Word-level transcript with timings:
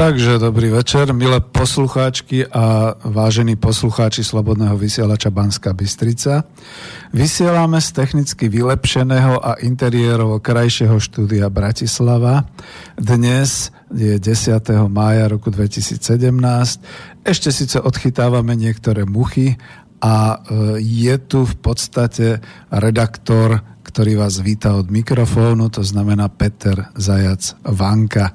Takže 0.00 0.40
dobrý 0.40 0.72
večer, 0.72 1.12
milé 1.12 1.44
poslucháčky 1.44 2.48
a 2.48 2.96
vážení 3.04 3.60
poslucháči 3.60 4.24
Slobodného 4.24 4.72
vysielača 4.80 5.28
Banska 5.28 5.76
Bystrica. 5.76 6.48
Vysielame 7.12 7.84
z 7.84 7.92
technicky 7.92 8.48
vylepšeného 8.48 9.44
a 9.44 9.60
interiérovo 9.60 10.40
krajšieho 10.40 10.96
štúdia 10.96 11.52
Bratislava. 11.52 12.48
Dnes 12.96 13.76
je 13.92 14.16
10. 14.16 14.72
mája 14.88 15.28
roku 15.28 15.52
2017. 15.52 16.00
Ešte 17.20 17.52
síce 17.52 17.76
odchytávame 17.76 18.56
niektoré 18.56 19.04
muchy 19.04 19.60
a 20.00 20.40
e, 20.48 20.80
je 20.80 21.12
tu 21.28 21.44
v 21.44 21.56
podstate 21.60 22.40
redaktor, 22.72 23.60
ktorý 23.84 24.16
vás 24.16 24.40
víta 24.40 24.80
od 24.80 24.88
mikrofónu, 24.88 25.68
to 25.68 25.84
znamená 25.84 26.32
Peter 26.32 26.88
Zajac 26.96 27.52
Vanka 27.68 28.32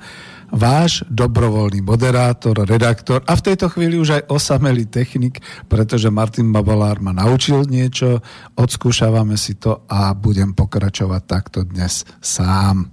váš 0.55 1.03
dobrovoľný 1.11 1.83
moderátor, 1.83 2.63
redaktor 2.63 3.19
a 3.27 3.35
v 3.35 3.45
tejto 3.51 3.67
chvíli 3.67 3.99
už 3.99 4.23
aj 4.23 4.23
osamelý 4.31 4.87
technik, 4.87 5.43
pretože 5.67 6.07
Martin 6.07 6.55
Babalár 6.55 7.03
ma 7.03 7.11
naučil 7.11 7.67
niečo, 7.67 8.23
odskúšavame 8.55 9.35
si 9.35 9.59
to 9.59 9.83
a 9.91 10.15
budem 10.15 10.55
pokračovať 10.55 11.21
takto 11.27 11.67
dnes 11.67 12.07
sám. 12.23 12.87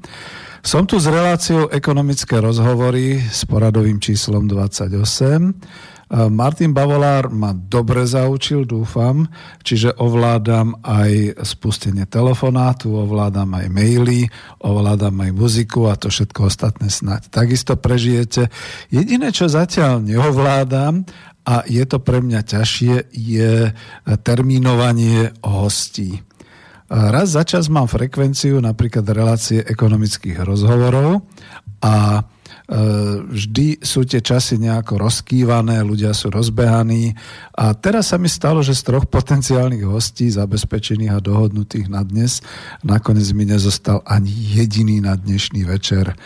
Som 0.62 0.91
tu 0.91 0.98
s 0.98 1.06
reláciou 1.06 1.70
ekonomické 1.70 2.42
rozhovory 2.42 3.19
s 3.19 3.47
poradovým 3.47 4.03
číslom 4.03 4.50
28 4.50 5.92
Martin 6.13 6.77
Bavolár 6.77 7.33
ma 7.33 7.57
dobre 7.57 8.05
zaučil, 8.05 8.69
dúfam, 8.69 9.25
čiže 9.65 9.97
ovládam 9.97 10.77
aj 10.85 11.41
spustenie 11.41 12.05
telefonátu, 12.05 12.93
ovládam 12.93 13.49
aj 13.57 13.67
maily, 13.73 14.29
ovládam 14.61 15.17
aj 15.25 15.31
muziku 15.33 15.89
a 15.89 15.97
to 15.97 16.13
všetko 16.13 16.53
ostatné 16.53 16.93
snať. 16.93 17.33
Takisto 17.33 17.81
prežijete. 17.81 18.53
Jediné, 18.93 19.33
čo 19.33 19.49
zatiaľ 19.49 20.05
neovládam 20.05 21.09
a 21.49 21.65
je 21.65 21.85
to 21.89 21.97
pre 21.97 22.21
mňa 22.21 22.45
ťažšie, 22.45 23.09
je 23.17 23.73
termínovanie 24.21 25.33
hostí. 25.41 26.21
Raz 26.93 27.33
za 27.33 27.49
čas 27.49 27.73
mám 27.73 27.89
frekvenciu 27.89 28.61
napríklad 28.61 29.09
relácie 29.09 29.65
ekonomických 29.65 30.45
rozhovorov 30.45 31.25
a 31.81 32.21
vždy 33.28 33.84
sú 33.84 34.09
tie 34.09 34.25
časy 34.25 34.56
nejako 34.56 35.05
rozkývané, 35.05 35.84
ľudia 35.84 36.17
sú 36.17 36.33
rozbehaní 36.33 37.12
a 37.53 37.77
teraz 37.77 38.11
sa 38.11 38.17
mi 38.17 38.33
stalo, 38.33 38.65
že 38.65 38.73
z 38.73 38.89
troch 38.89 39.05
potenciálnych 39.05 39.84
hostí 39.84 40.33
zabezpečených 40.33 41.12
a 41.12 41.20
dohodnutých 41.20 41.93
na 41.93 42.00
dnes 42.00 42.41
nakoniec 42.81 43.28
mi 43.37 43.45
nezostal 43.45 44.00
ani 44.09 44.33
jediný 44.33 45.05
na 45.05 45.20
dnešný 45.20 45.69
večer. 45.69 46.17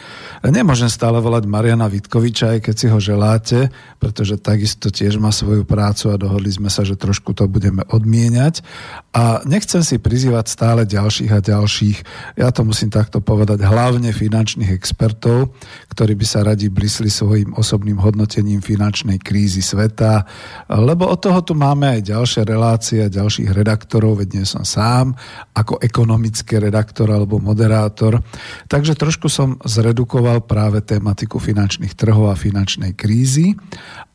Nemôžem 0.47 0.87
stále 0.87 1.19
volať 1.19 1.51
Mariana 1.51 1.91
Vitkoviča, 1.91 2.55
aj 2.55 2.61
keď 2.71 2.75
si 2.79 2.87
ho 2.87 2.99
želáte, 3.03 3.59
pretože 3.99 4.39
takisto 4.39 4.87
tiež 4.95 5.19
má 5.19 5.35
svoju 5.35 5.67
prácu 5.67 6.15
a 6.15 6.21
dohodli 6.21 6.55
sme 6.55 6.71
sa, 6.71 6.87
že 6.87 6.95
trošku 6.95 7.35
to 7.35 7.51
budeme 7.51 7.83
odmieniať. 7.91 8.63
A 9.11 9.43
nechcem 9.49 9.83
si 9.83 9.99
prizývať 9.99 10.47
stále 10.47 10.87
ďalších 10.87 11.33
a 11.33 11.41
ďalších, 11.43 11.99
ja 12.39 12.55
to 12.55 12.63
musím 12.63 12.93
takto 12.93 13.19
povedať, 13.19 13.67
hlavne 13.67 14.15
finančných 14.15 14.71
expertov, 14.71 15.57
ktorí 15.91 16.15
by 16.15 16.27
sa 16.29 16.36
radi 16.43 16.73
blisli 16.73 17.09
svojim 17.13 17.55
osobným 17.55 18.01
hodnotením 18.01 18.65
finančnej 18.65 19.21
krízy 19.23 19.63
sveta, 19.63 20.25
lebo 20.73 21.09
od 21.09 21.21
toho 21.21 21.41
tu 21.45 21.53
máme 21.55 22.01
aj 22.01 22.01
ďalšie 22.13 22.43
relácie, 22.45 23.01
ďalších 23.07 23.53
redaktorov, 23.53 24.21
veď 24.21 24.29
nie 24.41 24.47
som 24.49 24.65
sám, 24.65 25.15
ako 25.55 25.79
ekonomický 25.81 26.59
redaktor 26.59 27.13
alebo 27.13 27.39
moderátor. 27.39 28.21
Takže 28.67 28.99
trošku 28.99 29.31
som 29.31 29.57
zredukoval 29.63 30.45
práve 30.45 30.83
tematiku 30.83 31.39
finančných 31.39 31.95
trhov 31.95 32.33
a 32.33 32.37
finančnej 32.37 32.93
krízy 32.97 33.55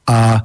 a 0.09 0.41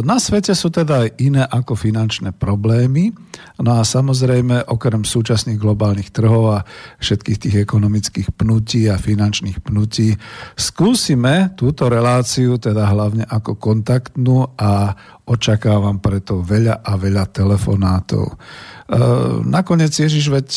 na 0.00 0.16
svete 0.16 0.56
sú 0.56 0.72
teda 0.72 1.04
aj 1.04 1.08
iné 1.20 1.44
ako 1.44 1.76
finančné 1.76 2.32
problémy. 2.32 3.12
No 3.60 3.76
a 3.76 3.84
samozrejme, 3.84 4.64
okrem 4.72 5.04
súčasných 5.04 5.60
globálnych 5.60 6.08
trhov 6.16 6.44
a 6.48 6.64
všetkých 6.96 7.38
tých 7.38 7.56
ekonomických 7.68 8.32
pnutí 8.32 8.88
a 8.88 8.96
finančných 8.96 9.60
pnutí, 9.60 10.16
skúsime 10.56 11.52
túto 11.60 11.92
reláciu 11.92 12.56
teda 12.56 12.88
hlavne 12.88 13.28
ako 13.28 13.60
kontaktnú 13.60 14.48
a 14.56 14.96
očakávam 15.28 16.00
preto 16.00 16.40
veľa 16.40 16.80
a 16.80 16.96
veľa 16.96 17.28
telefonátov. 17.28 18.32
E, 18.32 18.36
nakoniec 19.44 19.92
Ježiš, 19.92 20.24
veď 20.32 20.48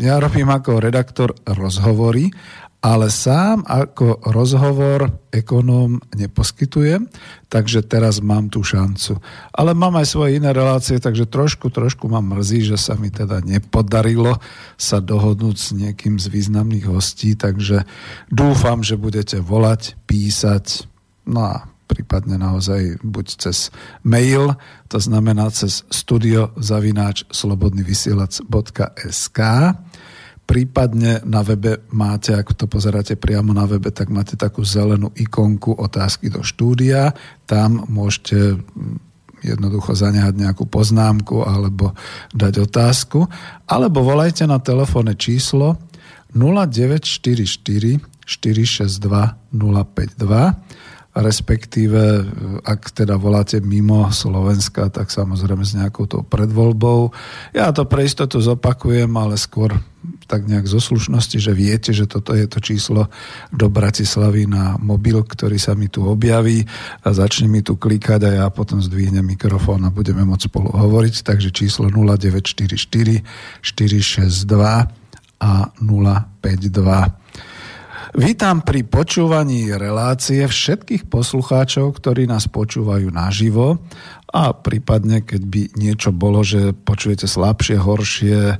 ja 0.00 0.16
robím 0.16 0.48
ako 0.48 0.80
redaktor 0.80 1.36
rozhovory 1.44 2.32
ale 2.78 3.10
sám 3.10 3.66
ako 3.66 4.22
rozhovor 4.30 5.10
ekonóm 5.34 5.98
neposkytujem, 6.14 7.10
takže 7.50 7.82
teraz 7.82 8.22
mám 8.22 8.46
tú 8.46 8.62
šancu. 8.62 9.18
Ale 9.50 9.74
mám 9.74 9.98
aj 9.98 10.14
svoje 10.14 10.38
iné 10.38 10.54
relácie, 10.54 11.02
takže 11.02 11.26
trošku, 11.26 11.74
trošku 11.74 12.06
ma 12.06 12.22
mrzí, 12.22 12.70
že 12.70 12.78
sa 12.78 12.94
mi 12.94 13.10
teda 13.10 13.42
nepodarilo 13.42 14.38
sa 14.78 15.02
dohodnúť 15.02 15.56
s 15.58 15.74
niekým 15.74 16.22
z 16.22 16.30
významných 16.30 16.86
hostí, 16.86 17.34
takže 17.34 17.82
dúfam, 18.30 18.86
že 18.86 18.94
budete 18.94 19.42
volať, 19.42 19.98
písať, 20.06 20.86
no 21.26 21.50
a 21.50 21.66
prípadne 21.90 22.38
naozaj 22.38 23.02
buď 23.02 23.26
cez 23.48 23.72
mail, 24.06 24.54
to 24.86 25.02
znamená 25.02 25.50
cez 25.50 25.82
studiozavináč 25.90 27.26
slobodnyvysielac.sk 27.32 29.38
Prípadne 30.48 31.20
na 31.28 31.44
webe 31.44 31.84
máte, 31.92 32.32
ako 32.32 32.56
to 32.56 32.64
pozeráte 32.64 33.20
priamo 33.20 33.52
na 33.52 33.68
webe, 33.68 33.92
tak 33.92 34.08
máte 34.08 34.32
takú 34.32 34.64
zelenú 34.64 35.12
ikonku 35.12 35.76
otázky 35.76 36.32
do 36.32 36.40
štúdia. 36.40 37.12
Tam 37.44 37.84
môžete 37.84 38.56
mm, 38.56 38.96
jednoducho 39.44 39.92
zanehať 39.92 40.40
nejakú 40.40 40.64
poznámku 40.64 41.44
alebo 41.44 41.92
dať 42.32 42.64
otázku. 42.64 43.28
Alebo 43.68 44.00
volajte 44.00 44.48
na 44.48 44.56
telefónne 44.56 45.20
číslo 45.20 45.76
0944 46.32 48.00
462 48.24 49.04
052 49.52 50.88
respektíve 51.18 52.22
ak 52.62 52.94
teda 52.94 53.18
voláte 53.18 53.58
mimo 53.58 54.06
Slovenska, 54.14 54.86
tak 54.86 55.10
samozrejme 55.10 55.66
s 55.66 55.74
nejakou 55.74 56.06
tou 56.06 56.22
predvoľbou. 56.22 57.10
Ja 57.56 57.74
to 57.74 57.88
pre 57.90 58.06
istotu 58.06 58.38
zopakujem, 58.38 59.10
ale 59.18 59.34
skôr 59.34 59.74
tak 60.28 60.44
nejak 60.44 60.68
zo 60.68 60.76
slušnosti, 60.76 61.40
že 61.40 61.56
viete, 61.56 61.96
že 61.96 62.04
toto 62.04 62.36
je 62.36 62.44
to 62.44 62.60
číslo 62.60 63.08
do 63.48 63.72
Bratislavy 63.72 64.44
na 64.44 64.76
mobil, 64.76 65.24
ktorý 65.24 65.56
sa 65.56 65.72
mi 65.72 65.88
tu 65.88 66.04
objaví 66.04 66.68
a 67.00 67.08
začne 67.16 67.48
mi 67.48 67.64
tu 67.64 67.80
klikať 67.80 68.28
a 68.28 68.30
ja 68.44 68.46
potom 68.52 68.84
zdvihnem 68.84 69.24
mikrofón 69.24 69.88
a 69.88 69.90
budeme 69.90 70.28
môcť 70.28 70.52
spolu 70.52 70.68
hovoriť. 70.68 71.24
Takže 71.24 71.48
číslo 71.48 71.88
0944 71.88 72.76
462 73.64 74.44
a 75.40 75.52
052. 75.80 77.28
Vítam 78.16 78.64
pri 78.64 78.88
počúvaní 78.88 79.68
relácie 79.76 80.40
všetkých 80.40 81.12
poslucháčov, 81.12 81.92
ktorí 82.00 82.24
nás 82.24 82.48
počúvajú 82.48 83.12
naživo 83.12 83.84
a 84.28 84.52
prípadne, 84.52 85.24
keď 85.24 85.42
by 85.48 85.62
niečo 85.72 86.12
bolo, 86.12 86.44
že 86.44 86.76
počujete 86.76 87.24
slabšie, 87.24 87.80
horšie, 87.80 88.38
e, 88.52 88.56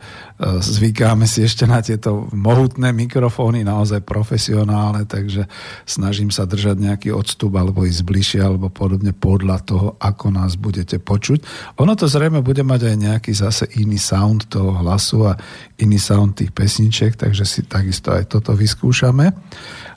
zvykáme 0.65 1.29
si 1.29 1.44
ešte 1.44 1.69
na 1.69 1.85
tieto 1.85 2.25
mohutné 2.32 2.88
mikrofóny, 2.97 3.69
naozaj 3.69 4.00
profesionálne, 4.00 5.05
takže 5.05 5.44
snažím 5.85 6.32
sa 6.32 6.49
držať 6.49 6.76
nejaký 6.81 7.09
odstup 7.12 7.53
alebo 7.61 7.85
ísť 7.85 8.00
bližšie 8.00 8.41
alebo 8.41 8.73
podobne 8.73 9.12
podľa 9.12 9.59
toho, 9.61 9.88
ako 10.00 10.32
nás 10.32 10.56
budete 10.56 10.97
počuť. 10.97 11.44
Ono 11.85 11.93
to 11.93 12.09
zrejme 12.09 12.41
bude 12.41 12.64
mať 12.64 12.88
aj 12.88 12.97
nejaký 12.97 13.32
zase 13.37 13.69
iný 13.76 14.00
sound 14.00 14.49
toho 14.49 14.73
hlasu 14.73 15.29
a 15.29 15.37
iný 15.85 16.00
sound 16.00 16.41
tých 16.41 16.56
pesničiek, 16.56 17.12
takže 17.12 17.44
si 17.44 17.61
takisto 17.69 18.17
aj 18.17 18.25
toto 18.32 18.56
vyskúšame. 18.56 19.37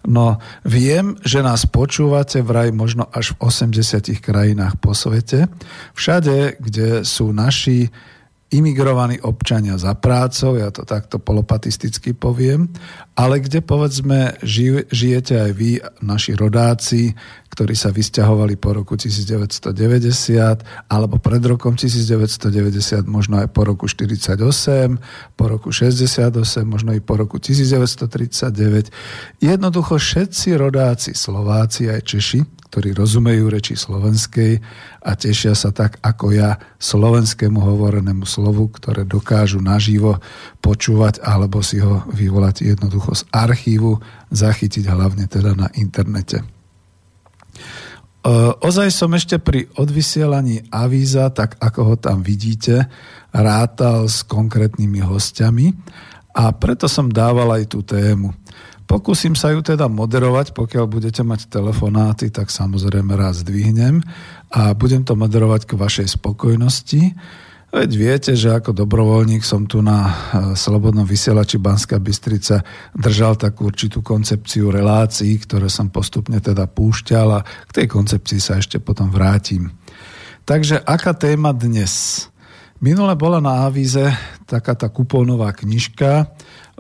No 0.07 0.41
viem, 0.65 1.13
že 1.21 1.45
nás 1.45 1.69
počúvate 1.69 2.41
vraj 2.41 2.73
možno 2.73 3.05
až 3.13 3.37
v 3.37 3.49
80 3.49 4.17
krajinách 4.17 4.81
po 4.81 4.97
svete. 4.97 5.45
Všade, 5.93 6.57
kde 6.57 7.05
sú 7.05 7.29
naši 7.29 7.89
imigrovaní 8.51 9.23
občania 9.23 9.79
za 9.79 9.95
prácou, 9.95 10.59
ja 10.59 10.67
to 10.75 10.83
takto 10.83 11.23
polopatisticky 11.23 12.11
poviem, 12.11 12.67
ale 13.15 13.39
kde 13.39 13.63
povedzme 13.63 14.35
žijete 14.91 15.39
aj 15.39 15.51
vy, 15.55 15.79
naši 16.03 16.35
rodáci, 16.35 17.15
ktorí 17.51 17.75
sa 17.75 17.91
vysťahovali 17.91 18.55
po 18.55 18.71
roku 18.71 18.95
1990 18.95 19.75
alebo 20.87 21.19
pred 21.19 21.43
rokom 21.43 21.75
1990, 21.75 22.47
možno 23.11 23.43
aj 23.43 23.51
po 23.51 23.67
roku 23.67 23.91
48, 23.91 24.39
po 25.35 25.45
roku 25.51 25.75
68, 25.75 26.31
možno 26.63 26.95
i 26.95 27.03
po 27.03 27.19
roku 27.19 27.43
1939. 27.43 29.43
Jednoducho 29.43 29.99
všetci 29.99 30.55
rodáci 30.55 31.11
Slováci 31.11 31.91
aj 31.91 32.07
Češi 32.07 32.63
ktorí 32.71 32.95
rozumejú 32.95 33.51
reči 33.51 33.75
slovenskej 33.75 34.63
a 35.03 35.11
tešia 35.19 35.51
sa 35.51 35.75
tak 35.75 35.99
ako 35.99 36.31
ja 36.31 36.55
slovenskému 36.79 37.59
hovorenému 37.59 38.23
slovu, 38.23 38.71
ktoré 38.71 39.03
dokážu 39.03 39.59
naživo 39.59 40.23
počúvať 40.63 41.19
alebo 41.19 41.59
si 41.59 41.83
ho 41.83 42.07
vyvolať 42.15 42.71
jednoducho 42.71 43.11
z 43.11 43.27
archívu, 43.35 43.99
zachytiť 44.31 44.87
hlavne 44.87 45.27
teda 45.27 45.51
na 45.51 45.67
internete. 45.75 46.47
Ozaj 48.61 48.93
som 48.93 49.11
ešte 49.17 49.41
pri 49.41 49.65
odvysielaní 49.77 50.69
avíza, 50.69 51.29
tak 51.33 51.57
ako 51.57 51.79
ho 51.83 51.95
tam 51.97 52.21
vidíte, 52.21 52.85
rátal 53.33 54.05
s 54.05 54.21
konkrétnymi 54.27 55.01
hostiami 55.01 55.73
a 56.37 56.53
preto 56.53 56.85
som 56.85 57.09
dával 57.09 57.49
aj 57.57 57.63
tú 57.73 57.81
tému. 57.81 58.31
Pokúsim 58.85 59.39
sa 59.39 59.55
ju 59.55 59.63
teda 59.63 59.87
moderovať, 59.87 60.51
pokiaľ 60.51 60.85
budete 60.85 61.23
mať 61.23 61.47
telefonáty, 61.47 62.27
tak 62.27 62.51
samozrejme 62.51 63.15
raz 63.15 63.39
zdvihnem 63.39 64.03
a 64.51 64.75
budem 64.75 65.07
to 65.07 65.15
moderovať 65.15 65.63
k 65.63 65.79
vašej 65.79 66.07
spokojnosti. 66.19 67.15
Veď 67.71 67.89
viete, 67.95 68.31
že 68.35 68.51
ako 68.51 68.75
dobrovoľník 68.75 69.47
som 69.47 69.63
tu 69.63 69.79
na 69.79 70.11
e, 70.11 70.13
Slobodnom 70.59 71.07
vysielači 71.07 71.55
Banská 71.55 72.03
Bystrica 72.03 72.59
držal 72.91 73.39
takú 73.39 73.71
určitú 73.71 74.03
koncepciu 74.03 74.75
relácií, 74.75 75.39
ktoré 75.39 75.71
som 75.71 75.87
postupne 75.87 76.43
teda 76.43 76.67
púšťal 76.67 77.27
a 77.31 77.39
k 77.41 77.71
tej 77.71 77.87
koncepcii 77.87 78.39
sa 78.43 78.59
ešte 78.59 78.83
potom 78.83 79.07
vrátim. 79.07 79.71
Takže 80.43 80.83
aká 80.83 81.15
téma 81.15 81.55
dnes? 81.55 82.27
Minule 82.83 83.15
bola 83.15 83.39
na 83.39 83.63
avíze 83.63 84.03
taká 84.43 84.75
tá 84.75 84.91
kupónová 84.91 85.55
knižka, 85.55 86.27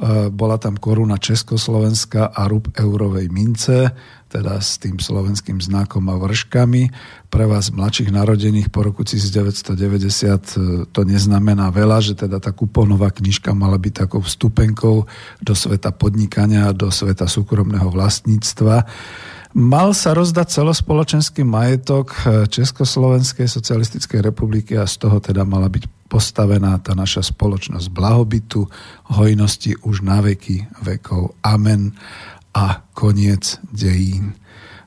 E, 0.01 0.33
bola 0.33 0.57
tam 0.57 0.81
koruna 0.81 1.21
Československa 1.21 2.33
a 2.33 2.49
rub 2.49 2.73
eurovej 2.73 3.29
mince, 3.29 3.93
teda 4.31 4.63
s 4.63 4.79
tým 4.79 4.95
slovenským 4.95 5.59
znakom 5.59 6.07
a 6.07 6.15
vrškami. 6.15 6.87
Pre 7.27 7.45
vás 7.47 7.75
mladších 7.75 8.15
narodených 8.15 8.71
po 8.71 8.87
roku 8.87 9.03
1990 9.03 9.75
e, 9.75 10.39
to 10.87 11.01
neznamená 11.03 11.67
veľa, 11.67 11.99
že 11.99 12.15
teda 12.15 12.39
tá 12.39 12.55
kupónová 12.55 13.11
knižka 13.11 13.51
mala 13.51 13.75
byť 13.75 14.07
takou 14.07 14.23
vstupenkou 14.23 15.03
do 15.43 15.53
sveta 15.53 15.91
podnikania, 15.91 16.71
do 16.71 16.87
sveta 16.87 17.27
súkromného 17.27 17.91
vlastníctva. 17.91 18.87
Mal 19.51 19.91
sa 19.91 20.15
rozdať 20.15 20.47
celospoločenský 20.47 21.43
majetok 21.43 22.15
eh, 22.23 22.47
Československej 22.47 23.51
socialistickej 23.51 24.23
republiky 24.23 24.79
a 24.79 24.87
z 24.87 24.95
toho 25.03 25.19
teda 25.19 25.43
mala 25.43 25.67
byť 25.67 26.07
postavená 26.07 26.75
tá 26.79 26.91
naša 26.91 27.23
spoločnosť 27.23 27.87
blahobytu, 27.91 28.67
hojnosti 29.15 29.79
už 29.83 30.03
na 30.03 30.19
veky 30.19 30.67
vekov. 30.83 31.35
Amen 31.43 31.95
a 32.51 32.83
koniec 32.91 33.59
dejín. 33.71 34.35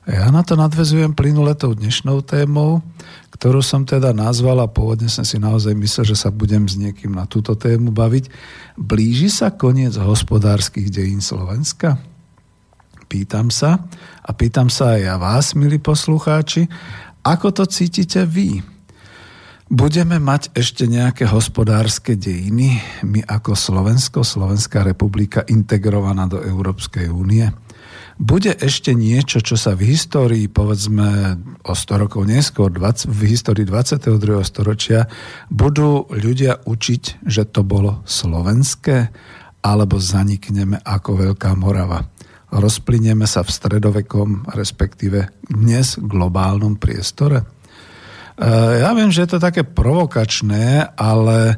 Ja 0.05 0.29
na 0.29 0.45
to 0.45 0.53
nadvezujem 0.53 1.17
plynuletou 1.17 1.73
dnešnou 1.73 2.21
témou, 2.21 2.85
ktorú 3.33 3.65
som 3.65 3.89
teda 3.89 4.13
nazval 4.13 4.61
a 4.61 4.69
pôvodne 4.69 5.09
som 5.09 5.25
si 5.25 5.41
naozaj 5.41 5.73
myslel, 5.73 6.13
že 6.13 6.17
sa 6.17 6.29
budem 6.29 6.69
s 6.69 6.77
niekým 6.77 7.17
na 7.17 7.25
túto 7.25 7.57
tému 7.57 7.89
baviť. 7.89 8.29
Blíži 8.77 9.33
sa 9.33 9.49
koniec 9.49 9.97
hospodárskych 9.97 10.93
dejín 10.93 11.25
Slovenska? 11.25 11.97
Pýtam 13.09 13.49
sa 13.49 13.81
a 14.21 14.29
pýtam 14.29 14.69
sa 14.69 14.93
aj 14.97 15.01
ja 15.01 15.15
vás, 15.17 15.57
milí 15.57 15.81
poslucháči, 15.81 16.69
ako 17.25 17.49
to 17.49 17.63
cítite 17.65 18.29
vy? 18.29 18.61
Budeme 19.65 20.21
mať 20.21 20.53
ešte 20.53 20.85
nejaké 20.85 21.25
hospodárske 21.25 22.13
dejiny, 22.13 22.77
my 23.01 23.25
ako 23.25 23.57
Slovensko, 23.57 24.21
Slovenská 24.21 24.85
republika 24.85 25.41
integrovaná 25.41 26.29
do 26.29 26.37
Európskej 26.37 27.09
únie? 27.09 27.49
Bude 28.15 28.53
ešte 28.53 28.93
niečo, 28.93 29.41
čo 29.41 29.57
sa 29.57 29.73
v 29.73 29.89
histórii, 29.89 30.45
povedzme 30.45 31.41
o 31.65 31.73
100 31.73 31.97
rokov 31.97 32.29
neskôr, 32.29 32.69
v 33.09 33.21
histórii 33.25 33.65
22. 33.65 34.37
storočia, 34.45 35.09
budú 35.49 36.13
ľudia 36.13 36.61
učiť, 36.61 37.25
že 37.25 37.49
to 37.49 37.65
bolo 37.65 38.05
slovenské, 38.05 39.09
alebo 39.65 39.97
zanikneme 39.97 40.77
ako 40.85 41.09
Veľká 41.25 41.57
Morava 41.57 42.05
rozplynieme 42.55 43.27
sa 43.27 43.43
v 43.43 43.51
stredovekom, 43.51 44.47
respektíve 44.55 45.27
dnes 45.49 45.99
globálnom 45.99 46.79
priestore? 46.79 47.43
E, 48.35 48.49
ja 48.83 48.91
viem, 48.91 49.11
že 49.11 49.23
je 49.23 49.35
to 49.35 49.39
také 49.39 49.63
provokačné, 49.63 50.95
ale 50.95 51.39
e, 51.51 51.55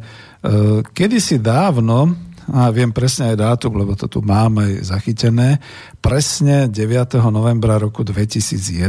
kedysi 0.94 1.42
dávno, 1.42 2.28
a 2.48 2.72
viem 2.72 2.96
presne 2.96 3.36
aj 3.36 3.38
dátum, 3.44 3.76
lebo 3.76 3.92
to 4.00 4.08
tu 4.08 4.24
mám 4.24 4.64
aj 4.64 4.88
zachytené, 4.88 5.60
presne 6.00 6.72
9. 6.72 7.20
novembra 7.28 7.76
roku 7.76 8.08
2011 8.08 8.88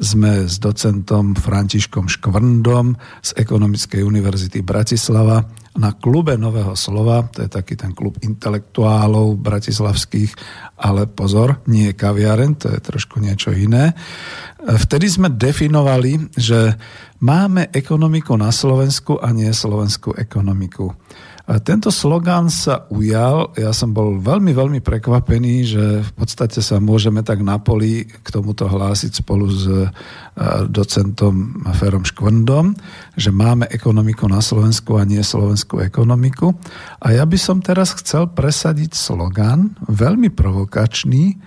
sme 0.00 0.48
s 0.48 0.56
docentom 0.56 1.36
Františkom 1.36 2.08
Škvrndom 2.08 2.96
z 3.20 3.30
Ekonomickej 3.36 4.00
univerzity 4.00 4.64
Bratislava 4.64 5.44
na 5.76 5.92
klube 5.96 6.36
Nového 6.40 6.72
slova, 6.74 7.24
to 7.28 7.44
je 7.44 7.50
taký 7.52 7.76
ten 7.76 7.92
klub 7.92 8.16
intelektuálov 8.20 9.36
bratislavských, 9.36 10.32
ale 10.80 11.08
pozor, 11.08 11.62
nie 11.68 11.92
je 11.92 11.98
kaviaren, 11.98 12.56
to 12.56 12.72
je 12.72 12.80
trošku 12.80 13.20
niečo 13.20 13.52
iné. 13.52 13.92
Vtedy 14.66 15.06
sme 15.06 15.28
definovali, 15.30 16.32
že 16.34 16.74
máme 17.22 17.70
ekonomiku 17.70 18.34
na 18.34 18.50
Slovensku 18.50 19.20
a 19.20 19.30
nie 19.30 19.52
slovenskú 19.52 20.16
ekonomiku. 20.16 20.90
Tento 21.46 21.94
slogan 21.94 22.50
sa 22.50 22.90
ujal, 22.90 23.54
ja 23.54 23.70
som 23.70 23.94
bol 23.94 24.18
veľmi, 24.18 24.50
veľmi 24.50 24.80
prekvapený, 24.82 25.54
že 25.62 25.84
v 26.02 26.12
podstate 26.18 26.58
sa 26.58 26.82
môžeme 26.82 27.22
tak 27.22 27.38
na 27.46 27.62
poli 27.62 28.02
k 28.02 28.26
tomuto 28.34 28.66
hlásiť 28.66 29.22
spolu 29.22 29.46
s 29.46 29.62
e, 29.70 29.86
docentom 30.66 31.62
Ferom 31.78 32.02
Škvrndom, 32.02 32.74
že 33.14 33.30
máme 33.30 33.70
ekonomiku 33.70 34.26
na 34.26 34.42
Slovensku 34.42 34.98
a 34.98 35.06
nie 35.06 35.22
slovenskú 35.22 35.78
ekonomiku. 35.86 36.50
A 36.98 37.14
ja 37.14 37.22
by 37.22 37.38
som 37.38 37.62
teraz 37.62 37.94
chcel 37.94 38.26
presadiť 38.26 38.98
slogan, 38.98 39.78
veľmi 39.86 40.34
provokačný, 40.34 41.38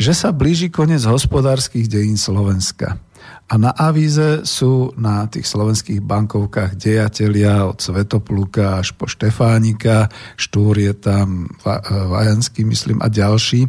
že 0.00 0.16
sa 0.16 0.32
blíži 0.32 0.72
koniec 0.72 1.04
hospodárskych 1.04 1.84
dejín 1.84 2.16
Slovenska. 2.16 2.96
A 3.44 3.60
na 3.60 3.76
avíze 3.76 4.40
sú 4.48 4.96
na 4.96 5.28
tých 5.28 5.44
slovenských 5.44 6.00
bankovkách 6.00 6.80
dejatelia 6.80 7.68
od 7.68 7.76
Svetopluka 7.76 8.80
až 8.80 8.96
po 8.96 9.04
Štefánika, 9.04 10.08
Štúr 10.40 10.80
je 10.80 10.94
tam, 10.96 11.52
Vajanský 11.84 12.64
myslím 12.64 13.04
a 13.04 13.12
ďalší. 13.12 13.68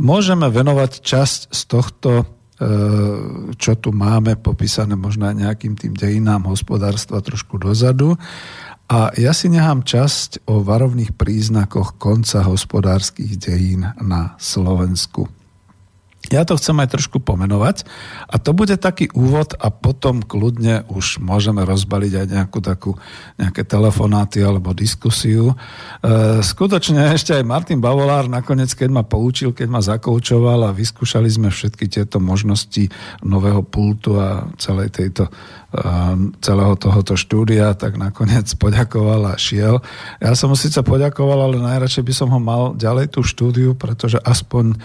Môžeme 0.00 0.48
venovať 0.48 1.04
časť 1.04 1.40
z 1.52 1.62
tohto 1.68 2.10
e, 2.16 2.24
čo 3.60 3.72
tu 3.76 3.92
máme 3.92 4.40
popísané 4.40 4.96
možno 4.96 5.28
nejakým 5.28 5.76
tým 5.76 5.92
dejinám 5.92 6.48
hospodárstva 6.48 7.20
trošku 7.20 7.60
dozadu. 7.60 8.16
A 8.88 9.12
ja 9.20 9.36
si 9.36 9.52
nechám 9.52 9.84
časť 9.84 10.48
o 10.48 10.64
varovných 10.64 11.16
príznakoch 11.16 12.00
konca 12.00 12.44
hospodárskych 12.44 13.36
dejín 13.36 13.92
na 14.00 14.40
Slovensku. 14.40 15.41
Ja 16.32 16.48
to 16.48 16.56
chcem 16.56 16.80
aj 16.80 16.96
trošku 16.96 17.20
pomenovať 17.20 17.84
a 18.26 18.40
to 18.40 18.56
bude 18.56 18.72
taký 18.80 19.12
úvod 19.12 19.52
a 19.60 19.68
potom 19.68 20.24
kľudne 20.24 20.88
už 20.88 21.20
môžeme 21.20 21.60
rozbaliť 21.68 22.12
aj 22.24 22.26
nejakú 22.32 22.58
takú, 22.64 22.96
nejaké 23.36 23.68
telefonáty 23.68 24.40
alebo 24.40 24.72
diskusiu. 24.72 25.52
E, 25.52 26.40
skutočne 26.40 27.12
ešte 27.12 27.36
aj 27.36 27.44
Martin 27.44 27.84
Bavolár 27.84 28.32
nakoniec, 28.32 28.72
keď 28.72 28.88
ma 28.88 29.04
poučil, 29.04 29.52
keď 29.52 29.68
ma 29.68 29.84
zakoučoval 29.84 30.72
a 30.72 30.76
vyskúšali 30.76 31.28
sme 31.28 31.52
všetky 31.52 31.92
tieto 31.92 32.16
možnosti 32.16 32.88
nového 33.20 33.60
pultu 33.60 34.16
a 34.16 34.48
celej 34.56 34.88
tejto 34.96 35.28
celého 36.44 36.74
tohoto 36.76 37.16
štúdia, 37.16 37.72
tak 37.72 37.96
nakoniec 37.96 38.44
poďakoval 38.62 39.32
a 39.32 39.34
šiel. 39.40 39.80
Ja 40.20 40.36
som 40.36 40.52
mu 40.52 40.56
síce 40.56 40.84
poďakoval, 40.84 41.48
ale 41.48 41.56
najradšej 41.64 42.04
by 42.04 42.14
som 42.14 42.28
ho 42.28 42.40
mal 42.40 42.76
ďalej 42.76 43.16
tú 43.16 43.24
štúdiu, 43.24 43.72
pretože 43.72 44.20
aspoň 44.20 44.76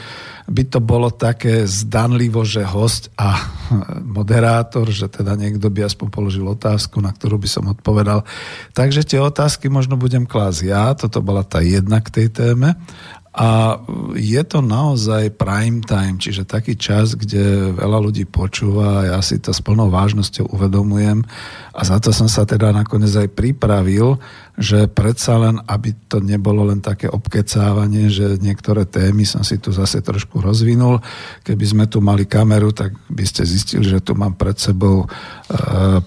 by 0.48 0.64
to 0.64 0.80
bolo 0.80 1.12
také 1.12 1.68
zdanlivo, 1.68 2.48
že 2.48 2.64
host 2.64 3.12
a 3.20 3.36
moderátor, 4.18 4.88
že 4.88 5.12
teda 5.12 5.36
niekto 5.36 5.68
by 5.68 5.92
aspoň 5.92 6.08
položil 6.08 6.48
otázku, 6.48 7.04
na 7.04 7.12
ktorú 7.12 7.36
by 7.36 7.50
som 7.52 7.68
odpovedal. 7.68 8.24
Takže 8.72 9.04
tie 9.04 9.20
otázky 9.20 9.68
možno 9.68 10.00
budem 10.00 10.24
klásť 10.24 10.62
ja, 10.64 10.96
toto 10.96 11.20
bola 11.20 11.44
tá 11.44 11.60
jedna 11.60 12.00
k 12.00 12.24
tej 12.24 12.28
téme 12.32 12.80
a 13.38 13.78
je 14.18 14.42
to 14.50 14.66
naozaj 14.66 15.30
prime 15.38 15.86
time, 15.86 16.18
čiže 16.18 16.50
taký 16.50 16.74
čas, 16.74 17.14
kde 17.14 17.70
veľa 17.78 18.10
ľudí 18.10 18.26
počúva 18.26 19.06
a 19.06 19.14
ja 19.14 19.20
si 19.22 19.38
to 19.38 19.54
s 19.54 19.62
plnou 19.62 19.94
vážnosťou 19.94 20.50
uvedomujem 20.58 21.22
a 21.78 21.82
za 21.86 22.02
to 22.02 22.10
som 22.10 22.26
sa 22.26 22.50
teda 22.50 22.74
nakoniec 22.74 23.14
aj 23.14 23.30
pripravil, 23.38 24.18
že 24.58 24.90
predsa 24.90 25.38
len, 25.38 25.62
aby 25.70 25.94
to 26.10 26.18
nebolo 26.18 26.66
len 26.66 26.82
také 26.82 27.06
obkecávanie, 27.06 28.10
že 28.10 28.42
niektoré 28.42 28.90
témy 28.90 29.22
som 29.22 29.46
si 29.46 29.62
tu 29.62 29.70
zase 29.70 30.02
trošku 30.02 30.42
rozvinul. 30.42 30.98
Keby 31.46 31.66
sme 31.70 31.86
tu 31.86 32.02
mali 32.02 32.26
kameru, 32.26 32.74
tak 32.74 32.98
by 33.06 33.22
ste 33.22 33.46
zistili, 33.46 33.86
že 33.86 34.02
tu 34.02 34.18
mám 34.18 34.34
pred 34.34 34.58
sebou 34.58 35.06
e, 35.06 35.08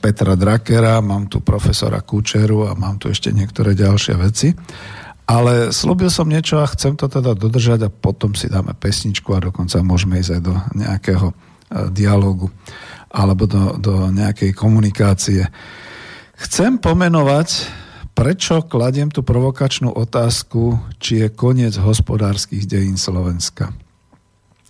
Petra 0.03 0.35
Drakera, 0.35 0.99
mám 0.99 1.31
tu 1.31 1.39
profesora 1.39 2.03
Kučeru 2.03 2.67
a 2.67 2.75
mám 2.75 2.99
tu 2.99 3.07
ešte 3.07 3.31
niektoré 3.31 3.79
ďalšie 3.79 4.15
veci. 4.19 4.51
Ale 5.31 5.71
slúbil 5.71 6.11
som 6.11 6.27
niečo 6.27 6.59
a 6.59 6.67
chcem 6.67 6.99
to 6.99 7.07
teda 7.07 7.39
dodržať 7.39 7.87
a 7.87 7.95
potom 7.95 8.35
si 8.35 8.51
dáme 8.51 8.75
pesničku 8.75 9.31
a 9.31 9.47
dokonca 9.47 9.79
môžeme 9.79 10.19
ísť 10.19 10.33
aj 10.35 10.43
do 10.43 10.55
nejakého 10.75 11.27
e, 11.31 11.35
dialogu 11.95 12.51
alebo 13.15 13.47
do, 13.47 13.79
do 13.79 14.11
nejakej 14.11 14.51
komunikácie. 14.59 15.47
Chcem 16.35 16.83
pomenovať, 16.83 17.71
prečo 18.11 18.67
kladiem 18.67 19.07
tú 19.07 19.23
provokačnú 19.23 19.95
otázku, 19.95 20.83
či 20.99 21.23
je 21.23 21.29
koniec 21.31 21.79
hospodárskych 21.79 22.67
dejín 22.67 22.99
Slovenska. 22.99 23.71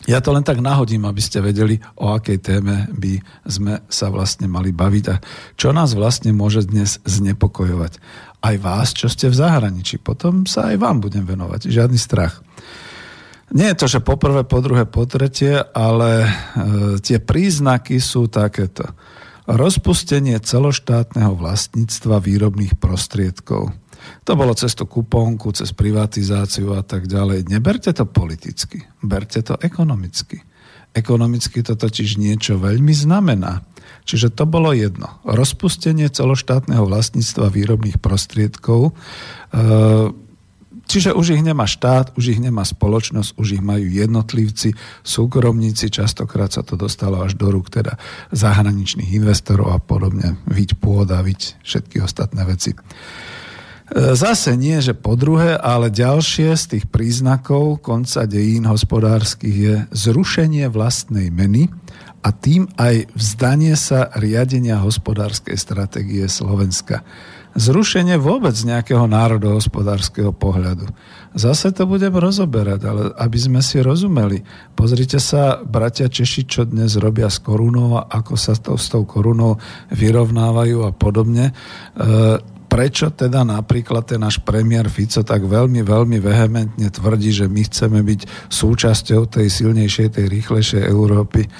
Ja 0.09 0.25
to 0.25 0.33
len 0.33 0.41
tak 0.41 0.65
nahodím, 0.65 1.05
aby 1.05 1.21
ste 1.21 1.45
vedeli, 1.45 1.77
o 2.01 2.17
akej 2.17 2.41
téme 2.41 2.89
by 2.97 3.21
sme 3.45 3.85
sa 3.93 4.09
vlastne 4.09 4.49
mali 4.49 4.73
baviť 4.73 5.05
a 5.13 5.21
čo 5.61 5.77
nás 5.77 5.93
vlastne 5.93 6.33
môže 6.33 6.65
dnes 6.65 7.05
znepokojovať. 7.05 8.01
Aj 8.41 8.57
vás, 8.57 8.97
čo 8.97 9.09
ste 9.13 9.29
v 9.29 9.37
zahraničí. 9.37 10.01
Potom 10.01 10.49
sa 10.49 10.73
aj 10.73 10.81
vám 10.81 11.05
budem 11.05 11.29
venovať. 11.29 11.69
Žiadny 11.69 11.99
strach. 12.01 12.41
Nie 13.51 13.75
je 13.75 13.79
to, 13.83 13.87
že 13.91 14.07
poprvé, 14.07 14.47
po 14.47 14.63
druhé, 14.63 14.87
po 14.87 15.05
tretie, 15.11 15.59
ale 15.75 16.23
e, 16.23 16.31
tie 17.03 17.19
príznaky 17.19 17.99
sú 17.99 18.31
takéto. 18.31 18.87
Rozpustenie 19.51 20.39
celoštátneho 20.39 21.35
vlastníctva 21.35 22.23
výrobných 22.23 22.79
prostriedkov. 22.79 23.75
To 24.25 24.33
bolo 24.39 24.55
cez 24.55 24.79
tú 24.79 24.87
kuponku, 24.87 25.51
cez 25.51 25.75
privatizáciu 25.75 26.79
a 26.79 26.87
tak 26.87 27.11
ďalej. 27.11 27.51
Neberte 27.51 27.91
to 27.91 28.07
politicky, 28.07 28.87
berte 29.03 29.43
to 29.43 29.59
ekonomicky. 29.59 30.47
Ekonomicky 30.95 31.67
to 31.67 31.75
totiž 31.75 32.23
niečo 32.23 32.59
veľmi 32.59 32.95
znamená. 32.95 33.67
Čiže 34.11 34.35
to 34.35 34.43
bolo 34.43 34.75
jedno. 34.75 35.23
Rozpustenie 35.23 36.11
celoštátneho 36.11 36.83
vlastníctva 36.83 37.47
výrobných 37.47 38.03
prostriedkov. 38.03 38.91
E, 38.91 38.93
čiže 40.91 41.15
už 41.15 41.39
ich 41.39 41.43
nemá 41.47 41.71
štát, 41.71 42.19
už 42.19 42.35
ich 42.35 42.41
nemá 42.43 42.67
spoločnosť, 42.67 43.39
už 43.39 43.49
ich 43.55 43.63
majú 43.63 43.87
jednotlivci, 43.87 44.75
súkromníci, 45.07 45.95
častokrát 45.95 46.51
sa 46.51 46.67
to 46.67 46.75
dostalo 46.75 47.23
až 47.23 47.39
do 47.39 47.55
rúk 47.55 47.71
teda 47.71 47.95
zahraničných 48.35 49.15
investorov 49.15 49.71
a 49.71 49.79
podobne, 49.79 50.35
viť 50.51 50.83
pôda, 50.83 51.23
viť 51.23 51.63
všetky 51.63 52.03
ostatné 52.03 52.43
veci. 52.51 52.75
Zase 53.91 54.55
nie, 54.55 54.79
že 54.79 54.95
po 54.95 55.19
druhé, 55.19 55.59
ale 55.59 55.91
ďalšie 55.91 56.55
z 56.55 56.65
tých 56.75 56.85
príznakov 56.87 57.83
konca 57.83 58.23
dejín 58.23 58.67
hospodárskych 58.71 59.55
je 59.55 59.75
zrušenie 59.91 60.71
vlastnej 60.71 61.31
meny 61.35 61.67
a 62.21 62.29
tým 62.37 62.69
aj 62.77 63.09
vzdanie 63.17 63.73
sa 63.81 64.13
riadenia 64.13 64.77
hospodárskej 64.85 65.57
stratégie 65.57 66.29
Slovenska. 66.29 67.01
Zrušenie 67.51 68.15
vôbec 68.21 68.55
nejakého 68.55 69.11
národohospodárskeho 69.11 70.31
pohľadu. 70.31 70.87
Zase 71.35 71.75
to 71.75 71.83
budem 71.83 72.15
rozoberať, 72.15 72.81
ale 72.87 73.03
aby 73.19 73.39
sme 73.41 73.59
si 73.59 73.83
rozumeli. 73.83 74.47
Pozrite 74.79 75.19
sa, 75.19 75.59
bratia 75.59 76.07
Češi, 76.07 76.47
čo 76.47 76.63
dnes 76.63 76.95
robia 76.95 77.27
s 77.27 77.43
korunou 77.43 77.99
a 77.99 78.07
ako 78.07 78.35
sa 78.39 78.55
to, 78.55 78.79
s 78.79 78.87
tou 78.93 79.03
korunou 79.03 79.59
vyrovnávajú 79.91 80.79
a 80.87 80.91
podobne. 80.95 81.51
E, 81.51 81.53
prečo 82.71 83.11
teda 83.11 83.43
napríklad 83.43 84.07
ten 84.07 84.23
náš 84.23 84.39
premiér 84.39 84.87
Fico 84.87 85.27
tak 85.27 85.43
veľmi, 85.43 85.83
veľmi 85.83 86.23
vehementne 86.23 86.87
tvrdí, 86.87 87.35
že 87.35 87.51
my 87.51 87.67
chceme 87.67 87.99
byť 88.07 88.47
súčasťou 88.47 89.27
tej 89.27 89.51
silnejšej, 89.51 90.15
tej 90.15 90.27
rýchlejšej 90.31 90.87
Európy. 90.87 91.51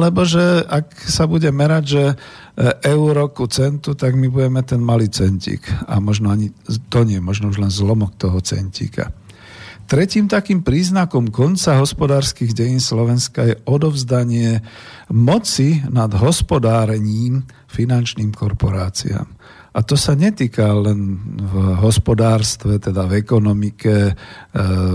Lebo 0.00 0.24
že 0.24 0.64
ak 0.64 0.96
sa 1.04 1.28
bude 1.28 1.52
merať, 1.52 1.84
že 1.84 2.04
e, 2.08 2.14
euro 2.88 3.28
ku 3.28 3.44
centu, 3.44 3.92
tak 3.92 4.16
my 4.16 4.32
budeme 4.32 4.64
ten 4.64 4.80
malý 4.80 5.12
centík. 5.12 5.68
A 5.84 6.00
možno 6.00 6.32
ani 6.32 6.48
to 6.88 7.04
nie, 7.04 7.20
možno 7.20 7.52
už 7.52 7.60
len 7.60 7.68
zlomok 7.68 8.16
toho 8.16 8.40
centíka. 8.40 9.12
Tretím 9.84 10.24
takým 10.24 10.64
príznakom 10.64 11.28
konca 11.28 11.76
hospodárskych 11.76 12.56
dejín 12.56 12.80
Slovenska 12.80 13.44
je 13.44 13.60
odovzdanie 13.68 14.64
moci 15.12 15.84
nad 15.92 16.08
hospodárením 16.16 17.44
finančným 17.68 18.32
korporáciám. 18.32 19.28
A 19.72 19.80
to 19.80 19.96
sa 19.96 20.12
netýka 20.12 20.68
len 20.76 21.16
v 21.40 21.80
hospodárstve, 21.80 22.76
teda 22.76 23.08
v 23.08 23.24
ekonomike, 23.24 24.12
e, 24.12 24.14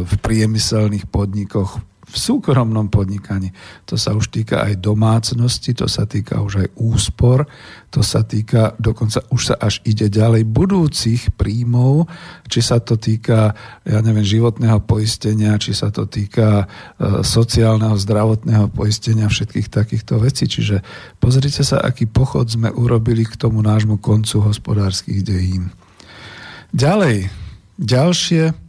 v 0.05 0.13
priemyselných 0.21 1.09
podnikoch, 1.09 1.81
v 2.07 2.15
súkromnom 2.15 2.87
podnikaní. 2.87 3.51
To 3.83 3.99
sa 3.99 4.15
už 4.15 4.31
týka 4.31 4.63
aj 4.63 4.79
domácnosti, 4.79 5.75
to 5.75 5.91
sa 5.91 6.07
týka 6.07 6.39
už 6.39 6.63
aj 6.63 6.67
úspor, 6.79 7.43
to 7.91 7.99
sa 7.99 8.23
týka, 8.23 8.79
dokonca 8.79 9.27
už 9.27 9.51
sa 9.51 9.55
až 9.59 9.83
ide 9.83 10.07
ďalej 10.07 10.47
budúcich 10.47 11.35
príjmov, 11.35 12.07
či 12.47 12.63
sa 12.63 12.79
to 12.79 12.95
týka, 12.95 13.51
ja 13.83 13.99
neviem, 13.99 14.23
životného 14.23 14.79
poistenia, 14.87 15.59
či 15.59 15.75
sa 15.75 15.91
to 15.91 16.07
týka 16.07 16.63
e, 16.63 16.65
sociálneho, 17.27 17.99
zdravotného 17.99 18.71
poistenia, 18.71 19.27
všetkých 19.27 19.67
takýchto 19.67 20.23
vecí. 20.23 20.47
Čiže 20.47 20.79
pozrite 21.19 21.59
sa, 21.67 21.83
aký 21.83 22.07
pochod 22.07 22.47
sme 22.47 22.71
urobili 22.71 23.27
k 23.27 23.35
tomu 23.35 23.59
nášmu 23.59 23.99
koncu 23.99 24.47
hospodárskych 24.47 25.27
dejín. 25.27 25.75
Ďalej, 26.71 27.27
ďalšie 27.75 28.66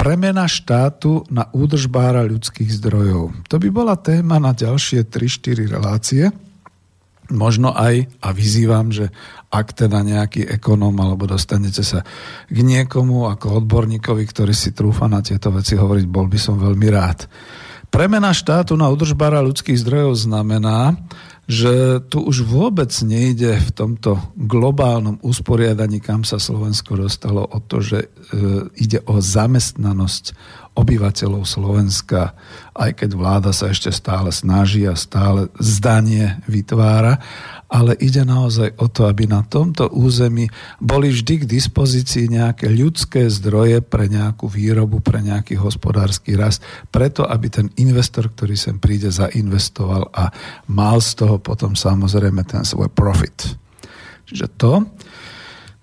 premena 0.00 0.48
štátu 0.48 1.28
na 1.28 1.52
údržbára 1.52 2.24
ľudských 2.24 2.72
zdrojov. 2.80 3.36
To 3.52 3.56
by 3.60 3.68
bola 3.68 4.00
téma 4.00 4.40
na 4.40 4.56
ďalšie 4.56 5.04
3-4 5.04 5.68
relácie. 5.68 6.32
Možno 7.30 7.70
aj, 7.76 8.08
a 8.24 8.28
vyzývam, 8.32 8.90
že 8.90 9.12
ak 9.52 9.76
teda 9.76 10.02
nejaký 10.02 10.48
ekonóm 10.56 10.96
alebo 10.98 11.28
dostanete 11.28 11.84
sa 11.84 12.02
k 12.48 12.58
niekomu 12.58 13.28
ako 13.28 13.62
odborníkovi, 13.62 14.24
ktorý 14.24 14.56
si 14.56 14.74
trúfa 14.74 15.06
na 15.06 15.20
tieto 15.22 15.52
veci 15.54 15.76
hovoriť, 15.76 16.06
bol 16.08 16.26
by 16.26 16.38
som 16.40 16.58
veľmi 16.58 16.88
rád. 16.90 17.28
Premena 17.92 18.32
štátu 18.34 18.74
na 18.80 18.88
údržbára 18.90 19.44
ľudských 19.44 19.78
zdrojov 19.78 20.26
znamená, 20.26 20.96
že 21.50 21.98
tu 22.06 22.22
už 22.22 22.46
vôbec 22.46 22.94
nejde 23.02 23.58
v 23.58 23.70
tomto 23.74 24.22
globálnom 24.38 25.18
usporiadaní, 25.18 25.98
kam 25.98 26.22
sa 26.22 26.38
Slovensko 26.38 26.94
dostalo, 26.94 27.42
o 27.42 27.58
to, 27.58 27.82
že 27.82 28.06
e, 28.06 28.08
ide 28.78 29.02
o 29.10 29.18
zamestnanosť 29.18 30.30
obyvateľov 30.78 31.42
Slovenska, 31.42 32.38
aj 32.78 33.02
keď 33.02 33.10
vláda 33.18 33.50
sa 33.50 33.74
ešte 33.74 33.90
stále 33.90 34.30
snaží 34.30 34.86
a 34.86 34.94
stále 34.94 35.50
zdanie 35.58 36.38
vytvára, 36.46 37.18
ale 37.70 37.94
ide 38.02 38.26
naozaj 38.26 38.74
o 38.82 38.90
to, 38.90 39.06
aby 39.06 39.30
na 39.30 39.46
tomto 39.46 39.86
území 39.94 40.50
boli 40.82 41.14
vždy 41.14 41.46
k 41.46 41.50
dispozícii 41.50 42.26
nejaké 42.26 42.66
ľudské 42.66 43.30
zdroje 43.30 43.78
pre 43.78 44.10
nejakú 44.10 44.50
výrobu, 44.50 44.98
pre 44.98 45.22
nejaký 45.22 45.54
hospodársky 45.54 46.34
rast, 46.34 46.66
preto 46.90 47.22
aby 47.22 47.46
ten 47.46 47.70
investor, 47.78 48.26
ktorý 48.26 48.58
sem 48.58 48.82
príde, 48.82 49.14
zainvestoval 49.14 50.10
a 50.10 50.34
mal 50.66 50.98
z 50.98 51.22
toho 51.22 51.38
potom 51.38 51.78
samozrejme 51.78 52.42
ten 52.42 52.66
svoj 52.66 52.90
profit. 52.90 53.54
Čiže 54.26 54.46
to. 54.58 54.86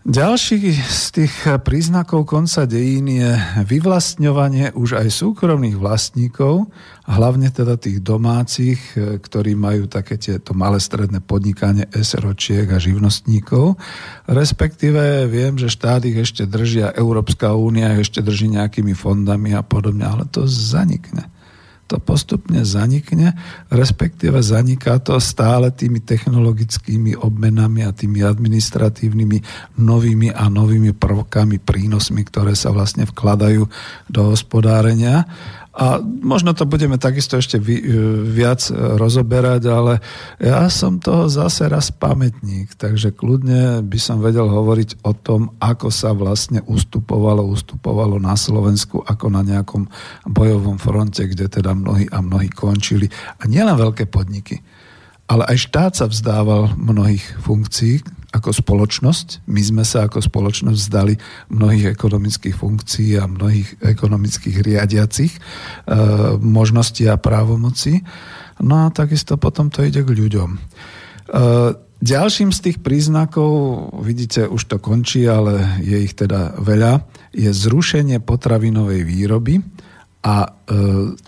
Ďalší 0.07 0.71
z 0.87 1.05
tých 1.11 1.35
príznakov 1.67 2.31
konca 2.31 2.63
dejín 2.63 3.11
je 3.11 3.35
vyvlastňovanie 3.67 4.71
už 4.71 5.03
aj 5.03 5.11
súkromných 5.11 5.75
vlastníkov, 5.75 6.71
hlavne 7.11 7.51
teda 7.51 7.75
tých 7.75 7.99
domácich, 7.99 8.79
e, 8.95 9.19
ktorí 9.19 9.59
majú 9.59 9.91
také 9.91 10.15
tieto 10.15 10.55
malé 10.55 10.79
stredné 10.79 11.19
podnikanie 11.19 11.91
SROčiek 11.91 12.71
a 12.71 12.79
živnostníkov. 12.79 13.75
Respektíve 14.31 15.27
viem, 15.27 15.59
že 15.59 15.67
štát 15.67 16.07
ich 16.07 16.15
ešte 16.15 16.47
držia, 16.47 16.95
Európska 16.95 17.51
únia 17.59 17.99
ešte 17.99 18.23
drží 18.23 18.47
nejakými 18.55 18.95
fondami 18.95 19.59
a 19.59 19.61
podobne, 19.61 20.07
ale 20.07 20.23
to 20.31 20.47
zanikne 20.47 21.27
to 21.87 22.03
postupne 22.03 22.61
zanikne, 22.67 23.33
respektíve 23.71 24.43
zaniká 24.43 24.99
to 24.99 25.15
stále 25.23 25.71
tými 25.71 26.03
technologickými 26.03 27.15
obmenami 27.15 27.87
a 27.87 27.95
tými 27.95 28.21
administratívnymi 28.27 29.37
novými 29.79 30.35
a 30.35 30.51
novými 30.51 30.91
prvkami, 30.91 31.63
prínosmi, 31.63 32.27
ktoré 32.27 32.53
sa 32.53 32.75
vlastne 32.75 33.07
vkladajú 33.07 33.63
do 34.11 34.21
hospodárenia 34.35 35.23
a 35.77 36.01
možno 36.01 36.57
to 36.57 36.65
budeme 36.65 36.97
takisto 36.97 37.37
ešte 37.37 37.61
viac 37.61 38.65
rozoberať, 38.73 39.61
ale 39.69 40.01
ja 40.41 40.65
som 40.73 40.97
toho 40.97 41.29
zase 41.29 41.69
raz 41.69 41.93
pamätník, 41.93 42.73
takže 42.73 43.13
kľudne 43.13 43.85
by 43.85 43.99
som 44.01 44.17
vedel 44.17 44.49
hovoriť 44.49 45.05
o 45.05 45.13
tom, 45.13 45.53
ako 45.61 45.93
sa 45.93 46.17
vlastne 46.17 46.65
ustupovalo, 46.65 47.45
ustupovalo 47.45 48.17
na 48.17 48.33
Slovensku, 48.33 49.05
ako 49.05 49.29
na 49.29 49.45
nejakom 49.45 49.85
bojovom 50.25 50.81
fronte, 50.81 51.29
kde 51.29 51.45
teda 51.45 51.77
mnohí 51.77 52.09
a 52.09 52.25
mnohí 52.25 52.49
končili. 52.49 53.05
A 53.37 53.45
nielen 53.45 53.77
veľké 53.77 54.09
podniky, 54.09 54.57
ale 55.29 55.45
aj 55.45 55.61
štát 55.61 55.93
sa 55.93 56.09
vzdával 56.09 56.73
mnohých 56.73 57.37
funkcií, 57.45 58.01
ako 58.35 58.51
spoločnosť. 58.51 59.47
My 59.47 59.61
sme 59.63 59.83
sa 59.87 60.07
ako 60.07 60.19
spoločnosť 60.19 60.77
vzdali 60.77 61.15
mnohých 61.47 61.95
ekonomických 61.95 62.55
funkcií 62.59 63.15
a 63.15 63.23
mnohých 63.23 63.79
ekonomických 63.79 64.57
riadiacich 64.59 65.33
e, 65.35 65.39
možností 66.37 67.07
a 67.07 67.15
právomocí. 67.15 68.03
No 68.59 68.87
a 68.87 68.91
takisto 68.91 69.39
potom 69.39 69.71
to 69.71 69.87
ide 69.87 70.03
k 70.03 70.11
ľuďom. 70.11 70.49
E, 70.51 70.59
ďalším 72.03 72.51
z 72.51 72.59
tých 72.67 72.77
príznakov, 72.83 73.89
vidíte, 74.03 74.51
už 74.51 74.75
to 74.75 74.77
končí, 74.83 75.23
ale 75.23 75.79
je 75.79 75.97
ich 76.03 76.11
teda 76.11 76.59
veľa, 76.59 77.07
je 77.31 77.47
zrušenie 77.47 78.19
potravinovej 78.19 79.07
výroby 79.07 79.63
a 80.19 80.43
e, 80.43 80.49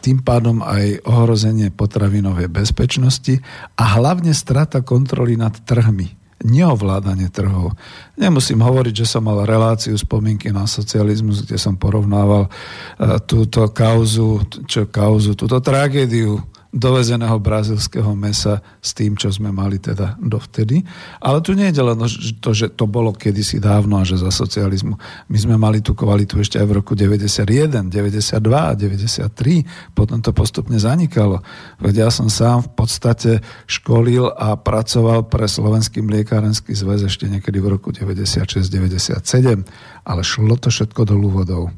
tým 0.03 0.19
pádom 0.19 0.59
aj 0.67 1.07
ohrozenie 1.07 1.71
potravinovej 1.71 2.51
bezpečnosti 2.51 3.39
a 3.79 3.83
hlavne 3.95 4.35
strata 4.35 4.83
kontroly 4.83 5.39
nad 5.39 5.55
trhmi 5.63 6.18
neovládanie 6.43 7.27
trhov. 7.31 7.75
Nemusím 8.15 8.63
hovoriť, 8.63 9.03
že 9.03 9.09
som 9.09 9.27
mal 9.27 9.43
reláciu 9.43 9.95
spomienky 9.99 10.51
na 10.51 10.63
socializmus, 10.67 11.43
kde 11.43 11.59
som 11.59 11.75
porovnával 11.75 12.47
uh, 12.47 13.19
túto 13.23 13.67
kauzu, 13.71 14.47
čo 14.67 14.87
kauzu, 14.87 15.35
túto 15.35 15.59
tragédiu 15.59 16.39
dovezeného 16.69 17.41
brazilského 17.41 18.13
mesa 18.13 18.61
s 18.77 18.93
tým, 18.93 19.17
čo 19.17 19.33
sme 19.33 19.49
mali 19.49 19.81
teda 19.81 20.21
dovtedy. 20.21 20.85
Ale 21.17 21.41
tu 21.41 21.57
nie 21.57 21.73
je 21.73 21.81
len 21.81 21.97
to, 22.37 22.53
že 22.53 22.77
to 22.77 22.85
bolo 22.85 23.09
kedysi 23.09 23.57
dávno 23.57 23.97
a 23.97 24.05
že 24.05 24.21
za 24.21 24.29
socializmu. 24.29 24.93
My 25.33 25.37
sme 25.41 25.57
mali 25.57 25.81
tú 25.81 25.97
kvalitu 25.97 26.37
ešte 26.37 26.61
aj 26.61 26.67
v 26.69 26.73
roku 26.77 26.93
91, 26.93 27.89
92 27.89 28.37
a 28.53 28.77
93. 28.77 29.97
Potom 29.97 30.21
to 30.21 30.29
postupne 30.29 30.77
zanikalo. 30.77 31.41
Veď 31.81 32.05
ja 32.05 32.09
som 32.13 32.29
sám 32.29 32.69
v 32.69 32.71
podstate 32.77 33.31
školil 33.65 34.29
a 34.29 34.53
pracoval 34.53 35.25
pre 35.25 35.49
Slovenský 35.49 36.05
mliekárenský 36.05 36.77
zväz 36.77 37.09
ešte 37.09 37.25
niekedy 37.25 37.57
v 37.57 37.81
roku 37.81 37.89
96-97. 37.89 39.65
Ale 40.05 40.21
šlo 40.21 40.53
to 40.61 40.69
všetko 40.69 41.01
dolu 41.09 41.33
vodou. 41.33 41.73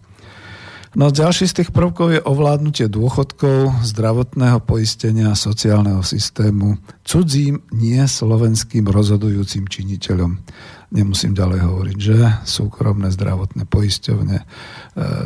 No 0.91 1.07
ďalší 1.07 1.47
z 1.47 1.63
tých 1.63 1.71
prvkov 1.71 2.07
je 2.11 2.19
ovládnutie 2.19 2.91
dôchodkov, 2.91 3.79
zdravotného 3.79 4.59
poistenia 4.59 5.31
sociálneho 5.39 6.03
systému 6.03 6.83
cudzím, 7.07 7.63
nie 7.71 8.03
slovenským 8.03 8.91
rozhodujúcim 8.91 9.71
činiteľom. 9.71 10.43
Nemusím 10.91 11.31
ďalej 11.31 11.59
hovoriť, 11.63 11.97
že 11.97 12.17
súkromné 12.43 13.07
zdravotné 13.15 13.63
poisťovne, 13.71 14.37
e, 14.43 14.45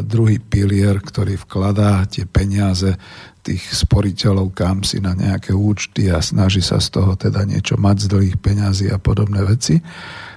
druhý 0.05 0.37
pilier, 0.37 1.01
ktorý 1.01 1.41
vkladá 1.41 2.05
tie 2.05 2.29
peniaze 2.29 2.93
tých 3.41 3.65
sporiteľov 3.73 4.53
kam 4.53 4.85
si 4.85 5.01
na 5.01 5.17
nejaké 5.17 5.49
účty 5.49 6.13
a 6.13 6.21
snaží 6.21 6.61
sa 6.61 6.77
z 6.77 6.93
toho 6.93 7.17
teda 7.17 7.41
niečo 7.41 7.77
mať 7.81 8.05
z 8.05 8.07
dlhých 8.13 8.37
peňazí 8.37 8.93
a 8.93 9.01
podobné 9.01 9.41
veci. 9.41 9.81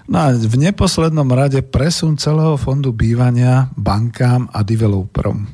No 0.09 0.17
a 0.25 0.33
v 0.33 0.57
neposlednom 0.57 1.29
rade 1.29 1.61
presun 1.61 2.17
celého 2.17 2.57
fondu 2.57 2.97
bývania 2.97 3.69
bankám 3.77 4.49
a 4.57 4.65
developerom. 4.65 5.45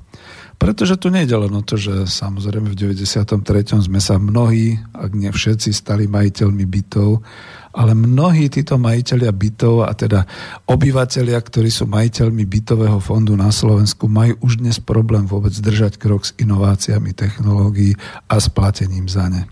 Pretože 0.55 0.95
tu 0.97 1.11
nejde 1.11 1.35
len 1.35 1.51
o 1.51 1.67
to, 1.67 1.75
že 1.75 2.07
samozrejme 2.07 2.71
v 2.71 2.79
93. 2.79 3.35
sme 3.83 3.99
sa 3.99 4.17
mnohí, 4.23 4.79
ak 4.95 5.11
nie 5.13 5.29
všetci, 5.29 5.75
stali 5.75 6.07
majiteľmi 6.07 6.65
bytov, 6.65 7.21
ale 7.75 7.93
mnohí 7.99 8.47
títo 8.47 8.79
majiteľia 8.79 9.35
bytov 9.35 9.83
a 9.83 9.93
teda 9.93 10.23
obyvateľia, 10.71 11.37
ktorí 11.43 11.69
sú 11.69 11.91
majiteľmi 11.91 12.47
bytového 12.47 13.03
fondu 13.03 13.35
na 13.35 13.51
Slovensku, 13.51 14.07
majú 14.07 14.39
už 14.47 14.63
dnes 14.63 14.79
problém 14.79 15.27
vôbec 15.27 15.53
držať 15.53 15.99
krok 15.99 16.23
s 16.23 16.33
inováciami 16.39 17.11
technológií 17.11 17.99
a 18.31 18.39
s 18.39 18.47
platením 18.47 19.11
za 19.11 19.27
ne. 19.27 19.51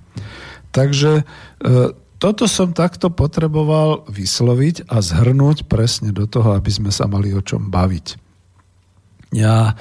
Takže 0.73 1.13
e, 1.21 1.23
toto 2.23 2.47
som 2.47 2.71
takto 2.71 3.11
potreboval 3.11 4.07
vysloviť 4.07 4.87
a 4.87 5.03
zhrnúť 5.03 5.67
presne 5.67 6.15
do 6.15 6.31
toho, 6.31 6.55
aby 6.55 6.71
sme 6.71 6.95
sa 6.95 7.11
mali 7.11 7.35
o 7.35 7.43
čom 7.43 7.67
baviť. 7.67 8.15
Ja 9.35 9.75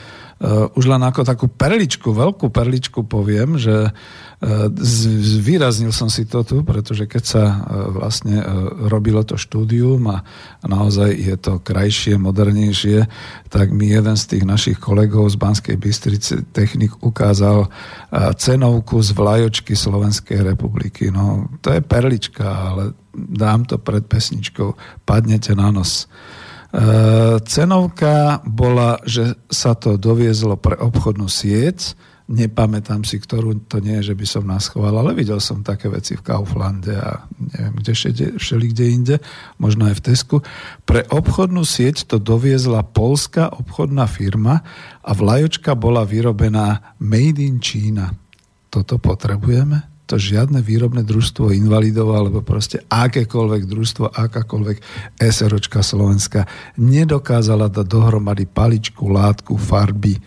už 0.73 0.85
len 0.89 1.01
ako 1.05 1.21
takú 1.21 1.45
perličku, 1.45 2.17
veľkú 2.17 2.49
perličku 2.49 3.05
poviem, 3.05 3.61
že 3.61 3.93
Zvýraznil 4.41 5.93
som 5.93 6.09
si 6.09 6.25
to 6.25 6.41
tu, 6.41 6.65
pretože 6.65 7.05
keď 7.05 7.23
sa 7.23 7.43
e, 7.45 7.57
vlastne 7.93 8.41
robilo 8.89 9.21
to 9.21 9.37
štúdium 9.37 10.01
a 10.09 10.25
naozaj 10.65 11.13
je 11.13 11.35
to 11.37 11.61
krajšie, 11.61 12.17
modernejšie, 12.17 13.05
tak 13.53 13.69
mi 13.69 13.93
jeden 13.93 14.17
z 14.17 14.25
tých 14.25 14.43
našich 14.49 14.77
kolegov 14.81 15.29
z 15.29 15.37
Banskej 15.37 15.77
Bystrice 15.77 16.41
technik 16.49 16.97
ukázal 17.05 17.69
cenovku 18.33 18.97
z 19.05 19.13
vlajočky 19.13 19.77
Slovenskej 19.77 20.41
republiky. 20.41 21.13
No, 21.13 21.45
to 21.61 21.77
je 21.77 21.85
perlička, 21.85 22.73
ale 22.73 22.97
dám 23.13 23.69
to 23.69 23.77
pred 23.77 24.09
pesničkou. 24.09 24.73
Padnete 25.05 25.53
na 25.53 25.69
nos. 25.69 26.09
Cenovka 27.43 28.39
bola, 28.47 29.03
že 29.03 29.35
sa 29.51 29.75
to 29.75 29.99
doviezlo 29.99 30.55
pre 30.55 30.79
obchodnú 30.79 31.27
sieť, 31.27 31.99
nepamätám 32.31 33.03
si, 33.03 33.19
ktorú 33.19 33.67
to 33.67 33.83
nie 33.83 33.99
je, 33.99 34.15
že 34.15 34.15
by 34.15 34.23
som 34.23 34.47
nás 34.47 34.71
choval, 34.71 35.03
ale 35.03 35.11
videl 35.11 35.43
som 35.43 35.67
také 35.67 35.91
veci 35.91 36.15
v 36.15 36.23
Kauflande 36.23 36.95
a 36.95 37.27
neviem, 37.35 37.75
kde 37.75 37.91
všeli 38.39 38.65
kde 38.71 38.85
inde, 38.87 39.15
možno 39.59 39.91
aj 39.91 39.99
v 39.99 40.05
Tesku. 40.07 40.37
Pre 40.87 41.03
obchodnú 41.11 41.67
sieť 41.67 42.07
to 42.07 42.23
doviezla 42.23 42.87
polská 42.87 43.51
obchodná 43.51 44.07
firma 44.07 44.63
a 45.03 45.11
vlajočka 45.11 45.75
bola 45.75 46.07
vyrobená 46.07 46.95
Made 47.03 47.43
in 47.43 47.59
China. 47.59 48.15
Toto 48.71 48.95
potrebujeme? 48.95 49.90
To 50.11 50.19
žiadne 50.19 50.59
výrobné 50.59 51.07
družstvo 51.07 51.55
invalidov 51.55 52.11
alebo 52.11 52.43
proste 52.43 52.83
akékoľvek 52.91 53.63
družstvo, 53.63 54.11
akákoľvek 54.11 54.77
SROčka 55.23 55.79
Slovenska 55.79 56.43
nedokázala 56.75 57.71
dať 57.71 57.87
dohromady 57.87 58.43
paličku, 58.43 59.07
látku, 59.07 59.55
farby, 59.55 60.19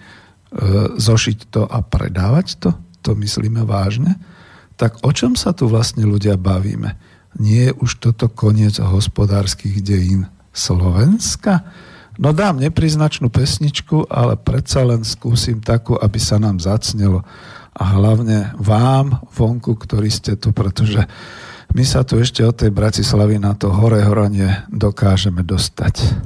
E, 0.55 0.94
zošiť 0.94 1.38
to 1.51 1.66
a 1.66 1.83
predávať 1.83 2.47
to? 2.62 2.70
To 3.03 3.18
myslíme 3.18 3.66
vážne? 3.66 4.14
Tak 4.79 5.03
o 5.03 5.11
čom 5.11 5.35
sa 5.35 5.51
tu 5.51 5.66
vlastne 5.66 6.07
ľudia 6.07 6.38
bavíme? 6.38 6.94
Nie 7.42 7.70
je 7.70 7.77
už 7.83 7.99
toto 7.99 8.31
koniec 8.31 8.79
hospodárskych 8.79 9.83
dejín 9.83 10.31
Slovenska? 10.55 11.66
No 12.23 12.31
dám 12.31 12.62
nepriznačnú 12.62 13.35
pesničku, 13.35 14.07
ale 14.07 14.38
predsa 14.38 14.87
len 14.87 15.03
skúsim 15.03 15.59
takú, 15.59 15.99
aby 15.99 16.23
sa 16.23 16.38
nám 16.38 16.62
zacnelo. 16.62 17.27
A 17.74 17.98
hlavne 17.98 18.54
vám, 18.54 19.26
vonku, 19.34 19.74
ktorí 19.74 20.10
ste 20.10 20.38
tu, 20.38 20.54
pretože 20.54 21.06
my 21.74 21.82
sa 21.82 22.06
tu 22.06 22.22
ešte 22.22 22.46
od 22.46 22.54
tej 22.54 22.70
Bratislavy 22.70 23.42
na 23.42 23.58
to 23.58 23.74
hore 23.74 23.98
horanie 24.02 24.62
dokážeme 24.70 25.42
dostať. 25.42 26.24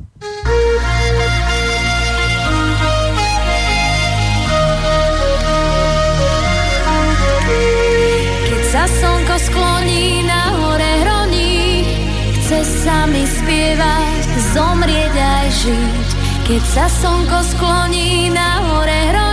zomrieť 14.58 15.14
aj 15.14 15.46
žiť. 15.62 16.08
Keď 16.48 16.62
sa 16.64 16.86
slnko 16.88 17.38
skloní 17.52 18.32
na 18.32 18.50
hore 18.64 19.00
hroní, 19.12 19.27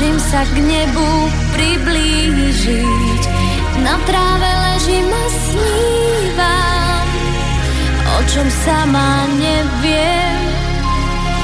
túžim 0.00 0.16
sa 0.16 0.40
k 0.48 0.64
nebu 0.64 1.08
priblížiť. 1.52 3.22
Na 3.84 4.00
tráve 4.08 4.48
ležím 4.48 5.12
a 5.12 5.24
snívam, 5.28 7.08
o 8.08 8.18
čom 8.32 8.48
sama 8.64 9.28
neviem. 9.36 10.40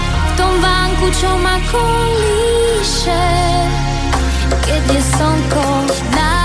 V 0.08 0.30
tom 0.40 0.56
vánku, 0.56 1.04
čo 1.20 1.36
ma 1.44 1.60
kolíše, 1.68 3.28
keď 4.64 4.82
je 4.88 5.00
slnko 5.04 5.68
najnižšie. 6.16 6.35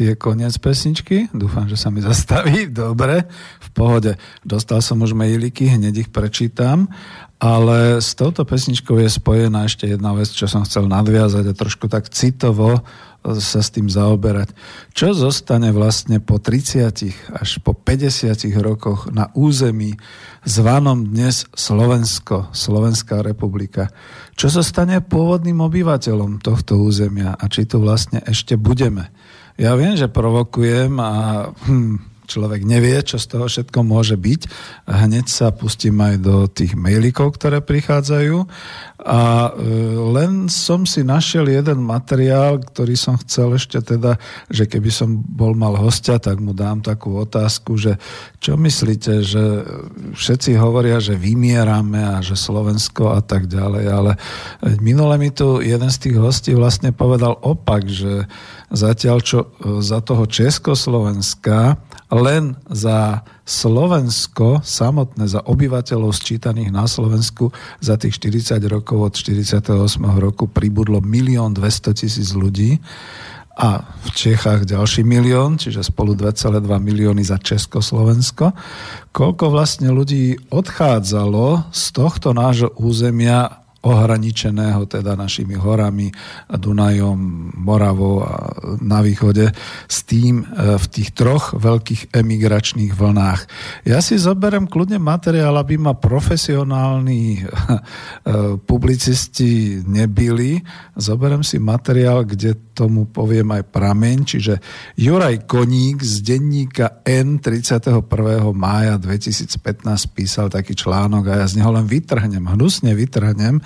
Asi 0.00 0.16
je 0.16 0.16
koniec 0.16 0.56
pesničky. 0.56 1.28
Dúfam, 1.28 1.68
že 1.68 1.76
sa 1.76 1.92
mi 1.92 2.00
zastaví. 2.00 2.64
Dobre, 2.72 3.28
v 3.60 3.68
pohode. 3.76 4.16
Dostal 4.40 4.80
som 4.80 4.96
už 5.04 5.12
mailiky, 5.12 5.68
hneď 5.76 6.08
ich 6.08 6.10
prečítam. 6.10 6.88
Ale 7.36 8.00
s 8.00 8.16
touto 8.16 8.48
pesničkou 8.48 8.96
je 8.96 9.12
spojená 9.12 9.68
ešte 9.68 9.84
jedna 9.84 10.16
vec, 10.16 10.32
čo 10.32 10.48
som 10.48 10.64
chcel 10.64 10.88
nadviazať 10.88 11.52
a 11.52 11.56
trošku 11.56 11.92
tak 11.92 12.08
citovo 12.08 12.80
sa 13.20 13.60
s 13.60 13.68
tým 13.68 13.92
zaoberať. 13.92 14.56
Čo 14.96 15.12
zostane 15.12 15.68
vlastne 15.68 16.16
po 16.24 16.40
30 16.40 17.36
až 17.36 17.50
po 17.60 17.76
50 17.76 18.32
rokoch 18.56 19.12
na 19.12 19.28
území 19.36 20.00
zvanom 20.48 21.12
dnes 21.12 21.44
Slovensko, 21.52 22.48
Slovenská 22.56 23.20
republika? 23.20 23.92
Čo 24.32 24.64
zostane 24.64 25.04
pôvodným 25.04 25.60
obyvateľom 25.60 26.40
tohto 26.40 26.80
územia 26.80 27.36
a 27.36 27.44
či 27.52 27.68
tu 27.68 27.84
vlastne 27.84 28.24
ešte 28.24 28.56
budeme? 28.56 29.12
Ja 29.60 29.76
viem, 29.76 29.92
že 29.92 30.08
provokujem 30.08 30.96
a 30.96 31.12
hm, 31.52 32.10
človek 32.30 32.62
nevie, 32.62 32.94
čo 33.02 33.18
z 33.18 33.26
toho 33.26 33.44
všetko 33.50 33.82
môže 33.82 34.14
byť. 34.14 34.40
Hneď 34.86 35.26
sa 35.26 35.50
pustím 35.50 35.98
aj 35.98 36.16
do 36.22 36.46
tých 36.46 36.78
mailikov, 36.78 37.34
ktoré 37.34 37.58
prichádzajú. 37.58 38.46
A 39.04 39.50
e, 39.50 39.76
len 40.16 40.46
som 40.46 40.86
si 40.86 41.02
našiel 41.02 41.50
jeden 41.50 41.82
materiál, 41.82 42.62
ktorý 42.62 42.94
som 42.94 43.18
chcel 43.18 43.58
ešte 43.58 43.82
teda, 43.82 44.14
že 44.46 44.70
keby 44.70 44.88
som 44.88 45.18
bol 45.18 45.58
mal 45.58 45.74
hostia, 45.74 46.22
tak 46.22 46.38
mu 46.38 46.54
dám 46.54 46.80
takú 46.80 47.18
otázku, 47.18 47.74
že 47.74 47.98
čo 48.38 48.54
myslíte, 48.54 49.24
že 49.26 49.44
všetci 50.14 50.54
hovoria, 50.56 51.02
že 51.02 51.18
vymierame 51.18 52.00
a 52.00 52.24
že 52.24 52.36
Slovensko 52.38 53.16
a 53.16 53.20
tak 53.24 53.48
ďalej, 53.50 53.84
ale 53.88 54.12
minule 54.84 55.16
mi 55.16 55.32
tu 55.32 55.64
jeden 55.64 55.88
z 55.88 55.98
tých 55.98 56.16
hostí 56.20 56.52
vlastne 56.52 56.92
povedal 56.92 57.40
opak, 57.40 57.88
že 57.88 58.28
zatiaľ 58.70 59.18
čo 59.20 59.38
e, 59.42 59.46
za 59.82 59.98
toho 60.00 60.24
Československa 60.24 61.76
len 62.10 62.58
za 62.66 63.22
Slovensko 63.46 64.62
samotné, 64.66 65.30
za 65.30 65.42
obyvateľov 65.46 66.10
sčítaných 66.10 66.74
na 66.74 66.90
Slovensku 66.90 67.54
za 67.78 67.94
tých 67.94 68.18
40 68.18 68.58
rokov 68.66 68.98
od 68.98 69.14
48. 69.14 69.66
roku 70.18 70.50
pribudlo 70.50 70.98
1 70.98 71.54
200 71.54 71.98
tisíc 71.98 72.34
ľudí 72.34 72.82
a 73.60 73.84
v 73.84 74.08
Čechách 74.16 74.64
ďalší 74.64 75.04
milión, 75.04 75.60
čiže 75.60 75.84
spolu 75.84 76.16
2,2 76.16 76.64
milióny 76.64 77.20
za 77.20 77.36
Československo. 77.36 78.56
Koľko 79.12 79.44
vlastne 79.52 79.92
ľudí 79.92 80.38
odchádzalo 80.48 81.68
z 81.68 81.84
tohto 81.92 82.32
nášho 82.32 82.72
územia 82.80 83.60
ohraničeného 83.80 84.84
teda 84.84 85.16
našimi 85.16 85.56
horami, 85.56 86.12
Dunajom, 86.52 87.52
Moravou 87.56 88.20
a 88.20 88.52
na 88.84 89.00
východe 89.00 89.48
s 89.88 90.04
tým 90.04 90.44
e, 90.44 90.76
v 90.76 90.84
tých 90.92 91.16
troch 91.16 91.56
veľkých 91.56 92.12
emigračných 92.12 92.92
vlnách. 92.92 93.40
Ja 93.88 94.04
si 94.04 94.20
zoberiem 94.20 94.68
kľudne 94.68 95.00
materiál, 95.00 95.56
aby 95.56 95.80
ma 95.80 95.96
profesionálni 95.96 97.24
e, 97.40 97.46
publicisti 98.60 99.80
nebili. 99.88 100.60
Zoberiem 101.00 101.40
si 101.40 101.56
materiál, 101.56 102.28
kde 102.28 102.76
tomu 102.76 103.08
poviem 103.08 103.48
aj 103.56 103.64
prameň, 103.72 104.16
čiže 104.24 104.54
Juraj 104.96 105.48
Koník 105.48 106.04
z 106.04 106.20
denníka 106.20 107.00
N 107.04 107.40
31. 107.40 108.04
mája 108.52 109.00
2015 109.00 109.56
písal 110.12 110.52
taký 110.52 110.76
článok 110.76 111.32
a 111.32 111.44
ja 111.44 111.46
z 111.48 111.60
neho 111.60 111.72
len 111.72 111.88
vytrhnem, 111.88 112.44
hnusne 112.44 112.92
vytrhnem 112.92 113.60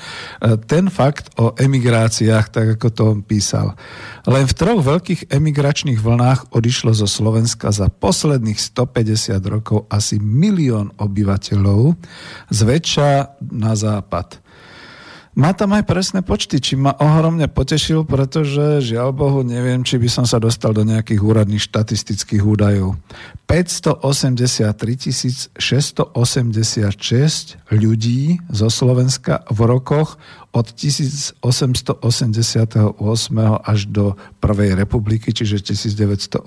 ten 0.67 0.91
fakt 0.93 1.33
o 1.41 1.53
emigráciách, 1.57 2.47
tak 2.53 2.67
ako 2.79 2.87
to 2.91 3.03
on 3.05 3.21
písal. 3.25 3.77
Len 4.25 4.45
v 4.49 4.57
troch 4.57 4.81
veľkých 4.81 5.33
emigračných 5.33 6.01
vlnách 6.01 6.55
odišlo 6.55 6.93
zo 6.97 7.09
Slovenska 7.09 7.73
za 7.73 7.89
posledných 7.89 8.57
150 8.61 9.41
rokov 9.47 9.85
asi 9.89 10.17
milión 10.21 10.93
obyvateľov, 10.97 11.97
zväčša 12.49 13.41
na 13.53 13.73
západ. 13.77 14.45
Má 15.35 15.51
tam 15.51 15.75
aj 15.75 15.83
presné 15.83 16.23
počty, 16.23 16.63
či 16.63 16.79
ma 16.79 16.95
ohromne 16.95 17.51
potešil, 17.51 18.07
pretože 18.07 18.87
žiaľ 18.87 19.11
Bohu 19.11 19.43
neviem, 19.43 19.83
či 19.83 19.99
by 19.99 20.07
som 20.07 20.23
sa 20.23 20.39
dostal 20.39 20.71
do 20.71 20.87
nejakých 20.87 21.19
úradných 21.19 21.59
štatistických 21.59 22.39
údajov. 22.39 22.95
583 23.45 25.61
686 25.61 27.61
ľudí 27.69 28.41
zo 28.49 28.73
Slovenska 28.73 29.45
v 29.53 29.69
rokoch 29.69 30.17
od 30.55 30.71
1888 30.71 32.95
až 33.59 33.81
do 33.91 34.15
Prvej 34.39 34.79
republiky, 34.79 35.35
čiže 35.35 35.75
1918. 35.75 36.47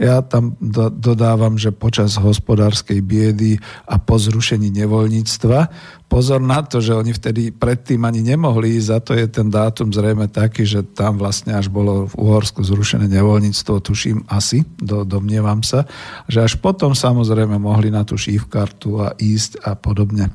Ja 0.00 0.24
tam 0.24 0.56
do, 0.62 0.88
dodávam, 0.88 1.58
že 1.60 1.76
počas 1.76 2.16
hospodárskej 2.16 3.04
biedy 3.04 3.60
a 3.84 4.00
po 4.00 4.16
zrušení 4.16 4.72
nevoľníctva, 4.72 5.68
pozor 6.08 6.40
na 6.40 6.64
to, 6.64 6.80
že 6.80 6.96
oni 6.96 7.12
vtedy 7.12 7.52
predtým 7.52 8.00
ani 8.06 8.22
nemohli 8.24 8.80
ísť, 8.80 8.88
za 8.88 8.98
to 9.02 9.12
je 9.12 9.28
ten 9.28 9.52
dátum 9.52 9.92
zrejme 9.92 10.32
taký, 10.32 10.64
že 10.64 10.80
tam 10.86 11.18
vlastne 11.20 11.52
až 11.58 11.68
bolo 11.68 12.08
v 12.08 12.16
Uhorsku 12.16 12.64
zrušené 12.64 13.12
nevoľníctvo, 13.12 13.84
tuším 13.84 14.24
asi, 14.32 14.64
do, 14.80 15.04
domnievam 15.04 15.43
sa, 15.60 15.84
že 16.26 16.40
až 16.40 16.56
potom 16.56 16.96
samozrejme 16.96 17.60
mohli 17.60 17.92
na 17.92 18.02
tú 18.02 18.16
šívkartu 18.16 19.04
a 19.04 19.12
ísť 19.20 19.60
a 19.62 19.76
podobne. 19.76 20.32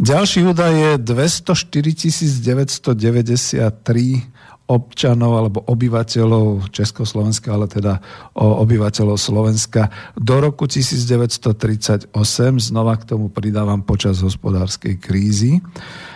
Ďalší 0.00 0.48
údaj 0.48 0.72
je 0.72 0.92
204 1.04 2.32
993 2.40 4.31
občanov 4.72 5.36
alebo 5.36 5.60
obyvateľov 5.68 6.72
Československa, 6.72 7.52
ale 7.52 7.68
teda 7.68 8.00
obyvateľov 8.36 9.20
Slovenska 9.20 9.92
do 10.16 10.40
roku 10.40 10.64
1938. 10.64 12.08
Znova 12.56 12.96
k 12.96 13.04
tomu 13.04 13.28
pridávam 13.28 13.84
počas 13.84 14.24
hospodárskej 14.24 14.96
krízy. 14.96 15.60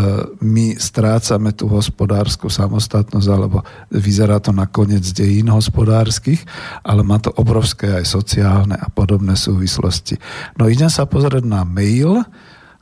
my 0.44 0.76
strácame 0.76 1.56
tú 1.56 1.72
hospodárskú 1.72 2.52
samostatnosť, 2.52 3.28
alebo 3.32 3.64
vyzerá 3.88 4.44
to 4.44 4.52
na 4.52 4.68
koniec 4.68 5.08
dejín 5.16 5.48
hospodárskych, 5.48 6.44
ale 6.84 7.08
má 7.08 7.24
to 7.24 7.32
obrovské 7.40 8.04
aj 8.04 8.04
sociálne 8.04 8.76
a 8.76 8.92
podobné 8.92 9.40
súvislosti. 9.40 10.20
No 10.60 10.68
idem 10.68 10.92
sa 10.92 11.08
pozrieť 11.08 11.48
na 11.48 11.64
mail, 11.64 12.20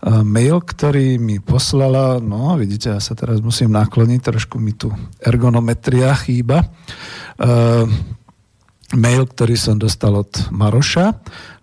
mail, 0.06 0.62
ktorý 0.62 1.18
mi 1.18 1.41
poslala, 1.41 2.22
no 2.22 2.54
vidíte, 2.62 2.94
ja 2.94 3.02
sa 3.02 3.18
teraz 3.18 3.41
musím 3.41 3.74
nakloniť, 3.74 4.22
trošku 4.22 4.62
mi 4.62 4.78
tu 4.78 4.94
ergonometria 5.18 6.13
chýba. 6.13 6.62
E, 6.62 6.68
mail, 8.94 9.26
ktorý 9.26 9.58
som 9.58 9.82
dostal 9.82 10.13
od 10.13 10.30
Maroša. 10.54 11.10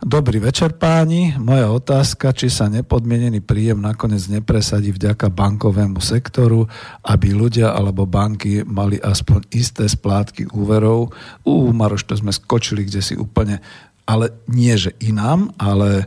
Dobrý 0.02 0.42
večer 0.42 0.74
páni, 0.74 1.38
moja 1.38 1.70
otázka, 1.70 2.35
či 2.35 2.50
sa 2.50 2.66
nepodmienený 2.66 3.46
príjem 3.46 3.78
nakoniec 3.78 4.26
nepresadí 4.26 4.90
vďaka 4.90 5.31
bankovému 5.31 6.02
sektoru, 6.02 6.66
aby 7.07 7.31
ľudia 7.31 7.70
alebo 7.70 8.11
banky 8.11 8.66
mali 8.66 8.98
aspoň 8.98 9.55
isté 9.55 9.87
splátky 9.87 10.50
úverov. 10.50 11.14
U 11.46 11.70
Maroš, 11.70 12.11
to 12.11 12.18
sme 12.18 12.35
skočili 12.35 12.90
kde 12.90 13.07
si 13.07 13.14
úplne, 13.14 13.62
ale 14.02 14.35
nie 14.50 14.74
že 14.74 14.98
inám, 14.98 15.55
ale 15.62 16.02
e, 16.02 16.07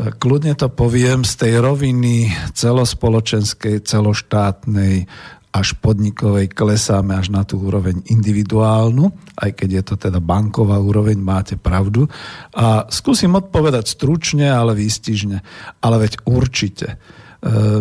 kľudne 0.00 0.56
to 0.56 0.72
poviem 0.72 1.26
z 1.28 1.32
tej 1.36 1.52
roviny 1.60 2.32
celospoločenskej, 2.56 3.84
celoštátnej, 3.84 5.04
až 5.50 5.74
podnikovej 5.82 6.54
klesáme 6.54 7.18
až 7.18 7.34
na 7.34 7.42
tú 7.42 7.58
úroveň 7.58 8.06
individuálnu, 8.06 9.10
aj 9.34 9.50
keď 9.58 9.68
je 9.74 9.82
to 9.82 9.94
teda 9.98 10.22
banková 10.22 10.78
úroveň, 10.78 11.18
máte 11.18 11.58
pravdu. 11.58 12.06
A 12.54 12.86
skúsim 12.86 13.34
odpovedať 13.34 13.90
stručne, 13.90 14.46
ale 14.46 14.78
výstižne. 14.78 15.42
Ale 15.82 16.06
veď 16.06 16.22
určite. 16.22 16.94
E, 16.94 16.96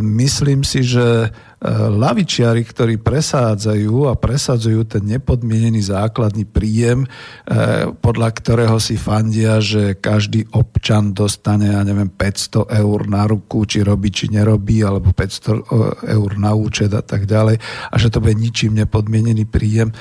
myslím 0.01 0.65
si, 0.65 0.81
že 0.81 1.29
lavičiari, 1.67 2.63
ktorí 2.63 3.03
presádzajú 3.03 4.07
a 4.07 4.15
presadzujú 4.15 4.87
ten 4.87 5.03
nepodmienený 5.03 5.91
základný 5.91 6.47
príjem, 6.47 7.03
eh, 7.03 7.91
podľa 7.99 8.29
ktorého 8.31 8.79
si 8.79 8.95
fandia, 8.95 9.59
že 9.59 9.99
každý 9.99 10.47
občan 10.55 11.11
dostane, 11.11 11.75
ja 11.75 11.83
neviem, 11.83 12.07
500 12.07 12.63
eur 12.71 12.99
na 13.11 13.27
ruku, 13.27 13.67
či 13.67 13.83
robí, 13.83 14.07
či 14.07 14.31
nerobí, 14.31 14.79
alebo 14.87 15.11
500 15.11 15.59
eh, 15.59 16.15
eur 16.15 16.29
na 16.39 16.55
účet 16.55 16.95
a 16.95 17.03
tak 17.03 17.27
ďalej, 17.27 17.59
a 17.91 17.95
že 17.99 18.07
to 18.07 18.23
bude 18.23 18.39
ničím 18.39 18.79
nepodmienený 18.79 19.43
príjem. 19.43 19.91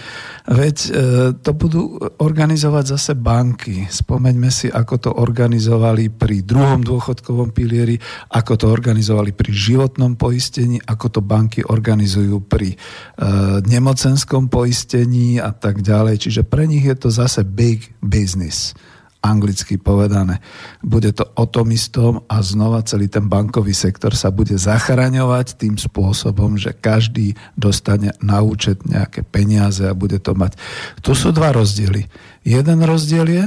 Veď 0.47 0.77
eh, 0.79 0.92
to 1.42 1.51
budú 1.59 1.99
organizovať 2.23 2.85
zase 2.94 3.12
banky. 3.18 3.90
Spomeňme 3.90 4.51
si, 4.55 4.71
ako 4.71 4.94
to 5.03 5.11
organizovali 5.11 6.07
pri 6.14 6.47
druhom 6.47 6.87
dôchodkovom 6.87 7.51
pilieri, 7.51 7.99
ako 8.31 8.53
to 8.55 8.66
organizovali 8.71 9.35
pri 9.35 9.51
životnom 9.51 10.14
poistení, 10.14 10.79
ako 10.87 11.18
to 11.18 11.21
banky 11.21 11.47
banky 11.48 11.64
organizujú 11.64 12.44
pri 12.44 12.76
e, 12.76 12.78
nemocenskom 13.64 14.52
poistení 14.52 15.40
a 15.40 15.48
tak 15.48 15.80
ďalej. 15.80 16.28
Čiže 16.28 16.42
pre 16.44 16.68
nich 16.68 16.84
je 16.84 16.92
to 16.92 17.08
zase 17.08 17.40
big 17.40 17.88
business 18.04 18.76
anglicky 19.18 19.80
povedané. 19.82 20.38
Bude 20.78 21.11
to 21.11 21.26
o 21.34 21.42
tom 21.48 21.74
istom 21.74 22.22
a 22.30 22.38
znova 22.38 22.87
celý 22.87 23.11
ten 23.11 23.26
bankový 23.26 23.74
sektor 23.74 24.14
sa 24.14 24.30
bude 24.30 24.54
zachraňovať 24.54 25.58
tým 25.58 25.74
spôsobom, 25.74 26.54
že 26.54 26.70
každý 26.70 27.34
dostane 27.58 28.14
na 28.22 28.44
účet 28.46 28.78
nejaké 28.87 29.26
peniaze 29.26 29.82
a 29.82 29.96
bude 29.96 30.22
to 30.22 30.38
mať. 30.38 30.54
Tu 31.02 31.18
sú 31.18 31.34
dva 31.34 31.50
rozdiely. 31.50 32.06
Jeden 32.46 32.78
rozdiel 32.87 33.26
je, 33.26 33.44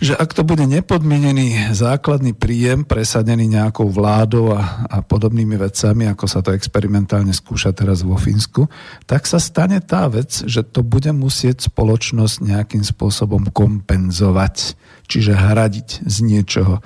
že 0.00 0.18
ak 0.18 0.34
to 0.34 0.42
bude 0.42 0.64
nepodmienený 0.66 1.74
základný 1.76 2.34
príjem 2.34 2.82
presadený 2.82 3.46
nejakou 3.46 3.86
vládou 3.86 4.56
a, 4.56 4.86
a 4.88 4.98
podobnými 5.04 5.54
vecami, 5.60 6.10
ako 6.10 6.24
sa 6.26 6.40
to 6.42 6.50
experimentálne 6.56 7.30
skúša 7.30 7.70
teraz 7.76 8.02
vo 8.02 8.18
Fínsku, 8.18 8.66
tak 9.06 9.28
sa 9.28 9.38
stane 9.38 9.78
tá 9.84 10.08
vec, 10.10 10.42
že 10.46 10.66
to 10.66 10.82
bude 10.82 11.10
musieť 11.14 11.70
spoločnosť 11.70 12.36
nejakým 12.42 12.82
spôsobom 12.82 13.52
kompenzovať, 13.54 14.74
čiže 15.06 15.38
hradiť 15.38 16.08
z 16.08 16.16
niečoho. 16.24 16.82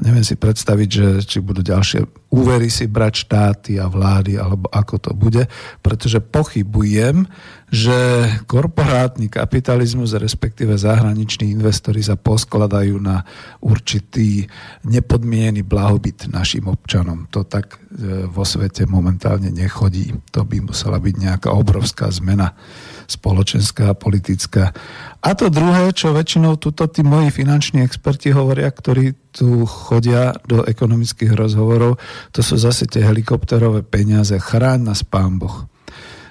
Neviem 0.00 0.24
si 0.24 0.32
predstaviť, 0.32 0.88
že 0.88 1.06
či 1.28 1.44
budú 1.44 1.60
ďalšie 1.60 2.32
úvery 2.32 2.72
si 2.72 2.88
brať 2.88 3.28
štáty 3.28 3.76
a 3.76 3.84
vlády, 3.84 4.40
alebo 4.40 4.70
ako 4.72 4.96
to 4.96 5.12
bude, 5.12 5.44
pretože 5.84 6.24
pochybujem, 6.24 7.28
že 7.70 8.26
korporátny 8.50 9.30
kapitalizmus, 9.30 10.18
respektíve 10.18 10.74
zahraniční 10.74 11.54
investori 11.54 12.02
sa 12.02 12.18
poskladajú 12.18 12.98
na 12.98 13.22
určitý 13.62 14.50
nepodmienený 14.82 15.62
blahobyt 15.62 16.26
našim 16.34 16.66
občanom. 16.66 17.30
To 17.30 17.46
tak 17.46 17.78
e, 17.78 18.26
vo 18.26 18.42
svete 18.42 18.90
momentálne 18.90 19.54
nechodí. 19.54 20.10
To 20.34 20.42
by 20.42 20.66
musela 20.66 20.98
byť 20.98 21.14
nejaká 21.14 21.54
obrovská 21.54 22.10
zmena 22.10 22.58
spoločenská 23.06 23.94
a 23.94 23.98
politická. 23.98 24.74
A 25.22 25.34
to 25.38 25.46
druhé, 25.46 25.94
čo 25.94 26.10
väčšinou 26.10 26.58
tuto 26.58 26.90
tí 26.90 27.06
moji 27.06 27.30
finanční 27.30 27.86
experti 27.86 28.34
hovoria, 28.34 28.66
ktorí 28.66 29.14
tu 29.30 29.62
chodia 29.62 30.34
do 30.42 30.66
ekonomických 30.66 31.38
rozhovorov, 31.38 32.02
to 32.34 32.42
sú 32.42 32.58
zase 32.58 32.90
tie 32.90 33.06
helikopterové 33.06 33.86
peniaze. 33.86 34.34
Chráň 34.34 34.90
nás 34.90 35.06
pán 35.06 35.38
Boh. 35.38 35.70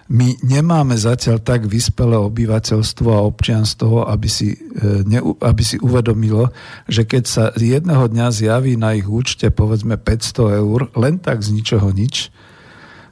My 0.10 0.34
nemáme 0.42 0.98
zatiaľ 0.98 1.38
tak 1.38 1.70
vyspelé 1.70 2.18
obyvateľstvo 2.18 3.10
a 3.14 3.26
občianstvo, 3.30 4.10
aby 4.10 4.26
si, 4.26 4.58
e, 4.58 5.22
aby 5.22 5.62
si 5.62 5.78
uvedomilo, 5.78 6.50
že 6.90 7.06
keď 7.06 7.24
sa 7.30 7.44
jedného 7.54 8.10
dňa 8.10 8.34
zjaví 8.34 8.74
na 8.74 8.98
ich 8.98 9.06
účte 9.06 9.54
povedzme 9.54 10.02
500 10.02 10.66
eur, 10.66 10.90
len 10.98 11.22
tak 11.22 11.46
z 11.46 11.54
ničoho 11.54 11.94
nič, 11.94 12.34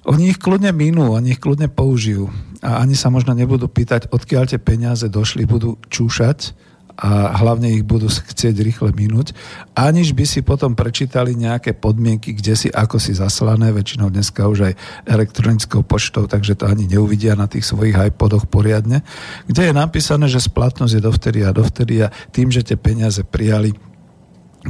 oni 0.10 0.34
ich 0.34 0.42
kľudne 0.42 0.74
minú, 0.74 1.14
oni 1.14 1.38
ich 1.38 1.42
kľudne 1.44 1.70
použijú. 1.70 2.34
A 2.66 2.82
ani 2.82 2.98
sa 2.98 3.14
možno 3.14 3.38
nebudú 3.38 3.70
pýtať, 3.70 4.10
odkiaľ 4.10 4.50
tie 4.50 4.58
peniaze 4.58 5.06
došli, 5.06 5.46
budú 5.46 5.78
čúšať 5.94 6.58
a 6.98 7.38
hlavne 7.38 7.78
ich 7.78 7.86
budú 7.86 8.10
chcieť 8.10 8.58
rýchle 8.58 8.90
minúť, 8.90 9.38
aniž 9.78 10.18
by 10.18 10.26
si 10.26 10.42
potom 10.42 10.74
prečítali 10.74 11.38
nejaké 11.38 11.78
podmienky, 11.78 12.34
kde 12.34 12.58
si 12.58 12.68
ako 12.74 12.98
si 12.98 13.14
zaslané, 13.14 13.70
väčšinou 13.70 14.10
dneska 14.10 14.50
už 14.50 14.74
aj 14.74 14.74
elektronickou 15.06 15.86
poštou, 15.86 16.26
takže 16.26 16.58
to 16.58 16.66
ani 16.66 16.90
neuvidia 16.90 17.38
na 17.38 17.46
tých 17.46 17.70
svojich 17.70 17.94
iPodoch 17.94 18.50
poriadne, 18.50 19.06
kde 19.46 19.70
je 19.70 19.74
napísané, 19.78 20.26
že 20.26 20.42
splatnosť 20.42 20.94
je 20.98 21.02
dovtedy 21.06 21.40
a 21.46 21.54
dovtedy 21.54 22.02
a 22.02 22.10
tým, 22.34 22.50
že 22.50 22.66
tie 22.66 22.78
peniaze 22.82 23.22
prijali, 23.22 23.78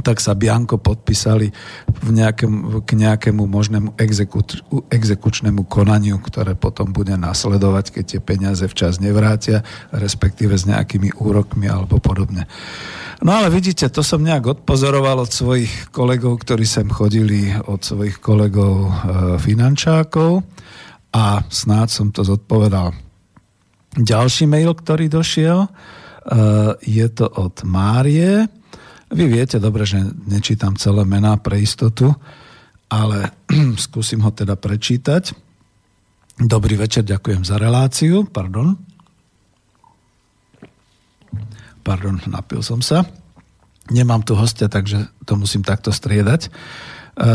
tak 0.02 0.22
sa 0.22 0.34
Bianko 0.34 0.78
podpísali 0.78 1.50
v 2.04 2.10
nejakém, 2.14 2.82
k 2.86 2.90
nejakému 2.94 3.44
možnému 3.44 3.98
exekuč, 3.98 4.62
exekučnému 4.90 5.66
konaniu, 5.66 6.18
ktoré 6.22 6.54
potom 6.54 6.90
bude 6.94 7.14
nasledovať, 7.18 8.00
keď 8.00 8.04
tie 8.04 8.20
peniaze 8.22 8.64
včas 8.66 9.02
nevrátia, 9.02 9.66
respektíve 9.90 10.54
s 10.54 10.68
nejakými 10.68 11.18
úrokmi 11.18 11.66
alebo 11.66 11.98
podobne. 11.98 12.46
No 13.18 13.34
ale 13.34 13.50
vidíte, 13.50 13.90
to 13.90 14.06
som 14.06 14.22
nejak 14.22 14.62
odpozoroval 14.62 15.26
od 15.26 15.30
svojich 15.34 15.90
kolegov, 15.90 16.38
ktorí 16.38 16.62
sem 16.62 16.86
chodili, 16.86 17.50
od 17.50 17.82
svojich 17.82 18.22
kolegov 18.22 18.86
e, 18.86 18.90
finančákov 19.42 20.46
a 21.10 21.42
snáď 21.50 21.88
som 21.90 22.08
to 22.14 22.22
zodpovedal. 22.22 22.94
Ďalší 23.98 24.46
mail, 24.46 24.70
ktorý 24.70 25.10
došiel, 25.10 25.66
e, 25.66 25.70
je 26.86 27.06
to 27.10 27.26
od 27.26 27.58
Márie, 27.66 28.46
vy 29.08 29.24
viete 29.28 29.56
dobre, 29.56 29.88
že 29.88 30.00
nečítam 30.28 30.76
celé 30.76 31.04
mená 31.08 31.36
pre 31.40 31.60
istotu, 31.60 32.12
ale 32.92 33.32
skúsim 33.84 34.20
ho 34.24 34.30
teda 34.32 34.56
prečítať. 34.56 35.32
Dobrý 36.38 36.78
večer, 36.78 37.02
ďakujem 37.02 37.42
za 37.42 37.58
reláciu. 37.58 38.22
Pardon. 38.28 38.78
Pardon, 41.82 42.20
napil 42.28 42.62
som 42.62 42.78
sa. 42.84 43.02
Nemám 43.88 44.22
tu 44.22 44.36
hostia, 44.36 44.68
takže 44.68 45.08
to 45.24 45.34
musím 45.40 45.64
takto 45.64 45.88
striedať. 45.88 46.46
E, 46.46 46.50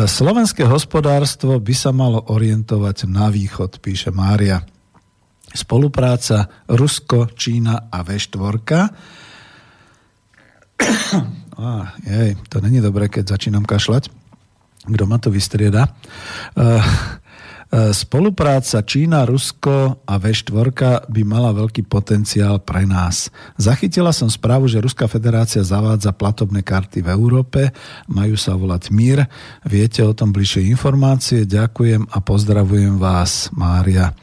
slovenské 0.06 0.64
hospodárstvo 0.70 1.58
by 1.58 1.74
sa 1.74 1.90
malo 1.90 2.22
orientovať 2.30 3.10
na 3.10 3.34
východ, 3.34 3.82
píše 3.82 4.14
Mária. 4.14 4.62
Spolupráca 5.52 6.48
Rusko, 6.70 7.34
Čína 7.34 7.90
a 7.90 8.06
V4 8.06 8.62
Á, 11.54 11.94
jej, 12.02 12.34
to 12.50 12.58
není 12.62 12.82
dobré, 12.82 13.10
keď 13.10 13.38
začínam 13.38 13.66
kašľať. 13.66 14.10
Kto 14.84 15.04
ma 15.08 15.18
to 15.22 15.32
vystrieda? 15.32 15.94
Uh, 16.58 16.84
Spolupráca 17.74 18.86
Čína, 18.86 19.26
Rusko 19.26 20.06
a 20.06 20.14
V4 20.22 20.70
by 21.10 21.22
mala 21.26 21.50
veľký 21.58 21.90
potenciál 21.90 22.62
pre 22.62 22.86
nás. 22.86 23.34
Zachytila 23.58 24.14
som 24.14 24.30
správu, 24.30 24.70
že 24.70 24.78
Ruská 24.78 25.10
federácia 25.10 25.66
zavádza 25.66 26.14
platobné 26.14 26.62
karty 26.62 27.02
v 27.02 27.10
Európe, 27.10 27.74
majú 28.06 28.38
sa 28.38 28.54
volať 28.54 28.94
MIR. 28.94 29.26
Viete 29.66 30.06
o 30.06 30.14
tom 30.14 30.30
bližšie 30.30 30.70
informácie? 30.70 31.50
Ďakujem 31.50 32.14
a 32.14 32.18
pozdravujem 32.22 33.02
vás, 33.02 33.50
Mária. 33.58 34.14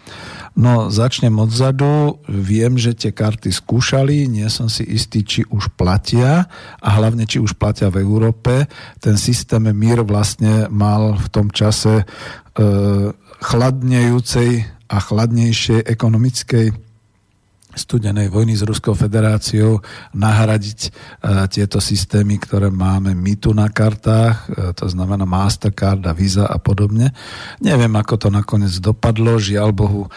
No, 0.59 0.91
začnem 0.91 1.39
odzadu. 1.39 2.19
Viem, 2.27 2.75
že 2.75 2.93
tie 2.93 3.15
karty 3.15 3.55
skúšali, 3.55 4.27
nie 4.27 4.51
som 4.51 4.67
si 4.67 4.83
istý, 4.83 5.23
či 5.23 5.41
už 5.47 5.71
platia 5.79 6.51
a 6.83 6.89
hlavne, 6.99 7.23
či 7.25 7.39
už 7.39 7.55
platia 7.55 7.87
v 7.89 8.03
Európe. 8.03 8.67
Ten 8.99 9.15
systém 9.15 9.63
MIR 9.71 10.03
vlastne 10.03 10.67
mal 10.67 11.15
v 11.15 11.27
tom 11.31 11.55
čase 11.55 12.03
e, 12.03 12.05
chladnejúcej 13.41 14.67
a 14.91 14.97
chladnejšej 14.99 15.87
ekonomickej 15.87 16.90
studenej 17.75 18.31
vojny 18.31 18.59
s 18.59 18.67
Ruskou 18.67 18.95
federáciou 18.95 19.83
nahradiť 20.15 20.81
e, 20.87 20.91
tieto 21.51 21.79
systémy, 21.79 22.39
ktoré 22.43 22.69
máme 22.71 23.15
my 23.15 23.35
tu 23.39 23.55
na 23.55 23.71
kartách, 23.71 24.37
e, 24.51 24.75
to 24.75 24.87
znamená 24.91 25.23
Mastercard 25.27 26.03
a 26.07 26.13
Visa 26.15 26.47
a 26.47 26.59
podobne. 26.59 27.15
Neviem, 27.63 27.95
ako 27.95 28.15
to 28.17 28.29
nakoniec 28.29 28.75
dopadlo, 28.83 29.39
žiaľ 29.39 29.71
Bohu, 29.71 30.03
e, 30.07 30.11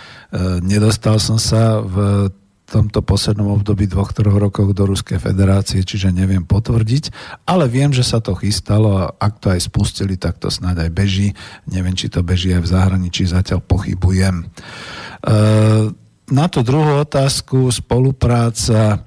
nedostal 0.61 1.21
som 1.21 1.37
sa 1.37 1.81
v 1.81 2.29
tomto 2.73 3.05
poslednom 3.05 3.53
období 3.53 3.85
dvoch, 3.85 4.17
troch 4.17 4.33
rokov 4.33 4.73
do 4.73 4.89
Ruskej 4.89 5.21
federácie, 5.21 5.85
čiže 5.85 6.09
neviem 6.09 6.41
potvrdiť, 6.41 7.13
ale 7.45 7.69
viem, 7.69 7.93
že 7.93 8.01
sa 8.01 8.17
to 8.17 8.33
chystalo 8.33 8.97
a 8.97 9.13
ak 9.13 9.37
to 9.37 9.53
aj 9.53 9.61
spustili, 9.61 10.17
tak 10.17 10.41
to 10.41 10.49
snáď 10.49 10.89
aj 10.89 10.91
beží. 10.95 11.27
Neviem, 11.69 11.93
či 11.93 12.09
to 12.09 12.25
beží 12.25 12.49
aj 12.49 12.65
v 12.65 12.71
zahraničí, 12.73 13.29
zatiaľ 13.29 13.61
pochybujem. 13.61 14.41
E, 14.41 14.45
na 16.31 16.47
tú 16.47 16.63
druhú 16.63 17.03
otázku, 17.03 17.67
spolupráca, 17.71 19.03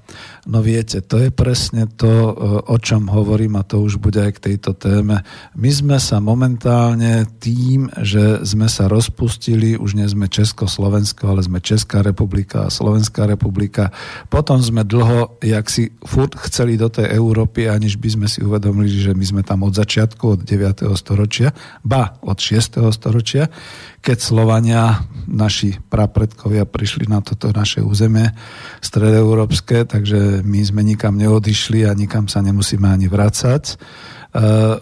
no 0.47 0.63
viete, 0.63 1.03
to 1.03 1.19
je 1.19 1.29
presne 1.29 1.91
to, 1.99 2.31
o 2.65 2.77
čom 2.79 3.11
hovorím 3.11 3.59
a 3.59 3.67
to 3.67 3.83
už 3.83 3.99
bude 3.99 4.15
aj 4.15 4.39
k 4.39 4.43
tejto 4.51 4.71
téme. 4.73 5.21
My 5.53 5.69
sme 5.69 5.97
sa 5.99 6.23
momentálne 6.23 7.27
tým, 7.43 7.91
že 7.99 8.41
sme 8.47 8.71
sa 8.71 8.87
rozpustili, 8.87 9.75
už 9.75 9.99
nie 9.99 10.07
sme 10.07 10.31
Československo, 10.31 11.35
ale 11.35 11.43
sme 11.43 11.59
Česká 11.59 11.99
republika 11.99 12.65
a 12.65 12.73
Slovenská 12.73 13.27
republika. 13.27 13.91
Potom 14.31 14.63
sme 14.63 14.87
dlho, 14.87 15.35
jak 15.43 15.67
si 15.67 15.91
furt 16.07 16.33
chceli 16.47 16.79
do 16.79 16.87
tej 16.87 17.11
Európy, 17.11 17.67
aniž 17.67 17.99
by 17.99 18.09
sme 18.15 18.27
si 18.31 18.39
uvedomili, 18.39 18.87
že 18.87 19.11
my 19.11 19.25
sme 19.27 19.41
tam 19.43 19.67
od 19.67 19.75
začiatku, 19.75 20.39
od 20.39 20.41
9. 20.47 20.87
storočia, 20.95 21.51
ba, 21.83 22.15
od 22.23 22.39
6. 22.39 22.79
storočia, 22.95 23.51
keď 23.99 24.17
Slovania, 24.23 25.03
naši 25.27 25.75
prapredkovia 25.91 26.63
prišli 26.63 27.11
na 27.11 27.19
toto 27.19 27.51
naše 27.51 27.83
územie 27.83 28.31
stredoeurópske, 28.79 29.83
takže 29.83 30.36
my 30.43 30.61
sme 30.65 30.81
nikam 30.85 31.15
neodišli 31.15 31.87
a 31.87 31.95
nikam 31.97 32.25
sa 32.29 32.43
nemusíme 32.43 32.85
ani 32.85 33.09
vracať. 33.09 33.63
E, 33.67 33.75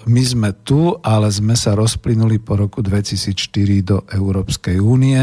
my 0.03 0.23
sme 0.25 0.49
tu, 0.65 0.97
ale 0.99 1.31
sme 1.31 1.53
sa 1.53 1.77
rozplynuli 1.77 2.41
po 2.41 2.59
roku 2.59 2.83
2004 2.83 3.85
do 3.85 3.97
Európskej 4.09 4.81
únie. 4.81 5.21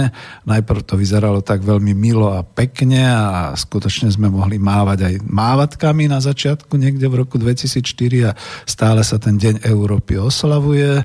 Najprv 0.49 0.81
to 0.87 0.95
vyzeralo 0.97 1.45
tak 1.45 1.61
veľmi 1.66 1.92
milo 1.92 2.33
a 2.33 2.47
pekne 2.47 3.05
a 3.05 3.53
skutočne 3.53 4.09
sme 4.09 4.33
mohli 4.33 4.57
mávať 4.57 4.99
aj 5.11 5.14
mávatkami 5.27 6.09
na 6.09 6.23
začiatku 6.23 6.79
niekde 6.81 7.11
v 7.11 7.27
roku 7.27 7.37
2004 7.37 8.29
a 8.29 8.33
stále 8.64 9.03
sa 9.03 9.21
ten 9.21 9.37
Deň 9.37 9.66
Európy 9.68 10.16
oslavuje 10.16 11.03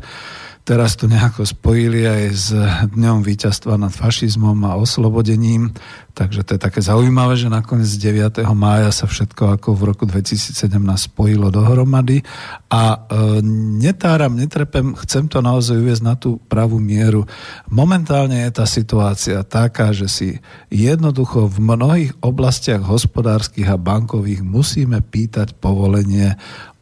teraz 0.68 1.00
to 1.00 1.08
nejako 1.08 1.48
spojili 1.48 2.04
aj 2.04 2.24
s 2.36 2.52
dňom 2.92 3.24
víťazstva 3.24 3.80
nad 3.80 3.96
fašizmom 3.96 4.68
a 4.68 4.76
oslobodením. 4.76 5.72
Takže 6.12 6.44
to 6.44 6.58
je 6.58 6.60
také 6.60 6.84
zaujímavé, 6.84 7.40
že 7.40 7.48
nakoniec 7.48 7.88
9. 7.88 8.44
mája 8.52 8.92
sa 8.92 9.08
všetko 9.08 9.56
ako 9.56 9.80
v 9.80 9.82
roku 9.88 10.04
2017 10.04 10.68
spojilo 11.00 11.48
dohromady 11.48 12.20
a 12.68 13.00
e, 13.08 13.40
netáram, 13.80 14.36
netrepem, 14.36 14.92
chcem 15.08 15.32
to 15.32 15.40
naozaj 15.40 15.80
uviezť 15.80 16.04
na 16.04 16.20
tú 16.20 16.36
pravú 16.52 16.84
mieru. 16.84 17.24
Momentálne 17.72 18.44
je 18.44 18.52
tá 18.52 18.66
situácia 18.68 19.48
taká, 19.48 19.96
že 19.96 20.12
si 20.12 20.30
jednoducho 20.68 21.48
v 21.48 21.58
mnohých 21.64 22.12
oblastiach 22.20 22.84
hospodárskych 22.84 23.72
a 23.72 23.80
bankových 23.80 24.44
musíme 24.44 25.00
pýtať 25.00 25.56
povolenie 25.56 26.36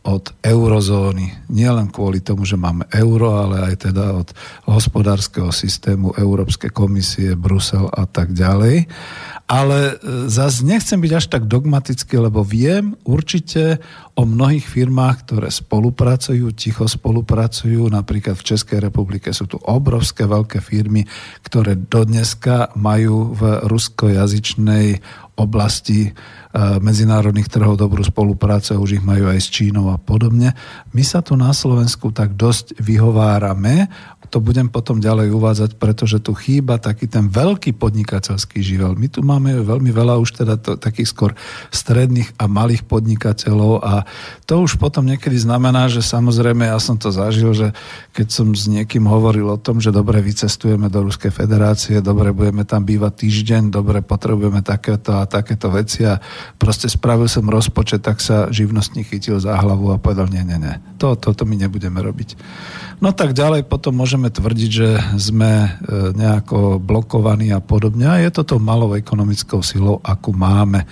od 0.06 0.38
eurozóny. 0.46 1.50
Nielen 1.50 1.90
kvôli 1.90 2.22
tomu, 2.22 2.46
že 2.46 2.54
máme 2.54 2.86
euro, 2.94 3.34
ale 3.34 3.74
aj 3.74 3.90
teda 3.90 4.14
od 4.14 4.30
hospodárskeho 4.70 5.50
systému 5.50 6.14
Európskej 6.14 6.70
komisie, 6.70 7.34
Brusel 7.34 7.90
a 7.90 8.06
tak 8.06 8.38
ďalej. 8.38 8.86
Ale 9.50 9.78
e, 9.78 9.94
zase 10.30 10.62
nechcem 10.62 11.02
byť 11.02 11.12
až 11.18 11.26
tak 11.34 11.50
dogmatický, 11.50 12.22
lebo 12.22 12.46
viem 12.46 12.94
určite 13.02 13.82
o 14.16 14.24
mnohých 14.24 14.64
firmách, 14.64 15.28
ktoré 15.28 15.52
spolupracujú, 15.52 16.56
ticho 16.56 16.88
spolupracujú. 16.88 17.92
Napríklad 17.92 18.40
v 18.40 18.48
Českej 18.48 18.80
republike 18.80 19.36
sú 19.36 19.44
tu 19.44 19.60
obrovské 19.60 20.24
veľké 20.24 20.64
firmy, 20.64 21.04
ktoré 21.44 21.76
dodneska 21.76 22.72
majú 22.80 23.36
v 23.36 23.68
ruskojazyčnej 23.68 25.04
oblasti 25.36 26.16
medzinárodných 26.56 27.52
trhov 27.52 27.76
dobrú 27.76 28.00
spoluprácu, 28.08 28.80
už 28.80 29.04
ich 29.04 29.04
majú 29.04 29.28
aj 29.28 29.40
s 29.44 29.52
Čínou 29.52 29.92
a 29.92 30.00
podobne. 30.00 30.56
My 30.96 31.04
sa 31.04 31.20
tu 31.20 31.36
na 31.36 31.52
Slovensku 31.52 32.16
tak 32.16 32.40
dosť 32.40 32.80
vyhovárame, 32.80 33.92
to 34.30 34.42
budem 34.42 34.68
potom 34.68 35.00
ďalej 35.00 35.32
uvádzať, 35.32 35.72
pretože 35.78 36.20
tu 36.20 36.34
chýba 36.34 36.82
taký 36.82 37.08
ten 37.08 37.30
veľký 37.30 37.78
podnikateľský 37.78 38.60
živel. 38.60 38.98
My 38.98 39.08
tu 39.08 39.22
máme 39.22 39.62
veľmi 39.62 39.92
veľa 39.94 40.20
už 40.22 40.44
teda 40.44 40.56
to, 40.60 40.76
takých 40.76 41.10
skôr 41.10 41.32
stredných 41.70 42.34
a 42.38 42.50
malých 42.50 42.86
podnikateľov 42.86 43.74
a 43.82 44.04
to 44.46 44.62
už 44.62 44.78
potom 44.78 45.06
niekedy 45.06 45.38
znamená, 45.38 45.88
že 45.88 46.06
samozrejme 46.06 46.70
ja 46.70 46.78
som 46.82 46.98
to 46.98 47.10
zažil, 47.10 47.54
že 47.54 47.72
keď 48.14 48.28
som 48.30 48.54
s 48.54 48.70
niekým 48.70 49.06
hovoril 49.06 49.50
o 49.50 49.62
tom, 49.62 49.82
že 49.82 49.94
dobre 49.94 50.22
vycestujeme 50.22 50.90
do 50.90 51.06
Ruskej 51.06 51.34
federácie, 51.34 52.02
dobre 52.02 52.32
budeme 52.36 52.66
tam 52.66 52.86
bývať 52.86 53.26
týždeň, 53.26 53.74
dobre 53.74 54.02
potrebujeme 54.06 54.62
takéto 54.66 55.18
a 55.18 55.30
takéto 55.30 55.72
veci 55.72 56.06
a 56.06 56.20
proste 56.58 56.92
spravil 56.92 57.30
som 57.30 57.46
rozpočet, 57.48 58.02
tak 58.02 58.22
sa 58.22 58.50
živnostník 58.50 59.10
chytil 59.10 59.38
za 59.42 59.58
hlavu 59.58 59.94
a 59.94 60.02
povedal, 60.02 60.28
nie, 60.30 60.42
nie, 60.44 60.58
nie, 60.58 60.76
to, 60.98 61.16
toto 61.16 61.44
my 61.48 61.56
nebudeme 61.56 62.02
robiť. 62.02 62.38
No 63.04 63.12
tak 63.12 63.36
ďalej 63.36 63.68
potom 63.68 64.00
môžeme 64.00 64.32
tvrdiť, 64.32 64.70
že 64.72 64.90
sme 65.20 65.52
e, 65.68 65.70
nejako 66.16 66.80
blokovaní 66.80 67.52
a 67.52 67.60
podobne. 67.60 68.08
A 68.08 68.24
je 68.24 68.32
to 68.32 68.56
tou 68.56 68.60
malou 68.64 68.96
ekonomickou 68.96 69.60
silou, 69.60 70.00
akú 70.00 70.32
máme. 70.32 70.88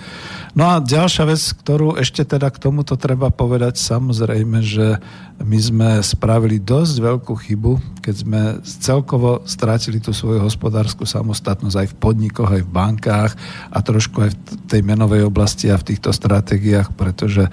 No 0.52 0.68
a 0.68 0.84
ďalšia 0.84 1.24
vec, 1.24 1.40
ktorú 1.40 1.96
ešte 1.96 2.28
teda 2.28 2.52
k 2.52 2.60
tomuto 2.60 3.00
treba 3.00 3.32
povedať, 3.32 3.80
samozrejme, 3.80 4.60
že 4.60 5.00
my 5.42 5.58
sme 5.58 5.90
spravili 5.98 6.62
dosť 6.62 6.94
veľkú 7.02 7.34
chybu, 7.34 7.72
keď 7.98 8.14
sme 8.14 8.40
celkovo 8.62 9.42
strátili 9.48 9.98
tú 9.98 10.14
svoju 10.14 10.38
hospodárskú 10.38 11.02
samostatnosť 11.02 11.76
aj 11.80 11.88
v 11.90 11.98
podnikoch, 11.98 12.50
aj 12.52 12.62
v 12.62 12.70
bankách 12.70 13.32
a 13.72 13.78
trošku 13.82 14.22
aj 14.22 14.30
v 14.30 14.38
tej 14.70 14.80
menovej 14.86 15.26
oblasti 15.26 15.72
a 15.72 15.80
v 15.80 15.90
týchto 15.90 16.14
stratégiách, 16.14 16.94
pretože 16.94 17.48
e, 17.48 17.50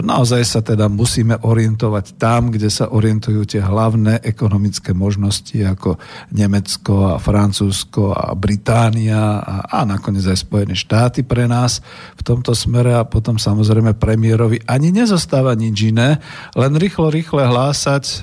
naozaj 0.00 0.42
sa 0.46 0.60
teda 0.64 0.88
musíme 0.88 1.36
orientovať 1.42 2.16
tam, 2.16 2.48
kde 2.48 2.72
sa 2.72 2.88
orientujú 2.88 3.44
tie 3.44 3.60
hlavné 3.60 4.24
ekonomické 4.24 4.96
možnosti 4.96 5.58
ako 5.60 6.00
Nemecko 6.32 7.12
a 7.12 7.20
Francúzsko 7.20 8.16
a 8.16 8.32
Británia 8.32 9.42
a, 9.42 9.56
a 9.68 9.78
nakoniec 9.84 10.24
aj 10.24 10.46
Spojené 10.46 10.72
štáty 10.72 11.26
pre 11.26 11.44
nás 11.44 11.84
v 12.16 12.22
tomto 12.22 12.56
smere. 12.56 12.96
A 12.96 13.04
potom 13.04 13.36
samozrejme 13.36 13.98
premiérovi 13.98 14.64
ani 14.64 14.94
nezostáva 14.94 15.52
nič 15.58 15.92
iné, 15.92 16.22
len 16.54 16.72
rýchlo, 16.86 17.10
rýchle 17.10 17.42
hlásať 17.42 18.04
e, 18.06 18.16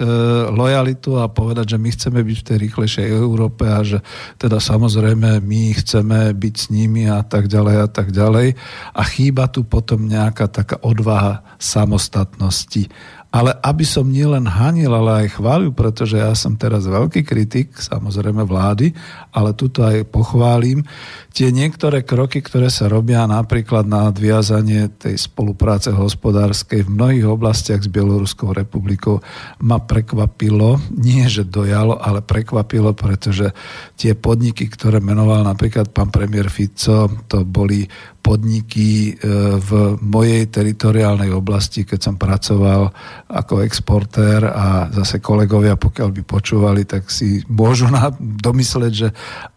lojalitu 0.56 1.20
a 1.20 1.28
povedať, 1.28 1.76
že 1.76 1.82
my 1.84 1.90
chceme 1.92 2.20
byť 2.24 2.38
v 2.40 2.48
tej 2.48 2.58
rýchlejšej 2.64 3.06
Európe 3.12 3.68
a 3.68 3.84
že 3.84 4.00
teda 4.40 4.64
samozrejme 4.64 5.44
my 5.44 5.64
chceme 5.84 6.32
byť 6.32 6.56
s 6.56 6.66
nimi 6.72 7.12
a 7.12 7.20
tak 7.28 7.52
ďalej 7.52 7.76
a 7.84 7.88
tak 7.92 8.16
ďalej. 8.16 8.56
A 8.96 9.02
chýba 9.04 9.52
tu 9.52 9.68
potom 9.68 10.08
nejaká 10.08 10.48
taká 10.48 10.80
odvaha 10.80 11.44
samostatnosti 11.60 12.88
ale 13.34 13.58
aby 13.66 13.82
som 13.82 14.06
nielen 14.06 14.46
hanil, 14.46 14.94
ale 14.94 15.26
aj 15.26 15.42
chválil, 15.42 15.74
pretože 15.74 16.22
ja 16.22 16.38
som 16.38 16.54
teraz 16.54 16.86
veľký 16.86 17.26
kritik, 17.26 17.74
samozrejme 17.74 18.46
vlády, 18.46 18.94
ale 19.34 19.58
tuto 19.58 19.82
aj 19.82 20.06
pochválim, 20.14 20.86
tie 21.34 21.50
niektoré 21.50 22.06
kroky, 22.06 22.46
ktoré 22.46 22.70
sa 22.70 22.86
robia 22.86 23.26
napríklad 23.26 23.90
na 23.90 24.14
odviazanie 24.14 24.86
tej 25.02 25.18
spolupráce 25.18 25.90
hospodárskej 25.90 26.86
v 26.86 26.94
mnohých 26.94 27.26
oblastiach 27.26 27.82
s 27.82 27.90
Bieloruskou 27.90 28.54
republikou. 28.54 29.18
Ma 29.66 29.82
prekvapilo, 29.82 30.78
nie 30.94 31.26
že 31.26 31.42
dojalo, 31.42 31.98
ale 31.98 32.22
prekvapilo, 32.22 32.94
pretože 32.94 33.50
tie 33.98 34.14
podniky, 34.14 34.70
ktoré 34.70 35.02
menoval 35.02 35.42
napríklad 35.42 35.90
pán 35.90 36.14
premiér 36.14 36.54
Fico, 36.54 37.10
to 37.26 37.42
boli 37.42 37.90
podniky 38.24 39.12
e, 39.12 39.30
v 39.60 40.00
mojej 40.00 40.48
teritoriálnej 40.48 41.36
oblasti, 41.36 41.84
keď 41.84 42.00
som 42.00 42.16
pracoval 42.16 42.96
ako 43.28 43.68
exportér 43.68 44.48
a 44.48 44.88
zase 44.96 45.20
kolegovia, 45.20 45.76
pokiaľ 45.76 46.10
by 46.16 46.22
počúvali, 46.24 46.88
tak 46.88 47.12
si 47.12 47.44
môžu 47.52 47.92
na, 47.92 48.16
domysleť, 48.18 48.94
že 48.96 49.10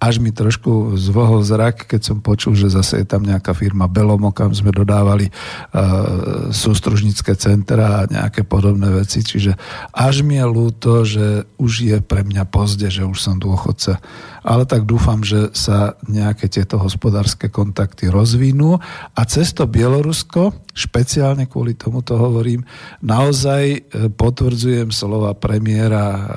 až 0.03 0.19
mi 0.19 0.35
trošku 0.35 0.99
zvohol 0.99 1.47
zrak, 1.47 1.87
keď 1.87 2.01
som 2.03 2.19
počul, 2.19 2.59
že 2.59 2.75
zase 2.75 3.07
je 3.07 3.07
tam 3.07 3.23
nejaká 3.23 3.55
firma 3.55 3.87
Belomo, 3.87 4.35
kam 4.35 4.51
sme 4.51 4.75
dodávali 4.75 5.31
uh, 5.31 6.51
sústružnické 6.51 7.39
centra 7.39 8.03
a 8.03 8.09
nejaké 8.11 8.43
podobné 8.43 8.91
veci. 8.91 9.23
Čiže 9.23 9.55
až 9.95 10.27
mi 10.27 10.43
je 10.43 10.47
ľúto, 10.49 11.07
že 11.07 11.47
už 11.63 11.73
je 11.87 11.99
pre 12.03 12.27
mňa 12.27 12.49
pozde, 12.51 12.91
že 12.91 13.07
už 13.07 13.19
som 13.23 13.39
dôchodca 13.39 14.03
ale 14.47 14.63
tak 14.63 14.87
dúfam, 14.87 15.27
že 15.27 15.51
sa 15.59 15.99
nejaké 16.07 16.47
tieto 16.47 16.79
hospodárske 16.79 17.51
kontakty 17.51 18.07
rozvinú. 18.07 18.79
A 19.19 19.21
cez 19.27 19.51
to 19.51 19.67
Bielorusko, 19.67 20.55
špeciálne 20.77 21.49
kvôli 21.49 21.73
tomu 21.73 22.05
to 22.05 22.21
hovorím, 22.21 22.61
naozaj 23.01 23.65
e, 23.73 23.81
potvrdzujem 24.13 24.93
slova 24.93 25.33
premiéra 25.33 26.29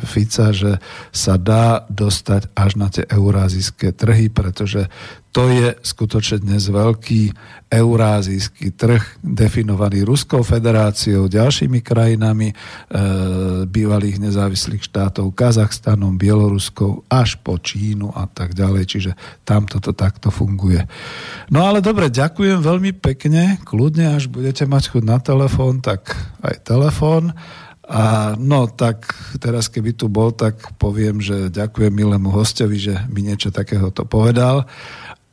Fica, 0.00 0.56
že 0.56 0.80
sa 1.12 1.36
dá 1.36 1.84
dostať 1.92 2.48
až 2.56 2.70
na 2.80 2.88
tie 2.88 3.04
eurázijské 3.04 3.92
trhy, 3.92 4.32
pretože 4.32 4.88
to 5.34 5.50
je 5.50 5.74
skutočne 5.82 6.46
dnes 6.46 6.70
veľký 6.70 7.34
eurázijský 7.74 8.70
trh 8.78 9.02
definovaný 9.18 10.06
Ruskou 10.06 10.46
federáciou, 10.46 11.26
ďalšími 11.26 11.82
krajinami 11.82 12.54
e, 12.54 12.56
bývalých 13.66 14.22
nezávislých 14.22 14.86
štátov, 14.86 15.34
Kazachstanom, 15.34 16.14
Bieloruskou, 16.14 17.02
až 17.10 17.34
po 17.42 17.58
Čínu 17.58 18.14
a 18.14 18.30
tak 18.30 18.54
ďalej. 18.54 18.84
Čiže 18.86 19.12
tam 19.42 19.66
toto 19.66 19.90
takto 19.90 20.30
funguje. 20.30 20.86
No 21.50 21.66
ale 21.66 21.82
dobre, 21.82 22.14
ďakujem 22.14 22.62
veľmi 22.62 22.94
pekne. 22.94 23.58
Kľudne, 23.74 24.14
až 24.14 24.30
budete 24.30 24.70
mať 24.70 24.94
chuť 24.94 25.02
na 25.02 25.18
telefón, 25.18 25.82
tak 25.82 26.14
aj 26.46 26.62
telefón. 26.62 27.34
A 27.82 28.38
no 28.38 28.70
tak 28.70 29.02
teraz 29.42 29.66
keby 29.66 29.98
tu 29.98 30.06
bol, 30.06 30.30
tak 30.30 30.78
poviem, 30.78 31.18
že 31.18 31.50
ďakujem 31.50 31.90
milému 31.90 32.30
hostovi, 32.30 32.78
že 32.78 32.94
mi 33.10 33.26
niečo 33.26 33.50
takého 33.50 33.90
to 33.90 34.06
povedal 34.06 34.70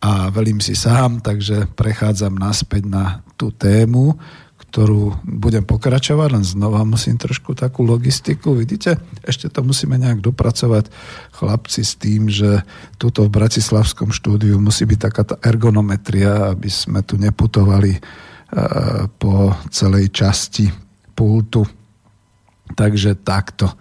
a 0.01 0.33
velím 0.33 0.57
si 0.57 0.73
sám, 0.73 1.21
takže 1.21 1.69
prechádzam 1.77 2.33
naspäť 2.33 2.89
na 2.89 3.21
tú 3.37 3.53
tému, 3.53 4.17
ktorú 4.57 5.21
budem 5.21 5.61
pokračovať, 5.61 6.41
len 6.41 6.41
znova 6.41 6.81
musím 6.81 7.21
trošku 7.21 7.53
takú 7.53 7.85
logistiku. 7.85 8.57
Vidíte, 8.57 8.97
ešte 9.21 9.53
to 9.53 9.61
musíme 9.61 10.01
nejak 10.01 10.25
dopracovať 10.25 10.89
chlapci 11.37 11.85
s 11.85 11.93
tým, 11.93 12.25
že 12.25 12.65
tuto 12.97 13.29
v 13.29 13.35
Bratislavskom 13.37 14.09
štúdiu 14.09 14.57
musí 14.57 14.89
byť 14.89 14.99
taká 14.99 15.23
tá 15.29 15.35
ergonometria, 15.45 16.57
aby 16.57 16.73
sme 16.73 17.05
tu 17.05 17.21
neputovali 17.21 18.01
po 19.15 19.55
celej 19.71 20.11
časti 20.11 20.67
pultu. 21.15 21.63
Takže 22.75 23.19
takto. 23.23 23.71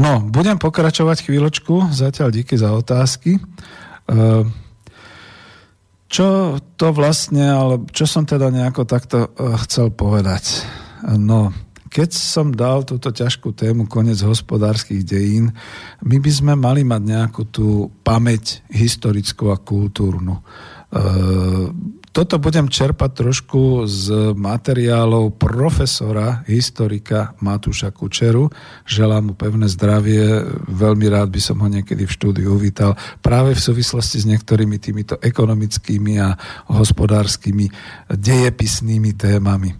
No, 0.00 0.24
budem 0.24 0.56
pokračovať 0.56 1.28
chvíľočku, 1.28 1.92
zatiaľ 1.92 2.32
díky 2.32 2.56
za 2.56 2.72
otázky. 2.72 3.36
Uh, 4.08 4.48
čo 6.08 6.56
to 6.80 6.96
vlastne, 6.96 7.44
ale 7.44 7.84
čo 7.92 8.08
som 8.08 8.24
teda 8.24 8.48
nejako 8.48 8.88
takto 8.88 9.28
eh, 9.28 9.54
chcel 9.68 9.92
povedať? 9.92 10.64
No, 11.04 11.52
keď 11.92 12.10
som 12.16 12.50
dal 12.50 12.82
túto 12.88 13.12
ťažkú 13.12 13.52
tému 13.52 13.86
konec 13.86 14.18
hospodárskych 14.24 15.04
dejín, 15.04 15.52
my 16.02 16.16
by 16.18 16.30
sme 16.32 16.52
mali 16.56 16.82
mať 16.82 17.02
nejakú 17.04 17.42
tú 17.52 17.92
pamäť 18.02 18.64
historickú 18.72 19.52
a 19.52 19.60
kultúrnu. 19.60 20.40
Eh, 20.40 21.64
toto 22.18 22.42
budem 22.42 22.66
čerpať 22.66 23.10
trošku 23.14 23.86
z 23.86 24.34
materiálov 24.34 25.38
profesora, 25.38 26.42
historika 26.50 27.38
Matúša 27.38 27.94
Kučeru. 27.94 28.50
Želám 28.90 29.30
mu 29.30 29.32
pevné 29.38 29.70
zdravie, 29.70 30.42
veľmi 30.66 31.06
rád 31.06 31.30
by 31.30 31.38
som 31.38 31.62
ho 31.62 31.70
niekedy 31.70 32.10
v 32.10 32.14
štúdiu 32.18 32.58
uvítal 32.58 32.98
práve 33.22 33.54
v 33.54 33.62
súvislosti 33.62 34.18
s 34.18 34.26
niektorými 34.26 34.82
týmito 34.82 35.14
ekonomickými 35.22 36.18
a 36.18 36.34
hospodárskymi 36.74 37.70
dejepisnými 38.10 39.14
témami. 39.14 39.78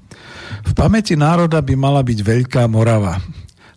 V 0.62 0.72
pamäti 0.78 1.18
národa 1.18 1.59
by 1.59 1.74
mala 1.74 2.07
byť 2.07 2.18
Veľká 2.22 2.62
Morava. 2.70 3.18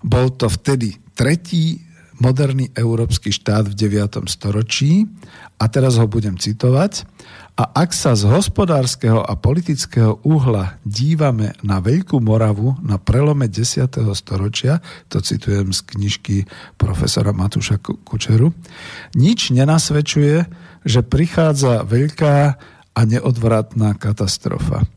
Bol 0.06 0.38
to 0.38 0.46
vtedy 0.46 1.02
tretí 1.18 1.82
moderný 2.22 2.70
európsky 2.78 3.34
štát 3.34 3.66
v 3.66 3.74
9. 3.74 4.22
storočí 4.30 5.10
a 5.58 5.66
teraz 5.66 5.98
ho 5.98 6.06
budem 6.06 6.38
citovať. 6.38 7.10
A 7.60 7.68
ak 7.84 7.92
sa 7.92 8.16
z 8.16 8.32
hospodárskeho 8.32 9.20
a 9.20 9.36
politického 9.36 10.24
uhla 10.24 10.80
dívame 10.88 11.52
na 11.62 11.84
Veľkú 11.84 12.24
Moravu 12.24 12.80
na 12.80 12.96
prelome 12.96 13.52
10. 13.52 13.92
storočia, 14.16 14.80
to 15.12 15.20
citujem 15.20 15.76
z 15.76 15.84
knižky 15.84 16.38
profesora 16.80 17.36
Matúša 17.36 17.78
Kučeru, 17.84 18.56
nič 19.20 19.52
nenasvedčuje, 19.52 20.48
že 20.88 21.00
prichádza 21.04 21.84
veľká 21.84 22.36
a 22.92 23.02
neodvratná 23.04 24.00
katastrofa. 24.00 24.88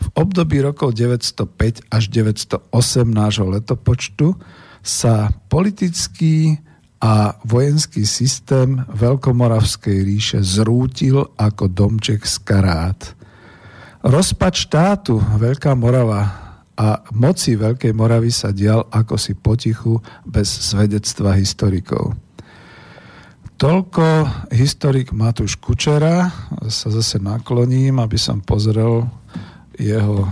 V 0.00 0.06
období 0.16 0.64
rokov 0.64 0.96
905 0.96 1.92
až 1.92 2.02
908 2.08 2.72
nášho 3.04 3.44
letopočtu 3.44 4.40
sa 4.80 5.28
politický 5.52 6.64
a 7.00 7.32
vojenský 7.48 8.04
systém 8.04 8.84
Veľkomoravskej 8.92 9.98
ríše 10.04 10.38
zrútil 10.44 11.24
ako 11.40 11.72
domček 11.72 12.28
z 12.28 12.36
karát. 12.44 13.00
Rozpad 14.04 14.52
štátu 14.52 15.16
Veľká 15.40 15.72
Morava 15.72 16.28
a 16.76 17.04
moci 17.16 17.56
Veľkej 17.56 17.92
Moravy 17.96 18.28
sa 18.32 18.52
dial 18.52 18.84
ako 18.92 19.16
si 19.16 19.32
potichu 19.32 20.00
bez 20.28 20.48
svedectva 20.48 21.36
historikov. 21.36 22.16
Toľko 23.60 24.04
historik 24.56 25.12
Matúš 25.12 25.60
Kučera. 25.60 26.32
Sa 26.72 26.88
zase 26.88 27.20
nakloním, 27.20 28.00
aby 28.00 28.16
som 28.16 28.40
pozrel 28.40 29.04
jeho 29.76 30.24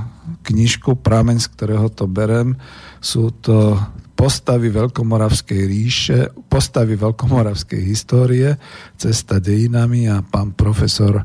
knižku 0.49 0.97
Prameň, 1.05 1.37
z 1.41 1.49
ktorého 1.53 1.93
to 1.93 2.09
berem. 2.09 2.57
Sú 3.05 3.29
to 3.45 3.77
postavy 4.19 4.75
Veľkomoravskej 4.75 5.63
ríše, 5.71 6.35
postavy 6.51 6.99
Veľkomoravskej 6.99 7.79
histórie, 7.87 8.59
cesta 8.99 9.39
dejinami 9.39 10.11
a 10.11 10.27
pán 10.27 10.59
profesor 10.59 11.23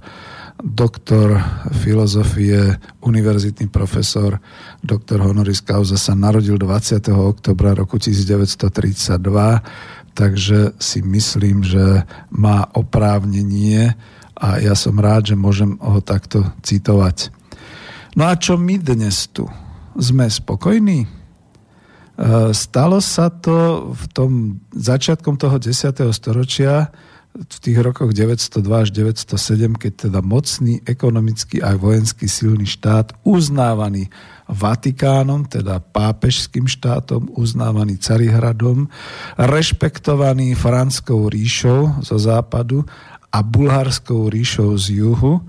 doktor 0.61 1.41
filozofie, 1.73 2.77
univerzitný 3.01 3.73
profesor, 3.73 4.37
doktor 4.85 5.25
honoris 5.25 5.65
causa 5.65 5.97
sa 5.97 6.13
narodil 6.13 6.61
20. 6.61 7.01
oktobra 7.09 7.73
roku 7.73 7.97
1932, 7.97 9.17
takže 10.13 10.77
si 10.77 11.01
myslím, 11.01 11.65
že 11.65 12.05
má 12.29 12.69
oprávnenie 12.77 13.97
a 14.37 14.61
ja 14.61 14.77
som 14.77 15.01
rád, 15.01 15.33
že 15.33 15.35
môžem 15.35 15.81
ho 15.81 15.97
takto 16.05 16.45
citovať. 16.61 17.33
No 18.13 18.29
a 18.29 18.37
čo 18.37 18.53
my 18.53 18.77
dnes 18.77 19.25
tu? 19.33 19.49
Sme 19.97 20.29
spokojní? 20.29 21.22
Eh, 22.13 22.53
stalo 22.53 23.01
sa 23.01 23.33
to 23.33 23.89
v 23.89 24.05
tom 24.13 24.31
začiatkom 24.69 25.33
toho 25.33 25.57
10. 25.57 26.13
storočia, 26.13 26.93
v 27.33 27.57
tých 27.57 27.81
rokoch 27.81 28.13
902 28.13 28.61
až 28.85 28.93
907, 28.93 29.73
keď 29.73 30.05
teda 30.05 30.21
mocný 30.21 30.85
ekonomický 30.85 31.65
a 31.65 31.73
vojenský 31.73 32.29
silný 32.29 32.69
štát, 32.69 33.17
uznávaný 33.25 34.13
Vatikánom, 34.45 35.49
teda 35.49 35.81
pápežským 35.81 36.69
štátom, 36.69 37.33
uznávaný 37.33 37.97
Carihradom, 37.97 38.85
rešpektovaný 39.33 40.53
Franskou 40.53 41.25
ríšou 41.25 42.05
zo 42.05 42.17
západu 42.21 42.85
a 43.33 43.41
Bulharskou 43.41 44.29
ríšou 44.29 44.77
z 44.77 45.01
juhu, 45.01 45.41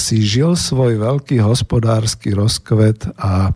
si 0.00 0.24
žil 0.24 0.56
svoj 0.56 0.96
veľký 0.96 1.44
hospodársky 1.44 2.32
rozkvet 2.32 3.04
a 3.20 3.52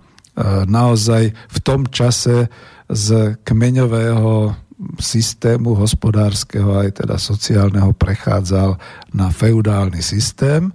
naozaj 0.68 1.32
v 1.32 1.58
tom 1.60 1.84
čase 1.88 2.48
z 2.88 3.36
kmeňového 3.44 4.56
systému 4.98 5.78
hospodárskeho 5.78 6.74
aj 6.82 7.04
teda 7.04 7.16
sociálneho 7.20 7.94
prechádzal 7.94 8.76
na 9.14 9.30
feudálny 9.30 10.02
systém. 10.02 10.74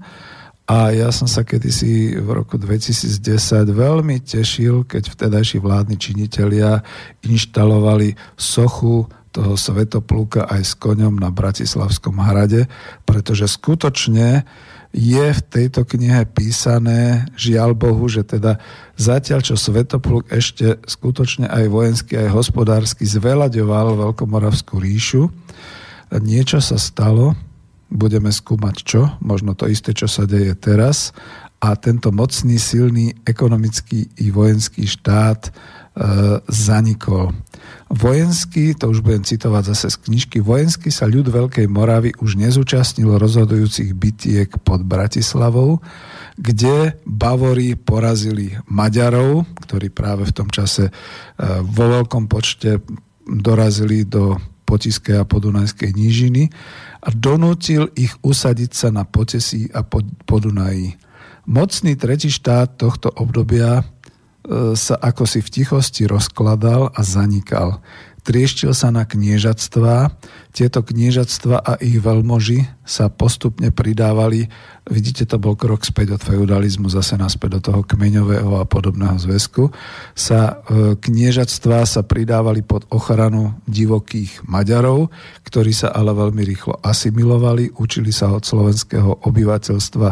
A 0.67 0.91
ja 0.91 1.15
som 1.15 1.31
sa 1.31 1.47
kedysi 1.47 2.19
v 2.19 2.27
roku 2.43 2.59
2010 2.59 3.23
veľmi 3.71 4.19
tešil, 4.19 4.83
keď 4.83 5.15
vtedajší 5.15 5.63
vládni 5.63 5.95
činitelia 5.95 6.83
inštalovali 7.23 8.19
sochu 8.35 9.07
toho 9.31 9.55
Svetopluka 9.55 10.43
aj 10.43 10.61
s 10.67 10.73
koňom 10.75 11.23
na 11.23 11.31
Bratislavskom 11.31 12.19
hrade, 12.19 12.67
pretože 13.07 13.47
skutočne 13.47 14.43
je 14.97 15.27
v 15.29 15.41
tejto 15.45 15.85
knihe 15.85 16.25
písané, 16.33 17.29
žiaľ 17.37 17.77
Bohu, 17.77 18.09
že 18.09 18.25
teda 18.25 18.57
zatiaľ, 18.97 19.45
čo 19.45 19.53
Svetopluk 19.53 20.25
ešte 20.33 20.81
skutočne 20.89 21.45
aj 21.45 21.69
vojensky, 21.69 22.17
aj 22.17 22.33
hospodársky 22.33 23.05
zvelaďoval 23.05 23.93
Veľkomoravskú 23.93 24.81
ríšu, 24.81 25.29
niečo 26.17 26.57
sa 26.57 26.81
stalo 26.81 27.37
budeme 27.87 28.31
skúmať 28.31 28.75
čo? 28.83 29.01
Možno 29.23 29.55
to 29.55 29.67
isté, 29.71 29.95
čo 29.95 30.07
sa 30.11 30.27
deje 30.27 30.55
teraz. 30.59 31.15
A 31.57 31.73
tento 31.73 32.13
mocný, 32.13 32.61
silný 32.61 33.17
ekonomický 33.25 34.05
i 34.21 34.29
vojenský 34.29 34.85
štát 34.85 35.49
e, 35.49 35.51
zanikol. 36.45 37.33
Vojenský, 37.87 38.75
to 38.75 38.91
už 38.91 38.99
budem 38.99 39.23
citovať 39.23 39.63
zase 39.71 39.87
z 39.95 39.97
knižky, 40.03 40.37
vojenský 40.43 40.91
sa 40.91 41.07
ľud 41.07 41.31
Veľkej 41.31 41.71
Moravy 41.71 42.11
už 42.19 42.35
nezúčastnil 42.35 43.15
rozhodujúcich 43.15 43.95
bitiek 43.95 44.51
pod 44.59 44.83
Bratislavou, 44.83 45.79
kde 46.35 46.99
Bavori 47.07 47.79
porazili 47.79 48.59
Maďarov, 48.67 49.47
ktorí 49.63 49.87
práve 49.87 50.27
v 50.27 50.35
tom 50.35 50.51
čase 50.51 50.91
e, 50.91 50.93
vo 51.63 51.85
veľkom 51.87 52.27
počte 52.27 52.83
dorazili 53.23 54.03
do 54.03 54.35
Potiskej 54.67 55.23
a 55.23 55.25
Podunajskej 55.25 55.95
nížiny 55.95 56.51
a 56.99 57.07
donútil 57.15 57.87
ich 57.95 58.11
usadiť 58.19 58.71
sa 58.75 58.91
na 58.91 59.07
Potesí 59.07 59.71
a 59.71 59.87
Podunají. 60.27 60.99
Mocný 61.47 61.95
tretí 61.95 62.27
štát 62.27 62.75
tohto 62.75 63.07
obdobia 63.15 63.79
sa 64.75 64.95
ako 64.95 65.27
si 65.27 65.43
v 65.43 65.49
tichosti 65.51 66.07
rozkladal 66.07 66.95
a 66.95 67.01
zanikal. 67.03 67.83
Trieštil 68.23 68.75
sa 68.75 68.91
na 68.91 69.07
kniežatstva, 69.07 70.11
tieto 70.51 70.83
kniežatstva 70.83 71.63
a 71.63 71.79
ich 71.79 71.99
veľmoži 71.99 72.67
sa 72.87 73.11
postupne 73.11 73.67
pridávali. 73.75 74.47
Vidíte, 74.87 75.27
to 75.27 75.35
bol 75.35 75.59
krok 75.59 75.83
späť 75.83 76.15
od 76.15 76.23
feudalizmu, 76.23 76.87
zase 76.87 77.19
naspäť 77.19 77.59
do 77.59 77.61
toho 77.61 77.81
kmeňového 77.83 78.55
a 78.55 78.63
podobného 78.63 79.19
zväzku, 79.19 79.67
sa 80.15 80.63
e, 80.71 80.95
sa 81.83 82.01
pridávali 82.07 82.63
pod 82.63 82.87
ochranu 82.87 83.59
divokých 83.67 84.47
Maďarov, 84.47 85.11
ktorí 85.43 85.75
sa 85.75 85.91
ale 85.91 86.15
veľmi 86.15 86.39
rýchlo 86.47 86.79
asimilovali, 86.79 87.75
učili 87.75 88.15
sa 88.15 88.31
od 88.31 88.47
slovenského 88.47 89.27
obyvateľstva 89.27 90.09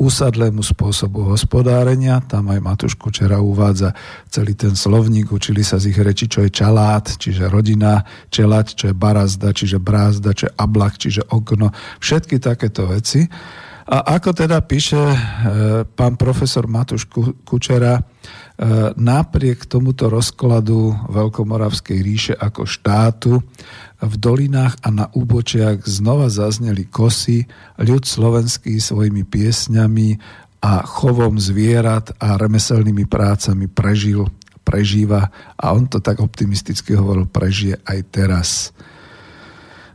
úsadlému 0.00 0.64
spôsobu 0.64 1.28
hospodárenia, 1.36 2.24
tam 2.24 2.48
aj 2.48 2.64
Matúš 2.64 2.94
Kučera 2.96 3.44
uvádza 3.44 3.92
celý 4.32 4.56
ten 4.56 4.72
slovník, 4.72 5.28
učili 5.28 5.60
sa 5.60 5.76
z 5.76 5.92
ich 5.92 6.00
reči, 6.00 6.32
čo 6.32 6.40
je 6.42 6.50
čalát, 6.50 7.04
čiže 7.04 7.52
rodina, 7.52 8.00
čelať, 8.32 8.66
čo 8.72 8.84
je 8.88 8.94
barazda, 8.96 9.52
čiže 9.52 9.76
brázda, 9.76 10.32
čo 10.32 10.48
je 10.48 10.52
ablak, 10.56 10.96
čiže 10.96 11.28
okno, 11.28 11.70
všetky 12.14 12.38
takéto 12.38 12.86
veci. 12.86 13.26
A 13.84 14.16
ako 14.16 14.32
teda 14.32 14.62
píše 14.64 14.96
e, 14.96 15.18
pán 15.84 16.14
profesor 16.14 16.64
Matúš 16.70 17.10
Kučera, 17.44 18.00
e, 18.00 18.02
napriek 18.96 19.66
tomuto 19.68 20.08
rozkladu 20.08 20.94
Veľkomoravskej 21.10 21.98
ríše 22.00 22.34
ako 22.38 22.64
štátu 22.64 23.42
v 24.00 24.14
dolinách 24.16 24.80
a 24.80 24.88
na 24.88 25.06
úbočiach 25.12 25.84
znova 25.84 26.32
zazneli 26.32 26.88
kosy, 26.88 27.44
ľud 27.76 28.08
slovenský 28.08 28.80
svojimi 28.80 29.26
piesňami 29.26 30.16
a 30.64 30.80
chovom 30.86 31.36
zvierat 31.36 32.16
a 32.16 32.40
remeselnými 32.40 33.04
prácami 33.04 33.68
prežil, 33.68 34.24
prežíva 34.64 35.28
a 35.60 35.76
on 35.76 35.84
to 35.92 36.00
tak 36.00 36.24
optimisticky 36.24 36.96
hovoril, 36.96 37.28
prežije 37.28 37.76
aj 37.84 37.98
teraz. 38.08 38.48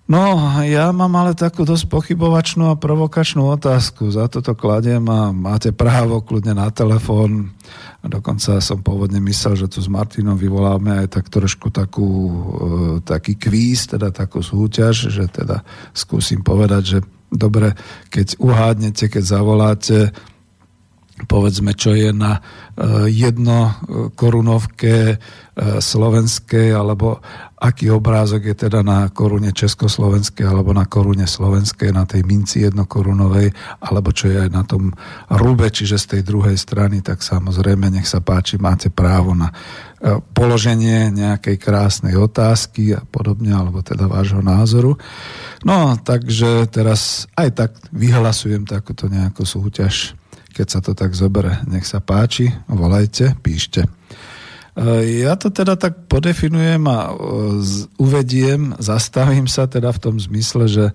No, 0.10 0.41
ja 0.66 0.89
mám 0.89 1.14
ale 1.22 1.38
takú 1.38 1.70
dosť 1.70 1.86
pochybovačnú 1.86 2.74
a 2.74 2.82
provokačnú 2.82 3.45
otázku. 3.45 4.10
Za 4.10 4.26
toto 4.26 4.57
kladiem 4.57 5.05
a 5.05 5.30
máte 5.30 5.70
právo 5.70 6.26
kľudne 6.26 6.57
na 6.57 6.74
telefón. 6.74 7.53
Dokonca 8.01 8.57
som 8.57 8.82
pôvodne 8.82 9.22
myslel, 9.22 9.53
že 9.62 9.70
tu 9.70 9.78
s 9.78 9.86
Martinom 9.86 10.34
vyvoláme 10.34 11.05
aj 11.05 11.14
tak 11.14 11.30
trošku 11.30 11.70
takú, 11.70 12.10
e, 12.10 12.34
taký 13.05 13.38
kvíz, 13.38 13.86
teda 13.86 14.10
takú 14.10 14.41
súťaž, 14.41 15.14
že 15.14 15.30
teda 15.30 15.62
skúsim 15.93 16.41
povedať, 16.41 16.84
že 16.89 16.99
dobre, 17.30 17.78
keď 18.10 18.41
uhádnete, 18.41 19.14
keď 19.14 19.24
zavoláte, 19.24 20.10
povedzme, 21.28 21.76
čo 21.76 21.91
je 21.91 22.13
na 22.15 22.39
e, 22.39 22.41
jedno 23.11 23.76
korunovke 24.15 24.95
e, 25.11 25.15
slovenskej, 25.82 26.72
alebo 26.72 27.20
aký 27.59 27.91
obrázok 27.91 28.41
je 28.47 28.55
teda 28.55 28.80
na 28.80 29.11
korune 29.11 29.51
československej 29.51 30.47
alebo 30.47 30.72
na 30.72 30.88
korune 30.88 31.28
slovenskej, 31.28 31.91
na 31.91 32.07
tej 32.07 32.24
minci 32.24 32.63
jednokorunovej, 32.63 33.51
alebo 33.84 34.15
čo 34.15 34.32
je 34.32 34.47
aj 34.47 34.49
na 34.55 34.63
tom 34.63 34.95
rube, 35.28 35.67
čiže 35.67 35.99
z 35.99 36.05
tej 36.17 36.22
druhej 36.24 36.55
strany, 36.55 37.03
tak 37.03 37.20
samozrejme, 37.20 37.91
nech 37.91 38.07
sa 38.07 38.24
páči, 38.24 38.55
máte 38.55 38.88
právo 38.88 39.36
na 39.36 39.51
e, 39.51 39.55
položenie 40.32 41.11
nejakej 41.11 41.59
krásnej 41.59 42.15
otázky 42.15 42.95
a 42.95 43.03
podobne, 43.03 43.51
alebo 43.51 43.84
teda 43.84 44.07
vášho 44.07 44.39
názoru. 44.39 44.95
No, 45.67 45.99
takže 45.99 46.72
teraz 46.72 47.28
aj 47.36 47.49
tak 47.51 47.72
vyhlasujem 47.91 48.63
takúto 48.63 49.11
nejakú 49.11 49.43
súťaž 49.43 50.18
keď 50.60 50.68
sa 50.68 50.84
to 50.84 50.91
tak 50.91 51.16
zobere. 51.16 51.64
Nech 51.72 51.88
sa 51.88 52.03
páči, 52.03 52.51
volajte, 52.68 53.32
píšte. 53.39 53.88
E, 53.88 55.24
ja 55.24 55.39
to 55.39 55.55
teda 55.55 55.80
tak 55.80 56.12
podefinujem 56.12 56.84
a 56.84 56.99
e, 57.07 57.12
uvediem, 57.95 58.76
zastavím 58.76 59.47
sa 59.47 59.72
teda 59.72 59.95
v 59.95 60.01
tom 60.03 60.20
zmysle, 60.20 60.68
že 60.68 60.86
e, 60.91 60.93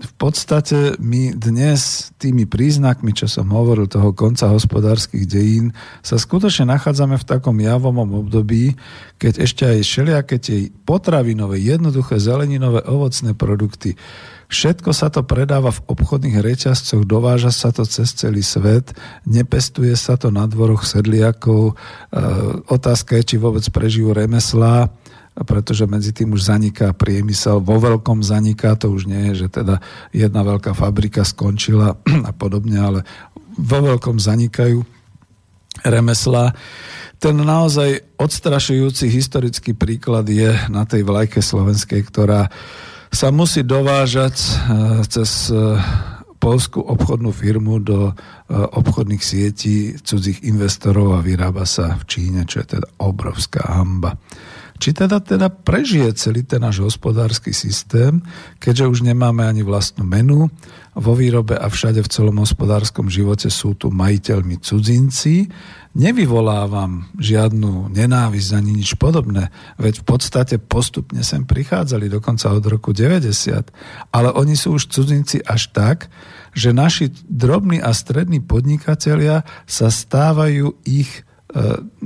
v 0.00 0.12
podstate 0.16 0.96
my 0.96 1.36
dnes 1.36 2.08
tými 2.16 2.48
príznakmi, 2.48 3.12
čo 3.12 3.28
som 3.28 3.52
hovoril, 3.52 3.84
toho 3.84 4.16
konca 4.16 4.48
hospodárskych 4.48 5.28
dejín, 5.28 5.76
sa 6.00 6.16
skutočne 6.16 6.72
nachádzame 6.72 7.20
v 7.20 7.28
takom 7.28 7.60
javomom 7.60 8.24
období, 8.24 8.72
keď 9.20 9.44
ešte 9.44 9.68
aj 9.68 9.78
všelijaké 9.84 10.36
tie 10.40 10.72
potravinové, 10.88 11.60
jednoduché 11.60 12.16
zeleninové 12.16 12.80
ovocné 12.88 13.36
produkty 13.36 14.00
Všetko 14.50 14.90
sa 14.90 15.14
to 15.14 15.22
predáva 15.22 15.70
v 15.70 15.78
obchodných 15.94 16.42
reťazcoch, 16.42 17.06
dováža 17.06 17.54
sa 17.54 17.70
to 17.70 17.86
cez 17.86 18.10
celý 18.18 18.42
svet, 18.42 18.90
nepestuje 19.22 19.94
sa 19.94 20.18
to 20.18 20.34
na 20.34 20.42
dvoroch 20.50 20.82
sedliakov. 20.82 21.70
E, 21.70 21.74
otázka 22.66 23.14
je, 23.22 23.24
či 23.30 23.36
vôbec 23.38 23.62
prežijú 23.70 24.10
remeslá, 24.10 24.90
pretože 25.46 25.86
medzi 25.86 26.10
tým 26.10 26.34
už 26.34 26.50
zaniká 26.50 26.90
priemysel. 26.90 27.62
Vo 27.62 27.78
veľkom 27.78 28.26
zaniká, 28.26 28.74
to 28.74 28.90
už 28.90 29.06
nie 29.06 29.30
je, 29.30 29.46
že 29.46 29.62
teda 29.62 29.78
jedna 30.10 30.42
veľká 30.42 30.74
fabrika 30.74 31.22
skončila 31.22 31.94
a 32.28 32.34
podobne, 32.34 32.82
ale 32.82 33.00
vo 33.54 33.78
veľkom 33.86 34.18
zanikajú 34.18 34.82
remeslá. 35.86 36.58
Ten 37.22 37.38
naozaj 37.38 38.18
odstrašujúci 38.18 39.06
historický 39.14 39.78
príklad 39.78 40.26
je 40.26 40.50
na 40.66 40.82
tej 40.82 41.06
vlajke 41.06 41.38
slovenskej, 41.38 42.02
ktorá 42.02 42.50
sa 43.10 43.34
musí 43.34 43.66
dovážať 43.66 44.34
eh, 44.38 44.54
cez 45.10 45.50
eh, 45.50 45.76
polskú 46.40 46.80
obchodnú 46.80 47.34
firmu 47.34 47.82
do 47.82 48.10
eh, 48.10 48.14
obchodných 48.54 49.20
sietí 49.22 49.98
cudzích 50.00 50.46
investorov 50.46 51.18
a 51.18 51.20
vyrába 51.20 51.66
sa 51.66 51.98
v 51.98 52.04
Číne, 52.06 52.46
čo 52.46 52.62
je 52.62 52.78
teda 52.78 52.86
obrovská 53.02 53.66
hamba. 53.66 54.16
Či 54.80 54.96
teda, 54.96 55.20
teda 55.20 55.52
prežije 55.52 56.16
celý 56.16 56.40
ten 56.40 56.64
náš 56.64 56.80
hospodársky 56.80 57.52
systém, 57.52 58.24
keďže 58.56 58.88
už 58.88 58.98
nemáme 59.04 59.44
ani 59.44 59.60
vlastnú 59.60 60.08
menu, 60.08 60.48
vo 60.96 61.12
výrobe 61.14 61.54
a 61.54 61.70
všade 61.70 62.02
v 62.02 62.10
celom 62.10 62.42
hospodárskom 62.42 63.06
živote 63.06 63.46
sú 63.46 63.78
tu 63.78 63.94
majiteľmi 63.94 64.58
cudzinci, 64.58 65.46
nevyvolávam 65.94 67.12
žiadnu 67.14 67.92
nenávisť 67.94 68.50
ani 68.56 68.72
nič 68.74 68.98
podobné, 68.98 69.54
veď 69.78 70.02
v 70.02 70.04
podstate 70.06 70.56
postupne 70.58 71.22
sem 71.22 71.46
prichádzali 71.46 72.10
dokonca 72.10 72.50
od 72.50 72.64
roku 72.66 72.90
90, 72.90 73.30
ale 74.10 74.28
oni 74.34 74.58
sú 74.58 74.80
už 74.80 74.90
cudzinci 74.90 75.44
až 75.46 75.70
tak, 75.70 76.10
že 76.56 76.74
naši 76.74 77.14
drobní 77.28 77.78
a 77.78 77.94
strední 77.94 78.42
podnikatelia 78.42 79.46
sa 79.70 79.92
stávajú 79.92 80.74
ich 80.82 81.22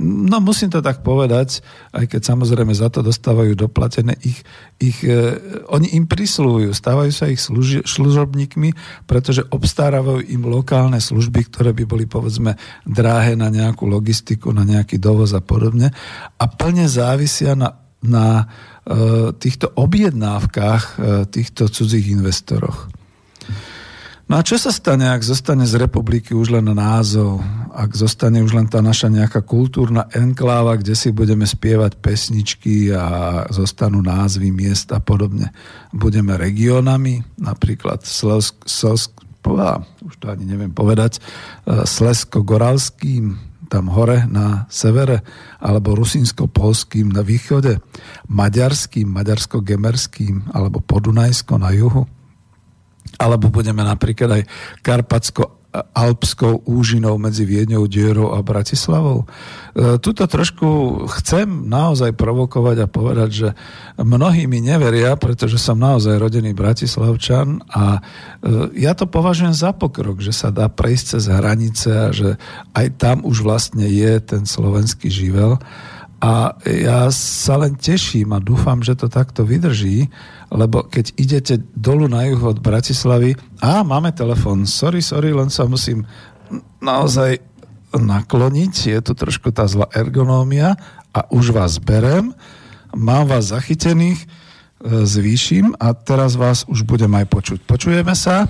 no 0.01 0.36
musím 0.40 0.72
to 0.72 0.80
tak 0.80 1.05
povedať, 1.05 1.61
aj 1.92 2.09
keď 2.09 2.20
samozrejme 2.32 2.72
za 2.72 2.88
to 2.88 3.05
dostávajú 3.05 3.53
doplatené, 3.53 4.16
ich, 4.24 4.40
ich, 4.80 5.05
eh, 5.05 5.36
oni 5.68 5.92
im 6.01 6.09
prislúhujú, 6.09 6.72
stávajú 6.72 7.12
sa 7.12 7.28
ich 7.28 7.45
služi, 7.45 7.84
služobníkmi, 7.84 8.72
pretože 9.05 9.45
obstarávajú 9.45 10.24
im 10.32 10.49
lokálne 10.49 10.97
služby, 10.97 11.53
ktoré 11.53 11.76
by 11.76 11.84
boli 11.84 12.09
povedzme 12.09 12.57
dráhe 12.88 13.36
na 13.36 13.53
nejakú 13.53 13.84
logistiku, 13.84 14.49
na 14.57 14.64
nejaký 14.64 14.97
dovoz 14.97 15.36
a 15.36 15.45
podobne 15.45 15.92
a 16.40 16.45
plne 16.49 16.88
závisia 16.88 17.53
na, 17.53 17.76
na 18.01 18.45
uh, 18.45 19.32
týchto 19.36 19.68
objednávkach 19.76 20.82
uh, 20.97 21.24
týchto 21.28 21.68
cudzích 21.68 22.12
investoroch. 22.12 22.88
No 24.35 24.43
a 24.43 24.49
čo 24.51 24.59
sa 24.59 24.74
stane, 24.74 25.07
ak 25.07 25.22
zostane 25.22 25.62
z 25.62 25.78
republiky 25.78 26.35
už 26.35 26.59
len 26.59 26.66
názov, 26.66 27.39
ak 27.70 27.95
zostane 27.95 28.43
už 28.43 28.59
len 28.59 28.66
tá 28.66 28.82
naša 28.82 29.07
nejaká 29.07 29.47
kultúrna 29.47 30.11
enkláva, 30.11 30.74
kde 30.74 30.99
si 30.99 31.14
budeme 31.14 31.47
spievať 31.47 32.03
pesničky 32.03 32.91
a 32.91 33.47
zostanú 33.55 34.03
názvy 34.03 34.51
miest 34.51 34.91
a 34.91 34.99
podobne. 34.99 35.55
Budeme 35.95 36.35
regionami, 36.35 37.22
napríklad 37.39 38.03
Slesk, 38.03 38.59
Slesk, 38.66 39.14
už 40.03 40.14
to 40.18 40.26
ani 40.26 40.51
neviem 40.51 40.74
povedať, 40.74 41.22
e, 41.22 41.87
Slesko-Goralským, 41.87 43.39
tam 43.70 43.87
hore 43.87 44.26
na 44.26 44.66
severe, 44.66 45.22
alebo 45.62 45.95
Rusinsko-Polským 45.95 47.07
na 47.07 47.22
východe, 47.22 47.78
Maďarským, 48.26 49.07
Maďarsko-Gemerským, 49.14 50.51
alebo 50.51 50.82
Podunajsko 50.82 51.55
na 51.55 51.70
juhu 51.70 52.11
alebo 53.18 53.50
budeme 53.50 53.82
napríklad 53.84 54.40
aj 54.40 54.42
Karpatsko 54.82 55.64
alpskou 55.74 56.62
úžinou 56.70 57.18
medzi 57.18 57.42
Viedňou, 57.42 57.90
Dierou 57.90 58.30
a 58.30 58.38
Bratislavou. 58.46 59.26
E, 59.74 59.98
tuto 59.98 60.30
trošku 60.30 61.02
chcem 61.18 61.66
naozaj 61.66 62.14
provokovať 62.14 62.86
a 62.86 62.90
povedať, 62.90 63.30
že 63.34 63.48
mnohí 63.98 64.46
mi 64.46 64.62
neveria, 64.62 65.18
pretože 65.18 65.58
som 65.58 65.74
naozaj 65.74 66.22
rodený 66.22 66.54
Bratislavčan 66.54 67.58
a 67.74 67.98
e, 67.98 68.00
ja 68.78 68.94
to 68.94 69.10
považujem 69.10 69.54
za 69.54 69.74
pokrok, 69.74 70.22
že 70.22 70.30
sa 70.30 70.54
dá 70.54 70.70
prejsť 70.70 71.18
cez 71.18 71.24
hranice 71.26 71.90
a 71.90 72.08
že 72.14 72.38
aj 72.70 72.86
tam 72.94 73.26
už 73.26 73.42
vlastne 73.42 73.90
je 73.90 74.12
ten 74.22 74.46
slovenský 74.46 75.10
živel. 75.10 75.58
A 76.22 76.54
ja 76.64 77.10
sa 77.12 77.58
len 77.58 77.74
teším 77.74 78.32
a 78.32 78.40
dúfam, 78.40 78.80
že 78.80 78.96
to 78.96 79.10
takto 79.10 79.42
vydrží, 79.42 80.08
lebo 80.55 80.86
keď 80.86 81.11
idete 81.18 81.55
dolu 81.74 82.07
na 82.07 82.30
juh 82.30 82.38
od 82.38 82.62
Bratislavy, 82.62 83.34
a 83.59 83.82
máme 83.82 84.14
telefon, 84.14 84.62
sorry, 84.70 85.02
sorry, 85.02 85.34
len 85.34 85.50
sa 85.50 85.66
musím 85.66 86.07
naozaj 86.78 87.42
nakloniť, 87.90 88.74
je 88.94 89.00
tu 89.02 89.12
trošku 89.18 89.50
tá 89.50 89.66
zlá 89.66 89.90
ergonómia 89.90 90.78
a 91.11 91.26
už 91.34 91.50
vás 91.50 91.82
berem, 91.82 92.30
mám 92.94 93.26
vás 93.26 93.50
zachytených, 93.50 94.22
e, 94.22 94.26
zvýšim 95.02 95.74
a 95.78 95.94
teraz 95.94 96.38
vás 96.38 96.62
už 96.70 96.86
budem 96.86 97.11
aj 97.18 97.26
počuť. 97.26 97.59
Počujeme 97.66 98.14
sa? 98.14 98.46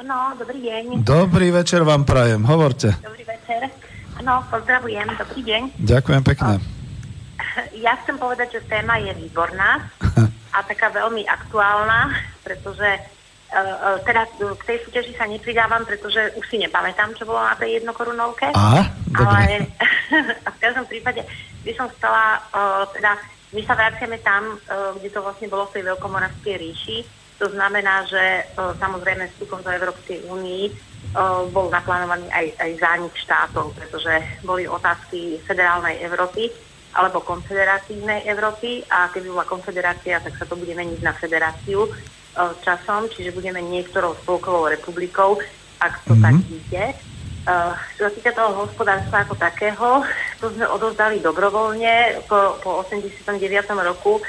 Áno, 0.00 0.36
dobrý 0.36 0.60
deň. 0.64 1.04
Dobrý 1.04 1.48
večer 1.52 1.84
vám 1.84 2.04
prajem, 2.04 2.44
hovorte. 2.44 2.96
Dobrý 3.00 3.24
večer. 3.24 3.68
Áno, 4.20 4.44
pozdravujem, 4.48 5.08
dobrý 5.16 5.40
deň. 5.44 5.62
Ďakujem 5.80 6.22
pekne. 6.24 6.79
Ja 7.84 7.96
chcem 8.04 8.20
povedať, 8.20 8.60
že 8.60 8.68
téma 8.68 9.00
je 9.00 9.12
výborná. 9.16 9.84
a 10.50 10.58
taká 10.66 10.90
veľmi 10.90 11.22
aktuálna, 11.26 12.10
pretože 12.42 12.88
uh, 13.54 13.96
teda 14.02 14.26
k 14.34 14.62
tej 14.66 14.78
súťaži 14.86 15.12
sa 15.14 15.26
nepridávam, 15.30 15.86
pretože 15.86 16.34
už 16.34 16.44
si 16.50 16.58
nepamätám, 16.58 17.14
čo 17.14 17.26
bolo 17.26 17.38
na 17.42 17.54
tej 17.54 17.82
jednokorunovke. 17.82 18.50
Aha, 18.54 18.82
ale 19.14 19.70
v 20.54 20.58
každom 20.58 20.86
prípade 20.90 21.22
by 21.62 21.72
som 21.78 21.86
chcela, 21.94 22.42
uh, 22.50 22.82
teda 22.90 23.14
my 23.50 23.62
sa 23.66 23.74
vraciame 23.78 24.18
tam, 24.22 24.58
uh, 24.58 24.94
kde 24.98 25.10
to 25.10 25.22
vlastne 25.22 25.50
bolo 25.50 25.70
v 25.70 25.74
tej 25.78 25.82
veľkomoravskej 25.94 26.54
ríši. 26.58 26.98
To 27.40 27.48
znamená, 27.48 28.04
že 28.10 28.44
uh, 28.58 28.74
samozrejme 28.76 29.30
vstupom 29.32 29.62
do 29.62 29.70
Európskej 29.70 30.26
únii 30.26 30.90
bol 31.50 31.72
naplánovaný 31.72 32.28
aj, 32.28 32.46
aj 32.60 32.70
zánik 32.78 33.14
štátov, 33.18 33.72
pretože 33.74 34.20
boli 34.46 34.68
otázky 34.68 35.42
federálnej 35.42 35.98
Európy 36.06 36.52
alebo 36.94 37.22
konfederatívnej 37.22 38.26
Európy 38.26 38.82
a 38.90 39.06
keby 39.14 39.30
bola 39.30 39.46
konfederácia, 39.46 40.18
tak 40.18 40.34
sa 40.34 40.44
to 40.46 40.58
bude 40.58 40.74
meniť 40.74 41.00
na 41.02 41.14
federáciu 41.14 41.86
e, 41.86 41.90
časom, 42.66 43.06
čiže 43.06 43.30
budeme 43.30 43.62
niektorou 43.62 44.18
spolkovou 44.18 44.66
republikou, 44.66 45.38
ak 45.78 46.02
to 46.04 46.18
mm-hmm. 46.18 46.24
tak 46.24 46.36
ide. 46.50 46.84
Uh, 47.40 47.72
čo 47.96 48.04
sa 48.04 48.12
týka 48.12 48.36
toho 48.36 48.52
hospodárstva 48.52 49.24
ako 49.24 49.32
takého, 49.32 50.04
to 50.44 50.52
sme 50.52 50.68
odozdali 50.68 51.24
dobrovoľne 51.24 52.20
po, 52.28 52.60
po 52.60 52.84
89. 52.84 53.40
roku. 53.80 54.20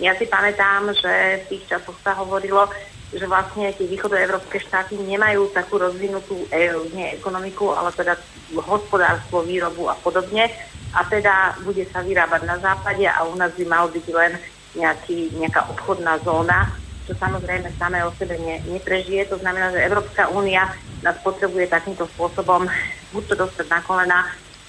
Ja 0.00 0.16
si 0.16 0.24
pamätám, 0.24 0.96
že 0.96 1.44
v 1.44 1.48
tých 1.52 1.68
časoch 1.68 1.92
sa 2.00 2.16
hovorilo, 2.16 2.64
že 3.12 3.28
vlastne 3.28 3.68
tie 3.76 3.84
východoevropské 3.84 4.64
štáty 4.64 4.96
nemajú 4.96 5.52
takú 5.52 5.76
rozvinutú 5.76 6.48
e, 6.48 6.72
nie 6.96 7.14
ekonomiku, 7.14 7.76
ale 7.76 7.92
teda 7.92 8.16
hospodárstvo, 8.64 9.44
výrobu 9.44 9.92
a 9.92 9.94
podobne 10.00 10.48
a 10.94 11.00
teda 11.10 11.58
bude 11.66 11.82
sa 11.90 12.00
vyrábať 12.06 12.46
na 12.46 12.56
západe 12.62 13.02
a 13.02 13.26
u 13.26 13.34
nás 13.34 13.50
by 13.58 13.64
mal 13.66 13.90
byť 13.90 14.06
len 14.14 14.32
nejaký, 14.78 15.34
nejaká 15.38 15.66
obchodná 15.70 16.18
zóna, 16.22 16.70
čo 17.06 17.18
samozrejme 17.18 17.68
samé 17.76 18.00
o 18.06 18.14
sebe 18.14 18.38
ne, 18.38 18.62
neprežije. 18.70 19.26
To 19.30 19.36
znamená, 19.42 19.74
že 19.74 19.84
Európska 19.84 20.30
únia 20.30 20.70
nás 21.02 21.18
potrebuje 21.20 21.68
takýmto 21.68 22.06
spôsobom 22.16 22.64
buď 23.12 23.22
to 23.30 23.34
dostať 23.46 23.66
na 23.70 23.80
kolena, 23.82 24.20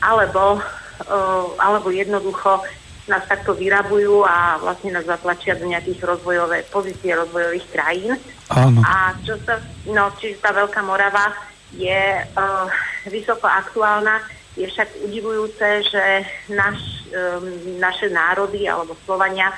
alebo, 0.02 0.60
uh, 0.60 1.46
alebo 1.58 1.90
jednoducho 1.90 2.62
nás 3.06 3.22
takto 3.30 3.54
vyrabujú 3.54 4.26
a 4.26 4.58
vlastne 4.58 4.98
nás 4.98 5.06
zatlačia 5.06 5.54
do 5.58 5.70
nejakých 5.70 6.02
rozvojové, 6.02 6.66
pozície 6.74 7.14
rozvojových 7.14 7.66
krajín. 7.70 8.18
Áno. 8.50 8.82
A 8.82 9.14
čo 9.22 9.38
sa, 9.46 9.62
no, 9.86 10.10
čiže 10.18 10.42
tá 10.42 10.50
Veľká 10.54 10.82
Morava 10.82 11.34
je 11.74 12.22
uh, 12.22 12.66
vysoko 13.10 13.46
aktuálna 13.46 14.22
je 14.56 14.68
však 14.68 14.90
udivujúce, 15.04 15.68
že 15.92 16.04
naš, 16.52 16.80
um, 17.12 17.80
naše 17.80 18.08
národy 18.10 18.68
alebo 18.68 18.96
Slovania 19.04 19.52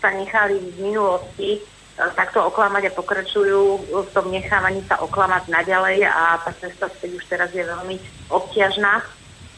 sa 0.00 0.08
nechali 0.12 0.56
v 0.56 0.92
minulosti 0.92 1.60
uh, 1.60 2.08
takto 2.16 2.48
oklamať 2.48 2.88
a 2.88 2.96
pokračujú 2.96 3.62
v 3.92 4.10
tom 4.16 4.32
nechávaní 4.32 4.80
sa 4.88 5.00
oklamať 5.04 5.52
naďalej 5.52 6.08
a 6.08 6.40
tá 6.40 6.50
cesta 6.56 6.88
späť 6.88 7.10
už 7.20 7.24
teraz 7.28 7.50
je 7.52 7.64
veľmi 7.64 8.00
obťažná. 8.32 9.04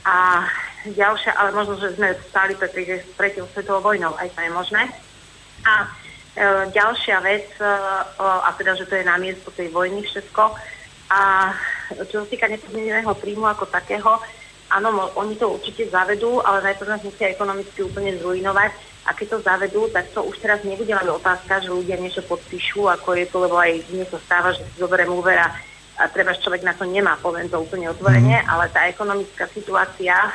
A 0.01 0.49
ďalšia, 0.88 1.36
ale 1.36 1.53
možno, 1.53 1.76
že 1.76 1.93
sme 1.97 2.16
stáli 2.32 2.57
pred 2.57 2.72
tretou 3.16 3.45
svetovou 3.53 3.93
vojnou, 3.93 4.16
aj 4.16 4.32
to 4.32 4.41
je 4.41 4.51
možné. 4.51 4.82
A 5.68 5.84
e, 5.84 5.88
ďalšia 6.72 7.20
vec, 7.20 7.53
e, 7.61 7.68
a 8.16 8.49
teda, 8.57 8.72
že 8.80 8.88
to 8.88 8.97
je 8.97 9.05
na 9.05 9.20
miesto 9.20 9.53
tej 9.53 9.68
vojny 9.68 10.01
všetko. 10.01 10.57
A 11.12 11.53
čo 12.09 12.24
sa 12.24 12.26
týka 12.30 12.49
nepodmieneného 12.49 13.12
príjmu 13.18 13.45
ako 13.45 13.68
takého, 13.68 14.16
áno, 14.71 15.11
oni 15.18 15.35
to 15.35 15.51
určite 15.51 15.91
zavedú, 15.91 16.39
ale 16.41 16.62
najprv 16.62 16.89
nás 16.95 17.03
musia 17.03 17.29
ekonomicky 17.29 17.83
úplne 17.83 18.14
zrujnovať. 18.16 18.71
A 19.09 19.16
keď 19.16 19.27
to 19.27 19.39
zavedú, 19.43 19.81
tak 19.91 20.12
to 20.14 20.23
už 20.23 20.39
teraz 20.39 20.62
nebude 20.62 20.93
len 20.93 21.09
otázka, 21.11 21.64
že 21.64 21.73
ľudia 21.73 21.99
niečo 21.99 22.23
podpíšu, 22.23 22.87
ako 22.87 23.16
je 23.16 23.27
to, 23.27 23.37
lebo 23.43 23.57
aj 23.59 23.83
dnes 23.91 24.07
to 24.07 24.21
stáva, 24.23 24.55
že 24.55 24.62
si 24.62 24.77
zoberiem 24.79 25.11
úver 25.11 25.41
a, 25.41 25.51
a 25.99 26.05
treba 26.07 26.37
človek 26.37 26.62
na 26.62 26.77
to 26.77 26.85
nemá, 26.85 27.16
poviem 27.18 27.49
to 27.49 27.59
úplne 27.59 27.89
otvorene, 27.91 28.45
mm. 28.45 28.47
ale 28.47 28.68
tá 28.68 28.87
ekonomická 28.87 29.49
situácia, 29.51 30.14
e, 30.14 30.31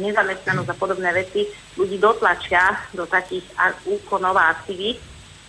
nezamestnanosť 0.00 0.72
a 0.72 0.80
podobné 0.80 1.12
veci 1.14 1.46
ľudí 1.76 2.00
dotlačia 2.00 2.80
do 2.96 3.04
takých 3.04 3.44
úkonov 3.84 4.34
a 4.40 4.56
aktivít, 4.56 4.98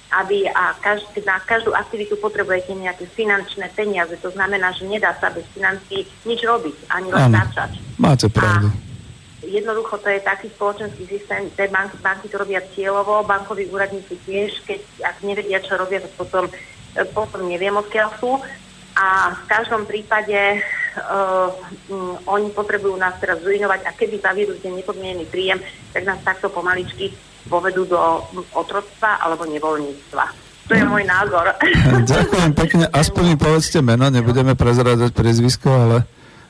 aby 0.10 0.50
a 0.50 0.74
každ- 0.82 1.22
na 1.22 1.38
každú 1.38 1.70
aktivitu 1.78 2.18
potrebujete 2.18 2.74
nejaké 2.74 3.06
finančné 3.14 3.70
peniaze. 3.78 4.18
To 4.26 4.34
znamená, 4.34 4.74
že 4.74 4.90
nedá 4.90 5.14
sa 5.22 5.30
bez 5.30 5.46
financií 5.54 6.10
nič 6.26 6.42
robiť, 6.42 6.90
ani 6.90 7.14
len 7.14 7.30
začať. 7.30 7.78
Máte 8.02 8.26
pravdu. 8.26 8.74
A 8.74 9.46
jednoducho 9.46 10.02
to 10.02 10.10
je 10.10 10.20
taký 10.20 10.50
spoločenský 10.50 11.04
systém, 11.06 11.50
tie 11.54 11.70
banky, 11.70 11.98
banky 12.02 12.28
to 12.28 12.42
robia 12.42 12.60
cieľovo, 12.74 13.22
bankoví 13.24 13.70
úradníci 13.70 14.18
tiež, 14.26 14.66
keď 14.66 14.82
ak 15.06 15.16
nevedia, 15.22 15.62
čo 15.62 15.78
robia, 15.78 16.02
tak 16.02 16.14
potom, 16.18 16.50
potom 17.14 17.42
neviem, 17.46 17.78
odkiaľ 17.78 18.10
sú. 18.18 18.42
A 19.00 19.32
v 19.32 19.44
každom 19.48 19.88
prípade 19.88 20.36
uh, 20.60 21.54
um, 21.88 22.20
oni 22.28 22.52
potrebujú 22.52 23.00
nás 23.00 23.16
teraz 23.22 23.40
zrujnovať 23.40 23.88
a 23.88 23.96
keby 23.96 24.20
zaviedú 24.20 24.58
ten 24.60 24.76
nepodmienený 24.76 25.24
príjem, 25.30 25.62
tak 25.96 26.04
nás 26.04 26.20
takto 26.26 26.52
pomaličky 26.52 27.14
povedú 27.48 27.88
do 27.88 27.98
otroctva 28.52 29.24
alebo 29.24 29.48
nevoľníctva. 29.48 30.50
To 30.70 30.78
je 30.78 30.86
môj 30.86 31.04
názor. 31.10 31.50
Ďakujem 32.14 32.52
pekne. 32.54 32.86
Aspoň 32.94 33.24
mi 33.34 33.36
povedzte 33.42 33.82
meno, 33.82 34.06
nebudeme 34.14 34.54
prezradať 34.54 35.10
priezvisko, 35.18 35.70
ale... 35.70 35.98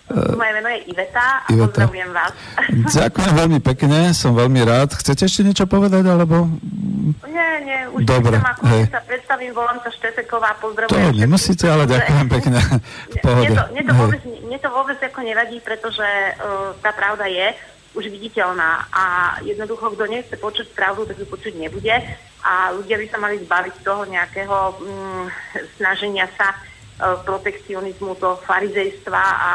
Uh, 0.10 0.34
Moje 0.34 0.52
meno 0.58 0.70
je 0.74 0.90
Iveta 0.90 1.46
a 1.46 1.48
Iveta. 1.54 1.86
pozdravujem 1.86 2.12
vás. 2.12 2.34
Ďakujem 2.98 3.34
veľmi 3.38 3.60
pekne, 3.64 4.12
som 4.12 4.36
veľmi 4.36 4.60
rád. 4.66 4.98
Chcete 4.98 5.24
ešte 5.24 5.46
niečo 5.46 5.70
povedať, 5.70 6.04
alebo... 6.04 6.50
Nie, 7.30 7.62
nie, 7.64 7.80
už 7.94 8.04
Dobre, 8.10 8.42
ako 8.42 8.66
hej. 8.74 8.84
sa 8.90 9.00
predstavím, 9.06 9.54
volám 9.56 9.80
sa 9.86 9.90
Šteteková, 9.94 10.58
pozdravujem. 10.60 11.14
To 11.14 11.16
nemusíte, 11.16 11.66
ale 11.70 11.88
ďakujem 11.88 12.28
pekne. 12.28 12.60
Mne 13.30 13.56
to, 13.56 13.64
mne 13.72 13.84
to, 13.86 13.94
vôbec, 13.94 14.22
mne 14.26 14.58
to 14.58 14.70
vôbec 14.74 15.00
ako 15.00 15.20
nevadí, 15.22 15.58
pretože 15.62 16.02
uh, 16.04 16.74
tá 16.82 16.90
pravda 16.92 17.30
je, 17.30 17.54
už 17.98 18.06
viditeľná 18.14 18.86
a 18.94 19.04
jednoducho, 19.42 19.94
kto 19.98 20.06
nechce 20.06 20.36
počuť 20.38 20.78
pravdu, 20.78 21.10
tak 21.10 21.18
ju 21.18 21.26
počuť 21.26 21.54
nebude 21.58 21.94
a 22.46 22.72
ľudia 22.72 23.02
by 23.02 23.06
sa 23.10 23.18
mali 23.18 23.36
zbaviť 23.42 23.76
toho 23.82 24.04
nejakého 24.06 24.58
mm, 24.78 25.26
snaženia 25.76 26.30
sa 26.38 26.54
e, 26.54 26.58
protekcionizmu, 27.26 28.16
toho 28.22 28.38
farizejstva 28.46 29.22
a 29.22 29.52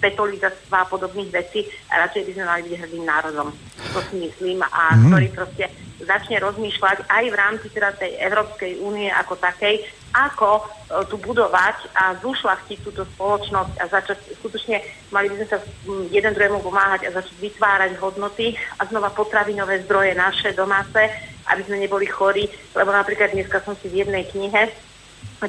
petolizactva 0.00 0.76
a 0.82 0.90
podobných 0.90 1.30
vecí 1.30 1.68
a 1.92 2.08
radšej 2.08 2.22
by 2.24 2.32
sme 2.32 2.44
mali 2.48 2.60
byť 2.66 2.74
hrdým 2.80 3.04
národom. 3.04 3.48
To 3.92 4.00
si 4.08 4.14
myslím 4.18 4.64
a 4.64 4.96
mm. 4.96 5.12
ktorý 5.12 5.26
proste 5.36 5.64
začne 6.04 6.40
rozmýšľať 6.40 7.08
aj 7.08 7.24
v 7.28 7.38
rámci 7.38 7.66
teda 7.72 7.92
tej 7.96 8.16
Európskej 8.20 8.80
únie 8.80 9.08
ako 9.10 9.34
takej, 9.40 9.82
ako 10.14 10.60
e, 10.60 10.62
tu 11.10 11.16
budovať 11.18 11.90
a 11.98 12.14
zušlachtiť 12.22 12.78
túto 12.86 13.02
spoločnosť 13.16 13.74
a 13.82 13.84
začať, 13.90 14.18
skutočne 14.38 14.78
mali 15.10 15.26
by 15.32 15.42
sme 15.42 15.48
sa 15.50 15.58
jeden 16.14 16.32
druhému 16.32 16.62
pomáhať 16.62 17.10
a 17.10 17.14
začať 17.18 17.34
vytvárať 17.42 17.98
hodnoty 17.98 18.54
a 18.78 18.86
znova 18.86 19.10
potravinové 19.10 19.82
zdroje 19.82 20.14
naše 20.14 20.54
domáce, 20.54 21.10
aby 21.50 21.62
sme 21.66 21.82
neboli 21.82 22.06
chorí, 22.06 22.46
lebo 22.78 22.94
napríklad 22.94 23.34
dneska 23.34 23.58
som 23.66 23.74
si 23.74 23.90
v 23.90 24.06
jednej 24.06 24.24
knihe 24.30 24.70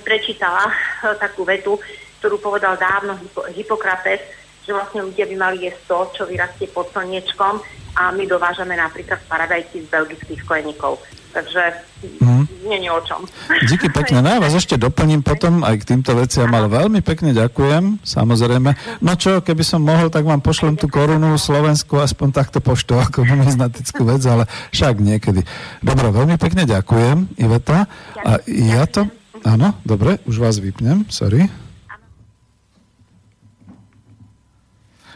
prečítala 0.01 0.72
e, 0.72 0.74
takú 1.22 1.45
vetu, 1.45 1.78
ktorú 2.20 2.41
povedal 2.41 2.74
dávno 2.74 3.22
Hippokrates, 3.53 4.44
že 4.66 4.74
vlastne 4.74 5.05
ľudia 5.05 5.30
by 5.30 5.36
mali 5.38 5.57
jesť 5.70 5.82
to, 5.88 5.97
čo 6.18 6.22
vyrastie 6.26 6.66
pod 6.74 6.89
slniečkom 6.89 7.61
a 7.95 8.11
my 8.11 8.24
dovážame 8.28 8.76
napríklad 8.76 9.24
paradajky 9.32 9.86
z 9.86 9.88
belgických 9.88 10.41
skleníkov. 10.43 10.99
Takže 11.36 11.84
mm. 12.24 12.47
nie 12.63 12.80
je 12.80 12.91
o 12.91 13.01
čom. 13.03 13.28
Díky 13.68 13.91
pekne. 13.91 14.24
No 14.24 14.32
ja 14.32 14.39
vás 14.39 14.55
ešte 14.55 14.80
doplním 14.80 15.20
potom 15.20 15.68
aj 15.68 15.84
k 15.84 15.88
týmto 15.91 16.16
veciam, 16.16 16.47
ale 16.47 16.72
veľmi 16.72 17.03
pekne 17.03 17.36
ďakujem, 17.36 17.99
samozrejme. 18.07 18.72
No 19.03 19.11
čo, 19.20 19.43
keby 19.43 19.63
som 19.68 19.84
mohol, 19.84 20.07
tak 20.07 20.24
vám 20.24 20.39
pošlem 20.39 20.80
tú 20.80 20.88
korunu 20.88 21.36
Slovensku 21.36 21.99
aspoň 21.99 22.28
takto 22.32 22.63
poštou 22.63 22.99
ako 23.05 23.28
numismatickú 23.28 24.07
vec, 24.07 24.24
ale 24.24 24.47
však 24.72 24.95
niekedy. 25.03 25.43
Dobre, 25.84 26.07
veľmi 26.07 26.39
pekne 26.39 26.63
ďakujem, 26.63 27.36
Iveta. 27.36 27.84
A 28.24 28.39
ja 28.47 28.88
to... 28.88 29.07
Áno, 29.43 29.78
dobre, 29.86 30.24
už 30.26 30.39
vás 30.41 30.57
vypnem, 30.57 31.05
sorry. 31.11 31.64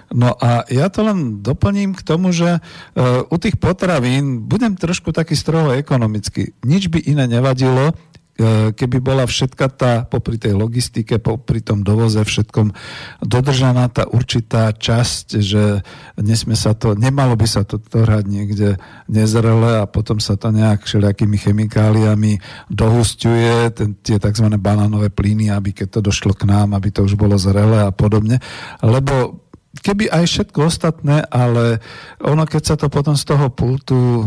No 0.09 0.33
a 0.41 0.65
ja 0.73 0.89
to 0.89 1.05
len 1.05 1.45
doplním 1.45 1.93
k 1.93 2.01
tomu, 2.01 2.33
že 2.33 2.57
uh, 2.57 3.21
u 3.29 3.37
tých 3.37 3.61
potravín 3.61 4.41
budem 4.49 4.73
trošku 4.73 5.13
taký 5.13 5.37
stroho 5.37 5.77
ekonomicky. 5.77 6.57
Nič 6.65 6.89
by 6.89 6.97
iné 7.05 7.29
nevadilo, 7.29 7.93
uh, 7.93 8.73
keby 8.73 9.05
bola 9.05 9.29
všetka 9.29 9.65
tá, 9.69 9.93
popri 10.09 10.41
tej 10.41 10.57
logistike, 10.57 11.21
popri 11.21 11.61
tom 11.61 11.85
dovoze 11.85 12.17
všetkom 12.17 12.73
dodržaná 13.21 13.85
tá 13.93 14.09
určitá 14.09 14.73
časť, 14.73 15.37
že 15.37 15.85
nesme 16.17 16.57
sa 16.57 16.73
to, 16.73 16.97
nemalo 16.97 17.37
by 17.37 17.45
sa 17.45 17.61
to 17.61 17.77
trhať 17.77 18.25
niekde 18.25 18.81
nezrele 19.05 19.77
a 19.77 19.85
potom 19.85 20.17
sa 20.17 20.41
to 20.41 20.49
nejak 20.49 20.89
všelijakými 20.89 21.37
chemikáliami 21.37 22.41
dohustuje, 22.65 23.77
ten, 23.77 23.93
tie 24.01 24.17
tzv. 24.17 24.57
banánové 24.57 25.13
plyny, 25.13 25.53
aby 25.53 25.69
keď 25.69 26.01
to 26.01 26.09
došlo 26.09 26.33
k 26.33 26.49
nám, 26.49 26.73
aby 26.73 26.89
to 26.89 27.05
už 27.05 27.13
bolo 27.13 27.37
zrelé 27.37 27.85
a 27.85 27.93
podobne. 27.93 28.41
Lebo 28.81 29.45
keby 29.69 30.09
aj 30.09 30.25
všetko 30.25 30.59
ostatné, 30.65 31.21
ale 31.29 31.77
ono, 32.25 32.43
keď 32.49 32.63
sa 32.65 32.75
to 32.75 32.89
potom 32.89 33.13
z 33.13 33.23
toho 33.29 33.53
pultu 33.53 34.01
e, 34.01 34.25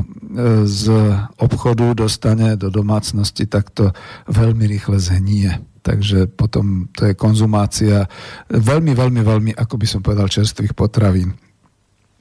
z 0.70 0.86
obchodu 1.42 1.98
dostane 1.98 2.54
do 2.54 2.70
domácnosti, 2.70 3.50
tak 3.50 3.74
to 3.74 3.90
veľmi 4.30 4.70
rýchle 4.70 5.02
zhnie. 5.02 5.58
Takže 5.82 6.30
potom 6.30 6.86
to 6.94 7.10
je 7.10 7.18
konzumácia 7.18 8.06
veľmi, 8.54 8.94
veľmi, 8.94 9.20
veľmi, 9.26 9.50
ako 9.58 9.74
by 9.82 9.86
som 9.90 10.00
povedal, 10.00 10.30
čerstvých 10.30 10.78
potravín. 10.78 11.34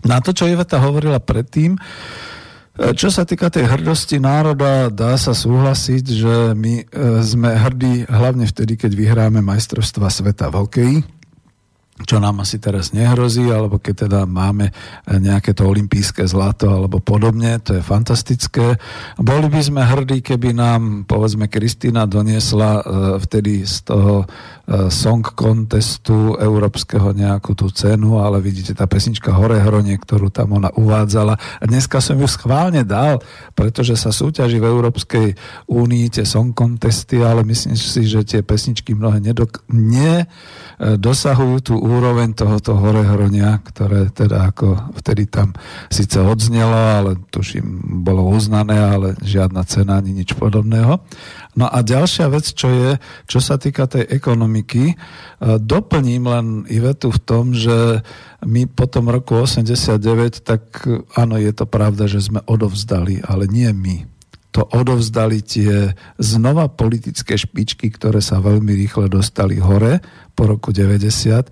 Na 0.02 0.18
to, 0.18 0.34
čo 0.34 0.50
Iveta 0.50 0.82
hovorila 0.82 1.22
predtým, 1.22 1.78
e, 1.78 1.80
čo 2.98 3.14
sa 3.14 3.22
týka 3.22 3.54
tej 3.54 3.70
hrdosti 3.70 4.18
národa, 4.18 4.90
dá 4.90 5.14
sa 5.22 5.38
súhlasiť, 5.38 6.06
že 6.10 6.36
my 6.58 6.74
e, 6.82 6.86
sme 7.22 7.54
hrdí 7.54 8.10
hlavne 8.10 8.50
vtedy, 8.50 8.82
keď 8.82 8.98
vyhráme 8.98 9.46
majstrovstva 9.46 10.10
sveta 10.10 10.50
v 10.50 10.58
hokeji 10.58 11.21
čo 12.06 12.18
nám 12.18 12.42
asi 12.42 12.58
teraz 12.58 12.92
nehrozí, 12.92 13.46
alebo 13.50 13.78
keď 13.78 14.08
teda 14.08 14.20
máme 14.26 14.70
eh, 14.70 15.20
nejaké 15.20 15.54
to 15.54 15.68
olimpijské 15.68 16.26
zlato 16.26 16.70
alebo 16.72 17.00
podobne, 17.02 17.60
to 17.62 17.78
je 17.78 17.84
fantastické. 17.84 18.78
Boli 19.18 19.48
by 19.48 19.62
sme 19.62 19.82
hrdí, 19.84 20.24
keby 20.26 20.56
nám, 20.56 21.06
povedzme, 21.06 21.48
Kristina 21.48 22.06
doniesla 22.10 22.72
eh, 22.80 22.84
vtedy 23.22 23.64
z 23.66 23.76
toho 23.86 24.26
eh, 24.26 24.90
song 24.90 25.24
contestu 25.24 26.38
európskeho 26.38 27.14
nejakú 27.14 27.54
tú 27.54 27.70
cenu, 27.70 28.22
ale 28.22 28.42
vidíte, 28.42 28.74
tá 28.74 28.90
pesnička 28.90 29.34
Hore 29.34 29.62
hronie, 29.62 29.96
ktorú 29.98 30.34
tam 30.34 30.58
ona 30.58 30.74
uvádzala. 30.74 31.34
A 31.38 31.64
dneska 31.66 32.02
som 32.02 32.18
ju 32.18 32.28
schválne 32.28 32.82
dal, 32.84 33.22
pretože 33.54 33.94
sa 34.00 34.10
súťaží 34.10 34.58
v 34.58 34.70
Európskej 34.70 35.28
únii 35.70 36.06
tie 36.12 36.26
song 36.26 36.52
contesty, 36.56 37.22
ale 37.22 37.46
myslím 37.48 37.78
si, 37.78 38.04
že 38.08 38.26
tie 38.26 38.42
pesničky 38.42 38.94
mnohé 38.98 39.22
nedok- 39.22 39.64
ne 39.70 40.26
dosahujú 40.82 41.58
tú 41.62 41.76
úroveň 41.92 42.32
tohoto 42.32 42.80
horehronia, 42.80 43.60
ktoré 43.60 44.08
teda 44.16 44.48
ako 44.48 44.96
vtedy 45.04 45.28
tam 45.28 45.52
síce 45.92 46.24
odznelo, 46.24 46.72
ale 46.72 47.12
tuším, 47.28 48.00
bolo 48.00 48.32
uznané, 48.32 48.80
ale 48.80 49.20
žiadna 49.20 49.68
cena 49.68 50.00
ani 50.00 50.16
nič 50.16 50.32
podobného. 50.40 51.04
No 51.60 51.66
a 51.68 51.84
ďalšia 51.84 52.32
vec, 52.32 52.48
čo 52.56 52.72
je, 52.72 52.92
čo 53.28 53.44
sa 53.44 53.60
týka 53.60 53.92
tej 53.92 54.08
ekonomiky, 54.08 54.84
e, 54.92 54.96
doplním 55.60 56.24
len 56.32 56.48
Ivetu 56.72 57.12
v 57.12 57.20
tom, 57.20 57.52
že 57.52 58.00
my 58.48 58.72
po 58.72 58.88
tom 58.88 59.12
roku 59.12 59.36
89, 59.36 60.48
tak 60.48 60.88
áno, 61.20 61.36
je 61.36 61.52
to 61.52 61.68
pravda, 61.68 62.08
že 62.08 62.24
sme 62.24 62.40
odovzdali, 62.48 63.20
ale 63.28 63.52
nie 63.52 63.68
my 63.76 64.22
to 64.52 64.68
odovzdali 64.68 65.40
tie 65.40 65.96
znova 66.20 66.68
politické 66.68 67.40
špičky, 67.40 67.88
ktoré 67.88 68.20
sa 68.20 68.44
veľmi 68.44 68.76
rýchle 68.76 69.08
dostali 69.08 69.58
hore 69.64 70.04
po 70.32 70.48
roku 70.48 70.72
90. 70.72 71.52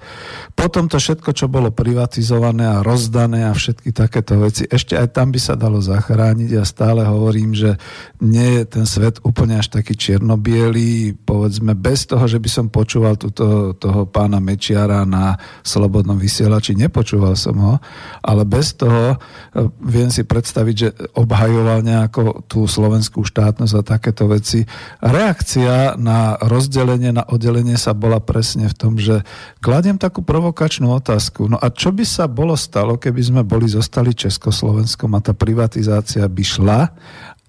Potom 0.55 0.87
to 0.87 0.97
všetko, 0.97 1.35
čo 1.35 1.51
bolo 1.51 1.69
privatizované 1.69 2.65
a 2.65 2.81
rozdané 2.81 3.45
a 3.45 3.53
všetky 3.53 3.91
takéto 3.91 4.39
veci, 4.39 4.63
ešte 4.65 4.95
aj 4.95 5.11
tam 5.13 5.35
by 5.35 5.39
sa 5.39 5.59
dalo 5.59 5.83
zachrániť. 5.83 6.49
Ja 6.55 6.63
stále 6.63 7.03
hovorím, 7.03 7.51
že 7.51 7.75
nie 8.23 8.59
je 8.59 8.63
ten 8.65 8.85
svet 8.87 9.19
úplne 9.21 9.59
až 9.59 9.69
taký 9.69 9.99
čiernobielý, 9.99 11.19
povedzme, 11.27 11.75
bez 11.75 12.07
toho, 12.07 12.23
že 12.25 12.39
by 12.39 12.49
som 12.49 12.65
počúval 12.71 13.19
túto, 13.19 13.75
toho 13.75 14.07
pána 14.07 14.39
Mečiara 14.39 15.03
na 15.03 15.35
Slobodnom 15.61 16.15
vysielači, 16.15 16.79
nepočúval 16.79 17.35
som 17.35 17.55
ho, 17.59 17.75
ale 18.23 18.47
bez 18.47 18.73
toho 18.79 19.15
eh, 19.15 19.67
viem 19.83 20.07
si 20.07 20.23
predstaviť, 20.23 20.75
že 20.75 20.89
obhajoval 21.19 21.83
nejako 21.83 22.47
tú 22.47 22.63
slovenskú 22.63 23.27
štátnosť 23.27 23.73
a 23.75 23.81
takéto 23.83 24.29
veci. 24.31 24.63
Reakcia 25.03 25.99
na 25.99 26.39
rozdelenie, 26.39 27.11
na 27.11 27.27
oddelenie 27.27 27.75
sa 27.75 27.91
bola 27.91 28.23
presne 28.23 28.68
v 28.69 28.77
tom, 28.77 28.93
že 29.01 29.25
kladiem 29.59 29.97
takú 29.97 30.21
provokačnú 30.21 30.93
otázku. 30.93 31.49
No 31.49 31.57
a 31.57 31.73
čo 31.73 31.89
by 31.89 32.05
sa 32.05 32.29
bolo 32.29 32.53
stalo, 32.53 33.01
keby 33.01 33.21
sme 33.21 33.41
boli 33.41 33.65
zostali 33.65 34.13
Československom 34.13 35.09
a 35.17 35.23
tá 35.25 35.33
privatizácia 35.33 36.23
by 36.29 36.43
šla, 36.45 36.81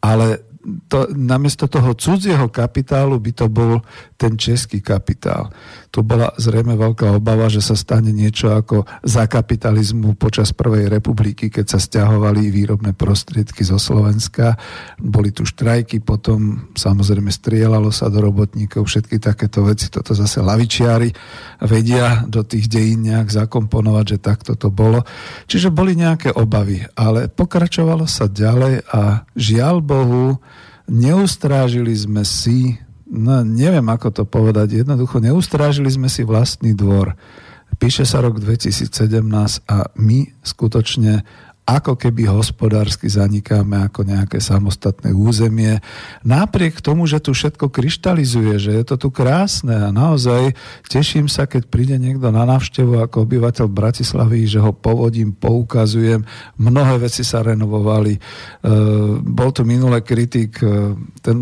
ale 0.01 0.41
to, 0.89 1.09
namiesto 1.17 1.65
toho 1.69 1.97
cudzieho 1.97 2.49
kapitálu 2.53 3.17
by 3.17 3.33
to 3.33 3.47
bol 3.49 3.81
ten 4.21 4.37
český 4.37 4.85
kapitál. 4.85 5.49
Tu 5.89 6.05
bola 6.05 6.29
zrejme 6.37 6.77
veľká 6.77 7.17
obava, 7.17 7.49
že 7.49 7.65
sa 7.65 7.73
stane 7.73 8.13
niečo 8.13 8.53
ako 8.53 8.85
za 9.01 9.25
kapitalizmu 9.25 10.21
počas 10.21 10.53
Prvej 10.53 10.93
republiky, 10.93 11.49
keď 11.49 11.67
sa 11.73 11.79
stiahovali 11.81 12.53
výrobné 12.53 12.93
prostriedky 12.93 13.65
zo 13.65 13.81
Slovenska. 13.81 14.61
Boli 15.01 15.33
tu 15.33 15.49
štrajky, 15.49 16.05
potom 16.05 16.69
samozrejme 16.77 17.33
strielalo 17.33 17.89
sa 17.89 18.13
do 18.13 18.21
robotníkov, 18.21 18.85
všetky 18.85 19.17
takéto 19.17 19.65
veci. 19.65 19.89
Toto 19.89 20.13
zase 20.13 20.45
lavičiari 20.45 21.09
vedia 21.65 22.21
do 22.29 22.45
tých 22.45 22.69
dejín 22.69 23.09
nejak 23.09 23.33
zakomponovať, 23.33 24.05
že 24.05 24.19
takto 24.21 24.53
to 24.53 24.69
bolo. 24.69 25.01
Čiže 25.49 25.73
boli 25.73 25.97
nejaké 25.97 26.37
obavy, 26.37 26.85
ale 26.93 27.33
pokračovalo 27.33 28.05
sa 28.05 28.29
ďalej 28.29 28.85
a 28.93 29.25
žiaľ 29.33 29.81
Bohu, 29.81 30.37
neustrážili 30.93 31.97
sme 31.97 32.27
si 32.27 32.77
no 33.11 33.43
neviem 33.43 33.85
ako 33.91 34.09
to 34.11 34.23
povedať, 34.23 34.87
jednoducho 34.87 35.19
neustrážili 35.19 35.91
sme 35.91 36.07
si 36.07 36.23
vlastný 36.23 36.73
dvor. 36.73 37.19
Píše 37.77 38.07
sa 38.07 38.23
rok 38.23 38.39
2017 38.39 38.91
a 39.67 39.77
my 39.99 40.19
skutočne 40.43 41.23
ako 41.79 41.95
keby 41.95 42.27
hospodársky 42.27 43.07
zanikáme 43.07 43.87
ako 43.87 44.03
nejaké 44.03 44.43
samostatné 44.43 45.15
územie. 45.15 45.79
Napriek 46.27 46.83
tomu, 46.83 47.07
že 47.07 47.23
tu 47.23 47.31
všetko 47.31 47.71
kryštalizuje, 47.71 48.59
že 48.59 48.71
je 48.75 48.85
to 48.85 48.99
tu 48.99 49.09
krásne 49.15 49.71
a 49.71 49.95
naozaj 49.95 50.59
teším 50.91 51.31
sa, 51.31 51.47
keď 51.47 51.71
príde 51.71 51.97
niekto 52.01 52.35
na 52.35 52.43
návštevu 52.43 52.99
ako 52.99 53.23
obyvateľ 53.23 53.67
Bratislavy, 53.71 54.51
že 54.51 54.59
ho 54.59 54.75
povodím, 54.75 55.31
poukazujem. 55.31 56.27
Mnohé 56.59 57.07
veci 57.07 57.23
sa 57.23 57.47
renovovali. 57.47 58.19
E, 58.19 58.21
bol 59.23 59.55
tu 59.55 59.63
minulý 59.63 60.03
kritik, 60.03 60.59
e, 60.59 60.99
ten 61.23 61.37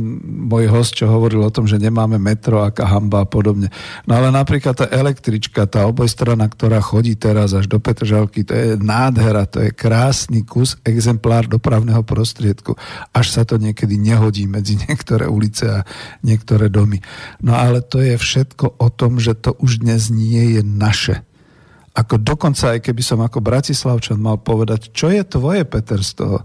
môj 0.51 0.68
host, 0.68 1.01
čo 1.01 1.09
hovoril 1.09 1.41
o 1.47 1.55
tom, 1.55 1.64
že 1.64 1.81
nemáme 1.81 2.20
metro, 2.20 2.61
aká 2.61 2.85
hamba 2.85 3.24
a 3.24 3.29
podobne. 3.31 3.72
No 4.05 4.20
ale 4.20 4.29
napríklad 4.29 4.76
tá 4.76 4.87
električka, 4.93 5.64
tá 5.64 5.89
obojstrana, 5.89 6.51
ktorá 6.51 6.83
chodí 6.85 7.16
teraz 7.16 7.57
až 7.57 7.70
do 7.70 7.81
Petržalky, 7.81 8.45
to 8.45 8.53
je 8.53 8.68
nádhera, 8.76 9.49
to 9.49 9.64
je 9.64 9.70
krásne 9.72 10.18
krásny 10.19 10.43
kus, 10.43 10.75
exemplár 10.83 11.47
dopravného 11.47 12.03
prostriedku, 12.03 12.75
až 13.14 13.39
sa 13.39 13.47
to 13.47 13.55
niekedy 13.55 13.95
nehodí 13.95 14.51
medzi 14.51 14.75
niektoré 14.75 15.31
ulice 15.31 15.71
a 15.71 15.87
niektoré 16.27 16.66
domy. 16.66 16.99
No 17.39 17.55
ale 17.55 17.87
to 17.87 18.03
je 18.03 18.19
všetko 18.19 18.83
o 18.83 18.91
tom, 18.91 19.23
že 19.23 19.39
to 19.39 19.55
už 19.62 19.79
dnes 19.87 20.11
nie 20.11 20.59
je 20.59 20.66
naše. 20.66 21.23
Ako 21.95 22.19
dokonca, 22.19 22.75
aj 22.75 22.91
keby 22.91 23.03
som 23.07 23.23
ako 23.23 23.39
Bratislavčan 23.39 24.19
mal 24.19 24.43
povedať, 24.43 24.91
čo 24.91 25.07
je 25.07 25.23
tvoje, 25.23 25.62
Peter, 25.62 26.03
z 26.03 26.19
toho, 26.19 26.43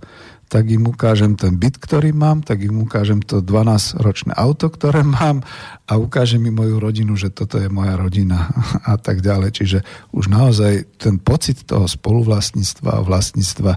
tak 0.48 0.70
im 0.70 0.86
ukážem 0.86 1.34
ten 1.34 1.58
byt, 1.58 1.82
ktorý 1.82 2.14
mám, 2.14 2.46
tak 2.46 2.62
im 2.62 2.86
ukážem 2.86 3.26
to 3.26 3.42
12-ročné 3.42 4.38
auto, 4.38 4.70
ktoré 4.70 5.02
mám 5.02 5.42
a 5.90 5.98
ukážem 5.98 6.46
im 6.46 6.54
moju 6.54 6.78
rodinu, 6.78 7.18
že 7.18 7.34
toto 7.34 7.58
je 7.58 7.68
moja 7.68 7.98
rodina 7.98 8.54
a 8.94 8.96
tak 9.02 9.26
ďalej. 9.26 9.50
Čiže 9.50 9.80
už 10.14 10.30
naozaj 10.30 11.02
ten 11.02 11.18
pocit 11.18 11.66
toho 11.66 11.90
spoluvlastníctva 11.90 13.02
a 13.02 13.06
vlastníctva 13.06 13.72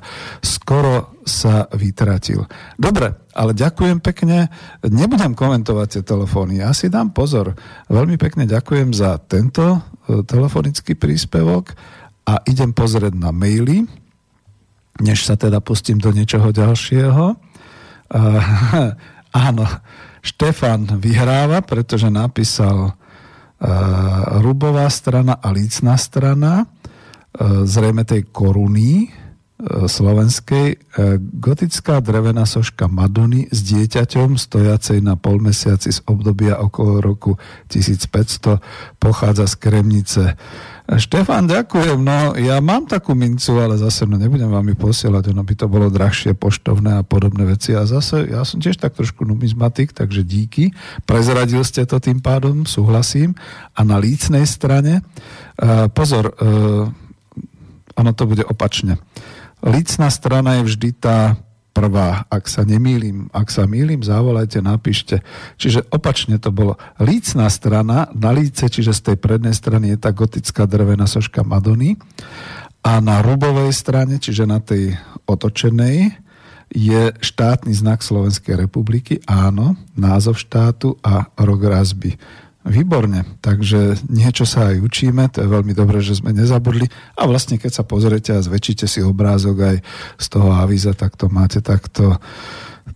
skoro 0.45 1.17
sa 1.27 1.67
vytratil. 1.75 2.47
Dobre, 2.79 3.27
ale 3.35 3.51
ďakujem 3.57 3.99
pekne. 3.99 4.47
Nebudem 4.87 5.35
komentovať 5.35 5.89
tie 5.99 6.03
telefóny, 6.07 6.63
ja 6.63 6.71
si 6.71 6.87
dám 6.87 7.11
pozor. 7.11 7.59
Veľmi 7.91 8.15
pekne 8.15 8.47
ďakujem 8.47 8.95
za 8.95 9.19
tento 9.19 9.83
e, 10.07 10.23
telefonický 10.23 10.95
príspevok 10.95 11.75
a 12.31 12.43
idem 12.47 12.71
pozrieť 12.71 13.19
na 13.19 13.35
maily 13.35 14.06
než 15.01 15.29
sa 15.29 15.37
teda 15.37 15.61
pustím 15.61 16.01
do 16.01 16.13
niečoho 16.13 16.53
ďalšieho. 16.53 17.25
Uh, 18.07 18.41
áno, 19.49 19.67
Štefan 20.27 20.99
vyhráva, 20.99 21.63
pretože 21.63 22.11
napísal 22.11 22.91
uh, 22.91 22.95
rubová 24.43 24.91
strana 24.91 25.39
a 25.39 25.55
lícna 25.55 25.95
strana, 25.95 26.67
uh, 26.67 27.63
zrejme 27.63 28.03
tej 28.03 28.27
koruny 28.35 29.07
uh, 29.07 29.87
slovenskej, 29.87 30.67
uh, 30.75 31.21
gotická 31.21 32.03
drevená 32.03 32.43
soška 32.43 32.91
Madony 32.91 33.47
s 33.55 33.63
dieťaťom 33.71 34.35
stojacej 34.35 34.99
na 34.99 35.15
polmesiaci 35.15 35.95
z 35.95 36.01
obdobia 36.11 36.59
okolo 36.59 36.99
roku 36.99 37.39
1500 37.71 38.59
pochádza 38.99 39.47
z 39.47 39.55
Kremnice. 39.63 40.25
Štefan, 40.87 41.51
ďakujem. 41.51 41.99
No, 41.99 42.39
ja 42.39 42.63
mám 42.63 42.87
takú 42.87 43.19
mincu, 43.19 43.59
ale 43.59 43.75
zase 43.75 44.07
no, 44.07 44.15
nebudem 44.15 44.47
vám 44.47 44.71
ju 44.71 44.79
posielať, 44.79 45.35
ono 45.35 45.43
by 45.43 45.55
to 45.59 45.67
bolo 45.67 45.91
drahšie, 45.91 46.39
poštovné 46.39 47.03
a 47.03 47.07
podobné 47.07 47.43
veci. 47.43 47.75
A 47.75 47.83
zase, 47.91 48.31
ja 48.31 48.47
som 48.47 48.63
tiež 48.63 48.79
tak 48.79 48.95
trošku 48.95 49.27
numizmatik, 49.27 49.91
takže 49.91 50.23
díky. 50.23 50.71
Prezradil 51.03 51.67
ste 51.67 51.83
to 51.91 51.99
tým 51.99 52.23
pádom, 52.23 52.71
súhlasím. 52.71 53.35
A 53.75 53.83
na 53.83 53.99
lícnej 53.99 54.47
strane, 54.47 55.03
uh, 55.59 55.91
pozor, 55.91 56.31
uh, 56.39 56.87
ono 57.99 58.11
to 58.15 58.31
bude 58.31 58.47
opačne. 58.47 59.03
Lícna 59.67 60.07
strana 60.15 60.63
je 60.63 60.71
vždy 60.71 60.89
tá 61.03 61.35
prvá. 61.77 62.25
Ak 62.33 62.49
sa 62.49 62.65
nemýlim, 62.65 63.29
ak 63.37 63.53
sa 63.53 63.69
mýlim, 63.69 64.01
zavolajte, 64.01 64.65
napíšte. 64.65 65.21
Čiže 65.61 65.85
opačne 65.93 66.41
to 66.41 66.49
bolo. 66.49 66.81
Lícná 66.97 67.53
strana, 67.53 68.09
na 68.17 68.33
líce, 68.33 68.73
čiže 68.73 68.97
z 68.97 69.13
tej 69.13 69.17
prednej 69.21 69.53
strany 69.53 69.93
je 69.93 70.01
tá 70.01 70.17
gotická 70.17 70.65
drevená 70.65 71.05
soška 71.05 71.45
Madony 71.45 72.01
a 72.81 73.05
na 73.05 73.21
rubovej 73.21 73.77
strane, 73.77 74.17
čiže 74.17 74.49
na 74.49 74.65
tej 74.65 74.97
otočenej, 75.29 76.25
je 76.67 77.15
štátny 77.23 77.71
znak 77.71 78.03
Slovenskej 78.03 78.59
republiky, 78.59 79.23
áno, 79.23 79.79
názov 79.95 80.35
štátu 80.43 80.99
a 80.99 81.31
rok 81.39 81.63
razby. 81.63 82.19
Výborne, 82.67 83.23
takže 83.39 83.95
niečo 84.11 84.43
sa 84.43 84.75
aj 84.75 84.83
učíme, 84.83 85.31
to 85.31 85.47
je 85.47 85.49
veľmi 85.49 85.71
dobré, 85.71 86.03
že 86.03 86.19
sme 86.19 86.35
nezabudli 86.35 86.91
a 87.15 87.23
vlastne 87.31 87.63
keď 87.63 87.71
sa 87.71 87.87
pozriete 87.87 88.35
a 88.35 88.43
zväčšíte 88.43 88.91
si 88.91 89.07
obrázok 89.07 89.57
aj 89.63 89.77
z 90.19 90.27
toho 90.27 90.51
avíza, 90.51 90.91
tak 90.91 91.15
to 91.15 91.31
máte 91.31 91.63
takto 91.63 92.19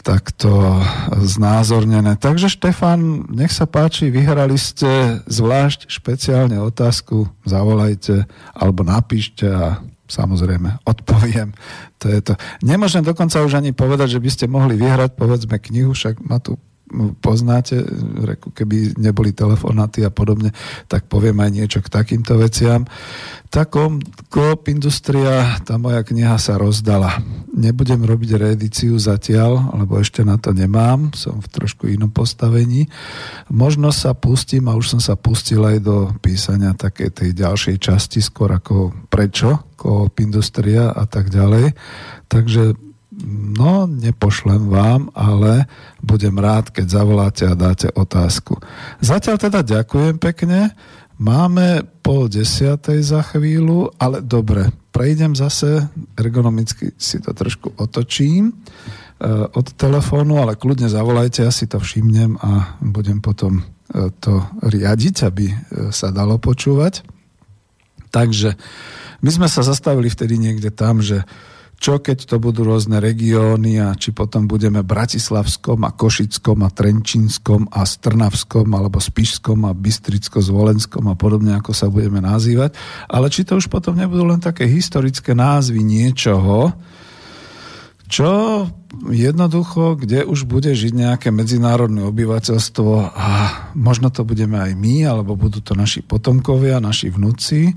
takto 0.00 0.80
znázornené. 1.12 2.16
Takže 2.16 2.48
Štefan, 2.48 3.28
nech 3.28 3.52
sa 3.52 3.68
páči, 3.68 4.08
vyhrali 4.08 4.56
ste 4.56 5.20
zvlášť 5.28 5.92
špeciálne 5.92 6.56
otázku, 6.56 7.28
zavolajte 7.44 8.24
alebo 8.56 8.80
napíšte 8.80 9.44
a 9.44 9.84
samozrejme 10.08 10.82
odpoviem. 10.88 11.52
To 12.00 12.06
je 12.08 12.20
to. 12.22 12.34
Nemôžem 12.64 13.04
dokonca 13.04 13.44
už 13.44 13.60
ani 13.60 13.76
povedať, 13.76 14.16
že 14.16 14.22
by 14.22 14.30
ste 14.32 14.46
mohli 14.48 14.74
vyhrať 14.74 15.14
povedzme 15.14 15.60
knihu, 15.60 15.92
však 15.92 16.18
ma 16.24 16.40
tu 16.40 16.56
poznáte, 17.22 17.80
keby 18.54 18.98
neboli 18.98 19.30
telefonáty 19.30 20.02
a 20.02 20.10
podobne, 20.10 20.50
tak 20.90 21.06
poviem 21.06 21.38
aj 21.38 21.50
niečo 21.50 21.78
k 21.80 21.88
takýmto 21.90 22.36
veciam. 22.36 22.84
Tá 23.50 23.66
Coop 23.66 24.70
Industria, 24.70 25.58
tá 25.66 25.74
moja 25.74 26.06
kniha 26.06 26.38
sa 26.38 26.54
rozdala. 26.54 27.18
Nebudem 27.50 28.02
robiť 28.06 28.38
reedíciu 28.38 28.94
zatiaľ, 28.94 29.74
lebo 29.74 29.98
ešte 29.98 30.22
na 30.22 30.38
to 30.38 30.54
nemám, 30.54 31.10
som 31.18 31.42
v 31.42 31.50
trošku 31.50 31.90
inom 31.90 32.14
postavení. 32.14 32.86
Možno 33.50 33.90
sa 33.90 34.14
pustím, 34.14 34.70
a 34.70 34.78
už 34.78 34.94
som 34.94 35.00
sa 35.02 35.18
pustil 35.18 35.62
aj 35.66 35.78
do 35.82 36.14
písania 36.22 36.78
takej 36.78 37.10
tej 37.10 37.30
ďalšej 37.34 37.76
časti, 37.82 38.22
skôr 38.22 38.54
ako 38.54 38.94
prečo 39.10 39.66
Coop 39.74 40.14
Industria 40.22 40.94
a 40.94 41.06
tak 41.10 41.34
ďalej. 41.34 41.74
Takže 42.30 42.89
no 43.26 43.86
nepošlem 43.86 44.68
vám, 44.68 45.08
ale 45.12 45.68
budem 46.00 46.36
rád, 46.36 46.72
keď 46.72 46.86
zavoláte 47.00 47.44
a 47.46 47.58
dáte 47.58 47.88
otázku. 47.92 48.56
Zatiaľ 49.00 49.36
teda 49.36 49.60
ďakujem 49.60 50.16
pekne. 50.16 50.72
Máme 51.20 51.84
pol 52.00 52.32
desiatej 52.32 53.04
za 53.04 53.20
chvíľu, 53.20 53.92
ale 54.00 54.24
dobre, 54.24 54.72
prejdem 54.88 55.36
zase, 55.36 55.84
ergonomicky 56.16 56.96
si 56.96 57.20
to 57.20 57.36
trošku 57.36 57.76
otočím 57.76 58.48
e, 58.48 58.54
od 59.52 59.66
telefónu, 59.76 60.40
ale 60.40 60.56
kľudne 60.56 60.88
zavolajte, 60.88 61.44
ja 61.44 61.52
si 61.52 61.68
to 61.68 61.76
všimnem 61.76 62.40
a 62.40 62.80
budem 62.80 63.20
potom 63.20 63.60
e, 63.60 63.64
to 64.16 64.48
riadiť, 64.64 65.16
aby 65.28 65.46
e, 65.52 65.56
sa 65.92 66.08
dalo 66.08 66.40
počúvať. 66.40 67.04
Takže 68.10 68.56
my 69.20 69.30
sme 69.30 69.48
sa 69.52 69.60
zastavili 69.60 70.08
vtedy 70.08 70.40
niekde 70.40 70.72
tam, 70.72 71.04
že 71.04 71.22
čo 71.80 71.96
keď 71.96 72.28
to 72.28 72.36
budú 72.36 72.68
rôzne 72.68 73.00
regióny 73.00 73.80
a 73.80 73.96
či 73.96 74.12
potom 74.12 74.44
budeme 74.44 74.84
Bratislavskom 74.84 75.80
a 75.88 75.96
Košickom 75.96 76.60
a 76.60 76.68
Trenčínskom 76.68 77.72
a 77.72 77.88
Strnavskom 77.88 78.68
alebo 78.76 79.00
Spišskom 79.00 79.64
a 79.64 79.72
Bystricko-Zvolenskom 79.72 81.08
a 81.08 81.16
podobne, 81.16 81.56
ako 81.56 81.72
sa 81.72 81.88
budeme 81.88 82.20
nazývať. 82.20 82.76
Ale 83.08 83.32
či 83.32 83.48
to 83.48 83.56
už 83.56 83.72
potom 83.72 83.96
nebudú 83.96 84.28
len 84.28 84.44
také 84.44 84.68
historické 84.68 85.32
názvy 85.32 85.80
niečoho, 85.80 86.76
čo 88.12 88.28
jednoducho, 89.08 89.96
kde 89.96 90.28
už 90.28 90.44
bude 90.44 90.76
žiť 90.76 90.92
nejaké 90.92 91.28
medzinárodné 91.32 92.04
obyvateľstvo 92.04 92.92
a 93.08 93.28
možno 93.72 94.12
to 94.12 94.26
budeme 94.28 94.60
aj 94.60 94.76
my, 94.76 95.08
alebo 95.08 95.32
budú 95.32 95.64
to 95.64 95.72
naši 95.72 96.04
potomkovia, 96.04 96.76
naši 96.82 97.08
vnúci, 97.08 97.72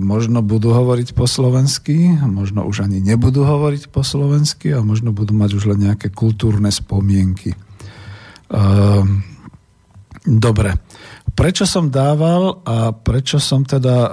možno 0.00 0.40
budú 0.40 0.72
hovoriť 0.72 1.12
po 1.12 1.28
slovensky, 1.28 2.16
možno 2.24 2.64
už 2.64 2.88
ani 2.88 3.04
nebudú 3.04 3.44
hovoriť 3.44 3.92
po 3.92 4.00
slovensky 4.00 4.72
a 4.72 4.80
možno 4.80 5.12
budú 5.12 5.36
mať 5.36 5.50
už 5.52 5.76
len 5.76 5.84
nejaké 5.84 6.08
kultúrne 6.08 6.72
spomienky. 6.72 7.52
E, 7.52 7.58
dobre. 10.24 10.80
Prečo 11.36 11.68
som 11.68 11.92
dával 11.92 12.64
a 12.64 12.96
prečo 12.96 13.36
som 13.36 13.60
teda 13.68 14.08
e, 14.08 14.10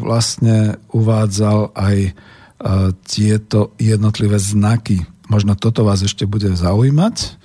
vlastne 0.00 0.80
uvádzal 0.92 1.76
aj 1.76 1.98
tieto 3.06 3.78
jednotlivé 3.78 4.34
znaky? 4.34 4.98
Možno 5.30 5.54
toto 5.54 5.86
vás 5.86 6.02
ešte 6.02 6.26
bude 6.26 6.50
zaujímať. 6.58 7.38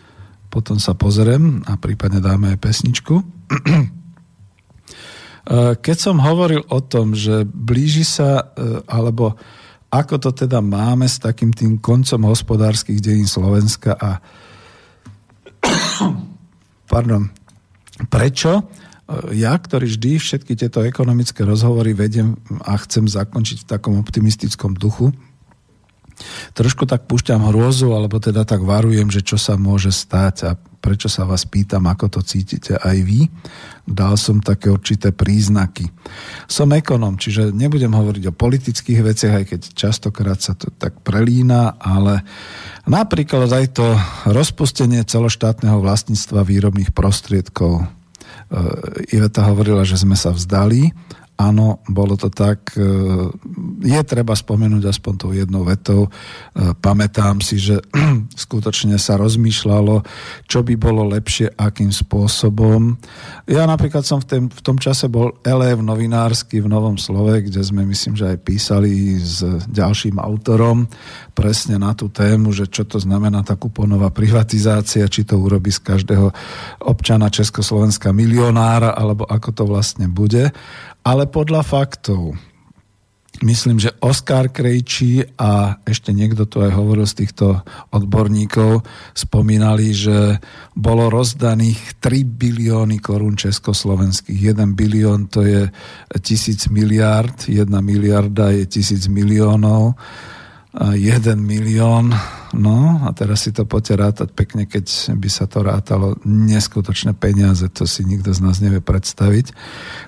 Potom 0.50 0.82
sa 0.82 0.98
pozriem 0.98 1.62
a 1.70 1.78
prípadne 1.78 2.18
dáme 2.18 2.50
aj 2.56 2.58
pesničku. 2.58 3.22
Eh, 5.44 5.76
keď 5.76 5.98
som 6.00 6.24
hovoril 6.24 6.64
o 6.72 6.80
tom, 6.80 7.12
že 7.12 7.44
blíži 7.44 8.08
sa, 8.08 8.48
eh, 8.56 8.80
alebo 8.88 9.36
ako 9.92 10.16
to 10.16 10.32
teda 10.32 10.64
máme 10.64 11.04
s 11.04 11.20
takým 11.20 11.52
tým 11.52 11.84
koncom 11.84 12.32
hospodárskych 12.32 13.04
dejín 13.04 13.28
Slovenska 13.28 13.92
a 13.92 14.24
pardon, 16.94 17.28
prečo? 18.08 18.64
Eh, 18.64 19.44
ja, 19.44 19.52
ktorý 19.60 19.92
vždy 19.92 20.16
všetky 20.16 20.56
tieto 20.56 20.80
ekonomické 20.80 21.44
rozhovory 21.44 21.92
vedem 21.92 22.40
a 22.64 22.80
chcem 22.80 23.04
zakončiť 23.04 23.68
v 23.68 23.70
takom 23.70 24.00
optimistickom 24.00 24.80
duchu, 24.80 25.12
trošku 26.54 26.86
tak 26.86 27.10
púšťam 27.10 27.50
hrôzu, 27.50 27.92
alebo 27.94 28.22
teda 28.22 28.46
tak 28.46 28.62
varujem, 28.62 29.10
že 29.10 29.26
čo 29.26 29.36
sa 29.36 29.58
môže 29.58 29.90
stať 29.90 30.36
a 30.48 30.52
prečo 30.84 31.08
sa 31.08 31.24
vás 31.24 31.48
pýtam, 31.48 31.88
ako 31.88 32.20
to 32.20 32.22
cítite 32.28 32.76
aj 32.76 32.98
vy. 33.08 33.32
Dal 33.88 34.20
som 34.20 34.44
také 34.44 34.68
určité 34.68 35.16
príznaky. 35.16 35.88
Som 36.52 36.76
ekonom, 36.76 37.16
čiže 37.16 37.56
nebudem 37.56 37.96
hovoriť 37.96 38.24
o 38.28 38.36
politických 38.36 39.00
veciach, 39.00 39.34
aj 39.40 39.46
keď 39.48 39.62
častokrát 39.80 40.44
sa 40.44 40.60
to 40.60 40.68
tak 40.76 41.00
prelína, 41.00 41.80
ale 41.80 42.28
napríklad 42.84 43.48
aj 43.48 43.66
to 43.80 43.88
rozpustenie 44.28 45.08
celoštátneho 45.08 45.80
vlastníctva 45.80 46.44
výrobných 46.44 46.92
prostriedkov. 46.92 47.84
E, 47.84 47.86
Iveta 49.16 49.48
hovorila, 49.48 49.88
že 49.88 49.96
sme 49.96 50.20
sa 50.20 50.36
vzdali 50.36 50.92
Áno, 51.34 51.82
bolo 51.90 52.14
to 52.14 52.30
tak. 52.30 52.78
E, 52.78 52.86
je 53.82 54.02
treba 54.06 54.38
spomenúť 54.38 54.86
aspoň 54.86 55.14
tou 55.18 55.32
jednou 55.34 55.66
vetou. 55.66 56.06
E, 56.06 56.10
pamätám 56.78 57.42
si, 57.42 57.58
že 57.58 57.82
skutočne 58.46 59.02
sa 59.02 59.18
rozmýšľalo, 59.18 60.06
čo 60.46 60.62
by 60.62 60.78
bolo 60.78 61.02
lepšie, 61.10 61.58
akým 61.58 61.90
spôsobom. 61.90 63.02
Ja 63.50 63.66
napríklad 63.66 64.06
som 64.06 64.22
v, 64.22 64.26
tém, 64.30 64.44
v 64.46 64.62
tom 64.62 64.78
čase 64.78 65.10
bol 65.10 65.34
elev 65.42 65.82
novinársky 65.82 66.62
v 66.62 66.70
Novom 66.70 67.02
slove, 67.02 67.42
kde 67.42 67.66
sme 67.66 67.82
myslím, 67.90 68.14
že 68.14 68.38
aj 68.38 68.38
písali 68.46 69.18
s 69.18 69.42
ďalším 69.74 70.22
autorom 70.22 70.86
presne 71.34 71.82
na 71.82 71.98
tú 71.98 72.14
tému, 72.14 72.54
že 72.54 72.70
čo 72.70 72.86
to 72.86 73.02
znamená 73.02 73.42
tá 73.42 73.58
kuponová 73.58 74.14
privatizácia, 74.14 75.10
či 75.10 75.26
to 75.26 75.42
urobí 75.42 75.74
z 75.74 75.82
každého 75.82 76.30
občana 76.86 77.34
Československa 77.34 78.14
milionára, 78.14 78.94
alebo 78.94 79.26
ako 79.26 79.50
to 79.50 79.64
vlastne 79.66 80.06
bude 80.14 80.54
ale 81.04 81.28
podľa 81.28 81.62
faktov. 81.62 82.36
Myslím, 83.44 83.82
že 83.82 83.92
Oskar 84.00 84.54
Krejčí 84.54 85.20
a 85.36 85.82
ešte 85.84 86.16
niekto 86.16 86.48
tu 86.48 86.64
aj 86.64 86.72
hovoril 86.80 87.04
z 87.04 87.26
týchto 87.26 87.60
odborníkov, 87.92 88.86
spomínali, 89.12 89.92
že 89.92 90.40
bolo 90.78 91.12
rozdaných 91.12 92.00
3 92.00 92.24
bilióny 92.24 93.04
korún 93.04 93.36
československých. 93.36 94.54
1 94.54 94.80
bilión 94.80 95.28
to 95.28 95.44
je 95.44 95.68
tisíc 96.24 96.72
miliard, 96.72 97.36
1 97.50 97.68
miliarda 97.84 98.54
je 98.54 98.64
tisíc 98.70 99.12
miliónov, 99.12 99.98
1 100.74 101.38
milión 101.38 102.14
No 102.54 103.02
a 103.02 103.10
teraz 103.18 103.50
si 103.50 103.52
to 103.52 103.66
poďte 103.66 103.94
rátať 103.98 104.30
pekne, 104.38 104.70
keď 104.70 105.18
by 105.18 105.30
sa 105.30 105.50
to 105.50 105.66
rátalo 105.66 106.22
neskutočné 106.22 107.18
peniaze, 107.18 107.66
to 107.74 107.90
si 107.90 108.06
nikto 108.06 108.30
z 108.30 108.46
nás 108.46 108.62
nevie 108.62 108.78
predstaviť. 108.78 109.50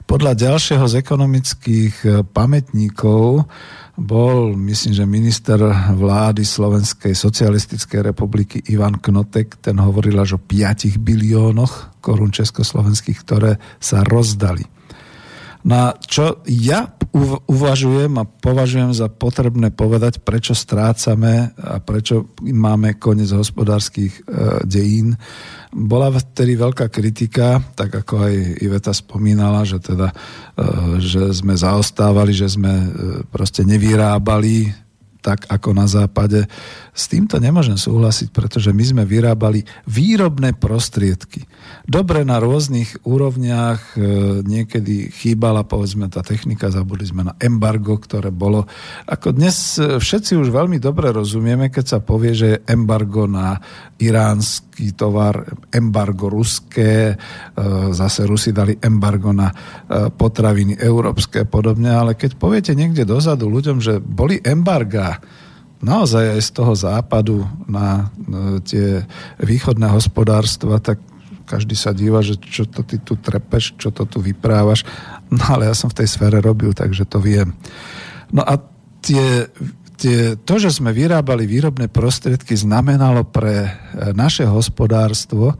Podľa 0.05 0.37
ďalšieho 0.37 0.85
z 0.85 1.01
ekonomických 1.01 1.95
e, 2.05 2.09
pamätníkov 2.21 3.49
bol, 3.97 4.53
myslím, 4.53 4.93
že 4.93 5.09
minister 5.09 5.57
vlády 5.97 6.45
Slovenskej 6.45 7.17
socialistickej 7.17 8.13
republiky 8.13 8.61
Ivan 8.69 9.01
Knotek, 9.01 9.57
ten 9.57 9.81
hovoril 9.81 10.21
až 10.21 10.37
o 10.37 10.39
5 10.39 11.01
biliónoch 11.01 11.97
korún 11.97 12.29
československých, 12.29 13.17
ktoré 13.25 13.57
sa 13.81 14.05
rozdali. 14.05 14.74
Na 15.65 15.97
čo 15.97 16.45
ja 16.45 16.93
uvažujem 17.49 18.13
a 18.21 18.27
považujem 18.27 18.93
za 18.93 19.09
potrebné 19.09 19.73
povedať, 19.73 20.21
prečo 20.21 20.53
strácame 20.53 21.57
a 21.57 21.81
prečo 21.81 22.35
máme 22.43 23.01
koniec 23.01 23.33
hospodárskych 23.33 24.13
e, 24.13 24.21
dejín. 24.67 25.17
Bola 25.73 26.13
vtedy 26.13 26.53
veľká 26.59 26.91
kritika, 26.91 27.63
tak 27.73 27.97
ako 28.03 28.29
aj 28.29 28.35
Iveta 28.61 28.93
spomínala, 28.93 29.65
že 29.65 29.81
teda, 29.81 30.11
e, 30.53 31.01
že 31.01 31.31
sme 31.31 31.57
zaostávali, 31.57 32.35
že 32.35 32.51
sme 32.51 32.73
e, 32.75 32.87
proste 33.25 33.65
nevyrábali 33.65 34.84
tak 35.25 35.49
ako 35.49 35.73
na 35.73 35.89
západe. 35.89 36.45
S 36.93 37.09
týmto 37.09 37.41
nemôžem 37.41 37.81
súhlasiť, 37.81 38.29
pretože 38.29 38.69
my 38.69 38.85
sme 38.85 39.03
vyrábali 39.09 39.65
výrobné 39.89 40.53
prostriedky. 40.53 41.49
Dobre 41.89 42.21
na 42.21 42.37
rôznych 42.37 43.01
úrovniach, 43.01 43.97
e, 43.97 44.45
niekedy 44.45 45.09
chýbala 45.09 45.65
povedzme 45.65 46.05
tá 46.13 46.21
technika, 46.21 46.69
zabudli 46.69 47.09
sme 47.09 47.25
na 47.25 47.33
embargo, 47.41 47.97
ktoré 47.97 48.29
bolo. 48.29 48.69
Ako 49.09 49.33
dnes 49.33 49.81
e, 49.81 49.97
všetci 49.97 50.37
už 50.37 50.53
veľmi 50.53 50.77
dobre 50.77 51.09
rozumieme, 51.09 51.73
keď 51.73 51.97
sa 51.97 51.99
povie, 52.05 52.37
že 52.37 52.47
je 52.53 52.61
embargo 52.69 53.25
na 53.25 53.57
iránsky 54.75 54.91
tovar, 54.95 55.45
embargo 55.71 56.29
ruské, 56.29 57.13
e, 57.13 57.15
zase 57.91 58.27
Rusi 58.27 58.51
dali 58.51 58.75
embargo 58.83 59.31
na 59.31 59.51
potraviny 60.17 60.75
európske 60.75 61.43
a 61.43 61.47
podobne, 61.47 61.95
ale 61.95 62.19
keď 62.19 62.35
poviete 62.35 62.75
niekde 62.75 63.07
dozadu 63.07 63.47
ľuďom, 63.47 63.79
že 63.79 64.03
boli 64.03 64.39
embarga 64.43 65.23
naozaj 65.79 66.35
aj 66.35 66.41
z 66.41 66.49
toho 66.51 66.73
západu 66.75 67.45
na 67.67 68.09
tie 68.65 69.05
východné 69.39 69.91
hospodárstva, 69.91 70.81
tak 70.81 70.97
každý 71.45 71.77
sa 71.77 71.93
díva, 71.93 72.25
že 72.25 72.41
čo 72.41 72.65
to 72.65 72.81
ty 72.81 72.97
tu 72.97 73.15
trepeš, 73.21 73.77
čo 73.77 73.93
to 73.93 74.09
tu 74.09 74.17
vyprávaš. 74.17 74.81
No 75.29 75.45
ale 75.45 75.69
ja 75.69 75.75
som 75.77 75.93
v 75.93 76.01
tej 76.01 76.09
sfére 76.09 76.41
robil, 76.41 76.73
takže 76.73 77.05
to 77.05 77.21
viem. 77.21 77.53
No 78.33 78.41
a 78.41 78.57
tie, 79.05 79.45
tie, 79.97 80.35
to, 80.39 80.55
že 80.59 80.79
sme 80.79 80.95
vyrábali 80.95 81.47
výrobné 81.47 81.87
prostriedky, 81.91 82.55
znamenalo 82.55 83.23
pre 83.27 83.71
naše 84.13 84.47
hospodárstvo, 84.47 85.55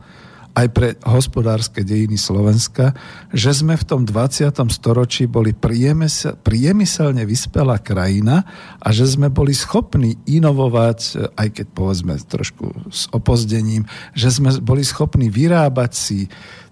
aj 0.56 0.66
pre 0.72 0.88
hospodárske 1.04 1.84
dejiny 1.84 2.16
Slovenska, 2.16 2.96
že 3.28 3.52
sme 3.52 3.76
v 3.76 3.84
tom 3.84 4.08
20. 4.08 4.56
storočí 4.72 5.28
boli 5.28 5.52
priemysel, 5.52 6.40
priemyselne 6.40 7.28
vyspelá 7.28 7.76
krajina 7.76 8.40
a 8.80 8.88
že 8.88 9.04
sme 9.04 9.28
boli 9.28 9.52
schopní 9.52 10.16
inovovať, 10.24 11.28
aj 11.36 11.48
keď 11.60 11.66
povedzme 11.76 12.16
trošku 12.16 12.88
s 12.88 13.04
opozdením, 13.12 13.84
že 14.16 14.32
sme 14.32 14.56
boli 14.64 14.80
schopní 14.80 15.28
vyrábať 15.28 15.92
si 15.92 16.24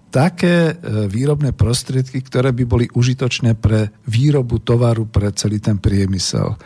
také 0.09 0.73
e, 0.73 1.05
výrobné 1.05 1.53
prostriedky, 1.53 2.25
ktoré 2.25 2.57
by 2.57 2.63
boli 2.65 2.85
užitočné 2.89 3.53
pre 3.53 3.93
výrobu 4.09 4.65
tovaru 4.65 5.05
pre 5.05 5.29
celý 5.37 5.61
ten 5.61 5.77
priemysel. 5.77 6.57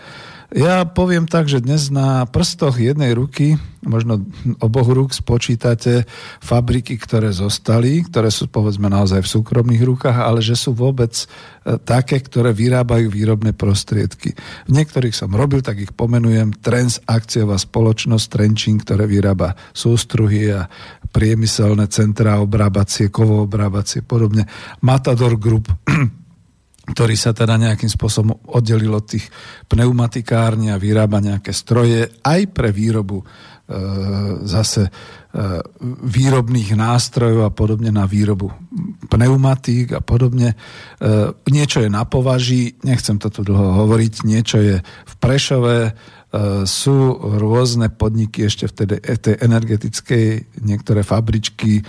Ja 0.50 0.82
poviem 0.82 1.30
tak, 1.30 1.46
že 1.46 1.62
dnes 1.62 1.94
na 1.94 2.26
prstoch 2.26 2.82
jednej 2.82 3.14
ruky, 3.14 3.62
možno 3.86 4.26
oboch 4.58 4.90
rúk 4.90 5.14
spočítate 5.14 6.10
fabriky, 6.42 6.98
ktoré 6.98 7.30
zostali, 7.30 8.02
ktoré 8.02 8.34
sú 8.34 8.50
povedzme 8.50 8.90
naozaj 8.90 9.22
v 9.22 9.34
súkromných 9.38 9.86
rukách, 9.86 10.18
ale 10.18 10.42
že 10.42 10.58
sú 10.58 10.74
vôbec 10.74 11.14
e, 11.14 11.26
také, 11.78 12.18
ktoré 12.26 12.50
vyrábajú 12.50 13.14
výrobné 13.14 13.54
prostriedky. 13.54 14.34
V 14.66 14.72
niektorých 14.74 15.14
som 15.14 15.30
robil, 15.38 15.62
tak 15.62 15.86
ich 15.86 15.94
pomenujem. 15.94 16.58
Trends 16.66 16.98
akciová 17.06 17.62
spoločnosť 17.62 18.26
Trenčín, 18.26 18.82
ktoré 18.82 19.06
vyrába 19.06 19.54
sústruhy 19.70 20.50
a 20.50 20.66
priemyselné 21.14 21.94
centrá 21.94 22.42
obrábacie, 22.42 23.14
kovo 23.14 23.46
obrábacie, 23.46 24.02
podobne. 24.02 24.50
Matador 24.82 25.38
Group, 25.38 25.70
ktorý 26.94 27.16
sa 27.16 27.32
teda 27.32 27.56
nejakým 27.58 27.90
spôsobom 27.90 28.34
oddelil 28.50 28.94
od 28.98 29.06
tých 29.06 29.30
pneumatikární 29.70 30.74
a 30.74 30.82
vyrába 30.82 31.22
nejaké 31.22 31.54
stroje 31.54 32.10
aj 32.26 32.42
pre 32.50 32.74
výrobu 32.74 33.22
e, 33.22 33.26
zase 34.50 34.90
e, 34.90 34.92
výrobných 36.02 36.74
nástrojov 36.74 37.46
a 37.46 37.54
podobne 37.54 37.94
na 37.94 38.10
výrobu 38.10 38.50
pneumatík 39.10 39.98
a 39.98 40.02
podobne. 40.02 40.54
E, 40.54 40.56
niečo 41.50 41.86
je 41.86 41.90
na 41.94 42.06
považí, 42.10 42.78
nechcem 42.82 43.22
to 43.22 43.30
tu 43.30 43.46
dlho 43.46 43.86
hovoriť, 43.86 44.14
niečo 44.26 44.58
je 44.58 44.76
v 44.82 45.14
Prešove, 45.22 45.78
e, 45.86 45.92
sú 46.66 46.98
rôzne 47.38 47.94
podniky 47.94 48.50
ešte 48.50 48.66
v 48.70 48.74
tej, 48.74 48.88
tej 49.18 49.36
energetickej, 49.46 50.26
niektoré 50.66 51.06
fabričky, 51.06 51.82
e, 51.82 51.84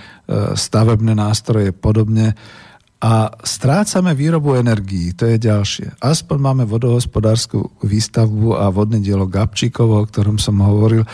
stavebné 0.57 1.17
nástroje 1.17 1.73
podobne 1.73 2.37
a 3.01 3.33
strácame 3.41 4.13
výrobu 4.13 4.61
energií, 4.61 5.17
to 5.17 5.25
je 5.25 5.41
ďalšie. 5.41 6.05
Aspoň 6.05 6.37
máme 6.37 6.65
vodohospodárskú 6.69 7.73
výstavbu 7.81 8.61
a 8.61 8.69
vodné 8.69 9.01
dielo 9.01 9.25
Gabčíkovo, 9.25 10.05
o 10.05 10.09
ktorom 10.09 10.37
som 10.37 10.61
hovoril. 10.61 11.09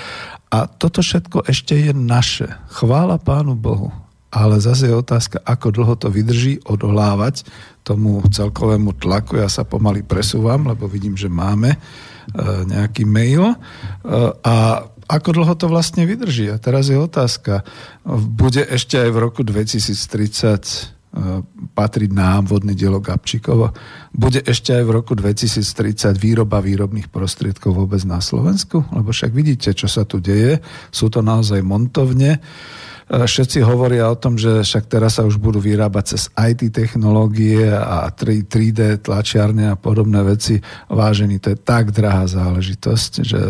A 0.51 0.67
toto 0.67 0.99
všetko 0.99 1.47
ešte 1.47 1.79
je 1.79 1.95
naše. 1.95 2.51
Chvála 2.75 3.23
Pánu 3.23 3.55
Bohu. 3.55 3.95
Ale 4.35 4.59
zase 4.59 4.91
je 4.91 4.99
otázka, 4.99 5.39
ako 5.47 5.71
dlho 5.71 5.95
to 5.95 6.11
vydrží 6.11 6.59
odolávať 6.67 7.47
tomu 7.87 8.19
celkovému 8.27 8.99
tlaku. 8.99 9.39
Ja 9.39 9.47
sa 9.47 9.63
pomaly 9.63 10.03
presúvam, 10.03 10.67
lebo 10.67 10.91
vidím, 10.91 11.15
že 11.15 11.31
máme 11.31 11.79
e, 11.79 11.79
nejaký 12.67 13.07
mail. 13.07 13.55
E, 13.55 13.57
a 14.43 14.83
ako 15.07 15.29
dlho 15.39 15.55
to 15.55 15.71
vlastne 15.71 16.03
vydrží? 16.03 16.51
A 16.51 16.59
teraz 16.59 16.91
je 16.91 16.99
otázka. 16.99 17.63
Bude 18.35 18.67
ešte 18.67 18.99
aj 18.99 19.11
v 19.15 19.23
roku 19.23 19.47
2030 19.47 20.96
patriť 21.73 22.11
nám 22.13 22.49
vodné 22.49 22.77
dielo 22.77 23.01
Gabčíkovo. 23.01 23.73
Bude 24.13 24.45
ešte 24.45 24.77
aj 24.77 24.85
v 24.85 24.95
roku 24.95 25.13
2030 25.17 26.17
výroba 26.21 26.61
výrobných 26.61 27.09
prostriedkov 27.09 27.73
vôbec 27.73 28.05
na 28.05 28.21
Slovensku? 28.21 28.85
Lebo 28.93 29.13
však 29.13 29.33
vidíte, 29.33 29.73
čo 29.73 29.89
sa 29.89 30.05
tu 30.05 30.21
deje. 30.21 30.61
Sú 30.93 31.09
to 31.09 31.25
naozaj 31.25 31.65
montovne. 31.65 32.41
E, 33.07 33.23
všetci 33.23 33.63
hovoria 33.63 34.11
o 34.11 34.19
tom, 34.19 34.35
že 34.35 34.67
však 34.67 34.91
teraz 34.91 35.17
sa 35.17 35.23
už 35.23 35.39
budú 35.39 35.63
vyrábať 35.63 36.05
cez 36.17 36.23
IT 36.35 36.75
technológie 36.75 37.71
a 37.71 38.11
3D 38.11 39.01
tlačiarne 39.01 39.71
a 39.73 39.79
podobné 39.79 40.21
veci. 40.27 40.59
Vážený, 40.91 41.39
to 41.39 41.55
je 41.55 41.59
tak 41.63 41.95
drahá 41.95 42.27
záležitosť, 42.27 43.13
že 43.23 43.41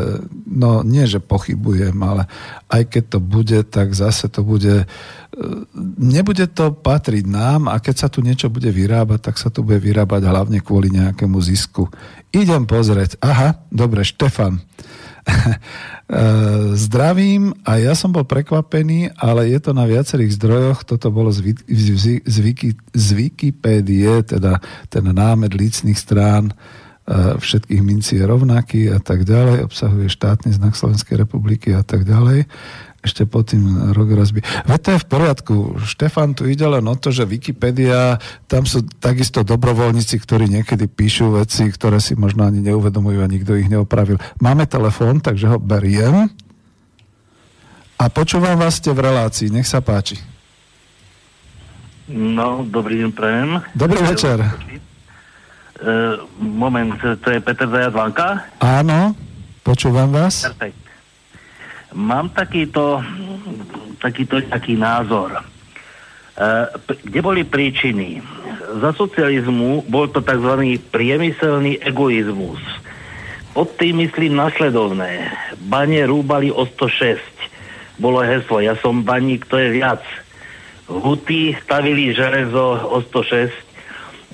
no 0.46 0.84
nie, 0.84 1.08
že 1.08 1.24
pochybujem, 1.24 1.96
ale 2.04 2.28
aj 2.68 2.82
keď 2.84 3.04
to 3.16 3.18
bude, 3.18 3.58
tak 3.72 3.96
zase 3.96 4.28
to 4.28 4.44
bude 4.44 4.84
nebude 6.00 6.48
to 6.48 6.72
patriť 6.72 7.24
nám 7.28 7.68
a 7.68 7.76
keď 7.76 7.94
sa 7.96 8.08
tu 8.08 8.24
niečo 8.24 8.48
bude 8.48 8.72
vyrábať, 8.72 9.20
tak 9.20 9.36
sa 9.36 9.52
to 9.52 9.60
bude 9.60 9.76
vyrábať 9.84 10.24
hlavne 10.24 10.58
kvôli 10.64 10.88
nejakému 10.88 11.36
zisku. 11.44 11.92
Idem 12.32 12.64
pozrieť. 12.64 13.20
Aha, 13.20 13.60
dobre, 13.68 14.02
Štefan. 14.04 14.60
Eh, 16.06 16.78
zdravím 16.78 17.50
a 17.66 17.82
ja 17.82 17.98
som 17.98 18.14
bol 18.14 18.22
prekvapený, 18.22 19.10
ale 19.18 19.50
je 19.50 19.58
to 19.58 19.74
na 19.74 19.90
viacerých 19.90 20.38
zdrojoch, 20.38 20.86
toto 20.86 21.10
bolo 21.10 21.34
z, 21.34 21.50
z, 21.66 22.22
z, 22.22 22.38
z 22.78 23.06
Wikipédie, 23.10 24.22
teda 24.22 24.62
ten 24.86 25.02
námed 25.02 25.50
lícných 25.50 25.98
strán 25.98 26.54
eh, 26.54 27.34
všetkých 27.42 27.82
mincí 27.82 28.22
je 28.22 28.24
rovnaký 28.30 28.86
a 28.94 29.02
tak 29.02 29.26
ďalej, 29.26 29.66
obsahuje 29.66 30.06
štátny 30.06 30.54
znak 30.54 30.78
Slovenskej 30.78 31.26
republiky 31.26 31.74
a 31.74 31.82
tak 31.82 32.06
ďalej 32.06 32.46
ešte 33.06 33.22
pod 33.24 33.54
tým 33.54 33.94
rok 33.94 34.10
rozbí. 34.10 34.42
Veď 34.66 34.80
to 34.82 34.90
je 34.92 35.02
v 35.02 35.06
poriadku. 35.06 35.54
Štefan, 35.86 36.34
tu 36.34 36.50
ide 36.50 36.66
len 36.66 36.82
o 36.82 36.94
to, 36.98 37.14
že 37.14 37.22
Wikipedia, 37.22 38.18
tam 38.50 38.66
sú 38.66 38.82
takisto 38.98 39.46
dobrovoľníci, 39.46 40.18
ktorí 40.18 40.50
niekedy 40.50 40.90
píšu 40.90 41.38
veci, 41.38 41.70
ktoré 41.70 42.02
si 42.02 42.18
možno 42.18 42.42
ani 42.42 42.60
neuvedomujú 42.66 43.22
a 43.22 43.30
nikto 43.30 43.54
ich 43.54 43.70
neopravil. 43.70 44.18
Máme 44.42 44.66
telefón, 44.66 45.22
takže 45.22 45.46
ho 45.54 45.58
beriem. 45.62 46.26
A 47.96 48.12
počúvam 48.12 48.60
vás 48.60 48.82
ste 48.82 48.92
v 48.92 49.06
relácii. 49.06 49.48
Nech 49.48 49.64
sa 49.64 49.80
páči. 49.80 50.20
No, 52.06 52.62
dobrý 52.62 53.02
deň, 53.02 53.10
prajem. 53.16 53.50
Dobrý 53.72 53.98
večer. 54.04 54.38
Uh, 55.76 56.22
moment, 56.38 56.94
to 57.02 57.28
je 57.28 57.40
Peter 57.42 57.68
Zajadvanka? 57.68 58.46
Áno, 58.62 59.12
počúvam 59.66 60.08
vás. 60.14 60.46
Perfekt. 60.46 60.85
Mám 61.94 62.34
takýto, 62.34 63.04
takýto 64.02 64.42
taký 64.50 64.74
názor. 64.74 65.38
E, 65.38 65.42
kde 67.06 67.20
boli 67.22 67.42
príčiny? 67.46 68.18
Za 68.82 68.90
socializmu 68.92 69.86
bol 69.86 70.10
to 70.10 70.18
tzv. 70.20 70.82
priemyselný 70.90 71.78
egoizmus. 71.78 72.58
Pod 73.56 73.72
tým 73.80 74.04
myslím 74.04 74.36
nasledovné. 74.36 75.32
Bane 75.64 76.04
rúbali 76.04 76.52
o 76.52 76.66
106. 76.68 77.22
Bolo 77.96 78.20
heslo, 78.20 78.60
ja 78.60 78.76
som 78.76 79.00
baník, 79.00 79.48
to 79.48 79.56
je 79.56 79.80
viac. 79.80 80.04
Huty 80.84 81.56
stavili 81.64 82.12
železo 82.12 82.76
o 82.84 83.00
106. 83.00 83.56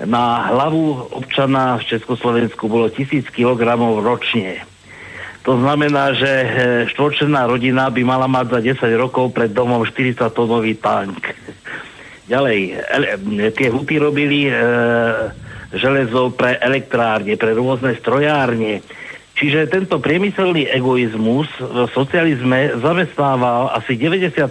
Na 0.03 0.51
hlavu 0.51 1.15
občana 1.15 1.79
v 1.79 1.95
Československu 1.95 2.67
bolo 2.67 2.91
1000 2.91 3.31
kg 3.31 3.61
ročne. 4.03 4.67
To 5.43 5.59
znamená, 5.59 6.15
že 6.15 6.31
e, 6.31 6.47
štvorčená 6.95 7.43
rodina 7.51 7.91
by 7.91 8.01
mala 8.07 8.31
mať 8.31 8.45
za 8.47 8.59
10 8.87 8.95
rokov 8.95 9.35
pred 9.35 9.51
domom 9.51 9.83
40 9.83 10.23
tonový 10.31 10.79
tank. 10.79 11.19
Ďalej, 12.31 12.59
ele, 12.79 13.07
tie 13.51 13.67
huty 13.67 13.99
robili 13.99 14.47
e, 14.47 14.53
železo 15.75 16.31
pre 16.31 16.55
elektrárne, 16.63 17.35
pre 17.35 17.51
rôzne 17.51 17.91
strojárne. 17.99 18.79
Čiže 19.33 19.67
tento 19.67 19.99
priemyselný 19.99 20.69
egoizmus 20.69 21.49
v 21.59 21.89
socializme 21.91 22.79
zamestnával 22.79 23.73
asi 23.75 23.99
95% 23.99 24.47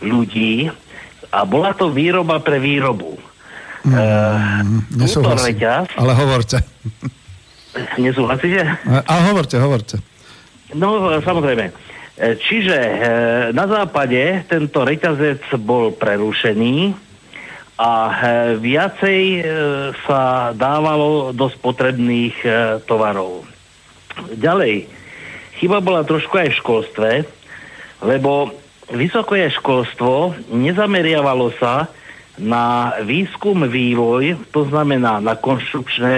ľudí 0.00 0.70
a 1.34 1.42
bola 1.42 1.74
to 1.74 1.90
výroba 1.90 2.38
pre 2.38 2.62
výrobu. 2.62 3.18
Mm, 3.84 4.96
uh, 4.96 5.44
reťaz, 5.44 5.92
ale 6.00 6.12
hovorte. 6.16 6.56
Nesúhlasíte? 7.98 8.62
Ale 8.86 9.20
hovorte, 9.30 9.56
hovorte. 9.58 9.96
No, 10.74 11.18
samozrejme. 11.22 11.70
E, 12.14 12.38
čiže 12.38 12.78
e, 12.78 12.94
na 13.50 13.66
západe 13.66 14.46
tento 14.46 14.86
reťazec 14.86 15.42
bol 15.58 15.90
prerušený 15.94 16.94
a 17.74 17.90
e, 17.90 18.14
viacej 18.62 19.22
sa 20.06 20.54
dávalo 20.54 21.34
do 21.34 21.50
spotrebných 21.50 22.38
tovarov. 22.86 23.42
Ďalej, 24.38 24.86
chyba 25.58 25.82
bola 25.82 26.06
trošku 26.06 26.38
aj 26.38 26.54
v 26.54 26.58
školstve, 26.62 27.10
lebo 28.06 28.54
vysoké 28.94 29.50
školstvo 29.50 30.38
nezameriavalo 30.54 31.50
sa 31.58 31.90
na 32.40 32.96
výskum, 33.02 33.66
vývoj, 33.70 34.50
to 34.50 34.66
znamená 34.66 35.22
na 35.22 35.38
konštrukčné, 35.38 36.16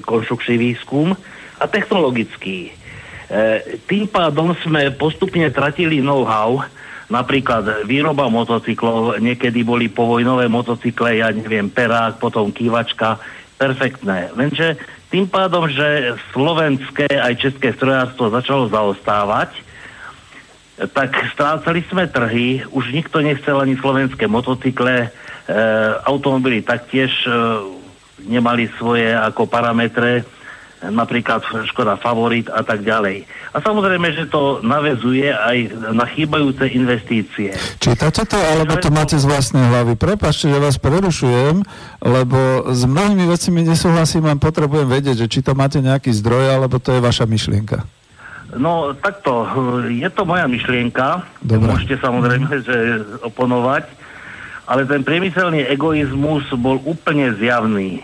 konštrukčný 0.00 0.56
výskum 0.56 1.12
a 1.60 1.64
technologický. 1.68 2.72
Tým 3.84 4.08
pádom 4.08 4.56
sme 4.64 4.92
postupne 4.96 5.48
tratili 5.52 6.00
know-how, 6.00 6.64
Napríklad 7.12 7.84
výroba 7.84 8.32
motocyklov, 8.32 9.20
niekedy 9.20 9.60
boli 9.60 9.92
povojnové 9.92 10.48
motocykle, 10.48 11.20
ja 11.20 11.28
neviem, 11.28 11.68
perák, 11.68 12.16
potom 12.16 12.48
kývačka, 12.48 13.20
perfektné. 13.60 14.32
Lenže 14.32 14.80
tým 15.12 15.28
pádom, 15.28 15.68
že 15.68 16.16
slovenské 16.32 17.12
aj 17.12 17.36
české 17.36 17.76
strojárstvo 17.76 18.32
začalo 18.32 18.72
zaostávať, 18.72 19.60
tak 20.96 21.12
strácali 21.36 21.84
sme 21.84 22.08
trhy, 22.08 22.64
už 22.72 22.96
nikto 22.96 23.20
nechcel 23.20 23.60
ani 23.60 23.76
slovenské 23.76 24.24
motocykle, 24.24 24.94
e, 25.04 25.08
automobily 26.06 26.62
taktiež 26.62 27.10
e, 27.26 27.30
nemali 28.26 28.70
svoje 28.78 29.10
ako 29.10 29.50
parametre, 29.50 30.22
napríklad 30.82 31.46
Škoda 31.70 31.94
Favorit 31.94 32.50
a 32.50 32.66
tak 32.66 32.82
ďalej. 32.82 33.22
A 33.54 33.62
samozrejme, 33.62 34.10
že 34.18 34.26
to 34.26 34.58
navezuje 34.66 35.30
aj 35.30 35.78
na 35.94 36.02
chýbajúce 36.10 36.66
investície. 36.74 37.54
Čítate 37.78 38.26
to, 38.26 38.34
alebo 38.34 38.74
to 38.82 38.90
máte 38.90 39.14
z 39.14 39.22
vlastnej 39.22 39.62
hlavy? 39.62 39.94
Prepačte, 39.94 40.50
že 40.50 40.58
vás 40.58 40.82
prerušujem, 40.82 41.62
lebo 42.02 42.66
s 42.74 42.82
mnohými 42.82 43.30
vecami 43.30 43.62
nesúhlasím, 43.62 44.26
len 44.26 44.42
potrebujem 44.42 44.90
vedieť, 44.90 45.26
že 45.26 45.30
či 45.30 45.40
to 45.46 45.54
máte 45.54 45.78
nejaký 45.78 46.10
zdroj, 46.10 46.58
alebo 46.58 46.82
to 46.82 46.98
je 46.98 47.00
vaša 47.04 47.30
myšlienka. 47.30 47.86
No 48.52 48.92
takto, 48.92 49.48
je 49.88 50.08
to 50.12 50.28
moja 50.28 50.44
myšlienka, 50.44 51.24
Dobre. 51.40 51.72
môžete 51.72 51.96
samozrejme 52.04 52.50
že 52.60 52.76
oponovať, 53.24 54.01
ale 54.66 54.86
ten 54.86 55.02
priemyselný 55.02 55.66
egoizmus 55.66 56.46
bol 56.54 56.78
úplne 56.86 57.34
zjavný 57.36 58.02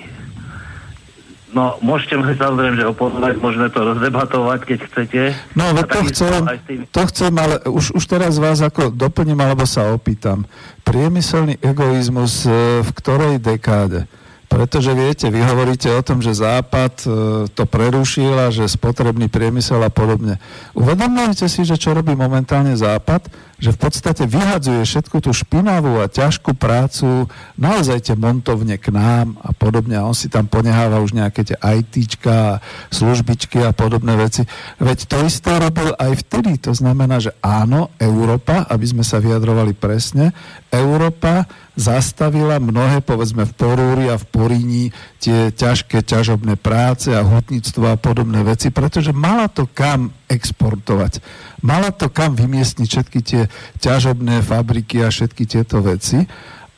No, 1.49 1.81
môžete 1.81 2.21
mi 2.21 2.37
samozrejme, 2.37 2.77
že 2.77 2.85
oponovať, 2.85 3.41
môžeme 3.41 3.73
to 3.73 3.81
rozdebatovať, 3.81 4.61
keď 4.69 4.79
chcete. 4.85 5.21
No, 5.57 5.73
ale 5.73 5.81
to 5.89 6.05
chcem, 6.13 6.45
tým... 6.69 6.81
to 6.93 7.03
chcem, 7.09 7.33
ale 7.41 7.65
už, 7.65 7.97
už 7.97 8.05
teraz 8.05 8.37
vás 8.37 8.61
ako 8.61 8.93
doplním, 8.93 9.41
alebo 9.41 9.65
sa 9.65 9.89
opýtam. 9.89 10.45
Priemyselný 10.85 11.57
egoizmus 11.65 12.45
e, 12.45 12.85
v 12.85 12.91
ktorej 12.93 13.41
dekáde? 13.41 14.05
Pretože 14.49 14.93
viete, 14.93 15.29
vy 15.33 15.41
hovoríte 15.41 15.89
o 15.89 16.05
tom, 16.05 16.21
že 16.21 16.37
Západ 16.37 16.95
e, 17.05 17.07
to 17.49 17.65
prerušil 17.65 18.37
a 18.37 18.53
že 18.53 18.69
spotrebný 18.69 19.33
priemysel 19.33 19.81
a 19.81 19.89
podobne. 19.89 20.37
Uvedomujete 20.77 21.49
si, 21.49 21.65
že 21.65 21.81
čo 21.81 21.97
robí 21.97 22.13
momentálne 22.13 22.77
Západ? 22.77 23.48
Že 23.59 23.75
v 23.75 23.79
podstate 23.79 24.23
vyhadzuje 24.23 24.87
všetku 24.87 25.19
tú 25.19 25.35
špinavú 25.35 25.99
a 25.99 26.07
ťažkú 26.07 26.55
prácu, 26.55 27.27
naozaj 27.59 28.07
tie 28.07 28.15
montovne 28.15 28.79
k 28.79 28.95
nám 28.95 29.35
a 29.43 29.51
podobne. 29.51 29.99
A 29.99 30.07
on 30.07 30.15
si 30.15 30.31
tam 30.31 30.47
poneháva 30.47 31.03
už 31.03 31.19
nejaké 31.19 31.43
tie 31.43 31.59
ITčka, 31.59 32.63
službičky 32.95 33.59
a 33.67 33.75
podobné 33.75 34.15
veci. 34.15 34.47
Veď 34.79 34.99
to 35.11 35.17
isté 35.27 35.59
robil 35.59 35.91
aj 35.99 36.23
vtedy. 36.23 36.55
To 36.71 36.73
znamená, 36.75 37.19
že 37.19 37.35
áno, 37.43 37.91
Európa, 37.99 38.63
aby 38.71 38.87
sme 38.87 39.03
sa 39.03 39.19
vyjadrovali 39.19 39.75
presne, 39.75 40.31
Európa 40.71 41.51
zastavila 41.79 42.59
mnohé, 42.59 43.03
povedzme 43.03 43.47
v 43.47 43.57
Porúri 43.59 44.07
a 44.11 44.19
v 44.19 44.27
Poríni, 44.27 44.85
tie 45.19 45.55
ťažké 45.55 46.03
ťažobné 46.03 46.59
práce 46.59 47.11
a 47.11 47.27
hutníctvo 47.27 47.91
a 47.91 47.97
podobné 47.99 48.43
veci, 48.43 48.71
pretože 48.71 49.15
mala 49.15 49.47
to 49.47 49.67
kam 49.71 50.15
exportovať. 50.29 51.25
Mala 51.65 51.91
to 51.91 52.13
kam 52.13 52.37
vymiestniť 52.37 52.89
všetky 52.89 53.19
tie 53.25 53.43
ťažobné 53.81 54.45
fabriky 54.45 55.03
a 55.03 55.11
všetky 55.11 55.49
tieto 55.49 55.81
veci. 55.83 56.23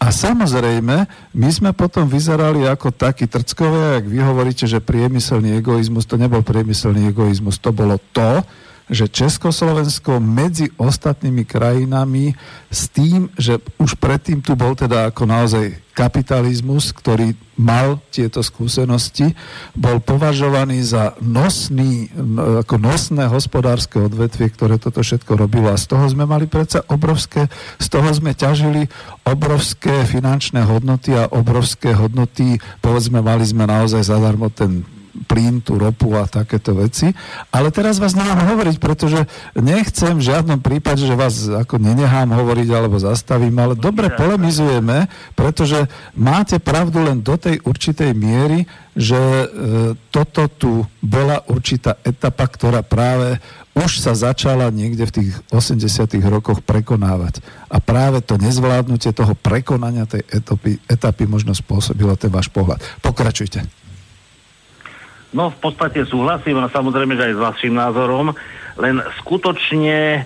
A 0.00 0.08
samozrejme, 0.08 0.96
my 1.36 1.48
sme 1.52 1.76
potom 1.76 2.08
vyzerali 2.08 2.64
ako 2.64 2.88
takí 2.88 3.28
trckové, 3.28 4.00
ak 4.00 4.08
vy 4.08 4.18
hovoríte, 4.24 4.64
že 4.64 4.80
priemyselný 4.80 5.60
egoizmus, 5.60 6.08
to 6.08 6.16
nebol 6.16 6.40
priemyselný 6.40 7.12
egoizmus, 7.12 7.60
to 7.60 7.68
bolo 7.68 8.00
to, 8.16 8.40
že 8.90 9.06
Československo 9.06 10.18
medzi 10.18 10.74
ostatnými 10.74 11.46
krajinami 11.46 12.34
s 12.66 12.90
tým, 12.90 13.30
že 13.38 13.62
už 13.78 13.94
predtým 14.02 14.42
tu 14.42 14.58
bol 14.58 14.74
teda 14.74 15.14
ako 15.14 15.30
naozaj 15.30 15.78
kapitalizmus, 15.94 16.90
ktorý 16.90 17.38
mal 17.54 18.02
tieto 18.10 18.42
skúsenosti, 18.42 19.36
bol 19.76 20.02
považovaný 20.02 20.82
za 20.82 21.14
nosný, 21.22 22.10
ako 22.64 22.74
nosné 22.80 23.30
hospodárske 23.30 24.00
odvetvie, 24.00 24.48
ktoré 24.50 24.80
toto 24.80 25.04
všetko 25.04 25.38
robilo. 25.38 25.70
A 25.70 25.78
z 25.78 25.86
toho 25.86 26.08
sme 26.10 26.26
mali 26.26 26.50
predsa 26.50 26.82
obrovské, 26.88 27.46
z 27.78 27.86
toho 27.86 28.10
sme 28.10 28.34
ťažili 28.34 28.88
obrovské 29.22 30.08
finančné 30.08 30.66
hodnoty 30.66 31.14
a 31.14 31.28
obrovské 31.30 31.94
hodnoty, 31.94 32.58
povedzme, 32.80 33.20
mali 33.22 33.44
sme 33.44 33.68
naozaj 33.68 34.02
zadarmo 34.08 34.48
ten 34.50 34.82
plyn, 35.26 35.60
tú 35.60 35.76
ropu 35.76 36.14
a 36.14 36.26
takéto 36.26 36.74
veci. 36.74 37.10
Ale 37.50 37.74
teraz 37.74 37.98
vás 37.98 38.14
nemám 38.14 38.54
hovoriť, 38.54 38.76
pretože 38.78 39.26
nechcem 39.58 40.16
v 40.18 40.26
žiadnom 40.30 40.60
prípade, 40.62 41.02
že 41.02 41.18
vás 41.18 41.46
ako 41.50 41.82
nenechám 41.82 42.30
hovoriť 42.30 42.68
alebo 42.70 42.96
zastavím, 42.98 43.56
ale 43.58 43.74
dobre 43.74 44.10
polemizujeme, 44.14 45.10
pretože 45.34 45.86
máte 46.14 46.58
pravdu 46.62 47.02
len 47.02 47.20
do 47.20 47.34
tej 47.34 47.58
určitej 47.62 48.14
miery, 48.14 48.66
že 48.94 49.16
e, 49.16 49.46
toto 50.10 50.50
tu 50.50 50.82
bola 50.98 51.46
určitá 51.46 51.94
etapa, 52.02 52.44
ktorá 52.50 52.82
práve 52.82 53.38
už 53.70 54.02
sa 54.02 54.18
začala 54.18 54.66
niekde 54.74 55.06
v 55.06 55.14
tých 55.14 55.30
80 55.54 56.18
rokoch 56.26 56.58
prekonávať. 56.66 57.38
A 57.70 57.78
práve 57.78 58.18
to 58.18 58.34
nezvládnutie 58.34 59.14
toho 59.14 59.38
prekonania 59.38 60.10
tej 60.10 60.26
etapy, 60.26 60.82
etapy 60.90 61.24
možno 61.30 61.54
spôsobilo 61.54 62.18
ten 62.18 62.34
váš 62.34 62.50
pohľad. 62.50 62.82
Pokračujte. 62.98 63.79
No 65.30 65.54
v 65.54 65.58
podstate 65.62 66.02
súhlasím, 66.06 66.58
a 66.58 66.72
samozrejme, 66.72 67.14
že 67.14 67.30
aj 67.30 67.34
s 67.38 67.44
vašim 67.44 67.74
názorom, 67.74 68.34
len 68.80 68.98
skutočne 69.22 69.98
e, 70.18 70.20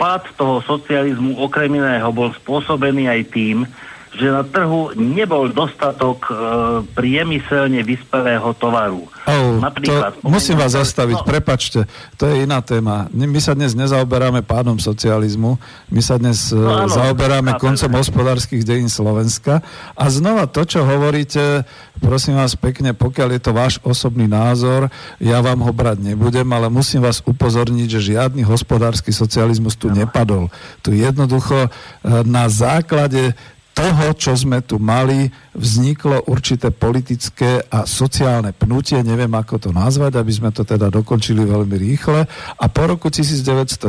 pád 0.00 0.34
toho 0.34 0.64
socializmu 0.66 1.38
okrem 1.38 1.78
iného 1.78 2.08
bol 2.10 2.34
spôsobený 2.34 3.06
aj 3.06 3.20
tým, 3.30 3.68
že 4.12 4.28
na 4.28 4.44
trhu 4.44 4.92
nebol 4.92 5.48
dostatok 5.48 6.28
e, 6.28 6.32
priemyselne 6.92 7.80
vyspelého 7.80 8.52
tovaru. 8.60 9.08
Oh, 9.24 9.56
Napríklad, 9.56 10.20
to 10.20 10.28
musím 10.28 10.60
vás 10.60 10.76
zastaviť, 10.76 11.22
no. 11.22 11.26
prepačte, 11.26 11.88
to 12.20 12.28
je 12.28 12.44
iná 12.44 12.60
téma. 12.60 13.08
My 13.14 13.40
sa 13.40 13.56
dnes 13.56 13.72
nezaoberáme 13.72 14.44
pádom 14.44 14.76
socializmu, 14.76 15.56
my 15.88 16.02
sa 16.04 16.20
dnes 16.20 16.52
e, 16.52 16.60
no, 16.60 16.84
áno, 16.84 16.92
zaoberáme 16.92 17.56
chápem. 17.56 17.62
koncom 17.72 17.90
hospodárskych 17.96 18.66
dejín 18.68 18.92
Slovenska 18.92 19.64
a 19.96 20.04
znova 20.12 20.44
to, 20.44 20.68
čo 20.68 20.84
hovoríte, 20.84 21.64
prosím 22.02 22.36
vás 22.36 22.52
pekne, 22.52 22.92
pokiaľ 22.92 23.28
je 23.38 23.40
to 23.40 23.52
váš 23.56 23.80
osobný 23.80 24.28
názor, 24.28 24.92
ja 25.24 25.40
vám 25.40 25.64
ho 25.64 25.72
brať 25.72 26.04
nebudem, 26.04 26.46
ale 26.52 26.68
musím 26.68 27.00
vás 27.00 27.24
upozorniť, 27.24 27.88
že 27.88 28.12
žiadny 28.12 28.44
hospodársky 28.44 29.08
socializmus 29.08 29.78
tu 29.78 29.88
no. 29.88 29.96
nepadol. 29.96 30.52
Tu 30.84 31.00
jednoducho 31.00 31.56
e, 31.64 31.68
na 32.28 32.50
základe 32.52 33.32
toho, 33.72 34.12
čo 34.12 34.36
sme 34.36 34.60
tu 34.60 34.76
mali, 34.76 35.32
vzniklo 35.56 36.28
určité 36.28 36.68
politické 36.68 37.64
a 37.72 37.88
sociálne 37.88 38.52
pnutie, 38.52 39.00
neviem 39.00 39.32
ako 39.32 39.68
to 39.68 39.70
nazvať, 39.72 40.20
aby 40.20 40.32
sme 40.32 40.50
to 40.52 40.62
teda 40.62 40.92
dokončili 40.92 41.40
veľmi 41.42 41.76
rýchle. 41.80 42.28
A 42.60 42.64
po 42.68 42.82
roku 42.84 43.08
1990 43.08 43.88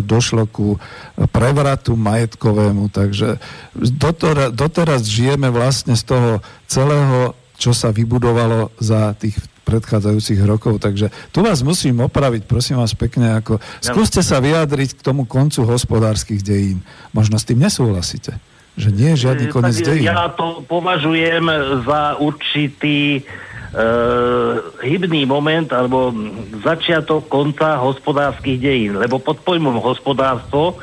došlo 0.00 0.48
ku 0.48 0.80
prevratu 1.28 1.92
majetkovému, 1.92 2.88
takže 2.88 3.36
doteraz, 3.76 4.48
doteraz 4.56 5.04
žijeme 5.04 5.52
vlastne 5.52 5.92
z 5.92 6.08
toho 6.08 6.30
celého, 6.64 7.36
čo 7.60 7.76
sa 7.76 7.92
vybudovalo 7.92 8.72
za 8.80 9.12
tých 9.12 9.36
predchádzajúcich 9.68 10.40
rokov. 10.48 10.80
Takže 10.80 11.12
tu 11.28 11.44
vás 11.44 11.60
musím 11.60 12.00
opraviť, 12.00 12.48
prosím 12.48 12.80
vás 12.80 12.96
pekne, 12.96 13.36
ako 13.36 13.60
skúste 13.84 14.24
sa 14.24 14.40
vyjadriť 14.40 14.96
k 14.96 15.04
tomu 15.04 15.28
koncu 15.28 15.68
hospodárskych 15.68 16.40
dejín. 16.40 16.80
Možno 17.12 17.36
s 17.36 17.44
tým 17.44 17.60
nesúhlasíte 17.60 18.40
že 18.78 18.94
nie 18.94 19.12
je 19.12 19.26
žiadny 19.26 19.46
koniec 19.50 19.76
dejín. 19.82 20.06
Ja 20.06 20.30
to 20.30 20.62
považujem 20.62 21.50
za 21.82 22.14
určitý 22.22 23.26
uh, 23.74 24.62
hybný 24.78 25.26
moment 25.26 25.66
alebo 25.74 26.14
začiatok 26.62 27.26
konca 27.26 27.82
hospodárskych 27.82 28.62
dejín, 28.62 29.02
lebo 29.02 29.18
pod 29.18 29.42
pojmom 29.42 29.82
hospodárstvo 29.82 30.78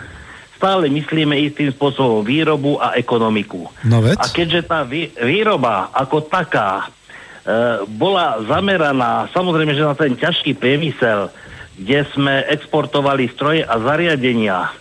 stále 0.60 0.92
myslíme 0.92 1.40
istým 1.40 1.72
spôsobom 1.72 2.24
výrobu 2.28 2.80
a 2.84 3.00
ekonomiku. 3.00 3.72
No 3.88 4.04
veď? 4.04 4.20
A 4.20 4.26
keďže 4.28 4.62
tá 4.68 4.84
výroba 5.24 5.88
ako 5.96 6.28
taká 6.28 6.92
uh, 6.92 7.88
bola 7.88 8.44
zameraná 8.44 9.32
samozrejme, 9.32 9.72
že 9.72 9.88
na 9.88 9.96
ten 9.96 10.20
ťažký 10.20 10.60
priemysel, 10.60 11.32
kde 11.80 12.08
sme 12.12 12.44
exportovali 12.52 13.32
stroje 13.32 13.64
a 13.64 13.76
zariadenia, 13.80 14.72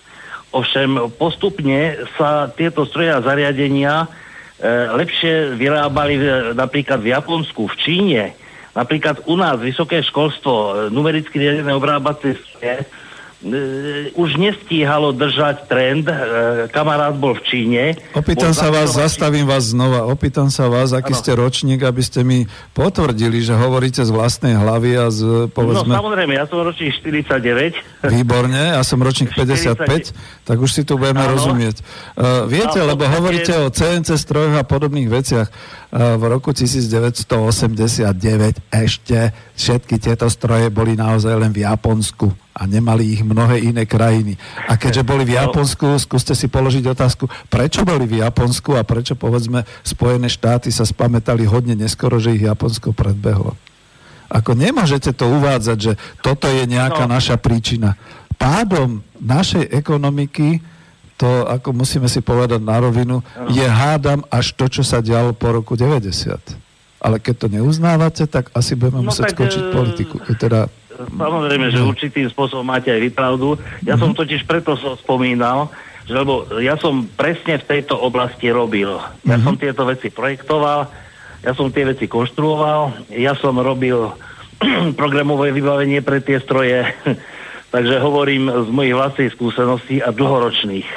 Ovšem 0.55 1.11
postupne 1.19 2.07
sa 2.15 2.47
tieto 2.47 2.87
stroje 2.87 3.11
a 3.11 3.19
zariadenia 3.19 4.07
e, 4.07 4.09
lepšie 4.95 5.59
vyrábali 5.59 6.15
v, 6.15 6.25
napríklad 6.55 7.03
v 7.03 7.11
Japonsku, 7.11 7.67
v 7.67 7.79
Číne. 7.83 8.23
Napríklad 8.71 9.27
u 9.27 9.35
nás 9.35 9.59
vysoké 9.59 9.99
školstvo, 10.07 10.55
e, 10.55 10.71
numericky 10.95 11.43
riadené 11.43 11.75
obrábacie 11.75 12.39
stroje, 12.39 12.87
už 14.17 14.41
nestíhalo 14.41 15.13
držať 15.13 15.69
trend. 15.69 16.09
E, 16.09 16.17
kamarát 16.73 17.13
bol 17.13 17.37
v 17.37 17.43
Číne. 17.45 17.83
Opýtam 18.17 18.57
sa 18.57 18.73
vás, 18.73 18.97
zastavím 18.97 19.45
vás 19.45 19.77
znova, 19.77 20.09
opýtam 20.09 20.49
sa 20.49 20.73
vás, 20.73 20.97
aký 20.97 21.13
ano. 21.13 21.21
ste 21.21 21.31
ročník, 21.37 21.85
aby 21.85 22.01
ste 22.01 22.25
mi 22.25 22.49
potvrdili, 22.73 23.45
že 23.45 23.53
hovoríte 23.53 24.01
z 24.01 24.09
vlastnej 24.09 24.57
hlavy 24.57 24.91
a 24.97 25.13
z, 25.13 25.53
povedzme... 25.53 25.93
No 25.93 26.01
samozrejme, 26.01 26.33
ja 26.41 26.49
som 26.49 26.65
ročník 26.65 26.97
49. 27.05 28.09
Výborne, 28.09 28.81
ja 28.81 28.83
som 28.83 28.97
ročník 28.97 29.37
55, 29.37 29.77
40. 29.77 30.49
tak 30.49 30.57
už 30.57 30.71
si 30.73 30.83
tu 30.89 30.97
budeme 30.97 31.21
ano. 31.21 31.37
rozumieť. 31.37 31.85
Uh, 32.17 32.49
viete, 32.49 32.81
a 32.81 32.89
lebo 32.89 33.05
hovoríte 33.05 33.53
o 33.61 33.69
CNC 33.69 34.09
strojoch 34.17 34.57
a 34.57 34.65
podobných 34.65 35.13
veciach. 35.13 35.49
Uh, 35.93 36.17
v 36.17 36.33
roku 36.33 36.57
1989 36.57 38.09
ešte 38.73 39.37
všetky 39.53 40.01
tieto 40.01 40.33
stroje 40.33 40.73
boli 40.73 40.97
naozaj 40.97 41.37
len 41.37 41.53
v 41.53 41.69
Japonsku 41.69 42.44
a 42.55 42.71
nemali 42.71 43.19
ich 43.19 43.23
mnohé 43.27 43.67
iné 43.67 43.83
krajiny. 43.83 44.39
A 44.71 44.79
keďže 44.79 45.03
boli 45.03 45.27
v 45.27 45.35
Japonsku, 45.35 45.99
skúste 45.99 46.39
si 46.39 46.47
položiť 46.47 46.87
otázku, 46.87 47.27
prečo 47.51 47.83
boli 47.83 48.07
v 48.07 48.23
Japonsku 48.23 48.79
a 48.79 48.87
prečo 48.87 49.19
povedzme 49.19 49.67
Spojené 49.83 50.31
štáty 50.31 50.71
sa 50.71 50.87
spametali 50.87 51.43
hodne 51.51 51.75
neskoro, 51.75 52.23
že 52.23 52.39
ich 52.39 52.47
Japonsko 52.47 52.95
predbehlo. 52.95 53.59
Ako 54.31 54.55
nemôžete 54.55 55.11
to 55.13 55.27
uvádzať, 55.29 55.79
že 55.79 55.93
toto 56.23 56.47
je 56.47 56.65
nejaká 56.71 57.11
no. 57.11 57.19
naša 57.19 57.37
príčina. 57.37 57.99
Pádom 58.39 59.03
našej 59.19 59.75
ekonomiky 59.75 60.63
to, 61.15 61.47
ako 61.47 61.71
musíme 61.75 62.11
si 62.11 62.19
povedať 62.19 62.59
na 62.59 62.79
rovinu, 62.83 63.23
je 63.51 63.63
hádam 63.63 64.27
až 64.31 64.55
to, 64.59 64.67
čo 64.67 64.83
sa 64.83 64.99
dialo 64.99 65.31
po 65.35 65.55
roku 65.55 65.79
90. 65.79 66.11
Ale 67.05 67.21
keď 67.21 67.35
to 67.37 67.47
neuznávate, 67.53 68.25
tak 68.27 68.49
asi 68.57 68.75
budeme 68.75 69.05
no 69.05 69.13
musieť 69.13 69.31
tak, 69.31 69.37
skočiť 69.39 69.63
e, 69.63 69.71
politiku. 69.71 70.17
Teda 70.35 70.67
Samozrejme, 70.95 71.75
že 71.75 71.83
určitým 71.83 72.31
spôsobom 72.31 72.63
máte 72.63 72.91
aj 72.91 73.01
vypravdu. 73.03 73.59
Ja 73.83 73.99
som 73.99 74.15
mhm. 74.15 74.19
totiž 74.19 74.47
preto 74.47 74.79
som 74.79 74.95
spomínal, 74.95 75.71
že 76.05 76.13
lebo 76.15 76.47
ja 76.61 76.77
som 76.77 77.09
presne 77.09 77.59
v 77.59 77.69
tejto 77.69 77.97
oblasti 77.97 78.53
robil. 78.53 79.01
Ja 79.25 79.37
som 79.41 79.57
mhm. 79.57 79.63
tieto 79.63 79.83
veci 79.89 80.13
projektoval, 80.13 80.91
ja 81.45 81.53
som 81.53 81.69
tie 81.69 81.85
veci 81.85 82.09
konštruoval, 82.09 83.13
ja 83.13 83.37
som 83.37 83.57
robil 83.61 84.13
programové 85.01 85.53
vybavenie 85.53 86.01
pre 86.01 86.25
tie 86.25 86.41
stroje, 86.41 86.85
takže 87.75 88.01
hovorím 88.01 88.49
z 88.49 88.69
mojich 88.71 88.97
vlastných 88.97 89.35
skúseností 89.35 90.01
a 90.01 90.15
dlhoročných. 90.15 90.89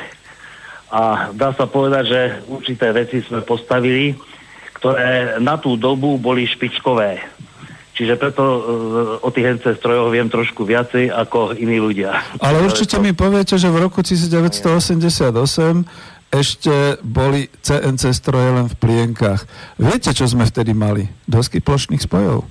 A 0.87 1.35
dá 1.35 1.51
sa 1.51 1.67
povedať, 1.67 2.03
že 2.07 2.21
určité 2.47 2.95
veci 2.95 3.19
sme 3.19 3.43
postavili, 3.43 4.15
ktoré 4.79 5.35
na 5.43 5.59
tú 5.59 5.75
dobu 5.75 6.15
boli 6.15 6.47
špičkové. 6.47 7.19
Čiže 7.97 8.13
preto 8.21 8.43
uh, 8.45 9.25
o 9.25 9.29
tých 9.33 9.57
NC 9.57 9.81
strojoch 9.81 10.13
viem 10.13 10.29
trošku 10.29 10.61
viacej 10.61 11.09
ako 11.09 11.57
iní 11.57 11.81
ľudia. 11.81 12.13
Ale 12.37 12.61
určite 12.61 13.01
mi 13.01 13.17
poviete, 13.17 13.57
že 13.57 13.73
v 13.73 13.89
roku 13.89 14.05
1988 14.05 15.33
ešte 16.29 17.01
boli 17.01 17.49
CNC 17.49 18.03
stroje 18.13 18.49
len 18.53 18.69
v 18.69 18.75
plienkach. 18.77 19.49
Viete, 19.81 20.13
čo 20.13 20.29
sme 20.29 20.45
vtedy 20.45 20.77
mali? 20.77 21.09
Dosky 21.25 21.57
plošných 21.57 22.05
spojov? 22.05 22.45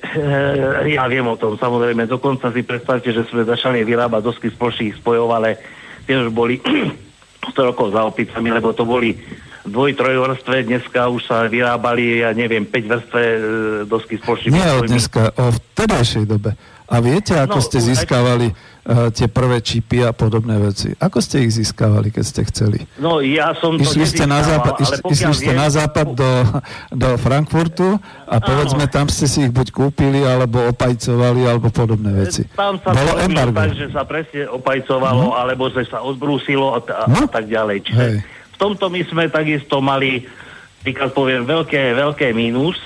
Eh, 0.00 0.96
ja 0.96 1.04
viem 1.06 1.24
o 1.28 1.36
tom, 1.36 1.60
samozrejme. 1.60 2.08
Dokonca 2.08 2.48
si 2.50 2.64
predstavte, 2.64 3.12
že 3.12 3.24
sme 3.28 3.44
začali 3.44 3.84
vyrábať 3.84 4.20
dosky 4.24 4.48
z 4.48 4.56
plošných 4.56 4.96
spojov, 4.98 5.28
ale 5.28 5.60
tie 6.08 6.20
už 6.20 6.32
boli 6.32 6.60
100 7.52 7.68
rokov 7.72 7.92
za 7.92 8.04
opicami, 8.08 8.48
lebo 8.48 8.72
to 8.72 8.84
boli 8.88 9.16
dvoj, 9.64 9.92
trojvrstve, 9.92 10.64
dneska 10.64 11.08
už 11.12 11.22
sa 11.28 11.44
vyrábali, 11.44 12.24
ja 12.24 12.32
neviem, 12.32 12.64
5 12.64 12.92
vrstve 12.92 13.22
e, 13.22 13.38
dosky 13.84 14.16
spoločných. 14.16 14.52
Nie 14.54 14.68
od 14.76 14.88
dneska, 14.88 15.32
o 15.36 15.52
vtedajšej 15.52 16.24
dobe. 16.24 16.56
A 16.90 16.98
viete, 16.98 17.38
ako 17.38 17.62
no, 17.62 17.64
ste 17.70 17.78
získavali 17.78 18.50
uh, 18.50 19.14
tie 19.14 19.30
prvé 19.30 19.62
čipy 19.62 20.02
a 20.02 20.10
podobné 20.10 20.58
veci? 20.58 20.90
Ako 20.98 21.22
ste 21.22 21.46
ich 21.46 21.54
získavali, 21.54 22.10
keď 22.10 22.24
ste 22.26 22.42
chceli? 22.50 22.82
No, 22.98 23.22
ja 23.22 23.54
som 23.54 23.78
to 23.78 23.86
išli 23.86 24.10
ste 24.10 24.26
na 24.26 24.42
západ, 24.42 24.74
išli 25.06 25.30
ste 25.38 25.54
na 25.54 25.70
západ 25.70 26.18
do, 26.18 26.30
do 26.90 27.14
Frankfurtu 27.14 27.94
a 28.26 28.42
povedzme, 28.42 28.90
tam 28.90 29.06
ste 29.06 29.30
si 29.30 29.46
ich 29.46 29.54
buď 29.54 29.70
kúpili, 29.70 30.26
alebo 30.26 30.66
opajcovali, 30.66 31.46
alebo 31.46 31.70
podobné 31.70 32.10
veci. 32.10 32.42
Tam 32.58 32.74
sa 32.82 32.90
Bolo 32.90 33.22
embargo. 33.22 33.54
tak, 33.54 33.78
že 33.78 33.86
sa 33.94 34.02
presne 34.02 34.50
opajcovalo, 34.50 35.30
no. 35.30 35.38
alebo 35.38 35.70
že 35.70 35.86
sa 35.86 36.02
odbrúsilo 36.02 36.74
a, 36.74 36.82
a, 36.90 37.06
no. 37.06 37.30
tak 37.30 37.46
ďalej. 37.46 37.86
Čiže 37.86 38.02
Hej 38.02 38.39
tomto 38.60 38.92
my 38.92 39.00
sme 39.08 39.32
takisto 39.32 39.80
mali, 39.80 40.28
týkať 40.84 41.16
poviem, 41.16 41.48
veľké, 41.48 41.96
veľké 41.96 42.36
mínus, 42.36 42.76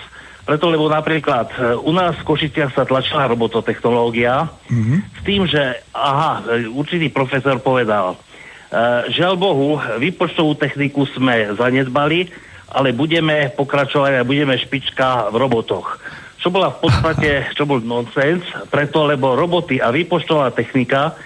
preto, 0.44 0.68
lebo 0.68 0.92
napríklad 0.92 1.48
e, 1.56 1.72
u 1.80 1.90
nás 1.90 2.20
v 2.20 2.28
Košiciach 2.28 2.76
sa 2.76 2.84
tlačila 2.84 3.24
robototechnológia 3.32 4.44
mm-hmm. 4.44 4.98
s 5.16 5.20
tým, 5.24 5.42
že 5.48 5.80
aha, 5.96 6.44
e, 6.44 6.68
určitý 6.68 7.08
profesor 7.08 7.56
povedal, 7.64 8.12
uh, 8.12 9.08
žiaľ 9.08 9.40
Bohu, 9.40 9.80
výpočtovú 9.96 10.52
techniku 10.60 11.08
sme 11.08 11.48
zanedbali, 11.56 12.28
ale 12.68 12.92
budeme 12.92 13.48
pokračovať 13.56 14.20
a 14.20 14.28
budeme 14.28 14.52
špička 14.60 15.32
v 15.32 15.36
robotoch. 15.40 15.96
Čo 16.36 16.52
bola 16.52 16.76
v 16.76 16.92
podstate, 16.92 17.30
čo 17.56 17.64
bol 17.64 17.80
nonsens, 17.80 18.44
preto, 18.68 19.08
lebo 19.08 19.32
roboty 19.32 19.80
a 19.80 19.88
výpočtová 19.88 20.52
technika 20.52 21.16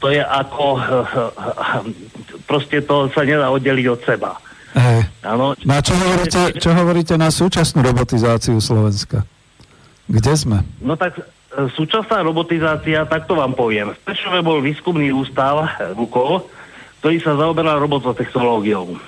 to 0.00 0.12
je 0.12 0.20
ako, 0.20 0.66
proste 2.50 2.84
to 2.84 3.08
sa 3.12 3.22
nedá 3.24 3.48
oddeliť 3.48 3.86
od 3.88 4.00
seba. 4.04 4.32
Hey. 4.76 5.08
Ano, 5.24 5.56
no 5.56 5.72
a 5.72 5.80
čo 5.80 5.96
hovoríte, 5.96 6.40
čo 6.60 6.70
hovoríte 6.76 7.16
na 7.16 7.32
súčasnú 7.32 7.80
robotizáciu 7.80 8.60
Slovenska? 8.60 9.24
Kde 10.04 10.32
sme? 10.36 10.58
No 10.84 11.00
tak 11.00 11.16
e, 11.16 11.22
súčasná 11.72 12.20
robotizácia, 12.20 13.08
tak 13.08 13.24
to 13.24 13.40
vám 13.40 13.56
poviem. 13.56 13.96
V 13.96 14.00
Prešove 14.04 14.44
bol 14.44 14.60
výskumný 14.60 15.16
ústav 15.16 15.64
VUKO, 15.96 16.44
ktorý 17.00 17.16
sa 17.24 17.40
zaoberal 17.40 17.80
robototechnológiou. 17.80 19.00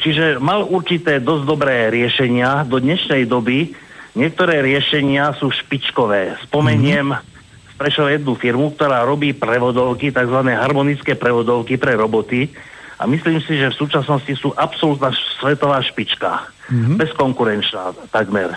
Čiže 0.00 0.40
mal 0.40 0.64
určité 0.64 1.20
dosť 1.20 1.44
dobré 1.44 1.92
riešenia. 1.92 2.64
Do 2.64 2.80
dnešnej 2.80 3.28
doby 3.28 3.76
niektoré 4.16 4.64
riešenia 4.64 5.36
sú 5.36 5.52
špičkové. 5.52 6.40
Spomeniem 6.48 7.12
mm-hmm 7.12 7.37
prešiel 7.78 8.18
jednu 8.18 8.34
firmu, 8.34 8.74
ktorá 8.74 9.06
robí 9.06 9.30
prevodovky, 9.30 10.10
tzv. 10.10 10.38
harmonické 10.50 11.14
prevodovky 11.14 11.78
pre 11.78 11.94
roboty 11.94 12.50
a 12.98 13.06
myslím 13.06 13.38
si, 13.38 13.54
že 13.54 13.70
v 13.70 13.78
súčasnosti 13.78 14.32
sú 14.34 14.50
absolútna 14.58 15.14
svetová 15.38 15.78
špička. 15.86 16.50
Mm-hmm. 16.68 16.94
Bezkonkurenčná 16.98 17.94
takmer. 18.10 18.52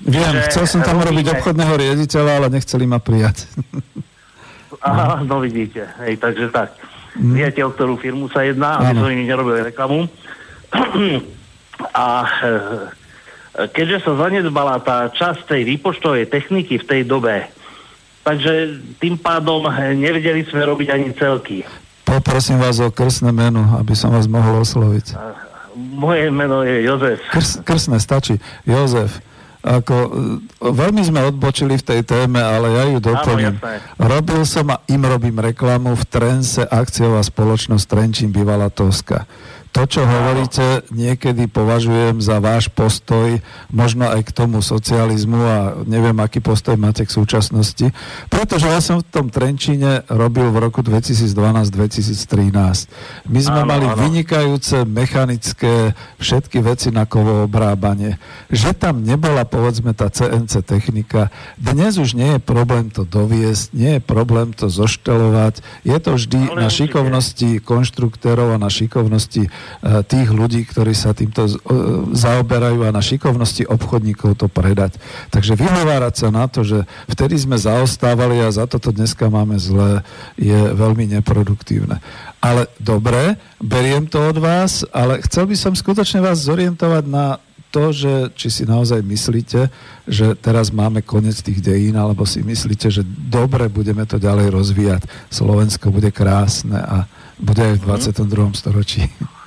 Viem, 0.00 0.32
že 0.32 0.48
chcel 0.48 0.64
som 0.64 0.80
tam 0.80 0.96
robíme... 1.04 1.20
robiť 1.20 1.26
obchodného 1.36 1.74
riaditeľa, 1.76 2.30
ale 2.40 2.48
nechceli 2.48 2.88
ma 2.88 2.96
prijať. 2.96 3.44
Aha, 4.88 5.20
no 5.28 5.44
vidíte. 5.44 5.92
Hej, 6.00 6.16
takže 6.24 6.48
tak. 6.48 6.72
Mm. 7.20 7.36
Viete, 7.36 7.60
o 7.60 7.68
ktorú 7.68 8.00
firmu 8.00 8.32
sa 8.32 8.48
jedná, 8.48 8.80
aby 8.80 8.96
som 8.96 9.12
im 9.12 9.28
nerobil 9.28 9.60
reklamu. 9.60 10.08
A 11.92 12.06
e, 12.24 13.68
keďže 13.76 14.08
sa 14.08 14.12
zanedbala 14.16 14.80
tá 14.80 15.12
časť 15.12 15.52
tej 15.52 15.62
výpočtovej 15.76 16.32
techniky 16.32 16.80
v 16.80 16.88
tej 16.88 17.02
dobe, 17.04 17.44
Takže 18.20 18.76
tým 19.00 19.16
pádom 19.16 19.64
nevedeli 19.96 20.44
sme 20.44 20.62
robiť 20.68 20.88
ani 20.92 21.08
celky. 21.16 21.64
Poprosím 22.04 22.60
vás 22.60 22.82
o 22.82 22.92
krsné 22.92 23.32
meno, 23.32 23.78
aby 23.80 23.94
som 23.96 24.12
vás 24.12 24.28
mohol 24.28 24.60
osloviť. 24.60 25.16
Moje 25.78 26.28
meno 26.28 26.66
je 26.66 26.84
Jozef. 26.84 27.22
Krs, 27.30 27.62
krsné 27.62 27.96
stačí. 28.02 28.36
Jozef. 28.66 29.22
Ako, 29.60 29.94
e, 29.94 30.10
veľmi 30.72 31.04
sme 31.04 31.20
odbočili 31.20 31.76
v 31.76 31.84
tej 31.84 32.00
téme, 32.02 32.40
ale 32.40 32.72
ja 32.72 32.84
ju 32.88 32.98
doplním. 32.98 33.60
Robil 34.00 34.42
som 34.48 34.72
a 34.72 34.80
im 34.88 35.04
robím 35.04 35.36
reklamu 35.36 35.92
v 35.94 36.04
Trense 36.08 36.64
akciová 36.64 37.20
spoločnosť 37.20 37.84
Trenčín 37.84 38.32
bývala 38.32 38.72
Toska 38.72 39.28
to, 39.70 39.86
čo 39.86 40.02
hovoríte, 40.02 40.82
niekedy 40.90 41.46
považujem 41.46 42.18
za 42.18 42.42
váš 42.42 42.66
postoj, 42.74 43.38
možno 43.70 44.10
aj 44.10 44.26
k 44.26 44.34
tomu 44.34 44.66
socializmu 44.66 45.38
a 45.38 45.58
neviem, 45.86 46.18
aký 46.18 46.42
postoj 46.42 46.74
máte 46.74 47.06
k 47.06 47.14
súčasnosti, 47.14 47.94
pretože 48.26 48.66
ja 48.66 48.82
som 48.82 48.98
v 48.98 49.06
tom 49.06 49.30
Trenčíne 49.30 50.02
robil 50.10 50.50
v 50.50 50.58
roku 50.58 50.82
2012-2013. 50.82 53.30
My 53.30 53.40
sme 53.40 53.62
áno, 53.62 53.70
mali 53.70 53.86
áno. 53.86 53.94
vynikajúce 53.94 54.82
mechanické 54.82 55.94
všetky 56.18 56.58
veci 56.66 56.90
na 56.90 57.06
kovo 57.06 57.46
obrábanie. 57.46 58.18
Že 58.50 58.74
tam 58.74 59.06
nebola, 59.06 59.46
povedzme, 59.46 59.94
tá 59.94 60.10
CNC 60.10 60.66
technika, 60.66 61.30
dnes 61.54 61.94
už 61.94 62.18
nie 62.18 62.36
je 62.36 62.40
problém 62.42 62.90
to 62.90 63.06
doviesť, 63.06 63.70
nie 63.70 63.96
je 63.96 64.02
problém 64.02 64.50
to 64.50 64.66
zoštelovať, 64.66 65.62
je 65.86 65.96
to 66.02 66.18
vždy 66.18 66.50
Ale 66.50 66.66
na 66.66 66.68
šikovnosti 66.68 67.62
konštruktérov 67.62 68.58
a 68.58 68.58
na 68.58 68.66
šikovnosti 68.66 69.46
tých 70.04 70.28
ľudí, 70.28 70.68
ktorí 70.68 70.92
sa 70.92 71.16
týmto 71.16 71.48
eh, 71.48 71.56
zaoberajú 72.12 72.84
a 72.84 72.94
na 72.94 73.00
šikovnosti 73.00 73.64
obchodníkov 73.64 74.36
to 74.36 74.46
predať. 74.46 75.00
Takže 75.32 75.56
vyhovárať 75.56 76.14
sa 76.14 76.28
na 76.28 76.44
to, 76.46 76.60
že 76.60 76.84
vtedy 77.08 77.40
sme 77.40 77.56
zaostávali 77.56 78.44
a 78.44 78.52
za 78.52 78.68
toto 78.68 78.92
dneska 78.92 79.32
máme 79.32 79.56
zle, 79.56 80.04
je 80.36 80.72
veľmi 80.76 81.08
neproduktívne. 81.20 81.98
Ale 82.40 82.68
dobre, 82.80 83.36
beriem 83.60 84.08
to 84.08 84.20
od 84.20 84.40
vás, 84.40 84.84
ale 84.92 85.20
chcel 85.24 85.44
by 85.48 85.56
som 85.56 85.72
skutočne 85.76 86.24
vás 86.24 86.40
zorientovať 86.44 87.04
na 87.08 87.36
to, 87.70 87.94
že 87.94 88.34
či 88.34 88.50
si 88.50 88.62
naozaj 88.66 89.00
myslíte, 89.00 89.70
že 90.10 90.34
teraz 90.34 90.74
máme 90.74 91.06
koniec 91.06 91.38
tých 91.38 91.62
dejín, 91.62 91.94
alebo 91.94 92.26
si 92.26 92.42
myslíte, 92.42 92.90
že 92.90 93.06
dobre 93.06 93.70
budeme 93.70 94.02
to 94.04 94.18
ďalej 94.18 94.50
rozvíjať. 94.50 95.02
Slovensko 95.30 95.94
bude 95.94 96.10
krásne 96.10 96.82
a 96.82 97.06
bude 97.38 97.62
aj 97.62 97.74
v 97.78 97.82
22. 97.86 98.50
Mhm. 98.50 98.58
storočí. 98.58 99.02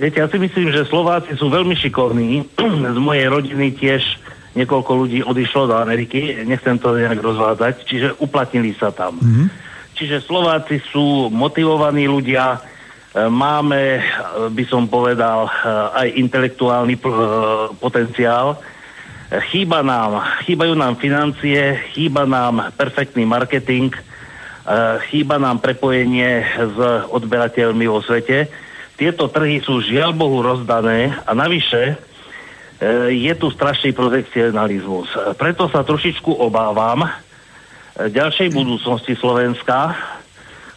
Viete, 0.00 0.24
ja 0.24 0.32
si 0.32 0.40
myslím, 0.40 0.72
že 0.72 0.88
Slováci 0.88 1.36
sú 1.36 1.52
veľmi 1.52 1.76
šikovní. 1.76 2.56
Z 2.96 2.98
mojej 2.98 3.28
rodiny 3.28 3.76
tiež 3.76 4.00
niekoľko 4.56 4.90
ľudí 4.96 5.20
odišlo 5.20 5.68
do 5.68 5.76
Ameriky, 5.76 6.40
nechcem 6.48 6.80
to 6.80 6.96
nejak 6.96 7.20
rozvádzať, 7.20 7.74
čiže 7.84 8.08
uplatnili 8.18 8.72
sa 8.74 8.90
tam. 8.90 9.20
Mm-hmm. 9.20 9.46
Čiže 9.94 10.24
Slováci 10.24 10.80
sú 10.88 11.28
motivovaní 11.28 12.08
ľudia, 12.08 12.56
e, 12.56 12.58
máme, 13.28 14.00
e, 14.00 14.02
by 14.50 14.64
som 14.66 14.88
povedal, 14.88 15.46
e, 15.46 15.50
aj 16.02 16.08
intelektuálny 16.16 16.96
potenciál. 17.78 18.56
Chýba 19.52 19.86
nám, 19.86 20.42
chýbajú 20.48 20.74
nám 20.74 20.98
financie, 20.98 21.78
chýba 21.94 22.26
nám 22.26 22.74
perfektný 22.74 23.22
marketing, 23.22 23.94
chýba 25.06 25.38
nám 25.38 25.62
prepojenie 25.62 26.42
s 26.58 26.76
odberateľmi 27.14 27.86
vo 27.86 28.02
svete 28.02 28.50
tieto 29.00 29.32
trhy 29.32 29.64
sú 29.64 29.80
žiaľ 29.80 30.12
Bohu 30.12 30.44
rozdané 30.44 31.16
a 31.24 31.32
navyše 31.32 31.96
e, 31.96 33.16
je 33.16 33.32
tu 33.32 33.48
strašný 33.48 33.96
protekcionalizmus. 33.96 35.08
Preto 35.40 35.72
sa 35.72 35.80
trošičku 35.80 36.28
obávam 36.28 37.08
e, 37.08 37.10
ďalšej 38.12 38.52
budúcnosti 38.52 39.16
Slovenska. 39.16 39.96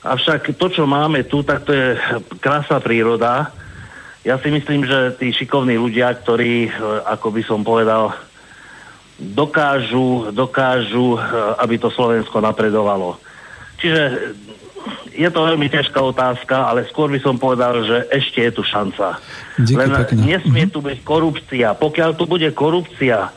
Avšak 0.07 0.55
to, 0.55 0.71
čo 0.71 0.87
máme 0.87 1.27
tu, 1.27 1.43
tak 1.43 1.67
to 1.67 1.75
je 1.75 1.99
krásna 2.39 2.79
príroda. 2.79 3.51
Ja 4.23 4.39
si 4.39 4.47
myslím, 4.55 4.87
že 4.87 5.19
tí 5.19 5.35
šikovní 5.35 5.75
ľudia, 5.75 6.15
ktorí, 6.15 6.71
e, 6.71 6.73
ako 7.03 7.27
by 7.27 7.41
som 7.43 7.59
povedal, 7.67 8.15
dokážu, 9.19 10.31
dokážu, 10.31 11.19
aby 11.59 11.75
to 11.75 11.91
Slovensko 11.91 12.39
napredovalo. 12.39 13.19
Čiže 13.83 14.31
je 15.13 15.29
to 15.29 15.39
veľmi 15.45 15.67
ťažká 15.69 15.99
otázka, 16.01 16.67
ale 16.67 16.89
skôr 16.89 17.07
by 17.07 17.19
som 17.21 17.37
povedal, 17.37 17.85
že 17.85 18.09
ešte 18.09 18.43
je 18.43 18.51
tu 18.51 18.63
šanca. 18.65 19.21
Díky 19.61 19.77
Len 19.77 19.89
pekne. 19.93 20.21
nesmie 20.25 20.65
mm-hmm. 20.65 20.73
tu 20.73 20.79
byť 20.81 20.99
korupcia. 21.05 21.67
Pokiaľ 21.77 22.09
tu 22.17 22.25
bude 22.25 22.49
korupcia, 22.51 23.29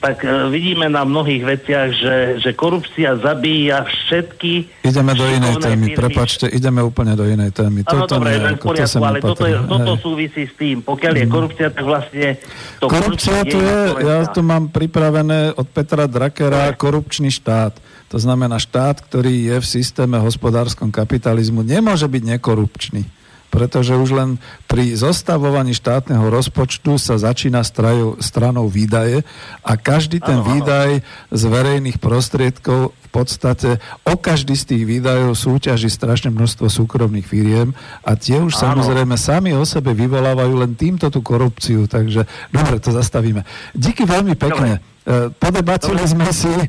tak 0.00 0.24
uh, 0.24 0.48
vidíme 0.48 0.88
na 0.88 1.04
mnohých 1.04 1.44
veciach, 1.44 1.88
že, 1.92 2.16
že 2.40 2.50
korupcia 2.56 3.20
zabíja 3.20 3.84
všetky... 3.84 4.80
Ideme 4.80 5.12
do 5.12 5.28
inej 5.28 5.60
témy, 5.60 5.92
firmy. 5.92 6.00
prepačte, 6.00 6.48
ideme 6.48 6.80
úplne 6.80 7.12
do 7.12 7.28
inej 7.28 7.52
témy. 7.52 7.84
Áno, 7.84 8.08
dobre, 8.08 8.40
len 8.40 8.56
v 8.56 8.64
poriadku, 8.64 8.96
to 8.96 9.04
ale 9.04 9.20
toto, 9.20 9.44
je, 9.44 9.60
toto 9.60 9.92
súvisí 10.00 10.48
s 10.48 10.56
tým. 10.56 10.80
Pokiaľ 10.80 11.14
je 11.20 11.26
mhm. 11.28 11.32
korupcia, 11.32 11.68
tak 11.68 11.84
vlastne... 11.84 12.40
To 12.80 12.88
korupcia 12.88 13.44
tu 13.44 13.60
je, 13.60 13.78
ja 14.00 14.24
tu 14.32 14.40
mám 14.40 14.72
pripravené 14.72 15.52
od 15.52 15.68
Petra 15.68 16.08
Drakera 16.08 16.72
korupčný 16.72 17.28
štát. 17.28 17.76
To 18.08 18.16
znamená, 18.18 18.56
štát, 18.56 19.04
ktorý 19.04 19.52
je 19.52 19.56
v 19.60 19.66
systéme 19.68 20.16
hospodárskom 20.18 20.88
kapitalizmu, 20.88 21.60
nemôže 21.60 22.08
byť 22.08 22.22
nekorupčný 22.40 23.19
pretože 23.50 23.98
už 23.98 24.10
len 24.14 24.30
pri 24.70 24.94
zostavovaní 24.94 25.74
štátneho 25.74 26.30
rozpočtu 26.30 26.96
sa 26.96 27.18
začína 27.18 27.66
strajú, 27.66 28.16
stranou 28.22 28.70
výdaje 28.70 29.26
a 29.66 29.74
každý 29.74 30.22
ten 30.22 30.38
výdaj 30.40 31.02
z 31.34 31.42
verejných 31.50 31.98
prostriedkov 31.98 32.94
v 32.94 33.08
podstate 33.10 33.82
o 34.06 34.14
každý 34.14 34.54
z 34.54 34.64
tých 34.70 34.82
výdajov 34.86 35.34
súťaží 35.34 35.90
strašné 35.90 36.30
množstvo 36.30 36.70
súkromných 36.70 37.26
firiem 37.26 37.74
a 38.06 38.14
tie 38.14 38.38
už 38.38 38.54
ano. 38.62 38.62
samozrejme 38.70 39.18
sami 39.18 39.50
o 39.50 39.66
sebe 39.66 39.98
vyvolávajú 39.98 40.54
len 40.54 40.78
týmto 40.78 41.10
tú 41.10 41.18
korupciu, 41.18 41.90
takže 41.90 42.24
dobre, 42.54 42.78
to 42.78 42.94
zastavíme. 42.94 43.42
Díky 43.74 44.06
veľmi 44.06 44.38
pekne. 44.38 44.78
Dobre. 44.78 44.90
E, 45.10 45.26
podebatili 45.34 46.06
sme 46.06 46.30
si, 46.30 46.46
e, 46.46 46.66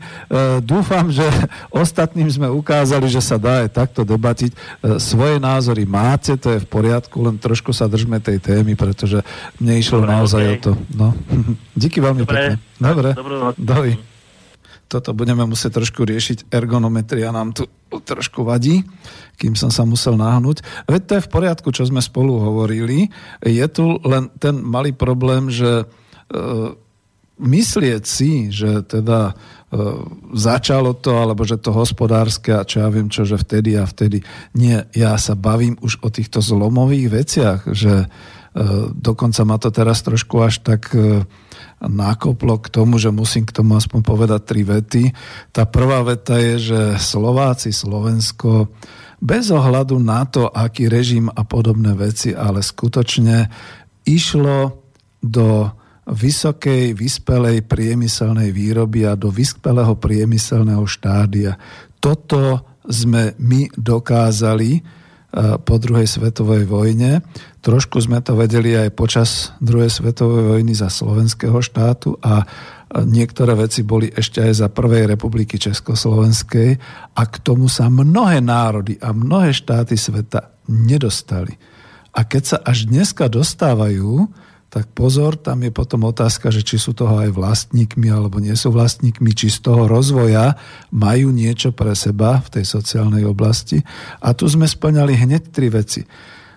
dúfam, 0.66 1.14
že 1.14 1.22
ostatným 1.70 2.26
sme 2.26 2.50
ukázali, 2.50 3.06
že 3.06 3.22
sa 3.22 3.38
dá 3.38 3.62
aj 3.62 3.70
takto 3.70 4.02
debatiť. 4.02 4.52
E, 4.52 4.58
svoje 4.98 5.38
názory 5.38 5.86
máte, 5.86 6.34
to 6.42 6.58
je 6.58 6.64
v 6.66 6.68
poriadku, 6.68 7.22
len 7.22 7.38
trošku 7.38 7.70
sa 7.70 7.86
držme 7.86 8.18
tej 8.18 8.42
témy, 8.42 8.74
pretože 8.74 9.22
mne 9.62 9.78
išlo 9.78 10.02
Dobre, 10.02 10.10
naozaj 10.10 10.42
okay. 10.42 10.54
o 10.54 10.56
to. 10.58 10.72
No. 10.98 11.08
Díky 11.82 12.02
veľmi 12.02 12.26
Dobre. 12.26 12.34
pekne. 12.34 12.54
Dobre, 12.82 13.10
Dovi. 13.62 13.94
Toto 14.90 15.14
budeme 15.14 15.46
musieť 15.46 15.78
trošku 15.80 16.04
riešiť. 16.04 16.52
Ergonometria 16.52 17.30
nám 17.32 17.54
tu 17.54 17.70
trošku 17.94 18.44
vadí, 18.44 18.84
kým 19.40 19.54
som 19.56 19.70
sa 19.72 19.88
musel 19.88 20.20
náhnuť. 20.20 20.90
Veď 20.90 21.02
to 21.08 21.14
je 21.16 21.26
v 21.30 21.32
poriadku, 21.32 21.70
čo 21.72 21.88
sme 21.88 22.04
spolu 22.04 22.42
hovorili. 22.42 23.08
Je 23.40 23.64
tu 23.72 24.02
len 24.04 24.28
ten 24.42 24.60
malý 24.60 24.92
problém, 24.92 25.48
že 25.48 25.88
myslieť 27.42 28.04
si, 28.06 28.54
že 28.54 28.86
teda 28.86 29.34
e, 29.34 29.34
začalo 30.38 30.94
to, 30.94 31.18
alebo 31.18 31.42
že 31.42 31.58
to 31.58 31.74
hospodárske 31.74 32.54
a 32.54 32.64
čo 32.64 32.86
ja 32.86 32.90
viem 32.94 33.10
čo, 33.10 33.26
že 33.26 33.42
vtedy 33.42 33.76
a 33.76 33.90
vtedy. 33.90 34.22
Nie, 34.54 34.86
ja 34.94 35.18
sa 35.18 35.34
bavím 35.34 35.76
už 35.82 36.06
o 36.06 36.14
týchto 36.14 36.40
zlomových 36.40 37.08
veciach, 37.10 37.60
že 37.74 38.06
e, 38.06 38.08
dokonca 38.94 39.42
ma 39.42 39.58
to 39.58 39.74
teraz 39.74 40.06
trošku 40.06 40.38
až 40.38 40.62
tak 40.62 40.94
e, 40.94 41.26
nákoplo 41.82 42.62
k 42.62 42.70
tomu, 42.70 43.02
že 43.02 43.10
musím 43.10 43.50
k 43.50 43.58
tomu 43.58 43.74
aspoň 43.74 44.00
povedať 44.06 44.42
tri 44.46 44.62
vety. 44.62 45.04
Tá 45.50 45.66
prvá 45.66 46.06
veta 46.06 46.38
je, 46.38 46.72
že 46.72 46.82
Slováci, 47.02 47.74
Slovensko, 47.74 48.70
bez 49.22 49.50
ohľadu 49.54 49.98
na 50.02 50.26
to, 50.26 50.50
aký 50.50 50.90
režim 50.90 51.30
a 51.30 51.42
podobné 51.46 51.94
veci, 51.94 52.34
ale 52.34 52.66
skutočne 52.66 53.50
išlo 54.06 54.82
do 55.22 55.70
vysokej, 56.10 56.98
vyspelej 56.98 57.66
priemyselnej 57.70 58.50
výroby 58.50 59.06
a 59.06 59.14
do 59.14 59.30
vyspelého 59.30 59.94
priemyselného 59.98 60.84
štádia. 60.90 61.56
Toto 62.02 62.66
sme 62.82 63.38
my 63.38 63.70
dokázali 63.78 64.72
e, 64.74 64.82
po 65.62 65.76
druhej 65.78 66.10
svetovej 66.10 66.66
vojne. 66.66 67.22
Trošku 67.62 68.02
sme 68.02 68.26
to 68.26 68.34
vedeli 68.34 68.74
aj 68.74 68.90
počas 68.98 69.54
druhej 69.62 69.94
svetovej 69.94 70.58
vojny 70.58 70.74
za 70.74 70.90
slovenského 70.90 71.62
štátu 71.62 72.18
a 72.26 72.42
niektoré 73.06 73.56
veci 73.56 73.86
boli 73.86 74.12
ešte 74.12 74.44
aj 74.44 74.54
za 74.66 74.68
prvej 74.68 75.08
republiky 75.08 75.56
Československej 75.56 76.70
a 77.16 77.22
k 77.30 77.36
tomu 77.40 77.72
sa 77.72 77.88
mnohé 77.88 78.44
národy 78.44 79.00
a 79.00 79.16
mnohé 79.16 79.56
štáty 79.56 79.96
sveta 79.96 80.52
nedostali. 80.68 81.56
A 82.12 82.28
keď 82.28 82.44
sa 82.44 82.58
až 82.60 82.92
dneska 82.92 83.32
dostávajú, 83.32 84.28
tak 84.72 84.88
pozor, 84.96 85.36
tam 85.36 85.68
je 85.68 85.72
potom 85.76 86.08
otázka, 86.08 86.48
že 86.48 86.64
či 86.64 86.80
sú 86.80 86.96
toho 86.96 87.20
aj 87.20 87.36
vlastníkmi 87.36 88.08
alebo 88.08 88.40
nie 88.40 88.56
sú 88.56 88.72
vlastníkmi, 88.72 89.36
či 89.36 89.52
z 89.52 89.68
toho 89.68 89.84
rozvoja 89.84 90.56
majú 90.96 91.28
niečo 91.36 91.76
pre 91.76 91.92
seba 91.92 92.40
v 92.40 92.48
tej 92.56 92.66
sociálnej 92.72 93.28
oblasti. 93.28 93.84
A 94.24 94.32
tu 94.32 94.48
sme 94.48 94.64
splňali 94.64 95.12
hneď 95.12 95.52
tri 95.52 95.68
veci. 95.68 96.08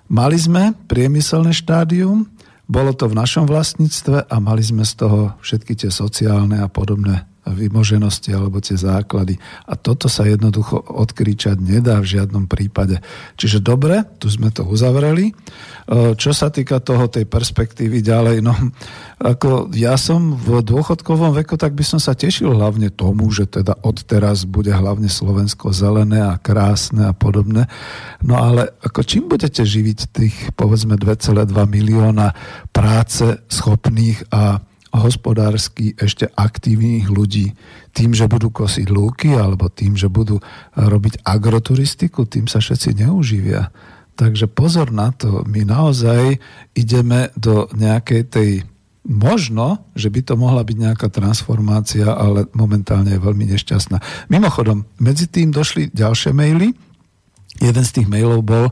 Mali 0.07 0.39
sme 0.39 0.79
priemyselné 0.87 1.51
štádium, 1.51 2.31
bolo 2.71 2.95
to 2.95 3.11
v 3.11 3.19
našom 3.19 3.51
vlastníctve 3.51 4.31
a 4.31 4.37
mali 4.39 4.63
sme 4.63 4.87
z 4.87 4.95
toho 4.95 5.35
všetky 5.43 5.75
tie 5.75 5.91
sociálne 5.91 6.63
a 6.63 6.71
podobné 6.71 7.34
vymoženosti 7.45 8.33
alebo 8.33 8.61
tie 8.65 8.77
základy. 8.77 9.37
A 9.69 9.77
toto 9.77 10.09
sa 10.09 10.25
jednoducho 10.25 10.81
odkričať 10.81 11.61
nedá 11.61 12.01
v 12.01 12.17
žiadnom 12.17 12.49
prípade. 12.49 13.05
Čiže 13.37 13.61
dobre, 13.61 14.05
tu 14.17 14.33
sme 14.33 14.49
to 14.49 14.65
uzavreli. 14.65 15.31
E, 15.31 15.33
čo 16.17 16.33
sa 16.33 16.49
týka 16.49 16.81
toho, 16.81 17.09
tej 17.13 17.29
perspektívy 17.29 18.01
ďalej, 18.01 18.41
no 18.41 18.57
ako 19.21 19.73
ja 19.77 19.95
som 20.01 20.35
v 20.35 20.65
dôchodkovom 20.65 21.37
veku, 21.45 21.61
tak 21.61 21.77
by 21.77 21.85
som 21.85 22.01
sa 22.01 22.17
tešil 22.17 22.57
hlavne 22.57 22.89
tomu, 22.89 23.29
že 23.29 23.45
teda 23.45 23.77
od 23.85 24.01
teraz 24.05 24.49
bude 24.49 24.73
hlavne 24.73 25.07
Slovensko 25.13 25.71
zelené 25.77 26.25
a 26.25 26.41
krásne 26.41 27.09
a 27.09 27.15
podobné. 27.15 27.69
No 28.25 28.41
ale 28.41 28.73
ako 28.81 29.01
čím 29.05 29.29
budete 29.29 29.63
živiť 29.63 29.99
tých 30.11 30.37
povedzme 30.57 30.97
2,2 30.97 31.53
milióna 31.69 32.33
práce 32.73 33.41
schopných 33.49 34.29
a 34.33 34.61
hospodársky 34.95 35.99
ešte 35.99 36.31
aktívnych 36.31 37.11
ľudí 37.11 37.53
tým, 37.91 38.15
že 38.15 38.31
budú 38.31 38.55
kosiť 38.55 38.87
lúky 38.91 39.35
alebo 39.35 39.67
tým, 39.67 39.99
že 39.99 40.07
budú 40.07 40.39
robiť 40.79 41.27
agroturistiku, 41.27 42.25
tým 42.31 42.47
sa 42.47 42.63
všetci 42.63 43.03
neuživia. 43.03 43.75
Takže 44.15 44.47
pozor 44.47 44.95
na 44.95 45.11
to, 45.11 45.43
my 45.51 45.67
naozaj 45.67 46.39
ideme 46.79 47.35
do 47.35 47.67
nejakej 47.75 48.23
tej 48.31 48.51
Možno, 49.05 49.85
že 49.93 50.09
by 50.09 50.21
to 50.25 50.33
mohla 50.33 50.65
byť 50.65 50.77
nejaká 50.81 51.13
transformácia, 51.13 52.09
ale 52.09 52.49
momentálne 52.57 53.13
je 53.13 53.21
veľmi 53.21 53.53
nešťastná. 53.53 54.01
Mimochodom, 54.33 54.89
medzi 54.97 55.29
tým 55.29 55.53
došli 55.53 55.93
ďalšie 55.93 56.33
maily, 56.33 56.73
Jeden 57.63 57.87
z 57.87 58.03
tých 58.03 58.11
mailov 58.11 58.43
bol, 58.43 58.67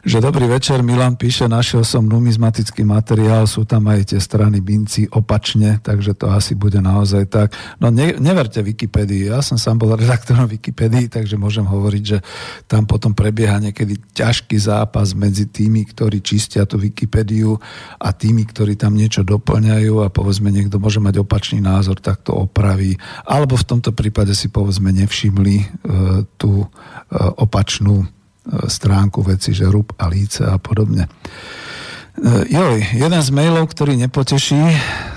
že 0.00 0.16
dobrý 0.16 0.48
večer, 0.48 0.80
Milan 0.80 1.20
píše, 1.20 1.44
našiel 1.44 1.84
som 1.84 2.08
numizmatický 2.08 2.80
materiál, 2.80 3.44
sú 3.44 3.68
tam 3.68 3.84
aj 3.92 4.16
tie 4.16 4.20
strany 4.20 4.64
binci 4.64 5.04
opačne, 5.12 5.76
takže 5.84 6.16
to 6.16 6.32
asi 6.32 6.56
bude 6.56 6.80
naozaj 6.80 7.28
tak. 7.28 7.52
No 7.84 7.92
ne, 7.92 8.16
neverte 8.16 8.64
Wikipedii, 8.64 9.28
ja 9.28 9.44
som 9.44 9.60
sám 9.60 9.76
bol 9.76 9.92
redaktorom 9.92 10.48
Wikipedii, 10.48 11.12
takže 11.12 11.36
môžem 11.36 11.68
hovoriť, 11.68 12.04
že 12.04 12.18
tam 12.64 12.88
potom 12.88 13.12
prebieha 13.12 13.60
niekedy 13.60 14.00
ťažký 14.16 14.56
zápas 14.56 15.12
medzi 15.12 15.44
tými, 15.44 15.84
ktorí 15.84 16.24
čistia 16.24 16.64
tú 16.64 16.80
Wikipédiu 16.80 17.60
a 18.00 18.08
tými, 18.08 18.48
ktorí 18.48 18.80
tam 18.80 18.96
niečo 18.96 19.20
doplňajú 19.20 20.00
a 20.00 20.08
povedzme 20.08 20.48
niekto 20.48 20.80
môže 20.80 20.96
mať 20.96 21.20
opačný 21.20 21.60
názor, 21.60 22.00
tak 22.00 22.24
to 22.24 22.32
opraví. 22.32 22.96
Alebo 23.28 23.60
v 23.60 23.68
tomto 23.68 23.92
prípade 23.92 24.32
si 24.32 24.48
povedzme 24.48 24.96
nevšimli 24.96 25.56
e, 25.60 25.66
tú 26.40 26.64
e, 26.64 26.66
opačnú 27.36 28.13
stránku 28.44 29.24
veci, 29.24 29.56
že 29.56 29.68
rub 29.68 29.92
a 29.96 30.08
líce 30.08 30.44
a 30.44 30.60
podobne. 30.60 31.08
E, 31.08 31.08
joj, 32.52 32.80
jeden 32.94 33.22
z 33.22 33.30
mailov, 33.32 33.72
ktorý 33.72 33.96
nepoteší 33.96 34.60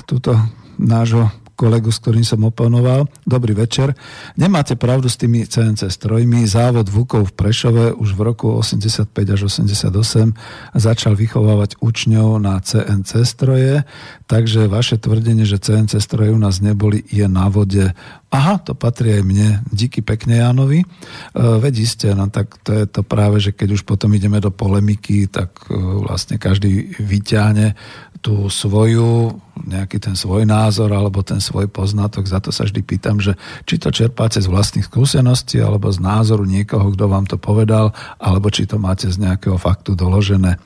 túto 0.07 0.39
nášho 0.79 1.29
kolegu, 1.57 1.89
s 1.89 1.97
ktorým 1.97 2.21
som 2.21 2.45
oponoval. 2.45 3.09
Dobrý 3.25 3.57
večer. 3.57 3.97
Nemáte 4.37 4.77
pravdu 4.77 5.09
s 5.09 5.17
tými 5.17 5.49
CNC 5.49 5.89
strojmi. 5.89 6.45
Závod 6.45 6.85
Vukov 6.93 7.33
v 7.33 7.35
Prešove 7.35 7.85
už 7.97 8.13
v 8.13 8.21
roku 8.21 8.53
85 8.61 9.09
až 9.09 9.49
88 9.49 10.37
začal 10.77 11.17
vychovávať 11.17 11.81
učňov 11.81 12.37
na 12.37 12.61
CNC 12.61 13.25
stroje, 13.25 13.81
takže 14.29 14.69
vaše 14.69 15.01
tvrdenie, 15.01 15.49
že 15.49 15.57
CNC 15.57 15.97
stroje 15.97 16.29
u 16.29 16.37
nás 16.37 16.61
neboli, 16.61 17.01
je 17.09 17.25
na 17.25 17.49
vode. 17.49 17.89
Aha, 18.27 18.59
to 18.59 18.75
patrí 18.75 19.17
aj 19.17 19.23
mne. 19.23 19.49
Díky 19.71 20.03
pekne 20.03 20.43
Jánovi. 20.43 20.83
E, 20.83 20.87
veď 21.33 21.73
iste, 21.79 22.11
no 22.11 22.27
tak 22.27 22.59
to 22.59 22.75
je 22.75 22.85
to 22.85 23.01
práve, 23.01 23.39
že 23.39 23.55
keď 23.55 23.79
už 23.79 23.87
potom 23.87 24.11
ideme 24.11 24.43
do 24.43 24.51
polemiky, 24.51 25.31
tak 25.31 25.55
e, 25.71 25.73
vlastne 25.73 26.35
každý 26.35 26.91
vyťahne 26.99 27.73
tú 28.21 28.49
svoju, 28.49 29.37
nejaký 29.67 30.01
ten 30.01 30.15
svoj 30.17 30.43
názor 30.43 30.91
alebo 30.93 31.21
ten 31.21 31.39
svoj 31.39 31.69
poznatok. 31.69 32.25
Za 32.25 32.39
to 32.43 32.49
sa 32.49 32.65
vždy 32.65 32.81
pýtam, 32.83 33.21
že 33.21 33.37
či 33.63 33.77
to 33.77 33.93
čerpáte 33.93 34.41
z 34.41 34.49
vlastných 34.49 34.85
skúseností 34.85 35.61
alebo 35.61 35.89
z 35.89 36.01
názoru 36.01 36.43
niekoho, 36.43 36.93
kto 36.93 37.05
vám 37.07 37.25
to 37.29 37.37
povedal, 37.39 37.93
alebo 38.17 38.49
či 38.49 38.65
to 38.65 38.81
máte 38.81 39.07
z 39.07 39.17
nejakého 39.21 39.55
faktu 39.55 39.93
doložené. 39.93 40.59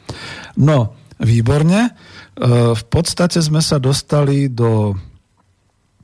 No, 0.58 0.96
výborne. 1.22 1.82
E, 1.88 1.92
v 2.74 2.84
podstate 2.90 3.40
sme 3.40 3.62
sa 3.62 3.78
dostali 3.78 4.50
do, 4.50 4.98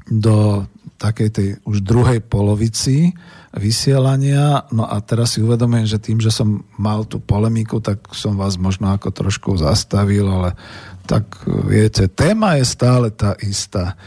do 0.07 0.67
takej 0.95 1.29
tej 1.29 1.49
už 1.67 1.83
druhej 1.83 2.23
polovici 2.23 3.11
vysielania. 3.51 4.63
No 4.71 4.87
a 4.87 5.03
teraz 5.03 5.35
si 5.35 5.43
uvedomujem, 5.43 5.87
že 5.89 5.99
tým, 5.99 6.23
že 6.23 6.31
som 6.31 6.63
mal 6.79 7.03
tú 7.03 7.19
polemiku, 7.19 7.83
tak 7.83 7.99
som 8.15 8.39
vás 8.39 8.55
možno 8.55 8.95
ako 8.95 9.11
trošku 9.11 9.59
zastavil, 9.59 10.27
ale 10.27 10.55
tak 11.03 11.27
viete, 11.45 12.07
téma 12.07 12.59
je 12.59 12.65
stále 12.67 13.11
tá 13.11 13.35
istá. 13.43 13.99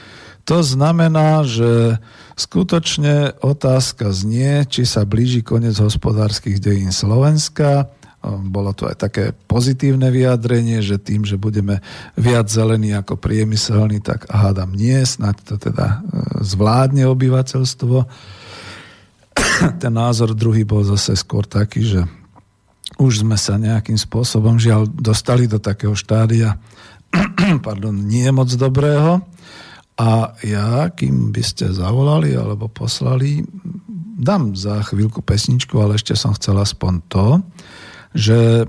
To 0.48 0.64
znamená, 0.64 1.46
že 1.46 2.00
skutočne 2.34 3.38
otázka 3.38 4.10
znie, 4.10 4.66
či 4.66 4.82
sa 4.88 5.06
blíži 5.06 5.44
koniec 5.44 5.78
hospodárskych 5.78 6.58
dejín 6.58 6.90
Slovenska, 6.90 7.92
bolo 8.22 8.76
to 8.76 8.84
aj 8.84 8.96
také 9.00 9.24
pozitívne 9.32 10.12
vyjadrenie, 10.12 10.84
že 10.84 11.00
tým, 11.00 11.24
že 11.24 11.40
budeme 11.40 11.80
viac 12.20 12.52
zelení 12.52 12.92
ako 12.92 13.16
priemyselní, 13.16 14.04
tak 14.04 14.28
hádam 14.28 14.76
nie, 14.76 15.00
snáď 15.00 15.40
to 15.40 15.54
teda 15.56 16.04
e, 16.04 16.44
zvládne 16.44 17.08
obyvateľstvo. 17.08 17.96
Ten 19.82 19.92
názor 19.96 20.36
druhý 20.36 20.68
bol 20.68 20.84
zase 20.84 21.16
skôr 21.16 21.48
taký, 21.48 21.80
že 21.80 22.00
už 23.00 23.24
sme 23.24 23.40
sa 23.40 23.56
nejakým 23.56 23.96
spôsobom 23.96 24.60
žiaľ 24.60 24.84
dostali 24.84 25.48
do 25.48 25.56
takého 25.56 25.96
štádia, 25.96 26.60
pardon, 27.66 27.96
nie 27.96 28.28
moc 28.28 28.52
dobrého. 28.52 29.24
A 30.00 30.32
ja, 30.44 30.88
kým 30.92 31.28
by 31.28 31.44
ste 31.44 31.72
zavolali 31.72 32.32
alebo 32.32 32.68
poslali, 32.72 33.44
dám 34.20 34.56
za 34.56 34.80
chvíľku 34.84 35.24
pesničku, 35.24 35.76
ale 35.80 35.96
ešte 35.96 36.16
som 36.16 36.36
chcel 36.36 36.56
aspoň 36.60 36.92
to, 37.08 37.26
že 38.14 38.66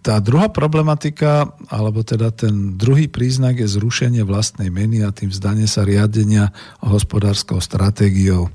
tá 0.00 0.16
druhá 0.16 0.48
problematika, 0.48 1.52
alebo 1.68 2.00
teda 2.00 2.32
ten 2.32 2.80
druhý 2.80 3.04
príznak 3.06 3.60
je 3.60 3.68
zrušenie 3.68 4.24
vlastnej 4.24 4.72
meny 4.72 5.04
a 5.04 5.12
tým 5.12 5.28
vzdanie 5.28 5.68
sa 5.68 5.84
riadenia 5.84 6.56
hospodárskou 6.80 7.60
stratégiou. 7.60 8.48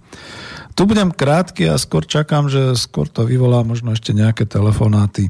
Tu 0.74 0.82
budem 0.90 1.14
krátky 1.14 1.70
a 1.70 1.80
skôr 1.80 2.04
čakám, 2.04 2.50
že 2.50 2.74
skôr 2.76 3.06
to 3.08 3.24
vyvolá 3.24 3.62
možno 3.62 3.94
ešte 3.94 4.12
nejaké 4.12 4.50
telefonáty. 4.50 5.30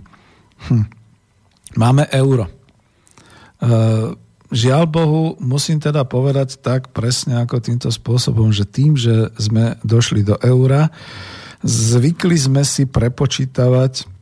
Hm. 0.72 0.88
Máme 1.76 2.08
euro. 2.16 2.48
E, 2.48 2.52
žiaľ 4.56 4.84
Bohu, 4.88 5.36
musím 5.44 5.84
teda 5.84 6.08
povedať 6.08 6.64
tak 6.64 6.96
presne 6.96 7.44
ako 7.44 7.60
týmto 7.60 7.92
spôsobom, 7.92 8.56
že 8.56 8.64
tým, 8.64 8.96
že 8.96 9.36
sme 9.36 9.76
došli 9.84 10.24
do 10.24 10.40
eura, 10.40 10.88
zvykli 11.60 12.40
sme 12.40 12.64
si 12.64 12.88
prepočítavať 12.88 14.15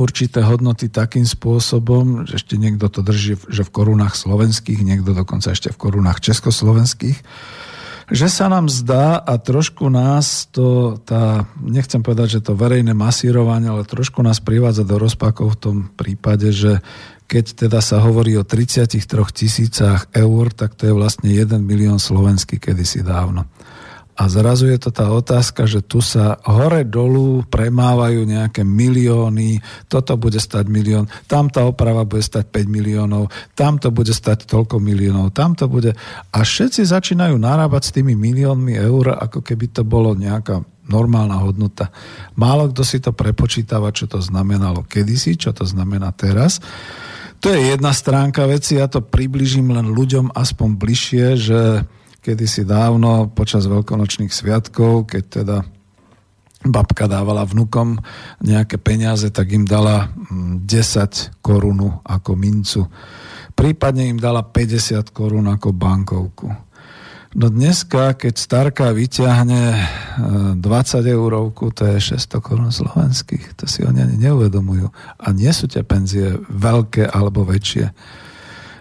určité 0.00 0.40
hodnoty 0.40 0.88
takým 0.88 1.28
spôsobom, 1.28 2.24
že 2.24 2.40
ešte 2.40 2.56
niekto 2.56 2.88
to 2.88 3.04
drží, 3.04 3.36
že 3.52 3.62
v 3.62 3.70
korunách 3.70 4.16
slovenských, 4.16 4.80
niekto 4.80 5.12
dokonca 5.12 5.52
ešte 5.52 5.68
v 5.68 5.76
korunách 5.76 6.24
československých, 6.24 7.20
že 8.10 8.26
sa 8.26 8.50
nám 8.50 8.66
zdá 8.66 9.22
a 9.22 9.38
trošku 9.38 9.86
nás 9.86 10.50
to, 10.50 10.98
tá, 11.06 11.46
nechcem 11.62 12.02
povedať, 12.02 12.40
že 12.40 12.44
to 12.50 12.58
verejné 12.58 12.90
masírovanie, 12.90 13.70
ale 13.70 13.86
trošku 13.86 14.18
nás 14.24 14.42
privádza 14.42 14.82
do 14.82 14.98
rozpakov 14.98 15.54
v 15.54 15.60
tom 15.62 15.76
prípade, 15.94 16.50
že 16.50 16.82
keď 17.30 17.70
teda 17.70 17.78
sa 17.78 18.02
hovorí 18.02 18.34
o 18.34 18.42
33 18.42 18.98
tisícach 19.30 20.10
eur, 20.10 20.50
tak 20.50 20.74
to 20.74 20.90
je 20.90 20.94
vlastne 20.96 21.30
1 21.30 21.62
milión 21.62 22.02
slovenský 22.02 22.58
kedysi 22.58 23.06
dávno. 23.06 23.46
A 24.20 24.28
zrazu 24.28 24.68
je 24.68 24.76
to 24.76 24.92
tá 24.92 25.08
otázka, 25.08 25.64
že 25.64 25.80
tu 25.80 26.04
sa 26.04 26.36
hore-dolu 26.44 27.48
premávajú 27.48 28.28
nejaké 28.28 28.68
milióny, 28.68 29.64
toto 29.88 30.20
bude 30.20 30.36
stať 30.36 30.68
milión, 30.68 31.08
tam 31.24 31.48
tá 31.48 31.64
oprava 31.64 32.04
bude 32.04 32.20
stať 32.20 32.52
5 32.52 32.68
miliónov, 32.68 33.32
tam 33.56 33.80
to 33.80 33.88
bude 33.88 34.12
stať 34.12 34.44
toľko 34.44 34.76
miliónov, 34.76 35.32
tam 35.32 35.56
to 35.56 35.72
bude... 35.72 35.96
A 36.36 36.38
všetci 36.44 36.84
začínajú 36.84 37.40
narábať 37.40 37.82
s 37.88 37.94
tými 37.96 38.12
miliónmi 38.12 38.76
eur, 38.76 39.16
ako 39.16 39.40
keby 39.40 39.72
to 39.72 39.88
bolo 39.88 40.12
nejaká 40.12 40.60
normálna 40.84 41.40
hodnota. 41.40 41.88
Málo 42.36 42.68
kto 42.68 42.82
si 42.84 43.00
to 43.00 43.16
prepočítava, 43.16 43.88
čo 43.88 44.04
to 44.04 44.20
znamenalo 44.20 44.84
kedysi, 44.84 45.40
čo 45.40 45.56
to 45.56 45.64
znamená 45.64 46.12
teraz. 46.12 46.60
To 47.40 47.48
je 47.48 47.72
jedna 47.72 47.96
stránka 47.96 48.44
veci, 48.44 48.76
ja 48.76 48.84
to 48.84 49.00
približím 49.00 49.72
len 49.72 49.96
ľuďom 49.96 50.36
aspoň 50.36 50.68
bližšie, 50.76 51.26
že 51.40 51.60
kedysi 52.20 52.68
dávno 52.68 53.32
počas 53.32 53.64
veľkonočných 53.66 54.32
sviatkov, 54.32 55.08
keď 55.08 55.24
teda 55.42 55.56
babka 56.60 57.08
dávala 57.08 57.48
vnukom 57.48 57.96
nejaké 58.44 58.76
peniaze, 58.76 59.32
tak 59.32 59.48
im 59.56 59.64
dala 59.64 60.12
10 60.28 60.60
mm, 60.60 61.40
korunu 61.40 62.04
ako 62.04 62.36
mincu. 62.36 62.84
Prípadne 63.56 64.08
im 64.12 64.20
dala 64.20 64.44
50 64.44 65.12
korún 65.12 65.48
ako 65.48 65.72
bankovku. 65.72 66.48
No 67.30 67.46
dneska, 67.46 68.18
keď 68.18 68.34
starka 68.34 68.90
vyťahne 68.90 69.78
20 70.58 70.58
e, 70.58 71.14
eurovku, 71.14 71.70
to 71.70 71.86
je 71.94 72.18
600 72.18 72.42
korún 72.42 72.72
slovenských. 72.74 73.54
To 73.54 73.70
si 73.70 73.86
oni 73.86 74.02
ani 74.02 74.18
neuvedomujú. 74.18 74.90
A 75.22 75.30
nie 75.30 75.54
sú 75.54 75.70
tie 75.70 75.86
penzie 75.86 76.34
veľké 76.50 77.06
alebo 77.06 77.46
väčšie. 77.46 77.94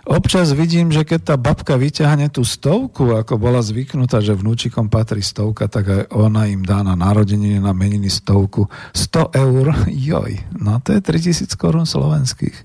Občas 0.10 0.50
vidím, 0.58 0.90
že 0.90 1.06
keď 1.06 1.22
tá 1.22 1.36
babka 1.38 1.78
vyťahne 1.78 2.34
tú 2.34 2.42
stovku, 2.42 3.14
ako 3.14 3.38
bola 3.38 3.62
zvyknutá, 3.62 4.20
že 4.26 4.34
vnúčikom 4.34 4.90
patrí 4.90 5.22
stovka, 5.22 5.70
tak 5.70 5.86
aj 5.86 6.02
ona 6.10 6.50
im 6.50 6.66
dá 6.66 6.82
na 6.82 6.98
narodeniny, 6.98 7.62
na 7.62 7.72
meniny 7.78 8.10
stovku. 8.10 8.66
100 8.98 9.38
eur, 9.38 9.66
joj, 10.10 10.32
no 10.58 10.82
to 10.82 10.98
je 10.98 11.02
3000 11.06 11.54
korún 11.54 11.86
slovenských. 11.86 12.58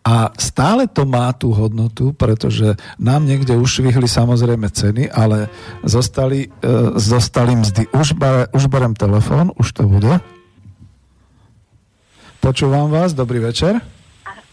A 0.00 0.32
stále 0.40 0.88
to 0.88 1.04
má 1.04 1.28
tú 1.36 1.52
hodnotu, 1.52 2.16
pretože 2.16 2.72
nám 2.96 3.28
niekde 3.28 3.52
ušvihli 3.52 4.08
samozrejme 4.08 4.64
ceny, 4.72 5.12
ale 5.12 5.52
zostali, 5.84 6.48
e, 6.48 6.72
zostali 6.96 7.52
mzdy. 7.52 7.92
Už, 7.92 8.16
ba, 8.16 8.48
už 8.48 8.72
berem 8.72 8.96
telefón, 8.96 9.52
už 9.60 9.76
to 9.76 9.84
bude. 9.84 10.24
Počúvam 12.40 12.88
vás, 12.88 13.12
dobrý 13.12 13.44
večer. 13.44 13.99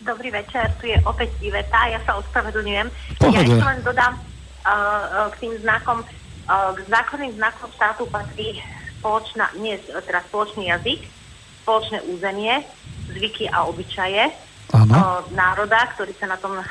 Dobrý 0.07 0.31
večer, 0.31 0.71
tu 0.79 0.87
je 0.87 0.95
opäť 1.03 1.35
Iveta, 1.43 1.91
ja 1.91 1.99
sa 2.07 2.15
ospravedlňujem. 2.15 2.87
Ja 3.27 3.43
ešte 3.43 3.59
len 3.59 3.83
dodám 3.83 4.15
uh, 4.15 5.27
k 5.35 5.43
tým 5.43 5.53
znakom, 5.59 5.99
uh, 5.99 6.71
k 6.71 6.79
základným 6.87 7.35
znakom 7.35 7.67
štátu 7.75 8.07
patrí 8.07 8.55
spoločná, 9.03 9.51
nie, 9.59 9.75
teda 9.83 10.23
spoločný 10.31 10.71
jazyk, 10.71 11.03
spoločné 11.67 11.99
územie, 12.07 12.63
zvyky 13.11 13.51
a 13.51 13.67
obyčaje, 13.67 14.31
uh, 14.31 15.27
národa, 15.35 15.91
ktorý 15.99 16.15
sa 16.15 16.31
na 16.31 16.39
tom 16.39 16.55
uh, 16.55 16.63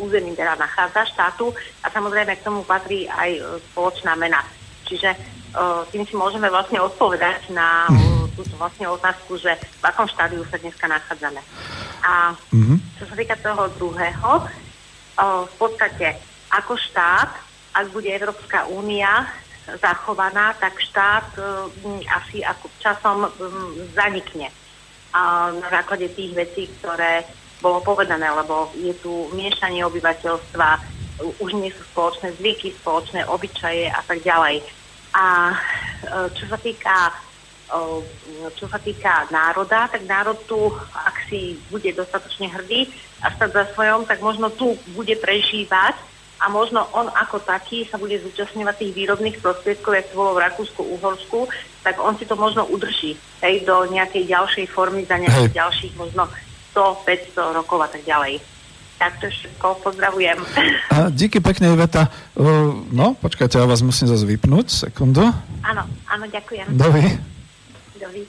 území 0.00 0.32
teda 0.32 0.56
nachádza, 0.56 1.04
štátu 1.04 1.52
a 1.84 1.92
samozrejme 1.92 2.32
k 2.32 2.48
tomu 2.48 2.64
patrí 2.64 3.04
aj 3.12 3.44
uh, 3.44 3.60
spoločná 3.60 4.16
mena. 4.16 4.40
Čiže 4.88 5.12
tým 5.90 6.02
si 6.06 6.14
môžeme 6.18 6.50
vlastne 6.50 6.82
odpovedať 6.82 7.54
na 7.54 7.86
uh, 7.86 8.26
túto 8.34 8.54
vlastne 8.58 8.90
otázku, 8.90 9.38
že 9.38 9.54
v 9.54 9.84
akom 9.86 10.06
štádiu 10.10 10.42
sa 10.50 10.58
dneska 10.58 10.90
nachádzame. 10.90 11.40
A 12.02 12.34
uh-huh. 12.34 12.76
čo 12.98 13.04
sa 13.06 13.14
týka 13.14 13.38
toho 13.38 13.70
druhého, 13.78 14.32
uh, 14.42 15.42
v 15.46 15.54
podstate 15.58 16.18
ako 16.50 16.74
štát, 16.74 17.30
ak 17.74 17.86
bude 17.90 18.10
Európska 18.10 18.66
únia 18.70 19.26
zachovaná, 19.80 20.52
tak 20.60 20.76
štát 20.76 21.40
asi 22.12 22.44
ako 22.44 22.68
časom 22.78 23.24
um, 23.24 23.32
zanikne 23.96 24.52
na 25.56 25.68
základe 25.70 26.10
tých 26.12 26.34
vecí, 26.34 26.62
ktoré 26.78 27.24
bolo 27.62 27.80
povedané, 27.80 28.28
lebo 28.28 28.68
je 28.76 28.92
tu 28.98 29.30
miešanie 29.32 29.86
obyvateľstva, 29.86 30.68
už 31.38 31.50
nie 31.54 31.70
sú 31.70 31.80
spoločné 31.94 32.34
zvyky, 32.36 32.74
spoločné 32.76 33.22
obyčaje 33.30 33.88
a 33.88 34.02
tak 34.02 34.20
ďalej. 34.20 34.60
A 35.14 35.54
e, 35.54 35.56
čo 36.34 36.44
sa 36.50 36.58
týka 36.58 37.14
čo 38.54 38.68
sa 38.68 38.76
týka 38.76 39.26
národa, 39.32 39.88
tak 39.88 40.04
národ 40.04 40.36
tu, 40.44 40.68
ak 40.92 41.26
si 41.26 41.56
bude 41.72 41.88
dostatočne 41.96 42.52
hrdý 42.52 42.92
a 43.24 43.32
stať 43.32 43.50
za 43.50 43.64
svojom, 43.72 44.04
tak 44.04 44.20
možno 44.20 44.52
tu 44.52 44.76
bude 44.92 45.16
prežívať 45.16 45.96
a 46.44 46.52
možno 46.52 46.84
on 46.92 47.08
ako 47.08 47.40
taký 47.40 47.88
sa 47.88 47.96
bude 47.96 48.20
zúčastňovať 48.20 48.74
tých 48.76 48.92
výrobných 48.94 49.40
prostriedkov, 49.40 49.96
jak 49.96 50.08
to 50.12 50.18
bolo 50.18 50.36
v 50.36 50.44
Rakúsku, 50.44 50.82
Uhorsku, 50.82 51.48
tak 51.80 51.96
on 52.04 52.20
si 52.20 52.28
to 52.28 52.36
možno 52.36 52.68
udrží 52.68 53.16
hej, 53.40 53.64
do 53.64 53.88
nejakej 53.88 54.28
ďalšej 54.28 54.66
formy 54.68 55.08
za 55.08 55.16
nejakých 55.16 55.56
ďalších 55.56 55.92
možno 55.96 56.28
100, 56.76 57.06
500 57.38 57.58
rokov 57.58 57.78
a 57.80 57.88
tak 57.88 58.02
ďalej. 58.04 58.44
Tak 59.04 59.20
to 59.20 59.28
všetko, 59.28 59.66
pozdravujem. 59.84 60.40
A 60.96 61.12
díky 61.12 61.36
pekne, 61.36 61.76
Iveta. 61.76 62.08
No, 62.88 63.12
počkajte, 63.20 63.60
ja 63.60 63.68
vás 63.68 63.84
musím 63.84 64.08
zase 64.08 64.24
vypnúť, 64.24 64.88
sekundu. 64.88 65.28
Áno, 65.60 65.84
áno, 66.08 66.24
ďakujem. 66.24 66.72
Dovi. 66.72 67.04
Dovi. 68.00 68.24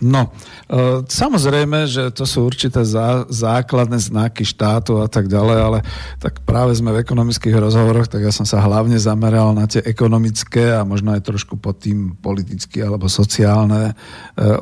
No, 0.00 0.32
e, 0.72 1.04
samozrejme, 1.04 1.84
že 1.84 2.08
to 2.16 2.24
sú 2.24 2.48
určité 2.48 2.80
zá, 2.82 3.28
základné 3.28 4.00
znaky 4.00 4.42
štátu 4.42 5.04
a 5.04 5.06
tak 5.12 5.28
ďalej, 5.28 5.58
ale 5.60 5.78
tak 6.16 6.42
práve 6.48 6.72
sme 6.74 6.96
v 6.96 7.04
ekonomických 7.04 7.54
rozhovoroch, 7.54 8.08
tak 8.08 8.24
ja 8.24 8.32
som 8.32 8.48
sa 8.48 8.64
hlavne 8.64 8.96
zameral 8.96 9.52
na 9.52 9.68
tie 9.68 9.84
ekonomické 9.84 10.74
a 10.74 10.82
možno 10.82 11.12
aj 11.12 11.28
trošku 11.28 11.60
pod 11.60 11.78
tým 11.84 12.16
politicky 12.18 12.80
alebo 12.80 13.06
sociálne 13.06 13.92
e, 13.92 13.94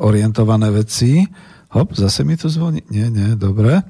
orientované 0.03 0.67
veci. 0.67 1.25
Hop, 1.71 1.95
zase 1.95 2.23
mi 2.27 2.35
tu 2.35 2.51
zvoní. 2.51 2.83
Nie, 2.91 3.07
nie, 3.07 3.35
dobre. 3.39 3.81
E, 3.81 3.83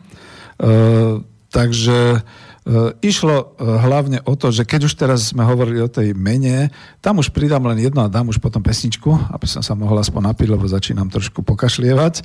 takže 1.49 2.21
E, 2.61 2.93
išlo 3.01 3.57
e, 3.57 3.65
hlavne 3.65 4.21
o 4.21 4.37
to, 4.37 4.53
že 4.53 4.69
keď 4.69 4.85
už 4.85 4.93
teraz 4.93 5.33
sme 5.33 5.41
hovorili 5.41 5.81
o 5.81 5.89
tej 5.89 6.13
mene, 6.13 6.69
tam 7.01 7.17
už 7.17 7.33
pridám 7.33 7.65
len 7.65 7.81
jedno 7.81 8.05
a 8.05 8.11
dám 8.11 8.29
už 8.29 8.37
potom 8.37 8.61
pesničku, 8.61 9.09
aby 9.33 9.49
som 9.49 9.65
sa 9.65 9.73
mohol 9.73 9.97
aspoň 9.97 10.29
napiť, 10.29 10.47
lebo 10.53 10.69
začínam 10.69 11.09
trošku 11.09 11.41
pokašlievať. 11.41 12.21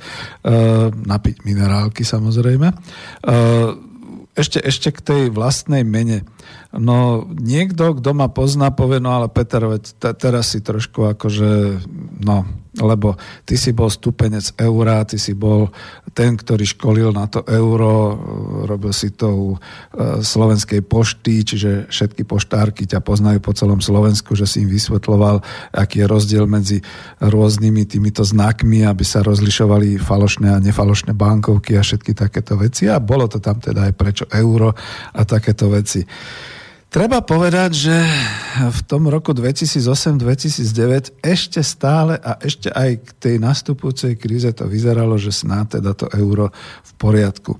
Napiť 0.93 1.41
minerálky 1.41 2.05
samozrejme. 2.05 2.69
Ešte, 4.37 4.61
ešte 4.61 4.93
k 4.93 4.99
tej 5.01 5.23
vlastnej 5.33 5.81
mene. 5.81 6.21
No 6.69 7.25
niekto, 7.25 7.97
kto 7.97 8.13
ma 8.13 8.29
pozná, 8.29 8.69
povie, 8.69 9.01
no 9.01 9.17
ale 9.17 9.33
Peter, 9.33 9.65
veď 9.65 9.97
te, 9.97 10.13
teraz 10.13 10.53
si 10.53 10.61
trošku 10.61 11.17
akože, 11.17 11.81
no, 12.21 12.45
lebo 12.81 13.17
ty 13.45 13.57
si 13.57 13.73
bol 13.73 13.89
stupenec 13.89 14.57
eura, 14.61 15.05
ty 15.05 15.17
si 15.17 15.33
bol 15.33 15.69
ten, 16.13 16.33
ktorý 16.33 16.65
školil 16.65 17.09
na 17.13 17.29
to 17.29 17.45
euro, 17.45 18.17
robil 18.65 18.93
si 18.93 19.13
to 19.13 19.27
u 19.29 19.47
e, 19.53 19.57
slovenskej 20.21 20.81
pošty, 20.85 21.45
čiže 21.45 21.71
všetky 21.93 22.25
poštárky 22.25 22.89
ťa 22.89 23.05
poznajú 23.05 23.39
po 23.41 23.53
celom 23.53 23.81
Slovensku, 23.81 24.33
že 24.33 24.49
si 24.49 24.65
im 24.65 24.69
vysvetloval, 24.69 25.45
aký 25.73 26.01
je 26.01 26.07
rozdiel 26.09 26.45
medzi 26.49 26.81
rôznymi 27.21 27.85
týmito 27.85 28.25
znakmi, 28.25 28.85
aby 28.85 29.05
sa 29.05 29.21
rozlišovali 29.21 30.01
falošné 30.01 30.53
a 30.53 30.63
nefalošné 30.63 31.13
bankovky 31.13 31.77
a 31.77 31.85
všetky 31.85 32.17
takéto 32.17 32.57
veci. 32.57 32.89
A 32.89 32.97
bolo 32.97 33.29
to 33.29 33.37
tam 33.37 33.61
teda 33.61 33.89
aj 33.89 33.93
prečo 33.93 34.25
euro 34.33 34.73
a 35.13 35.21
takéto 35.21 35.69
veci. 35.69 36.01
Treba 36.87 37.19
povedať, 37.19 37.71
že 37.75 37.95
v 38.63 38.81
tom 38.87 39.11
roku 39.11 39.35
2008-2009 39.35 41.19
ešte 41.19 41.59
stále 41.59 42.15
a 42.15 42.39
ešte 42.39 42.71
aj 42.71 43.03
k 43.03 43.09
tej 43.19 43.35
nastupujúcej 43.43 44.15
kríze 44.15 44.47
to 44.55 44.63
vyzeralo, 44.71 45.19
že 45.19 45.35
snáď 45.35 45.83
teda 45.83 45.91
to 45.91 46.07
euro 46.15 46.47
v 46.87 46.91
poriadku. 46.95 47.59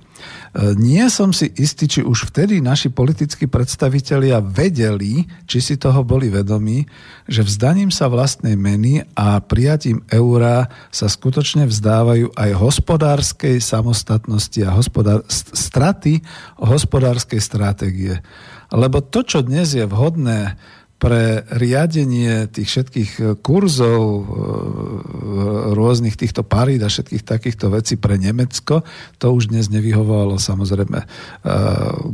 nie 0.80 1.04
som 1.12 1.36
si 1.36 1.44
istý, 1.60 1.84
či 1.84 2.00
už 2.00 2.32
vtedy 2.32 2.64
naši 2.64 2.88
politickí 2.88 3.52
predstavitelia 3.52 4.40
vedeli, 4.40 5.28
či 5.44 5.60
si 5.60 5.76
toho 5.76 6.00
boli 6.08 6.32
vedomí, 6.32 6.88
že 7.28 7.44
vzdaním 7.44 7.92
sa 7.92 8.08
vlastnej 8.08 8.56
meny 8.56 9.12
a 9.12 9.44
prijatím 9.44 10.08
eura 10.08 10.72
sa 10.88 11.04
skutočne 11.04 11.68
vzdávajú 11.68 12.32
aj 12.32 12.50
hospodárskej 12.56 13.60
samostatnosti 13.60 14.60
a 14.64 14.72
hospodár- 14.72 15.28
straty 15.52 16.24
hospodárskej 16.56 17.40
stratégie. 17.44 18.16
Lebo 18.72 19.00
to, 19.00 19.24
čo 19.24 19.40
dnes 19.40 19.72
je 19.72 19.88
vhodné 19.88 20.56
pre 20.98 21.46
riadenie 21.54 22.50
tých 22.50 22.68
všetkých 22.74 23.10
e, 23.14 23.22
kurzov, 23.38 24.02
e, 24.02 24.22
rôznych 25.78 26.18
týchto 26.18 26.42
parít 26.42 26.82
a 26.82 26.90
všetkých 26.90 27.22
takýchto 27.22 27.70
vecí 27.70 27.94
pre 27.94 28.18
Nemecko, 28.18 28.82
to 29.22 29.30
už 29.30 29.54
dnes 29.54 29.70
nevyhovovalo 29.70 30.42
samozrejme 30.42 30.98
e, 30.98 31.06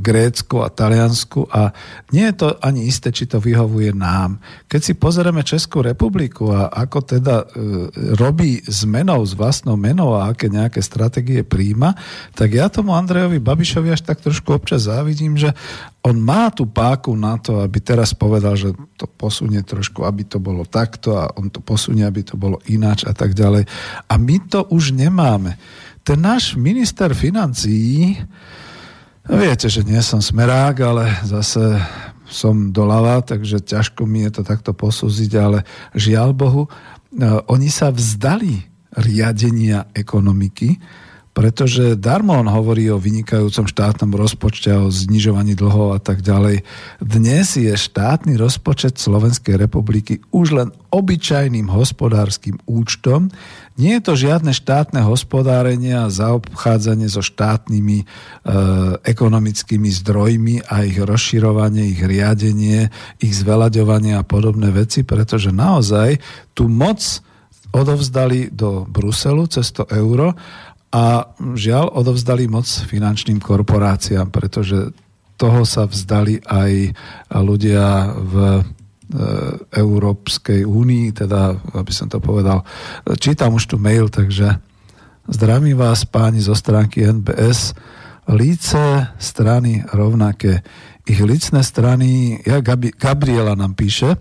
Grécku 0.05 0.61
a 0.61 0.69
Taliansku 0.69 1.49
a 1.49 1.73
nie 2.13 2.29
je 2.29 2.37
to 2.45 2.49
ani 2.61 2.85
isté, 2.85 3.09
či 3.09 3.25
to 3.25 3.41
vyhovuje 3.41 3.97
nám. 3.97 4.37
Keď 4.69 4.81
si 4.85 4.93
pozrieme 4.93 5.41
Českú 5.41 5.81
republiku 5.81 6.53
a 6.53 6.69
ako 6.69 6.99
teda 7.09 7.37
robí 8.21 8.61
zmenou 8.69 9.25
s 9.25 9.33
vlastnou 9.33 9.81
menou 9.81 10.13
a 10.13 10.29
aké 10.29 10.53
nejaké 10.53 10.85
stratégie 10.85 11.41
príjma, 11.41 11.97
tak 12.37 12.53
ja 12.53 12.69
tomu 12.69 12.93
Andrejovi 12.93 13.41
Babišovi 13.41 13.97
až 13.97 14.05
tak 14.05 14.21
trošku 14.21 14.53
občas 14.53 14.93
závidím, 14.93 15.41
že 15.41 15.57
on 16.05 16.21
má 16.21 16.53
tú 16.53 16.69
páku 16.69 17.17
na 17.17 17.41
to, 17.41 17.65
aby 17.65 17.81
teraz 17.81 18.13
povedal, 18.13 18.53
že 18.61 18.77
to 19.01 19.09
posunie 19.09 19.65
trošku, 19.65 20.05
aby 20.05 20.29
to 20.29 20.37
bolo 20.37 20.69
takto 20.69 21.17
a 21.17 21.33
on 21.41 21.49
to 21.49 21.65
posunie, 21.65 22.05
aby 22.05 22.21
to 22.21 22.37
bolo 22.37 22.61
ináč 22.69 23.09
a 23.09 23.17
tak 23.17 23.33
ďalej. 23.33 23.65
A 24.05 24.15
my 24.21 24.37
to 24.53 24.69
už 24.69 24.93
nemáme. 24.93 25.57
Ten 26.05 26.21
náš 26.21 26.61
minister 26.61 27.17
financií, 27.17 28.21
viete, 29.25 29.73
že 29.73 29.81
nie 29.81 29.97
som 30.05 30.21
smerák, 30.21 30.77
ale 30.85 31.05
zase 31.25 31.81
som 32.29 32.69
doľava, 32.69 33.25
takže 33.25 33.65
ťažko 33.65 34.05
mi 34.05 34.29
je 34.29 34.41
to 34.41 34.43
takto 34.45 34.77
posúziť, 34.77 35.33
ale 35.41 35.65
žiaľ 35.97 36.37
Bohu, 36.37 36.69
e, 36.69 36.71
oni 37.49 37.73
sa 37.73 37.89
vzdali 37.89 38.61
riadenia 38.93 39.89
ekonomiky, 39.97 40.77
pretože 41.35 41.99
darmo 41.99 42.39
on 42.39 42.47
hovorí 42.47 42.87
o 42.95 43.03
vynikajúcom 43.03 43.67
štátnom 43.67 44.15
rozpočte, 44.15 44.71
o 44.71 44.87
znižovaní 44.87 45.59
dlhov 45.59 45.99
a 45.99 46.01
tak 46.01 46.23
ďalej. 46.23 46.63
Dnes 47.03 47.59
je 47.59 47.75
štátny 47.75 48.39
rozpočet 48.39 49.03
Slovenskej 49.03 49.59
republiky 49.59 50.23
už 50.31 50.55
len 50.55 50.69
obyčajným 50.95 51.67
hospodárskym 51.67 52.63
účtom. 52.71 53.35
Nie 53.75 53.99
je 53.99 54.03
to 54.07 54.15
žiadne 54.15 54.55
štátne 54.55 55.03
hospodárenie 55.03 55.99
a 55.99 56.07
zaobchádzanie 56.07 57.11
so 57.11 57.19
štátnymi 57.19 57.99
e, 57.99 58.07
ekonomickými 59.03 59.91
zdrojmi 59.91 60.71
a 60.71 60.87
ich 60.87 61.03
rozširovanie, 61.03 61.99
ich 61.99 62.01
riadenie, 62.07 62.95
ich 63.19 63.35
zvelaďovanie 63.35 64.15
a 64.15 64.23
podobné 64.23 64.71
veci, 64.71 65.03
pretože 65.03 65.51
naozaj 65.51 66.23
tú 66.55 66.71
moc 66.71 67.03
odovzdali 67.75 68.55
do 68.55 68.87
Bruselu 68.87 69.51
cez 69.51 69.75
to 69.75 69.83
euro 69.91 70.39
a 70.95 71.27
žiaľ 71.59 71.91
odovzdali 71.91 72.47
moc 72.47 72.71
finančným 72.71 73.43
korporáciám, 73.43 74.31
pretože 74.31 74.95
toho 75.35 75.67
sa 75.67 75.91
vzdali 75.91 76.39
aj 76.47 76.95
ľudia 77.35 78.15
v 78.15 78.35
e, 78.39 78.63
Európskej 79.75 80.63
únii, 80.63 81.11
teda, 81.11 81.59
aby 81.75 81.91
som 81.91 82.07
to 82.07 82.23
povedal, 82.23 82.63
čítam 83.19 83.59
už 83.59 83.75
tu 83.75 83.77
mail, 83.83 84.07
takže 84.07 84.63
zdravím 85.27 85.75
vás 85.75 86.07
páni 86.07 86.39
zo 86.39 86.55
stránky 86.55 87.03
NBS, 87.03 87.75
líce 88.31 89.11
strany 89.19 89.83
rovnaké. 89.91 90.63
Ich 91.11 91.19
licné 91.19 91.61
strany, 91.67 92.39
ja 92.47 92.63
Gabi, 92.63 92.95
Gabriela 92.95 93.59
nám 93.59 93.75
píše, 93.75 94.15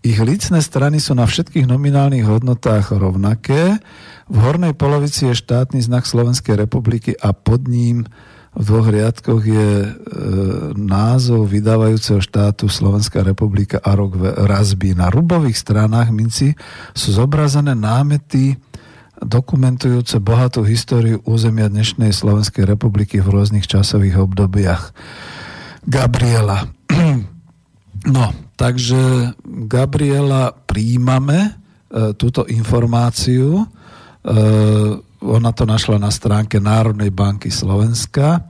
ich 0.00 0.18
licné 0.24 0.64
strany 0.64 1.02
sú 1.02 1.12
na 1.12 1.28
všetkých 1.28 1.68
nominálnych 1.68 2.24
hodnotách 2.24 2.96
rovnaké, 2.96 3.76
v 4.28 4.36
hornej 4.36 4.76
polovici 4.76 5.28
je 5.32 5.40
štátny 5.40 5.80
znak 5.80 6.04
Slovenskej 6.04 6.60
republiky 6.60 7.16
a 7.16 7.32
pod 7.32 7.64
ním 7.64 8.04
v 8.58 8.62
dvoch 8.64 8.88
riadkoch 8.90 9.42
je 9.44 9.70
e, 9.86 9.90
názov 10.74 11.52
vydávajúceho 11.52 12.18
štátu 12.18 12.66
Slovenská 12.66 13.22
republika 13.22 13.78
a 13.78 13.94
rok 13.94 14.18
razby. 14.20 14.96
Na 14.96 15.12
rubových 15.12 15.56
stranách 15.56 16.10
minci 16.10 16.58
sú 16.96 17.14
zobrazené 17.14 17.76
námety 17.78 18.58
dokumentujúce 19.18 20.22
bohatú 20.22 20.62
históriu 20.62 21.18
územia 21.26 21.66
dnešnej 21.66 22.14
Slovenskej 22.14 22.66
republiky 22.66 23.18
v 23.18 23.30
rôznych 23.30 23.66
časových 23.66 24.22
obdobiach. 24.22 24.94
Gabriela. 25.86 26.68
No, 27.98 28.30
takže 28.54 29.34
Gabriela 29.42 30.54
príjmame 30.54 31.50
e, 31.50 31.50
túto 32.14 32.46
informáciu 32.46 33.66
ona 35.18 35.50
to 35.54 35.64
našla 35.66 35.98
na 35.98 36.10
stránke 36.14 36.62
Národnej 36.62 37.10
banky 37.10 37.50
Slovenska, 37.50 38.46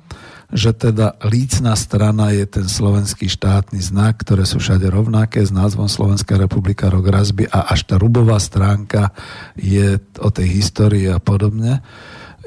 že 0.49 0.73
teda 0.73 1.21
lícna 1.29 1.77
strana 1.77 2.33
je 2.33 2.49
ten 2.49 2.65
slovenský 2.65 3.29
štátny 3.29 3.85
znak, 3.85 4.25
ktoré 4.25 4.49
sú 4.49 4.57
všade 4.57 4.89
rovnaké 4.89 5.45
s 5.45 5.53
názvom 5.53 5.93
Slovenská 5.93 6.41
republika 6.41 6.89
rok 6.89 7.05
razby 7.13 7.45
a 7.53 7.69
až 7.69 7.85
tá 7.85 8.01
rubová 8.01 8.41
stránka 8.41 9.13
je 9.61 10.01
o 10.17 10.29
tej 10.33 10.49
histórii 10.49 11.05
a 11.13 11.21
podobne. 11.21 11.85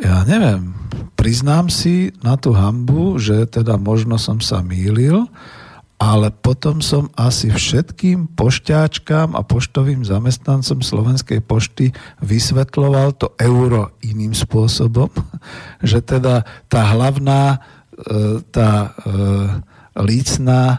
Ja 0.02 0.26
neviem, 0.26 0.74
priznám 1.14 1.70
si 1.70 2.10
na 2.26 2.42
tú 2.42 2.58
hambu, 2.58 3.22
že 3.22 3.46
teda 3.46 3.78
možno 3.78 4.18
som 4.18 4.42
sa 4.42 4.66
mýlil, 4.66 5.30
ale 6.02 6.34
potom 6.34 6.82
som 6.82 7.14
asi 7.14 7.54
všetkým 7.54 8.34
pošťáčkám 8.34 9.38
a 9.38 9.46
poštovým 9.46 10.02
zamestnancom 10.02 10.82
Slovenskej 10.82 11.46
pošty 11.46 11.94
vysvetloval 12.26 13.14
to 13.22 13.38
euro 13.38 13.94
iným 14.02 14.34
spôsobom, 14.34 15.14
že 15.86 16.02
teda 16.02 16.42
tá 16.66 16.82
hlavná, 16.98 17.62
e, 17.94 18.42
tá 18.50 18.90
e, 18.90 19.14
lícná 20.02 20.62
e, 20.74 20.78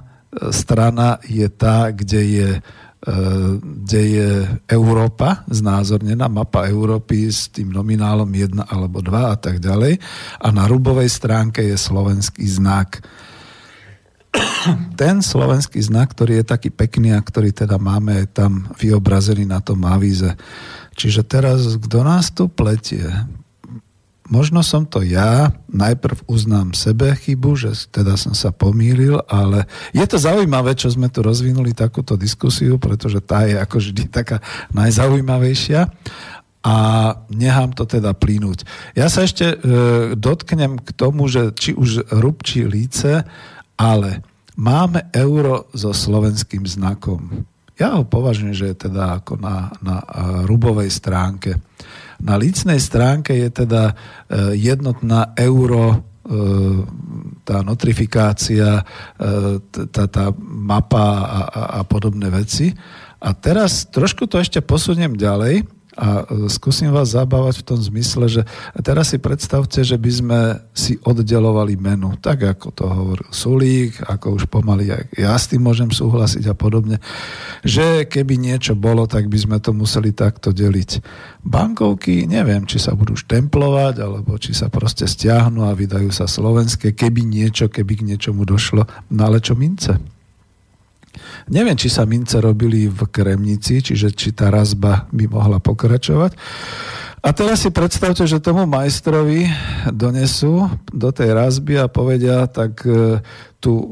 strana 0.51 1.23
je 1.23 1.47
tá, 1.47 1.95
kde 1.95 2.23
je 2.27 2.51
kde 3.03 4.03
je 4.15 4.31
Európa, 4.71 5.43
znázornená 5.51 6.31
mapa 6.31 6.71
Európy 6.71 7.35
s 7.35 7.51
tým 7.51 7.75
nominálom 7.75 8.31
1 8.31 8.63
alebo 8.63 9.03
2 9.03 9.11
a 9.27 9.35
tak 9.35 9.59
ďalej. 9.59 9.99
A 10.39 10.55
na 10.55 10.71
rubovej 10.71 11.11
stránke 11.11 11.67
je 11.67 11.75
slovenský 11.75 12.47
znak 12.47 13.03
ten 15.01 15.21
slovenský 15.21 15.83
znak, 15.83 16.15
ktorý 16.17 16.41
je 16.41 16.51
taký 16.51 16.71
pekný 16.73 17.13
a 17.13 17.21
ktorý 17.21 17.53
teda 17.53 17.77
máme 17.77 18.29
tam 18.31 18.71
vyobrazený 18.81 19.45
na 19.45 19.61
tom 19.61 19.85
avíze. 19.85 20.33
Čiže 20.97 21.25
teraz, 21.25 21.77
kto 21.77 22.05
nás 22.05 22.33
tu 22.33 22.49
pletie? 22.49 23.05
Možno 24.33 24.65
som 24.65 24.89
to 24.89 25.05
ja, 25.05 25.53
najprv 25.69 26.25
uznám 26.25 26.73
sebe 26.73 27.13
chybu, 27.13 27.53
že 27.53 27.77
teda 27.93 28.17
som 28.17 28.33
sa 28.33 28.49
pomýlil, 28.49 29.21
ale 29.29 29.69
je 29.93 30.05
to 30.09 30.17
zaujímavé, 30.17 30.73
čo 30.73 30.89
sme 30.89 31.13
tu 31.13 31.21
rozvinuli 31.21 31.77
takúto 31.77 32.17
diskusiu, 32.17 32.81
pretože 32.81 33.21
tá 33.21 33.45
je 33.45 33.61
ako 33.61 33.77
vždy 33.77 34.09
taká 34.09 34.41
najzaujímavejšia 34.73 35.85
a 36.63 36.77
nechám 37.29 37.75
to 37.75 37.85
teda 37.85 38.15
plínuť. 38.15 38.65
Ja 38.95 39.11
sa 39.11 39.27
ešte 39.27 39.53
e, 39.53 39.57
dotknem 40.15 40.79
k 40.79 40.89
tomu, 40.95 41.27
že 41.27 41.51
či 41.53 41.75
už 41.75 42.07
rubčí 42.23 42.63
líce, 42.63 43.27
ale 43.83 44.23
máme 44.55 45.11
euro 45.11 45.67
so 45.75 45.91
slovenským 45.91 46.63
znakom. 46.63 47.43
Ja 47.75 47.99
ho 47.99 48.07
považujem, 48.07 48.55
že 48.55 48.71
je 48.71 48.87
teda 48.87 49.19
ako 49.19 49.43
na, 49.43 49.75
na 49.83 49.99
rubovej 50.47 50.87
stránke. 50.87 51.59
Na 52.23 52.39
lícnej 52.39 52.79
stránke 52.79 53.35
je 53.35 53.51
teda 53.51 53.91
e, 53.91 53.95
jednotná 54.55 55.35
euro 55.35 55.91
e, 55.91 55.97
tá 57.43 57.67
notifikácia, 57.67 58.87
e, 59.19 59.59
tá, 59.91 60.07
tá 60.07 60.31
mapa 60.39 61.03
a, 61.03 61.41
a, 61.43 61.63
a 61.79 61.81
podobné 61.83 62.31
veci. 62.31 62.71
A 63.19 63.35
teraz 63.35 63.91
trošku 63.91 64.31
to 64.31 64.39
ešte 64.39 64.63
posuniem 64.63 65.19
ďalej 65.19 65.67
a 66.03 66.27
e, 66.27 66.51
skúsim 66.51 66.91
vás 66.91 67.15
zabávať 67.15 67.63
v 67.63 67.67
tom 67.71 67.79
zmysle, 67.79 68.27
že 68.27 68.43
teraz 68.83 69.15
si 69.15 69.23
predstavte, 69.23 69.87
že 69.87 69.95
by 69.95 70.11
sme 70.11 70.41
si 70.75 70.99
oddelovali 70.99 71.79
menu, 71.79 72.19
tak 72.19 72.43
ako 72.43 72.67
to 72.75 72.85
hovoril 72.91 73.29
Sulík, 73.31 74.03
ako 74.11 74.43
už 74.43 74.51
pomaly 74.51 74.91
aj 74.91 75.03
ja 75.15 75.39
s 75.39 75.47
tým 75.47 75.63
môžem 75.63 75.95
súhlasiť 75.95 76.51
a 76.51 76.55
podobne, 76.59 76.99
že 77.63 78.11
keby 78.11 78.35
niečo 78.35 78.75
bolo, 78.75 79.07
tak 79.07 79.31
by 79.31 79.39
sme 79.39 79.57
to 79.63 79.71
museli 79.71 80.11
takto 80.11 80.51
deliť. 80.51 80.99
Bankovky, 81.47 82.27
neviem, 82.27 82.67
či 82.67 82.83
sa 82.83 82.99
budú 82.99 83.15
štemplovať, 83.15 83.95
alebo 84.03 84.35
či 84.43 84.51
sa 84.57 84.67
proste 84.67 85.07
stiahnu 85.07 85.63
a 85.63 85.77
vydajú 85.77 86.11
sa 86.11 86.27
slovenské, 86.27 86.99
keby 86.99 87.23
niečo, 87.23 87.71
keby 87.71 88.03
k 88.03 88.07
niečomu 88.15 88.43
došlo, 88.43 88.83
no 89.15 89.21
ale 89.23 89.39
čo 89.39 89.55
mince? 89.55 90.12
Neviem, 91.53 91.77
či 91.77 91.93
sa 91.93 92.09
mince 92.09 92.41
robili 92.41 92.89
v 92.89 93.01
Kremnici, 93.09 93.85
čiže 93.85 94.13
či 94.17 94.33
tá 94.33 94.49
razba 94.49 95.09
by 95.13 95.25
mohla 95.29 95.59
pokračovať. 95.61 96.33
A 97.23 97.31
teraz 97.31 97.63
si 97.63 97.71
predstavte, 97.71 98.27
že 98.27 98.43
tomu 98.43 98.67
majstrovi 98.67 99.47
donesú 99.95 100.67
do 100.91 101.15
tej 101.15 101.31
razby 101.39 101.79
a 101.79 101.87
povedia, 101.87 102.51
tak 102.51 102.83
e, 102.83 103.23
tú 103.63 103.79
e, 103.79 103.87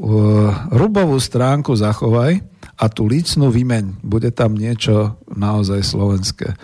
rubovú 0.75 1.15
stránku 1.15 1.71
zachovaj 1.71 2.43
a 2.75 2.85
tú 2.91 3.07
lícnu 3.07 3.47
vymeň. 3.47 4.03
Bude 4.03 4.35
tam 4.35 4.59
niečo 4.59 5.15
naozaj 5.31 5.79
slovenské. 5.79 6.59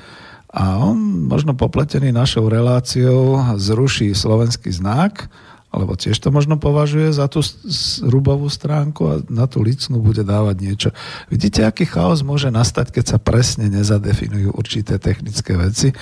A 0.51 0.83
on, 0.83 1.29
možno 1.31 1.55
popletený 1.55 2.11
našou 2.11 2.51
reláciou, 2.51 3.55
zruší 3.55 4.11
slovenský 4.11 4.67
znak, 4.75 5.31
alebo 5.77 5.93
tiež 5.93 6.17
to 6.17 6.33
možno 6.33 6.57
považuje 6.57 7.13
za 7.13 7.29
tú 7.29 7.45
rubovú 8.01 8.49
stránku 8.49 9.01
a 9.05 9.13
na 9.29 9.45
tú 9.45 9.61
licnú 9.61 10.01
bude 10.01 10.25
dávať 10.25 10.55
niečo. 10.57 10.89
Vidíte, 11.29 11.63
aký 11.63 11.85
chaos 11.85 12.25
môže 12.25 12.49
nastať, 12.49 12.89
keď 12.89 13.05
sa 13.05 13.17
presne 13.21 13.69
nezadefinujú 13.69 14.57
určité 14.57 14.97
technické 14.97 15.53
veci. 15.53 15.93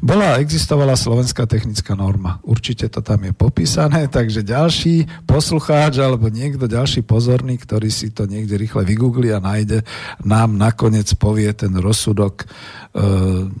Bola, 0.00 0.40
existovala 0.40 0.96
slovenská 0.96 1.44
technická 1.44 1.92
norma. 1.92 2.40
Určite 2.40 2.88
to 2.88 3.04
tam 3.04 3.28
je 3.28 3.36
popísané, 3.36 4.08
takže 4.16 4.40
ďalší 4.40 5.28
poslucháč 5.28 6.00
alebo 6.00 6.32
niekto 6.32 6.64
ďalší 6.64 7.04
pozorný, 7.04 7.60
ktorý 7.60 7.92
si 7.92 8.08
to 8.08 8.24
niekde 8.24 8.56
rýchle 8.56 8.88
vygoogli 8.88 9.30
a 9.36 9.44
nájde, 9.44 9.84
nám 10.24 10.56
nakoniec 10.56 11.12
povie 11.20 11.52
ten 11.52 11.76
rozsudok 11.76 12.48
E, 12.88 13.04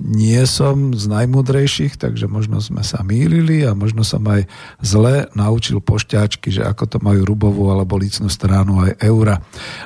nie 0.00 0.40
som 0.48 0.96
z 0.96 1.04
najmudrejších, 1.04 2.00
takže 2.00 2.24
možno 2.32 2.64
sme 2.64 2.80
sa 2.80 3.04
mýlili 3.04 3.60
a 3.68 3.76
možno 3.76 4.00
som 4.00 4.24
aj 4.24 4.48
zle 4.80 5.28
naučil 5.36 5.57
pošťačky, 5.60 6.48
že 6.54 6.62
ako 6.64 6.84
to 6.86 6.98
majú 7.02 7.26
rubovú 7.26 7.68
alebo 7.68 7.98
licnú 7.98 8.30
stranu 8.30 8.82
aj 8.82 8.98
eura. 9.02 9.36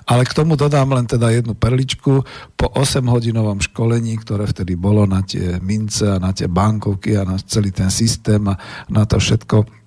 Ale 0.07 0.23
k 0.29 0.37
tomu 0.37 0.55
dodám 0.55 0.93
len 0.95 1.09
teda 1.09 1.33
jednu 1.33 1.57
perličku. 1.57 2.23
Po 2.55 2.67
8-hodinovom 2.73 3.59
školení, 3.59 4.21
ktoré 4.23 4.47
vtedy 4.47 4.79
bolo 4.79 5.09
na 5.09 5.25
tie 5.25 5.59
mince 5.59 6.07
a 6.07 6.23
na 6.23 6.31
tie 6.31 6.47
bankovky 6.47 7.19
a 7.19 7.27
na 7.27 7.37
celý 7.43 7.75
ten 7.75 7.91
systém 7.91 8.41
a 8.47 8.55
na 8.93 9.03
to 9.03 9.19
všetko, 9.19 9.82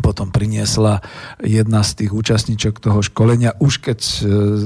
potom 0.00 0.32
priniesla 0.32 1.04
jedna 1.42 1.84
z 1.84 2.04
tých 2.04 2.10
účastníčok 2.16 2.80
toho 2.80 3.04
školenia, 3.04 3.60
už 3.60 3.84
keď 3.84 4.00
e, 4.00 4.14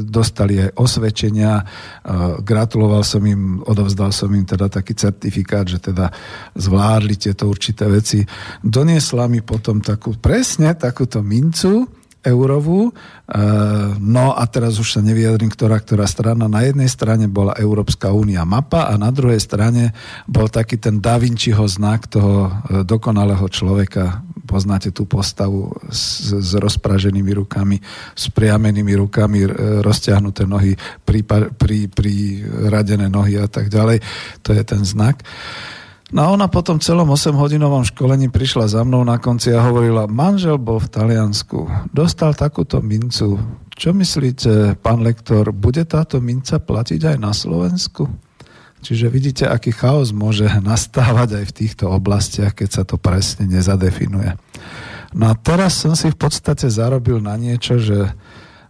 dostali 0.06 0.62
aj 0.62 0.78
osvedčenia, 0.78 1.52
e, 1.58 1.64
gratuloval 2.46 3.02
som 3.02 3.24
im, 3.26 3.58
odovzdal 3.66 4.14
som 4.14 4.30
im 4.30 4.46
teda 4.46 4.70
taký 4.70 4.94
certifikát, 4.94 5.66
že 5.66 5.82
teda 5.82 6.14
zvládli 6.54 7.18
tieto 7.18 7.50
určité 7.50 7.90
veci. 7.90 8.22
Doniesla 8.62 9.26
mi 9.26 9.42
potom 9.42 9.82
takú, 9.82 10.14
presne 10.14 10.78
takúto 10.78 11.18
mincu, 11.26 12.05
eurovú. 12.26 12.90
E, 12.90 12.92
no 14.02 14.34
a 14.34 14.42
teraz 14.50 14.82
už 14.82 14.98
sa 14.98 15.00
nevyjadrím, 15.00 15.48
ktorá, 15.48 15.78
ktorá 15.78 16.10
strana. 16.10 16.50
Na 16.50 16.66
jednej 16.66 16.90
strane 16.90 17.30
bola 17.30 17.54
Európska 17.54 18.10
únia 18.10 18.42
mapa 18.42 18.90
a 18.90 18.98
na 18.98 19.14
druhej 19.14 19.38
strane 19.38 19.94
bol 20.26 20.50
taký 20.50 20.82
ten 20.82 20.98
Da 20.98 21.16
Vinciho 21.22 21.62
znak 21.70 22.10
toho 22.10 22.50
dokonalého 22.82 23.46
človeka, 23.46 24.26
poznáte 24.46 24.94
tú 24.94 25.04
postavu 25.04 25.74
s, 25.90 26.30
s 26.30 26.54
rozpraženými 26.54 27.34
rukami, 27.34 27.82
s 28.14 28.30
priamenými 28.30 28.94
rukami, 28.94 29.42
rozťahnuté 29.82 30.46
nohy, 30.46 30.78
pri, 31.02 31.26
pri, 31.52 31.90
pri 31.90 32.14
radené 32.70 33.10
nohy 33.10 33.42
a 33.42 33.50
tak 33.50 33.68
ďalej. 33.68 34.00
To 34.46 34.54
je 34.54 34.62
ten 34.62 34.86
znak. 34.86 35.20
No 36.14 36.22
a 36.22 36.30
ona 36.30 36.46
po 36.46 36.62
tom 36.62 36.78
celom 36.78 37.10
8-hodinovom 37.10 37.82
školení 37.82 38.30
prišla 38.30 38.70
za 38.70 38.86
mnou 38.86 39.02
na 39.02 39.18
konci 39.18 39.50
a 39.50 39.66
hovorila, 39.66 40.06
manžel 40.06 40.54
bol 40.54 40.78
v 40.78 40.86
Taliansku, 40.86 41.90
dostal 41.90 42.30
takúto 42.30 42.78
mincu. 42.78 43.34
Čo 43.74 43.90
myslíte, 43.90 44.78
pán 44.78 45.02
lektor, 45.02 45.50
bude 45.50 45.82
táto 45.82 46.22
minca 46.22 46.62
platiť 46.62 47.10
aj 47.10 47.16
na 47.18 47.34
Slovensku? 47.34 48.06
Čiže 48.86 49.10
vidíte, 49.10 49.44
aký 49.50 49.74
chaos 49.74 50.14
môže 50.14 50.46
nastávať 50.62 51.42
aj 51.42 51.44
v 51.50 51.56
týchto 51.58 51.90
oblastiach, 51.90 52.54
keď 52.54 52.68
sa 52.70 52.82
to 52.86 53.02
presne 53.02 53.50
nezadefinuje. 53.50 54.38
No 55.10 55.26
a 55.26 55.34
teraz 55.34 55.82
som 55.82 55.98
si 55.98 56.06
v 56.06 56.18
podstate 56.22 56.70
zarobil 56.70 57.18
na 57.18 57.34
niečo, 57.34 57.82
že 57.82 58.14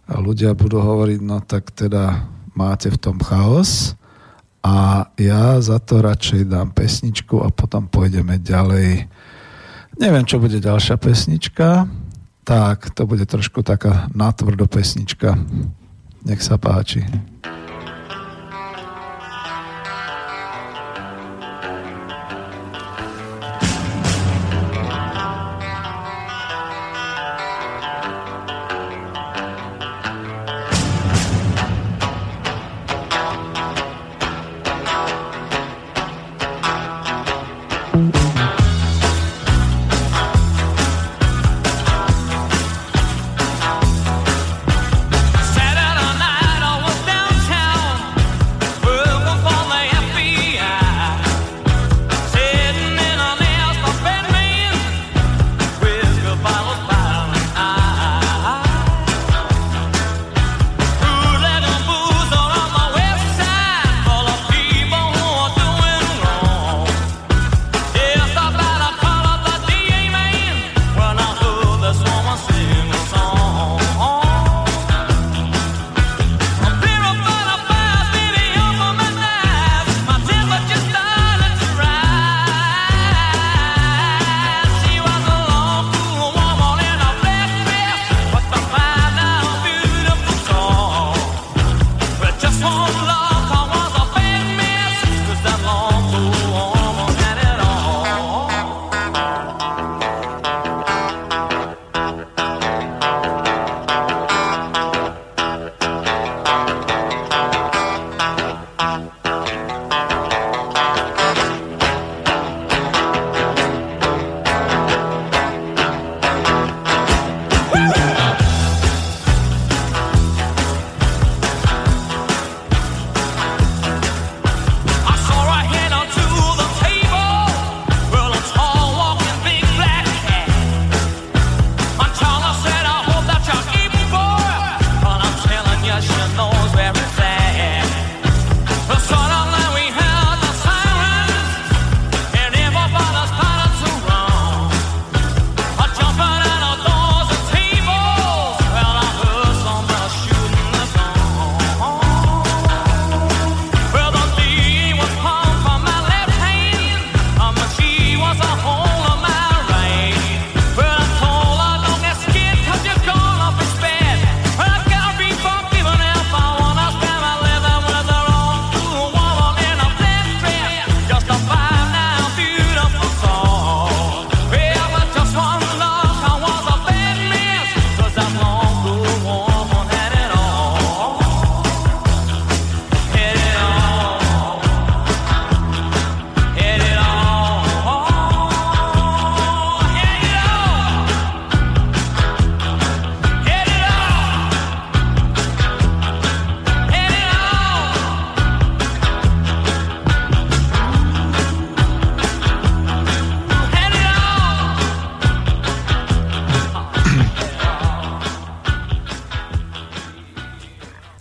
ľudia 0.09 0.57
budú 0.57 0.81
hovoriť, 0.81 1.19
no 1.21 1.37
tak 1.45 1.69
teda 1.69 2.33
máte 2.57 2.89
v 2.89 2.97
tom 2.97 3.21
chaos, 3.21 3.93
a 4.67 4.73
ja 5.15 5.63
za 5.63 5.79
to 5.79 6.03
radšej 6.03 6.51
dám 6.51 6.75
pesničku 6.75 7.39
a 7.39 7.47
potom 7.47 7.87
pôjdeme 7.87 8.35
ďalej. 8.35 9.07
Neviem, 9.95 10.27
čo 10.27 10.43
bude 10.43 10.59
ďalšia 10.59 10.99
pesnička. 10.99 11.87
Tak, 12.43 12.91
to 12.91 13.07
bude 13.07 13.23
trošku 13.23 13.63
taká 13.63 14.11
natvrdo 14.11 14.67
pesnička. 14.67 15.39
Nech 16.27 16.43
sa 16.43 16.59
páči. 16.59 17.07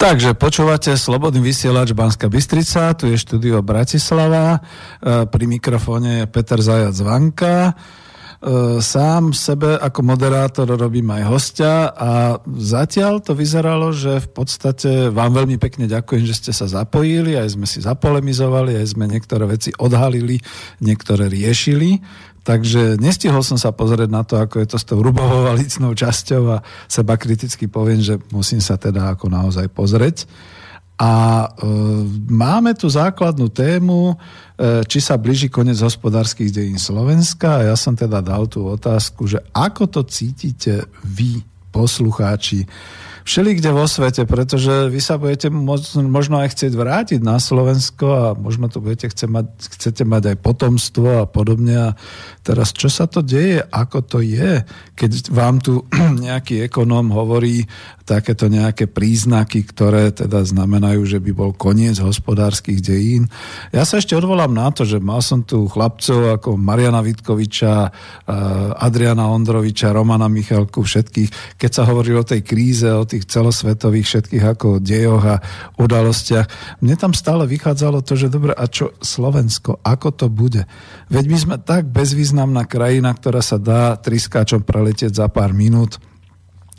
Takže 0.07 0.39
počúvate 0.39 0.95
Slobodný 0.95 1.43
vysielač 1.43 1.91
Banska 1.91 2.31
Bystrica, 2.31 2.95
tu 2.95 3.11
je 3.11 3.19
štúdio 3.19 3.59
Bratislava, 3.59 4.55
e, 4.55 5.27
pri 5.27 5.45
mikrofóne 5.51 6.23
je 6.23 6.31
Peter 6.31 6.63
Zajac 6.63 6.95
Vanka. 7.03 7.57
E, 7.67 7.73
sám 8.79 9.35
sebe 9.35 9.75
ako 9.75 10.07
moderátor 10.07 10.71
robím 10.79 11.11
aj 11.11 11.23
hostia 11.27 11.91
a 11.91 12.39
zatiaľ 12.47 13.19
to 13.19 13.35
vyzeralo, 13.35 13.91
že 13.91 14.23
v 14.23 14.29
podstate 14.31 15.11
vám 15.11 15.43
veľmi 15.43 15.59
pekne 15.59 15.91
ďakujem, 15.91 16.23
že 16.23 16.39
ste 16.39 16.53
sa 16.55 16.71
zapojili, 16.71 17.35
aj 17.35 17.59
sme 17.59 17.67
si 17.67 17.83
zapolemizovali, 17.83 18.79
aj 18.79 18.87
sme 18.95 19.11
niektoré 19.11 19.43
veci 19.51 19.75
odhalili, 19.75 20.39
niektoré 20.87 21.27
riešili. 21.27 21.99
Takže 22.47 22.95
nestihol 23.03 23.43
som 23.43 23.59
sa 23.59 23.75
pozrieť 23.75 24.07
na 24.07 24.23
to, 24.23 24.39
ako 24.39 24.63
je 24.63 24.69
to 24.71 24.79
s 24.79 24.87
tou 24.87 25.03
rubovou 25.03 25.51
valicnou 25.51 25.91
časťou 25.99 26.43
a 26.55 26.63
seba 26.87 27.19
kriticky 27.19 27.67
poviem, 27.67 27.99
že 27.99 28.23
musím 28.31 28.63
sa 28.63 28.79
teda 28.79 29.19
ako 29.19 29.27
naozaj 29.27 29.67
pozrieť. 29.75 30.31
A 30.97 31.45
e, 31.45 31.49
máme 32.31 32.73
tu 32.79 32.87
základnú 32.87 33.51
tému, 33.51 34.15
e, 34.15 34.87
či 34.87 35.03
sa 35.03 35.19
blíži 35.19 35.51
koniec 35.51 35.83
hospodárskych 35.83 36.55
dejín 36.55 36.79
Slovenska. 36.79 37.61
A 37.61 37.75
ja 37.75 37.77
som 37.77 37.99
teda 37.99 38.23
dal 38.23 38.47
tú 38.47 38.63
otázku, 38.65 39.27
že 39.27 39.43
ako 39.51 39.91
to 39.91 40.01
cítite 40.07 40.87
vy, 41.03 41.43
poslucháči, 41.75 42.65
všeli 43.27 43.59
vo 43.75 43.91
svete, 43.91 44.23
pretože 44.23 44.87
vy 44.87 45.03
sa 45.03 45.19
budete 45.19 45.51
možno 45.51 46.39
aj 46.39 46.55
chcieť 46.55 46.73
vrátiť 46.79 47.21
na 47.27 47.43
Slovensko 47.43 48.07
a 48.07 48.27
možno 48.39 48.71
to 48.71 48.79
budete 48.79 49.11
chcieť 49.11 49.27
mať, 49.27 49.47
chcete 49.75 50.03
mať 50.07 50.23
aj 50.33 50.37
potomstvo 50.39 51.11
a 51.21 51.27
podobne. 51.27 51.91
A 51.91 51.99
teraz 52.47 52.71
čo 52.71 52.87
sa 52.87 53.11
to 53.11 53.27
deje, 53.27 53.67
ako 53.67 53.99
to 54.07 54.19
je, 54.23 54.63
keď 54.95 55.11
vám 55.35 55.59
tu 55.59 55.83
nejaký 56.27 56.71
ekonóm 56.71 57.11
hovorí 57.11 57.67
takéto 58.07 58.47
nejaké 58.47 58.87
príznaky, 58.87 59.67
ktoré 59.67 60.15
teda 60.15 60.47
znamenajú, 60.47 61.03
že 61.03 61.19
by 61.19 61.31
bol 61.35 61.51
koniec 61.51 61.99
hospodárskych 61.99 62.79
dejín. 62.79 63.27
Ja 63.75 63.83
sa 63.83 63.99
ešte 63.99 64.15
odvolám 64.15 64.55
na 64.55 64.71
to, 64.71 64.87
že 64.87 65.03
mal 65.03 65.19
som 65.19 65.43
tu 65.43 65.67
chlapcov 65.67 66.39
ako 66.39 66.55
Mariana 66.55 67.03
Vitkoviča, 67.03 67.91
Adriana 68.79 69.27
Ondroviča, 69.35 69.91
Romana 69.91 70.31
Michalku, 70.31 70.87
všetkých, 70.87 71.59
keď 71.59 71.71
sa 71.75 71.83
hovorí 71.83 72.15
o 72.15 72.23
tej 72.23 72.47
kríze, 72.47 72.87
o 72.87 73.03
tých 73.03 73.27
celosvetových 73.27 74.07
všetkých 74.07 74.45
ako 74.55 74.79
dejoch 74.79 75.25
a 75.27 75.43
udalostiach. 75.75 76.79
Mne 76.87 76.95
tam 76.95 77.11
stále 77.11 77.43
vychádzalo 77.51 78.07
to, 78.07 78.15
že 78.15 78.31
dobre, 78.31 78.55
a 78.55 78.71
čo 78.71 78.95
Slovensko, 79.03 79.83
ako 79.83 80.09
to 80.15 80.27
bude? 80.31 80.63
Veď 81.11 81.25
my 81.27 81.39
sme 81.43 81.57
tak 81.59 81.91
bezvýznamná 81.91 82.71
krajina, 82.71 83.11
ktorá 83.11 83.43
sa 83.43 83.59
dá 83.59 83.99
triskáčom 83.99 84.63
preletieť 84.63 85.11
za 85.11 85.27
pár 85.27 85.51
minút 85.51 85.99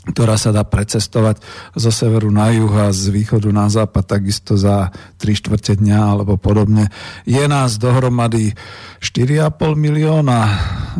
ktorá 0.08 0.40
sa 0.40 0.50
dá 0.50 0.64
precestovať 0.64 1.44
zo 1.76 1.92
severu 1.92 2.32
na 2.32 2.48
juh 2.50 2.72
a 2.72 2.88
z 2.90 3.12
východu 3.12 3.48
na 3.52 3.68
západ 3.68 4.18
takisto 4.18 4.56
za 4.56 4.88
3 5.20 5.40
štvrte 5.44 5.76
dňa 5.76 6.00
alebo 6.16 6.40
podobne. 6.40 6.88
Je 7.28 7.44
nás 7.44 7.76
dohromady 7.76 8.56
4,5 9.04 9.76
milióna, 9.76 10.40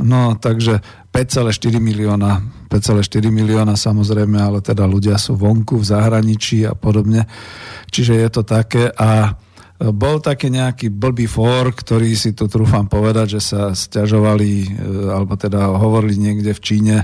no 0.04 0.36
takže 0.36 0.84
5,4 1.08 1.80
milióna, 1.80 2.44
5,4 2.68 3.32
milióna 3.32 3.74
samozrejme, 3.74 4.36
ale 4.36 4.58
teda 4.60 4.84
ľudia 4.84 5.16
sú 5.16 5.40
vonku 5.40 5.80
v 5.80 5.88
zahraničí 5.88 6.68
a 6.68 6.76
podobne. 6.76 7.24
Čiže 7.88 8.12
je 8.12 8.28
to 8.28 8.42
také 8.44 8.92
a 8.92 9.32
bol 9.78 10.18
taký 10.18 10.50
nejaký 10.50 10.90
blbý 10.90 11.30
for, 11.30 11.70
ktorý 11.70 12.10
si 12.18 12.34
tu 12.34 12.50
trúfam 12.50 12.90
povedať, 12.90 13.38
že 13.38 13.40
sa 13.54 13.70
stiažovali, 13.70 14.50
e, 14.50 14.68
alebo 15.06 15.38
teda 15.38 15.70
hovorili 15.70 16.18
niekde 16.18 16.50
v 16.50 16.60
Číne 16.60 16.96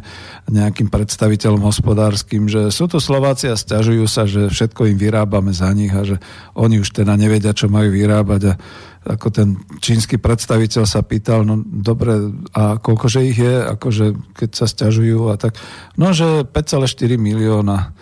nejakým 0.50 0.90
predstaviteľom 0.90 1.62
hospodárskym, 1.62 2.50
že 2.50 2.74
sú 2.74 2.90
tu 2.90 2.98
Slováci 2.98 3.46
a 3.46 3.54
stiažujú 3.54 4.10
sa, 4.10 4.26
že 4.26 4.50
všetko 4.50 4.90
im 4.90 4.98
vyrábame 4.98 5.54
za 5.54 5.70
nich 5.70 5.94
a 5.94 6.02
že 6.02 6.18
oni 6.58 6.82
už 6.82 6.90
teda 6.90 7.14
nevedia, 7.14 7.54
čo 7.54 7.70
majú 7.70 7.94
vyrábať. 7.94 8.42
A 8.50 8.52
ako 9.04 9.28
ten 9.30 9.48
čínsky 9.78 10.18
predstaviteľ 10.18 10.82
sa 10.82 11.06
pýtal, 11.06 11.46
no 11.46 11.62
dobre, 11.62 12.34
a 12.58 12.82
koľkože 12.82 13.20
ich 13.22 13.38
je, 13.38 13.54
akože 13.70 14.34
keď 14.34 14.50
sa 14.50 14.66
stiažujú 14.66 15.30
a 15.30 15.38
tak, 15.38 15.54
no 15.94 16.10
že 16.10 16.42
5,4 16.42 17.22
milióna 17.22 17.94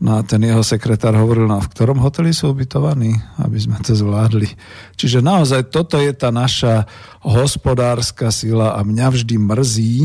No 0.00 0.16
a 0.16 0.24
ten 0.24 0.40
jeho 0.40 0.64
sekretár 0.64 1.12
hovoril, 1.12 1.44
no 1.44 1.60
v 1.60 1.72
ktorom 1.76 2.00
hoteli 2.00 2.32
sú 2.32 2.56
ubytovaní, 2.56 3.20
aby 3.36 3.58
sme 3.60 3.76
to 3.84 3.92
zvládli. 3.92 4.48
Čiže 4.96 5.20
naozaj 5.20 5.68
toto 5.68 6.00
je 6.00 6.08
tá 6.16 6.32
naša 6.32 6.88
hospodárska 7.20 8.32
sila 8.32 8.72
a 8.72 8.80
mňa 8.80 9.06
vždy 9.12 9.36
mrzí, 9.36 9.96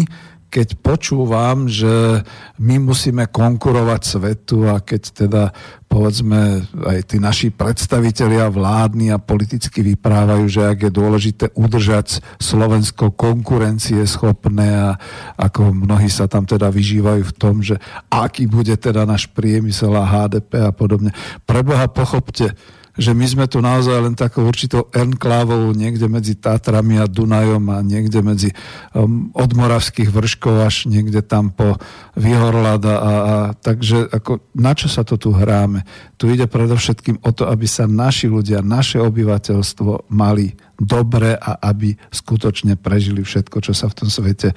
keď 0.55 0.79
počúvam, 0.79 1.67
že 1.67 2.23
my 2.63 2.79
musíme 2.79 3.27
konkurovať 3.27 4.01
svetu 4.07 4.71
a 4.71 4.79
keď 4.79 5.27
teda 5.27 5.43
povedzme 5.91 6.63
aj 6.79 7.11
tí 7.11 7.19
naši 7.19 7.51
predstavitelia 7.51 8.47
vládni 8.47 9.11
a 9.11 9.19
politicky 9.19 9.83
vyprávajú, 9.83 10.47
že 10.47 10.63
ak 10.63 10.87
je 10.87 10.91
dôležité 10.95 11.45
udržať 11.59 12.23
Slovensko 12.39 13.11
konkurencie 13.11 13.99
schopné 14.07 14.71
a 14.71 14.89
ako 15.35 15.75
mnohí 15.75 16.07
sa 16.07 16.31
tam 16.31 16.47
teda 16.47 16.71
vyžívajú 16.71 17.23
v 17.27 17.35
tom, 17.35 17.59
že 17.59 17.75
aký 18.07 18.47
bude 18.47 18.79
teda 18.79 19.03
náš 19.03 19.27
priemysel 19.35 19.91
a 19.91 20.07
HDP 20.07 20.63
a 20.63 20.71
podobne. 20.71 21.11
Preboha 21.43 21.91
pochopte, 21.91 22.55
že 22.95 23.11
my 23.11 23.25
sme 23.27 23.45
tu 23.51 23.59
naozaj 23.59 23.97
len 23.99 24.15
takou 24.15 24.47
určitou 24.47 24.87
enklávou 24.95 25.75
niekde 25.75 26.07
medzi 26.07 26.39
Tátrami 26.39 26.95
a 26.99 27.11
Dunajom 27.11 27.67
a 27.67 27.83
niekde 27.83 28.23
medzi 28.23 28.49
um, 28.95 29.31
od 29.35 29.51
Moravských 29.51 30.07
vrškov 30.07 30.55
až 30.63 30.75
niekde 30.87 31.19
tam 31.19 31.51
po 31.51 31.75
Vyhorlada 32.15 32.95
a, 32.95 33.11
a 33.11 33.35
takže 33.51 34.07
ako, 34.07 34.39
na 34.55 34.71
čo 34.71 34.87
sa 34.87 35.03
to 35.03 35.19
tu 35.19 35.35
hráme? 35.35 35.83
Tu 36.15 36.31
ide 36.31 36.47
predovšetkým 36.47 37.19
o 37.19 37.29
to, 37.35 37.51
aby 37.51 37.67
sa 37.67 37.83
naši 37.83 38.31
ľudia, 38.31 38.63
naše 38.63 39.03
obyvateľstvo 39.03 40.07
mali 40.15 40.55
dobre 40.79 41.35
a 41.35 41.59
aby 41.67 41.95
skutočne 42.11 42.79
prežili 42.79 43.23
všetko, 43.23 43.59
čo 43.59 43.75
sa 43.75 43.91
v 43.91 43.97
tom 43.99 44.09
svete 44.11 44.51
e, 44.51 44.55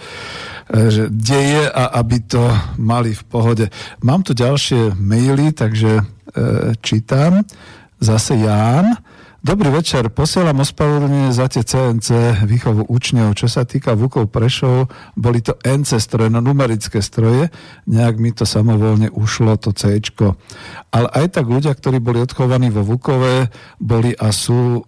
že 0.90 1.10
deje 1.10 1.66
a 1.70 1.98
aby 1.98 2.22
to 2.22 2.42
mali 2.78 3.14
v 3.14 3.22
pohode. 3.26 3.66
Mám 4.02 4.26
tu 4.26 4.34
ďalšie 4.34 4.98
maily, 4.98 5.50
takže 5.54 5.98
e, 5.98 6.02
čítam. 6.82 7.42
Zase 8.00 8.34
Ján. 8.36 8.98
Dobrý 9.38 9.70
večer, 9.70 10.10
posielam 10.10 10.66
ospravedlnenie 10.66 11.30
za 11.30 11.46
tie 11.46 11.62
CNC 11.62 12.42
výchovu 12.42 12.90
učňov. 12.90 13.38
Čo 13.38 13.46
sa 13.46 13.62
týka 13.62 13.94
Vukov 13.94 14.34
Prešov, 14.34 14.90
boli 15.14 15.38
to 15.38 15.54
NC 15.62 15.94
stroje, 16.02 16.26
no 16.26 16.42
numerické 16.42 16.98
stroje, 16.98 17.46
nejak 17.86 18.18
mi 18.18 18.34
to 18.34 18.42
samovolne 18.42 19.06
ušlo, 19.14 19.54
to 19.62 19.70
C. 19.70 20.02
Ale 20.90 21.06
aj 21.14 21.38
tak 21.38 21.46
ľudia, 21.46 21.70
ktorí 21.70 22.02
boli 22.02 22.18
odchovaní 22.18 22.66
vo 22.74 22.82
Vukove, 22.82 23.46
boli 23.78 24.10
a 24.18 24.34
sú 24.34 24.82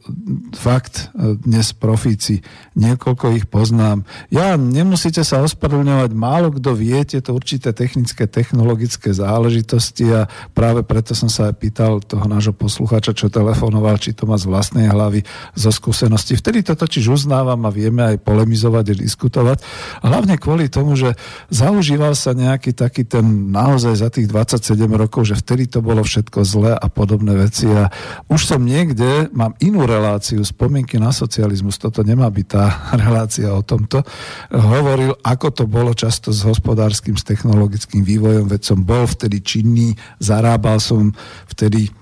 fakt 0.58 1.14
dnes 1.14 1.70
profíci. 1.70 2.42
Niekoľko 2.74 3.38
ich 3.38 3.46
poznám. 3.46 4.02
Ja, 4.34 4.58
nemusíte 4.58 5.22
sa 5.22 5.46
ospravedlňovať, 5.46 6.10
málo 6.10 6.50
kto 6.50 6.74
vie 6.74 6.98
tieto 7.06 7.38
určité 7.38 7.70
technické, 7.70 8.26
technologické 8.26 9.14
záležitosti 9.14 10.10
a 10.10 10.26
práve 10.58 10.82
preto 10.82 11.14
som 11.14 11.30
sa 11.30 11.54
aj 11.54 11.54
pýtal 11.54 12.02
toho 12.02 12.26
nášho 12.26 12.50
posluchača, 12.50 13.14
čo 13.14 13.30
telefonoval, 13.30 13.94
či 13.94 14.10
to 14.10 14.26
má 14.26 14.39
z 14.40 14.48
vlastnej 14.48 14.88
hlavy, 14.88 15.20
zo 15.52 15.68
skúsenosti. 15.68 16.40
Vtedy 16.40 16.64
to 16.64 16.72
totiž 16.72 17.12
uznávam 17.12 17.60
a 17.68 17.70
vieme 17.70 18.00
aj 18.00 18.24
polemizovať 18.24 18.96
a 18.96 18.98
diskutovať. 19.04 19.58
Hlavne 20.00 20.40
kvôli 20.40 20.72
tomu, 20.72 20.96
že 20.96 21.12
zaužíval 21.52 22.16
sa 22.16 22.32
nejaký 22.32 22.72
taký 22.72 23.04
ten 23.04 23.52
naozaj 23.52 23.94
za 24.00 24.08
tých 24.08 24.32
27 24.32 24.80
rokov, 24.96 25.28
že 25.28 25.36
vtedy 25.36 25.68
to 25.68 25.84
bolo 25.84 26.00
všetko 26.00 26.40
zlé 26.40 26.72
a 26.72 26.86
podobné 26.88 27.36
veci. 27.36 27.68
A 27.68 27.92
už 28.32 28.48
som 28.48 28.64
niekde, 28.64 29.28
mám 29.36 29.52
inú 29.60 29.84
reláciu, 29.84 30.40
spomienky 30.40 30.96
na 30.96 31.12
socializmus, 31.12 31.76
toto 31.76 32.00
nemá 32.00 32.32
byť 32.32 32.46
tá 32.48 32.64
relácia 33.04 33.52
o 33.52 33.60
tomto, 33.60 34.00
hovoril, 34.48 35.12
ako 35.20 35.46
to 35.52 35.64
bolo 35.68 35.92
často 35.92 36.32
s 36.32 36.40
hospodárskym, 36.46 37.18
s 37.18 37.26
technologickým 37.26 38.00
vývojom, 38.00 38.48
veď 38.48 38.62
som 38.64 38.78
bol 38.80 39.04
vtedy 39.04 39.44
činný, 39.44 39.92
zarábal 40.22 40.80
som 40.80 41.12
vtedy 41.50 41.92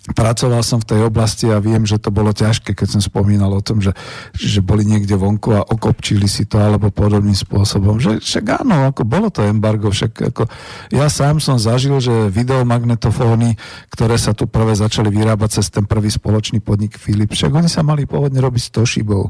pracoval 0.00 0.64
som 0.64 0.80
v 0.80 0.96
tej 0.96 1.00
oblasti 1.04 1.52
a 1.52 1.60
viem, 1.60 1.84
že 1.84 2.00
to 2.00 2.08
bolo 2.08 2.32
ťažké, 2.32 2.72
keď 2.72 2.96
som 2.96 3.02
spomínal 3.04 3.52
o 3.52 3.60
tom, 3.60 3.84
že, 3.84 3.92
že 4.32 4.64
boli 4.64 4.88
niekde 4.88 5.12
vonku 5.12 5.52
a 5.52 5.60
okopčili 5.60 6.24
si 6.24 6.48
to 6.48 6.56
alebo 6.56 6.88
podobným 6.88 7.36
spôsobom. 7.36 8.00
Že, 8.00 8.24
však 8.24 8.64
áno, 8.64 8.88
ako 8.88 9.04
bolo 9.04 9.28
to 9.28 9.44
embargo, 9.44 9.92
však 9.92 10.32
ako 10.32 10.48
ja 10.88 11.06
sám 11.12 11.38
som 11.44 11.60
zažil, 11.60 12.00
že 12.00 12.32
videomagnetofóny, 12.32 13.60
ktoré 13.92 14.16
sa 14.16 14.32
tu 14.32 14.48
prvé 14.48 14.72
začali 14.72 15.12
vyrábať 15.12 15.60
cez 15.60 15.68
ten 15.68 15.84
prvý 15.84 16.08
spoločný 16.08 16.64
podnik 16.64 16.96
Philips, 16.96 17.36
však 17.36 17.52
oni 17.52 17.68
sa 17.68 17.84
mali 17.84 18.08
pôvodne 18.08 18.40
robiť 18.40 18.62
s 18.62 18.70
Toshibou. 18.72 19.28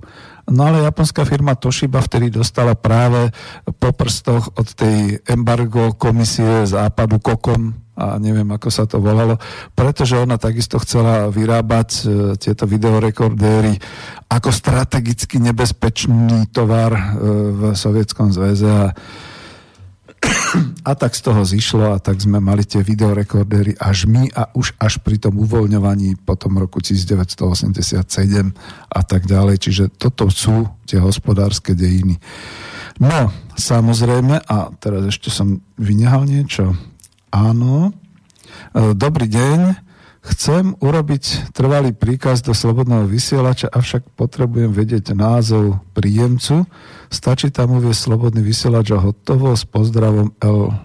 No 0.51 0.61
ale 0.67 0.87
japonská 0.87 1.27
firma 1.27 1.59
Toshiba 1.59 2.03
vtedy 2.03 2.31
dostala 2.31 2.75
práve 2.75 3.31
po 3.79 3.91
prstoch 3.95 4.55
od 4.55 4.67
tej 4.75 5.19
embargo 5.27 5.95
komisie 5.95 6.67
západu 6.67 7.19
Kokom, 7.23 7.90
a 8.01 8.17
neviem, 8.17 8.49
ako 8.49 8.73
sa 8.73 8.89
to 8.89 8.97
volalo, 8.97 9.37
pretože 9.77 10.17
ona 10.17 10.41
takisto 10.41 10.81
chcela 10.81 11.29
vyrábať 11.29 11.89
e, 11.93 12.03
tieto 12.41 12.65
videorekordéry 12.65 13.77
ako 14.33 14.49
strategicky 14.49 15.37
nebezpečný 15.37 16.49
tovar 16.49 16.97
e, 16.97 17.03
v 17.53 17.63
Sovietskom 17.77 18.33
zväze 18.33 18.73
a 18.73 18.89
a 20.85 20.93
tak 20.93 21.17
z 21.17 21.23
toho 21.25 21.41
zišlo 21.45 21.97
a 21.97 21.99
tak 22.03 22.21
sme 22.21 22.43
mali 22.43 22.67
tie 22.69 22.85
videorekordéry 22.85 23.77
až 23.81 24.05
my 24.05 24.29
a 24.37 24.53
už 24.53 24.77
až 24.77 25.01
pri 25.01 25.17
tom 25.17 25.41
uvoľňovaní 25.41 26.21
po 26.27 26.37
tom 26.37 26.61
roku 26.61 26.83
1987 26.83 28.05
a 28.91 29.01
tak 29.01 29.25
ďalej. 29.25 29.57
Čiže 29.57 29.85
toto 29.97 30.29
sú 30.29 30.69
tie 30.85 31.01
hospodárske 31.01 31.73
dejiny. 31.73 32.21
No, 33.01 33.33
samozrejme, 33.57 34.45
a 34.45 34.69
teraz 34.77 35.09
ešte 35.09 35.33
som 35.33 35.65
vynehal 35.81 36.29
niečo. 36.29 36.77
Áno. 37.31 37.95
E, 38.75 38.95
dobrý 38.99 39.31
deň. 39.31 39.89
Chcem 40.21 40.77
urobiť 40.85 41.55
trvalý 41.57 41.97
príkaz 41.97 42.45
do 42.45 42.53
slobodného 42.53 43.09
vysielača, 43.09 43.73
avšak 43.73 44.05
potrebujem 44.21 44.69
vedieť 44.69 45.17
názov 45.17 45.81
príjemcu. 45.97 46.69
Stačí 47.09 47.49
tam 47.49 47.81
uvieť 47.81 47.97
slobodný 47.97 48.45
vysielač 48.45 48.93
a 48.93 49.01
hotovo 49.01 49.57
s 49.57 49.65
pozdravom 49.65 50.37
L. 50.45 50.77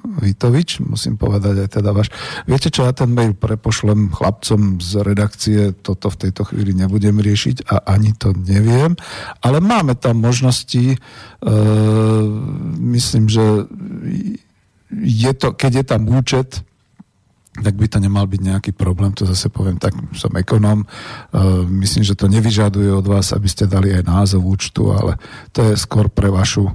Vitovič, 0.00 0.80
musím 0.80 1.20
povedať 1.20 1.60
aj 1.60 1.68
teda 1.76 1.92
váš. 1.92 2.08
Viete 2.48 2.72
čo, 2.72 2.88
ja 2.88 2.92
ten 2.96 3.12
mail 3.12 3.36
prepošlem 3.36 4.10
chlapcom 4.10 4.80
z 4.80 5.06
redakcie, 5.06 5.60
toto 5.76 6.08
v 6.10 6.26
tejto 6.26 6.48
chvíli 6.50 6.72
nebudem 6.72 7.20
riešiť 7.20 7.68
a 7.68 7.84
ani 7.94 8.16
to 8.16 8.32
neviem, 8.32 8.96
ale 9.44 9.60
máme 9.60 9.94
tam 10.00 10.24
možnosti, 10.24 10.96
e, 10.96 10.98
myslím, 12.80 13.28
že 13.28 13.44
je 14.90 15.32
to, 15.34 15.54
keď 15.54 15.72
je 15.80 15.84
tam 15.86 16.02
účet 16.10 16.66
tak 17.50 17.74
by 17.74 17.90
to 17.90 17.98
nemal 17.98 18.30
byť 18.30 18.40
nejaký 18.40 18.70
problém, 18.72 19.10
to 19.10 19.26
zase 19.26 19.50
poviem, 19.50 19.74
tak 19.74 19.90
som 20.14 20.30
ekonom, 20.38 20.86
myslím, 21.82 22.06
že 22.06 22.14
to 22.14 22.30
nevyžaduje 22.30 22.94
od 22.94 23.02
vás, 23.02 23.34
aby 23.34 23.50
ste 23.50 23.66
dali 23.66 23.90
aj 23.90 24.06
názov 24.06 24.46
účtu, 24.46 24.94
ale 24.94 25.18
to 25.50 25.66
je 25.66 25.74
skôr 25.74 26.06
pre 26.06 26.30
vašu 26.30 26.70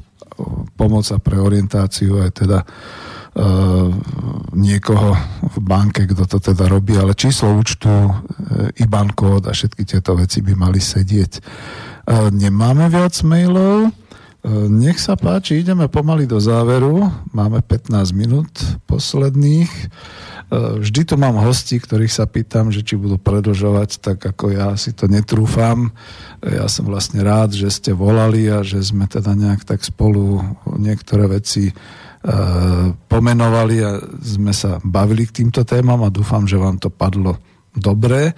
pomoc 0.76 1.08
a 1.16 1.18
pre 1.18 1.40
orientáciu 1.40 2.20
aj 2.20 2.32
teda 2.44 2.60
niekoho 4.52 5.16
v 5.48 5.58
banke, 5.64 6.08
kto 6.12 6.28
to 6.28 6.38
teda 6.44 6.68
robí, 6.68 7.00
ale 7.00 7.16
číslo 7.16 7.56
účtu, 7.56 7.88
IBAN 8.76 9.16
kód 9.16 9.48
a 9.48 9.56
všetky 9.56 9.88
tieto 9.88 10.20
veci 10.20 10.44
by 10.44 10.60
mali 10.60 10.84
sedieť. 10.84 11.40
Nemáme 12.36 12.92
viac 12.92 13.16
mailov, 13.24 13.96
nech 14.70 15.02
sa 15.02 15.18
páči, 15.18 15.66
ideme 15.66 15.90
pomaly 15.90 16.30
do 16.30 16.38
záveru. 16.38 17.10
Máme 17.34 17.66
15 17.66 18.14
minút 18.14 18.54
posledných. 18.86 19.72
Vždy 20.54 21.02
tu 21.10 21.18
mám 21.18 21.42
hosti, 21.42 21.82
ktorých 21.82 22.14
sa 22.14 22.30
pýtam, 22.30 22.70
že 22.70 22.86
či 22.86 22.94
budú 22.94 23.18
predlžovať, 23.18 23.98
tak 23.98 24.22
ako 24.22 24.54
ja 24.54 24.78
si 24.78 24.94
to 24.94 25.10
netrúfam. 25.10 25.90
Ja 26.46 26.70
som 26.70 26.86
vlastne 26.86 27.26
rád, 27.26 27.58
že 27.58 27.74
ste 27.74 27.98
volali 27.98 28.46
a 28.46 28.62
že 28.62 28.78
sme 28.86 29.10
teda 29.10 29.34
nejak 29.34 29.66
tak 29.66 29.82
spolu 29.82 30.46
niektoré 30.78 31.26
veci 31.26 31.74
pomenovali 33.10 33.76
a 33.82 33.98
sme 34.22 34.54
sa 34.54 34.78
bavili 34.86 35.26
k 35.26 35.42
týmto 35.42 35.66
témam 35.66 36.06
a 36.06 36.14
dúfam, 36.14 36.46
že 36.46 36.62
vám 36.62 36.78
to 36.78 36.94
padlo 36.94 37.42
dobre. 37.74 38.38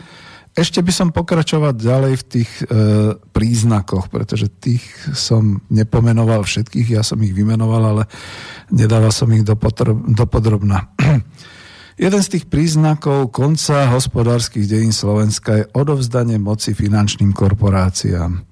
Ešte 0.58 0.82
by 0.82 0.90
som 0.90 1.14
pokračovať 1.14 1.76
ďalej 1.78 2.14
v 2.18 2.24
tých 2.26 2.52
e, 2.66 2.74
príznakoch, 3.14 4.10
pretože 4.10 4.50
tých 4.50 4.82
som 5.14 5.62
nepomenoval 5.70 6.42
všetkých, 6.42 6.98
ja 6.98 7.06
som 7.06 7.22
ich 7.22 7.30
vymenoval, 7.30 7.94
ale 7.94 8.04
nedával 8.74 9.14
som 9.14 9.30
ich 9.38 9.46
do, 9.46 9.54
potrob, 9.54 10.02
do 10.10 10.26
podrobna. 10.26 10.90
Jeden 12.02 12.22
z 12.26 12.30
tých 12.34 12.50
príznakov 12.50 13.30
konca 13.30 13.86
hospodárskych 13.94 14.66
dejín 14.66 14.94
Slovenska 14.94 15.62
je 15.62 15.70
odovzdanie 15.78 16.42
moci 16.42 16.74
finančným 16.74 17.38
korporáciám. 17.38 18.47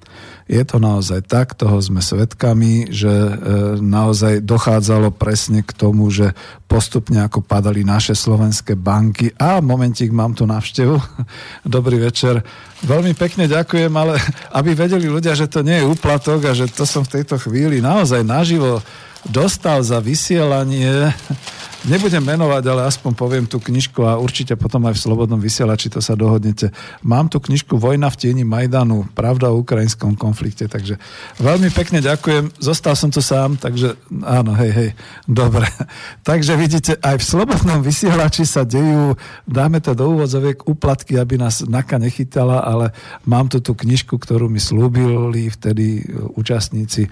Je 0.46 0.62
to 0.62 0.78
naozaj 0.78 1.26
tak, 1.26 1.58
toho 1.58 1.82
sme 1.82 2.06
svedkami, 2.06 2.94
že 2.94 3.10
e, 3.10 3.34
naozaj 3.82 4.46
dochádzalo 4.46 5.10
presne 5.10 5.66
k 5.66 5.74
tomu, 5.74 6.14
že 6.14 6.38
postupne 6.70 7.26
ako 7.26 7.42
padali 7.42 7.82
naše 7.82 8.14
slovenské 8.14 8.78
banky 8.78 9.34
a 9.42 9.58
momentík 9.58 10.14
mám 10.14 10.38
tu 10.38 10.46
návštevu. 10.46 11.02
Dobrý 11.66 11.98
večer. 11.98 12.46
Veľmi 12.86 13.18
pekne 13.18 13.50
ďakujem, 13.50 13.90
ale 13.98 14.22
aby 14.62 14.78
vedeli 14.78 15.10
ľudia, 15.10 15.34
že 15.34 15.50
to 15.50 15.66
nie 15.66 15.82
je 15.82 15.90
úplatok 15.90 16.46
a 16.46 16.54
že 16.54 16.70
to 16.70 16.86
som 16.86 17.02
v 17.02 17.22
tejto 17.22 17.42
chvíli 17.42 17.82
naozaj 17.82 18.22
naživo 18.22 18.86
dostal 19.26 19.82
za 19.82 19.98
vysielanie 19.98 21.10
Nebudem 21.86 22.26
menovať, 22.26 22.66
ale 22.66 22.90
aspoň 22.90 23.14
poviem 23.14 23.46
tú 23.46 23.62
knižku 23.62 24.02
a 24.02 24.18
určite 24.18 24.58
potom 24.58 24.90
aj 24.90 24.98
v 24.98 25.04
Slobodnom 25.06 25.38
vysielači 25.38 25.94
to 25.94 26.02
sa 26.02 26.18
dohodnete. 26.18 26.74
Mám 27.06 27.30
tu 27.30 27.38
knižku 27.38 27.78
Vojna 27.78 28.10
v 28.10 28.18
tieni 28.18 28.42
Majdanu, 28.42 29.06
pravda 29.14 29.54
o 29.54 29.62
ukrajinskom 29.62 30.18
konflikte, 30.18 30.66
takže 30.66 30.98
veľmi 31.38 31.70
pekne 31.70 32.02
ďakujem. 32.02 32.58
Zostal 32.58 32.98
som 32.98 33.14
tu 33.14 33.22
sám, 33.22 33.62
takže 33.62 34.02
áno, 34.26 34.58
hej, 34.58 34.72
hej, 34.74 34.90
dobre. 35.30 35.70
Takže 36.26 36.58
vidíte, 36.58 36.98
aj 36.98 37.22
v 37.22 37.28
Slobodnom 37.38 37.86
vysielači 37.86 38.50
sa 38.50 38.66
dejú, 38.66 39.14
dáme 39.46 39.78
to 39.78 39.94
do 39.94 40.10
úvodzoviek, 40.10 40.66
úplatky, 40.66 41.22
aby 41.22 41.38
nás 41.38 41.62
naka 41.70 42.02
nechytala, 42.02 42.66
ale 42.66 42.98
mám 43.30 43.46
tu 43.46 43.62
tú 43.62 43.78
knižku, 43.78 44.18
ktorú 44.18 44.50
mi 44.50 44.58
slúbili 44.58 45.54
vtedy 45.54 46.02
účastníci 46.34 47.06
e, 47.06 47.10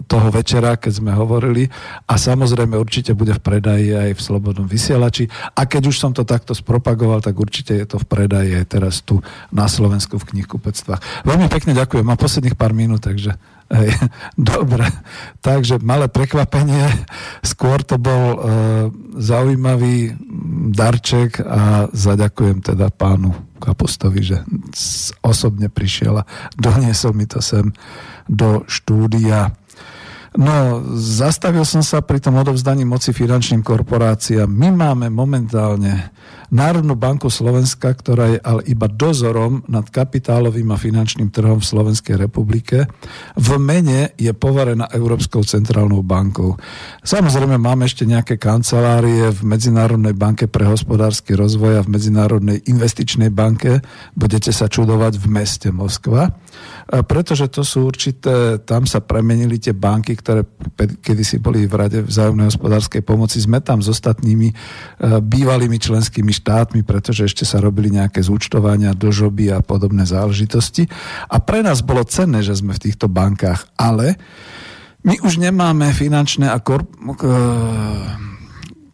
toho 0.00 0.28
večera, 0.32 0.80
keď 0.80 0.92
sme 0.96 1.12
hovorili 1.12 1.68
a 2.08 2.16
samozrejme 2.16 2.72
určite 2.80 3.12
bude 3.12 3.33
v 3.34 3.40
predaji 3.42 3.88
aj 3.92 4.10
v 4.14 4.20
Slobodnom 4.22 4.66
vysielači. 4.70 5.26
A 5.58 5.66
keď 5.66 5.90
už 5.90 5.96
som 5.98 6.14
to 6.14 6.22
takto 6.22 6.54
spropagoval, 6.54 7.18
tak 7.18 7.34
určite 7.34 7.74
je 7.74 7.86
to 7.86 7.96
v 7.98 8.06
predaji 8.06 8.50
aj 8.58 8.66
teraz 8.70 9.02
tu 9.02 9.18
na 9.50 9.66
Slovensku 9.66 10.16
v 10.22 10.34
knihkupectvách. 10.34 11.26
Veľmi 11.26 11.50
pekne 11.50 11.74
ďakujem. 11.74 12.06
Mám 12.06 12.20
posledných 12.20 12.56
pár 12.56 12.72
minút, 12.72 13.02
takže 13.02 13.34
hej, 13.74 13.90
dobre. 14.38 14.86
Takže 15.42 15.82
malé 15.82 16.06
prekvapenie. 16.08 16.84
Skôr 17.42 17.82
to 17.82 17.98
bol 17.98 18.24
e, 18.34 18.38
zaujímavý 19.18 20.14
darček 20.74 21.40
a 21.42 21.90
zaďakujem 21.90 22.64
teda 22.64 22.90
pánu 22.94 23.32
Kapustovi, 23.58 24.20
že 24.20 24.38
osobne 25.24 25.72
prišiel 25.72 26.20
a 26.20 26.28
doniesol 26.58 27.16
mi 27.16 27.24
to 27.24 27.40
sem 27.40 27.72
do 28.28 28.64
štúdia. 28.68 29.52
No, 30.34 30.82
zastavil 30.98 31.62
som 31.62 31.78
sa 31.86 32.02
pri 32.02 32.18
tom 32.18 32.34
odovzdaní 32.42 32.82
moci 32.82 33.14
finančným 33.14 33.62
korporáciám. 33.62 34.50
My 34.50 34.74
máme 34.74 35.06
momentálne 35.06 36.10
Národnú 36.50 36.98
banku 36.98 37.30
Slovenska, 37.30 37.94
ktorá 37.94 38.34
je 38.34 38.38
ale 38.42 38.66
iba 38.66 38.90
dozorom 38.90 39.62
nad 39.70 39.86
kapitálovým 39.86 40.74
a 40.74 40.78
finančným 40.78 41.30
trhom 41.30 41.62
v 41.62 41.66
Slovenskej 41.66 42.18
republike. 42.18 42.90
V 43.38 43.48
mene 43.62 44.10
je 44.18 44.34
poverená 44.34 44.90
Európskou 44.90 45.46
centrálnou 45.46 46.02
bankou. 46.02 46.58
Samozrejme 47.06 47.54
máme 47.54 47.86
ešte 47.86 48.02
nejaké 48.02 48.34
kancelárie 48.34 49.30
v 49.30 49.40
Medzinárodnej 49.46 50.18
banke 50.18 50.50
pre 50.50 50.66
hospodársky 50.66 51.38
rozvoj 51.38 51.78
a 51.78 51.84
v 51.86 51.94
Medzinárodnej 51.94 52.58
investičnej 52.66 53.30
banke. 53.30 53.82
Budete 54.18 54.50
sa 54.50 54.66
čudovať 54.66 55.14
v 55.18 55.26
meste 55.30 55.70
Moskva. 55.70 56.34
Pretože 56.84 57.48
to 57.48 57.64
sú 57.64 57.88
určité, 57.88 58.60
tam 58.60 58.84
sa 58.84 59.00
premenili 59.00 59.56
tie 59.56 59.72
banky, 59.72 60.12
ktoré 60.20 60.44
kedysi 61.00 61.40
boli 61.40 61.64
v 61.64 61.74
Rade 61.74 62.04
vzájomnej 62.04 62.52
hospodárskej 62.52 63.00
pomoci. 63.00 63.40
Sme 63.40 63.64
tam 63.64 63.80
s 63.80 63.88
ostatnými 63.88 64.48
e, 64.52 64.54
bývalými 65.18 65.80
členskými 65.80 66.28
štátmi, 66.28 66.84
pretože 66.84 67.24
ešte 67.24 67.48
sa 67.48 67.64
robili 67.64 67.88
nejaké 67.88 68.20
zúčtovania, 68.20 68.92
dožoby 68.92 69.48
a 69.56 69.64
podobné 69.64 70.04
záležitosti. 70.04 70.84
A 71.32 71.40
pre 71.40 71.64
nás 71.64 71.80
bolo 71.80 72.04
cenné, 72.04 72.44
že 72.44 72.60
sme 72.60 72.76
v 72.76 72.84
týchto 72.90 73.08
bankách, 73.08 73.64
ale 73.80 74.20
my 75.04 75.20
už 75.24 75.40
nemáme 75.40 75.88
finančné 75.92 76.52
a 76.52 76.60
korp- 76.60 76.92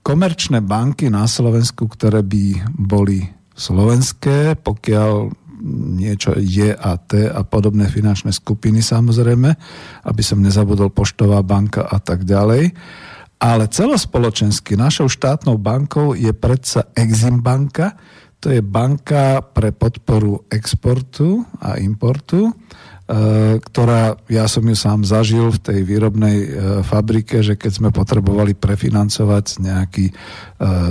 komerčné 0.07 0.59
banky 0.63 1.07
na 1.11 1.27
Slovensku, 1.27 1.87
ktoré 1.87 2.23
by 2.23 2.75
boli 2.75 3.31
slovenské, 3.55 4.57
pokiaľ 4.59 5.40
niečo 5.65 6.35
je 6.37 6.73
a 6.77 7.41
podobné 7.45 7.87
finančné 7.87 8.33
skupiny 8.33 8.81
samozrejme, 8.81 9.51
aby 10.09 10.23
som 10.25 10.41
nezabudol 10.41 10.91
Poštová 10.91 11.45
banka 11.45 11.87
a 11.87 12.01
tak 12.01 12.25
ďalej. 12.25 12.73
Ale 13.41 13.73
celospoločensky 13.73 14.77
našou 14.77 15.09
štátnou 15.09 15.57
bankou 15.57 16.13
je 16.13 16.29
predsa 16.37 16.93
Exim 16.93 17.41
banka, 17.41 17.97
to 18.41 18.53
je 18.53 18.65
banka 18.65 19.45
pre 19.45 19.73
podporu 19.73 20.49
exportu 20.49 21.45
a 21.61 21.77
importu 21.77 22.49
ktorá, 23.59 24.23
ja 24.31 24.47
som 24.47 24.63
ju 24.63 24.77
sám 24.79 25.03
zažil 25.03 25.51
v 25.51 25.59
tej 25.59 25.79
výrobnej 25.83 26.37
e, 26.39 26.49
fabrike, 26.87 27.43
že 27.43 27.59
keď 27.59 27.73
sme 27.75 27.91
potrebovali 27.91 28.55
prefinancovať 28.55 29.59
nejaký 29.59 30.07
e, 30.07 30.15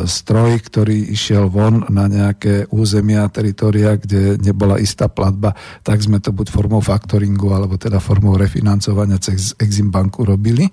stroj, 0.04 0.60
ktorý 0.60 1.16
išiel 1.16 1.48
von 1.48 1.88
na 1.88 2.12
nejaké 2.12 2.68
územia, 2.76 3.32
teritoria, 3.32 3.96
kde 3.96 4.36
nebola 4.36 4.76
istá 4.84 5.08
platba, 5.08 5.56
tak 5.80 6.04
sme 6.04 6.20
to 6.20 6.36
buď 6.36 6.52
formou 6.52 6.84
faktoringu, 6.84 7.56
alebo 7.56 7.80
teda 7.80 8.04
formou 8.04 8.36
refinancovania 8.36 9.16
cez 9.24 9.56
Exim 9.56 9.88
banku 9.88 10.28
robili. 10.28 10.68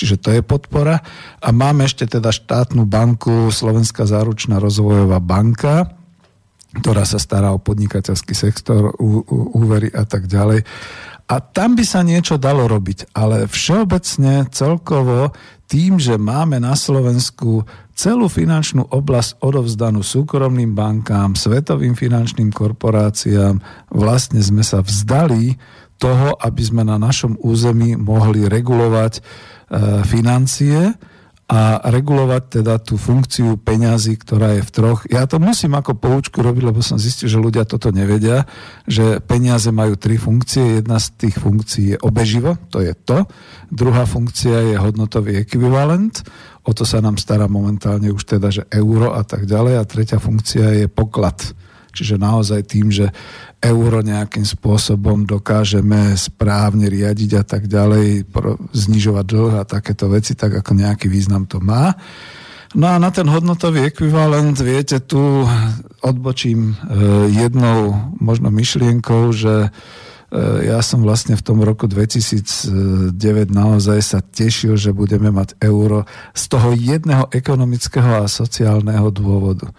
Čiže 0.00 0.16
to 0.16 0.32
je 0.32 0.40
podpora. 0.40 0.96
A 1.44 1.48
máme 1.52 1.84
ešte 1.84 2.08
teda 2.08 2.32
štátnu 2.32 2.88
banku 2.88 3.52
Slovenská 3.52 4.08
záručná 4.08 4.56
rozvojová 4.56 5.20
banka, 5.20 5.92
ktorá 6.80 7.08
sa 7.08 7.16
stará 7.16 7.52
o 7.52 7.62
podnikateľský 7.62 8.34
sektor, 8.36 8.92
úvery 9.56 9.88
a 9.92 10.04
tak 10.04 10.28
ďalej. 10.28 10.62
A 11.26 11.42
tam 11.42 11.74
by 11.74 11.82
sa 11.82 12.06
niečo 12.06 12.38
dalo 12.38 12.70
robiť, 12.70 13.10
ale 13.10 13.50
všeobecne 13.50 14.46
celkovo 14.54 15.34
tým, 15.66 15.98
že 15.98 16.14
máme 16.14 16.62
na 16.62 16.78
Slovensku 16.78 17.66
celú 17.98 18.30
finančnú 18.30 18.86
oblasť 18.86 19.42
odovzdanú 19.42 20.06
súkromným 20.06 20.70
bankám, 20.76 21.34
svetovým 21.34 21.98
finančným 21.98 22.54
korporáciám, 22.54 23.58
vlastne 23.90 24.38
sme 24.38 24.62
sa 24.62 24.84
vzdali 24.86 25.58
toho, 25.98 26.36
aby 26.38 26.62
sme 26.62 26.86
na 26.86 27.00
našom 27.00 27.34
území 27.40 27.98
mohli 27.98 28.46
regulovať 28.46 29.18
e, 29.18 29.20
financie, 30.06 30.94
a 31.46 31.78
regulovať 31.78 32.58
teda 32.58 32.82
tú 32.82 32.98
funkciu 32.98 33.54
peňazí, 33.54 34.18
ktorá 34.18 34.58
je 34.58 34.66
v 34.66 34.70
troch. 34.74 35.00
Ja 35.06 35.30
to 35.30 35.38
musím 35.38 35.78
ako 35.78 35.94
poučku 35.94 36.42
robiť, 36.42 36.74
lebo 36.74 36.82
som 36.82 36.98
zistil, 36.98 37.30
že 37.30 37.38
ľudia 37.38 37.62
toto 37.62 37.94
nevedia, 37.94 38.50
že 38.82 39.22
peniaze 39.22 39.70
majú 39.70 39.94
tri 39.94 40.18
funkcie. 40.18 40.82
Jedna 40.82 40.98
z 40.98 41.14
tých 41.14 41.38
funkcií 41.38 41.94
je 41.94 41.98
obeživo, 42.02 42.58
to 42.74 42.82
je 42.82 42.98
to. 42.98 43.30
Druhá 43.70 44.10
funkcia 44.10 44.74
je 44.74 44.74
hodnotový 44.74 45.46
ekvivalent, 45.46 46.18
o 46.66 46.74
to 46.74 46.82
sa 46.82 46.98
nám 46.98 47.14
stará 47.14 47.46
momentálne 47.46 48.10
už 48.10 48.26
teda, 48.26 48.50
že 48.50 48.66
euro 48.74 49.14
a 49.14 49.22
tak 49.22 49.46
ďalej. 49.46 49.78
A 49.78 49.86
tretia 49.86 50.18
funkcia 50.18 50.82
je 50.82 50.86
poklad. 50.90 51.38
Čiže 51.96 52.20
naozaj 52.20 52.68
tým, 52.68 52.92
že 52.92 53.08
euro 53.64 54.04
nejakým 54.04 54.44
spôsobom 54.44 55.24
dokážeme 55.24 56.12
správne 56.20 56.92
riadiť 56.92 57.30
a 57.40 57.44
tak 57.48 57.72
ďalej, 57.72 58.28
znižovať 58.76 59.24
dlh 59.24 59.52
a 59.56 59.64
takéto 59.64 60.12
veci, 60.12 60.36
tak 60.36 60.60
ako 60.60 60.76
nejaký 60.76 61.08
význam 61.08 61.48
to 61.48 61.56
má. 61.64 61.96
No 62.76 62.92
a 62.92 63.00
na 63.00 63.08
ten 63.08 63.24
hodnotový 63.24 63.88
ekvivalent, 63.88 64.60
viete, 64.60 65.00
tu 65.00 65.48
odbočím 66.04 66.74
e, 66.74 67.32
jednou 67.32 68.12
možno 68.20 68.52
myšlienkou, 68.52 69.32
že 69.32 69.72
ja 70.62 70.84
som 70.84 71.00
vlastne 71.00 71.32
v 71.32 71.44
tom 71.44 71.64
roku 71.64 71.88
2009 71.88 73.16
naozaj 73.48 73.98
sa 74.04 74.18
tešil, 74.20 74.76
že 74.76 74.92
budeme 74.92 75.32
mať 75.32 75.56
euro 75.64 76.04
z 76.36 76.44
toho 76.52 76.76
jedného 76.76 77.30
ekonomického 77.32 78.20
a 78.20 78.28
sociálneho 78.28 79.08
dôvodu. 79.08 79.72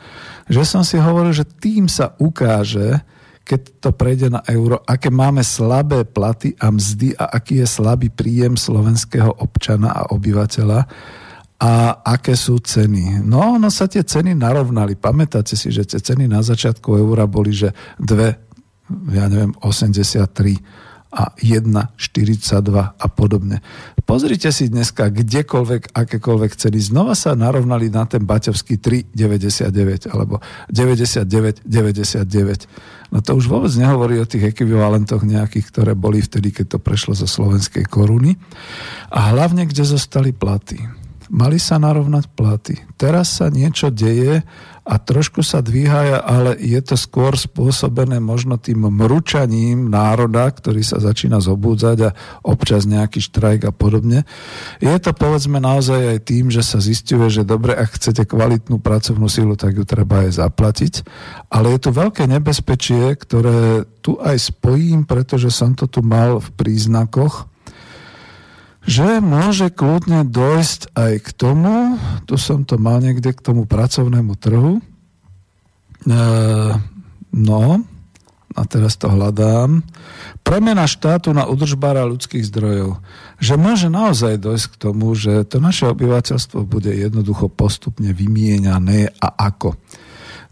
Že 0.50 0.64
som 0.66 0.82
si 0.82 0.98
hovoril, 0.98 1.36
že 1.36 1.46
tým 1.46 1.86
sa 1.86 2.18
ukáže, 2.18 3.06
keď 3.46 3.62
to 3.80 3.90
prejde 3.94 4.28
na 4.34 4.42
euro, 4.50 4.82
aké 4.84 5.14
máme 5.14 5.46
slabé 5.46 6.04
platy 6.04 6.58
a 6.58 6.74
mzdy 6.74 7.14
a 7.16 7.38
aký 7.38 7.62
je 7.62 7.68
slabý 7.70 8.10
príjem 8.10 8.58
slovenského 8.58 9.30
občana 9.38 9.94
a 9.94 10.10
obyvateľa 10.10 10.80
a 11.58 12.02
aké 12.06 12.38
sú 12.38 12.62
ceny. 12.62 13.26
No, 13.26 13.58
no 13.58 13.70
sa 13.74 13.90
tie 13.90 14.06
ceny 14.06 14.38
narovnali. 14.38 14.94
Pamätáte 14.94 15.58
si, 15.58 15.74
že 15.74 15.90
tie 15.90 15.98
ceny 15.98 16.30
na 16.30 16.46
začiatku 16.46 16.98
eura 16.98 17.26
boli, 17.26 17.50
že 17.50 17.74
dve 17.98 18.47
ja 19.12 19.28
neviem, 19.28 19.54
83 19.62 20.88
a 21.08 21.32
1,42 21.40 22.76
a 22.78 23.08
podobne. 23.08 23.64
Pozrite 24.04 24.52
si 24.52 24.68
dneska 24.68 25.08
kdekoľvek, 25.08 25.96
akékoľvek 25.96 26.52
ceny. 26.60 26.80
Znova 26.84 27.16
sa 27.16 27.32
narovnali 27.32 27.88
na 27.88 28.04
ten 28.04 28.28
baťovský 28.28 28.76
3,99 29.16 30.12
alebo 30.12 30.44
99,99. 30.68 33.08
No 33.08 33.24
to 33.24 33.40
už 33.40 33.48
vôbec 33.48 33.72
nehovorí 33.80 34.20
o 34.20 34.28
tých 34.28 34.52
ekvivalentoch 34.52 35.24
nejakých, 35.24 35.72
ktoré 35.72 35.96
boli 35.96 36.20
vtedy, 36.20 36.52
keď 36.52 36.76
to 36.76 36.80
prešlo 36.84 37.16
zo 37.16 37.28
slovenskej 37.28 37.88
koruny. 37.88 38.36
A 39.08 39.32
hlavne, 39.32 39.64
kde 39.64 39.88
zostali 39.88 40.36
platy. 40.36 40.84
Mali 41.32 41.60
sa 41.60 41.80
narovnať 41.80 42.28
platy. 42.36 42.76
Teraz 43.00 43.40
sa 43.40 43.52
niečo 43.52 43.92
deje 43.92 44.44
a 44.88 44.96
trošku 44.96 45.44
sa 45.44 45.60
dvíhaja, 45.60 46.24
ale 46.24 46.56
je 46.56 46.80
to 46.80 46.96
skôr 46.96 47.36
spôsobené 47.36 48.24
možno 48.24 48.56
tým 48.56 48.88
mručaním 48.88 49.92
národa, 49.92 50.48
ktorý 50.48 50.80
sa 50.80 51.04
začína 51.04 51.44
zobúdzať 51.44 51.98
a 52.08 52.16
občas 52.48 52.88
nejaký 52.88 53.20
štrajk 53.20 53.68
a 53.68 53.76
podobne. 53.76 54.24
Je 54.80 54.96
to 54.96 55.12
povedzme 55.12 55.60
naozaj 55.60 56.16
aj 56.16 56.20
tým, 56.24 56.48
že 56.48 56.64
sa 56.64 56.80
zistuje, 56.80 57.28
že 57.28 57.44
dobre, 57.44 57.76
ak 57.76 58.00
chcete 58.00 58.24
kvalitnú 58.24 58.80
pracovnú 58.80 59.28
silu, 59.28 59.60
tak 59.60 59.76
ju 59.76 59.84
treba 59.84 60.24
aj 60.24 60.40
zaplatiť. 60.40 60.94
Ale 61.52 61.76
je 61.76 61.80
tu 61.84 61.90
veľké 61.92 62.24
nebezpečie, 62.24 63.20
ktoré 63.20 63.84
tu 64.00 64.16
aj 64.24 64.40
spojím, 64.40 65.04
pretože 65.04 65.52
som 65.52 65.76
to 65.76 65.92
tu 65.92 66.00
mal 66.00 66.40
v 66.40 66.48
príznakoch, 66.56 67.52
že 68.88 69.20
môže 69.20 69.68
kľudne 69.68 70.24
dojsť 70.24 70.96
aj 70.96 71.14
k 71.20 71.30
tomu, 71.36 72.00
tu 72.24 72.40
som 72.40 72.64
to 72.64 72.80
mal 72.80 73.04
niekde 73.04 73.36
k 73.36 73.44
tomu 73.44 73.68
pracovnému 73.68 74.34
trhu, 74.40 74.80
e, 74.80 74.82
no, 77.36 77.64
a 78.58 78.62
teraz 78.66 78.98
to 78.98 79.12
hľadám, 79.12 79.86
premena 80.42 80.90
štátu 80.90 81.30
na 81.30 81.46
udržbára 81.46 82.10
ľudských 82.10 82.42
zdrojov. 82.50 82.98
Že 83.38 83.54
môže 83.62 83.88
naozaj 83.92 84.42
dojsť 84.42 84.68
k 84.74 84.80
tomu, 84.82 85.14
že 85.14 85.46
to 85.46 85.62
naše 85.62 85.86
obyvateľstvo 85.86 86.66
bude 86.66 86.90
jednoducho 86.90 87.54
postupne 87.54 88.10
vymieňané 88.10 89.14
a 89.22 89.28
ako. 89.54 89.78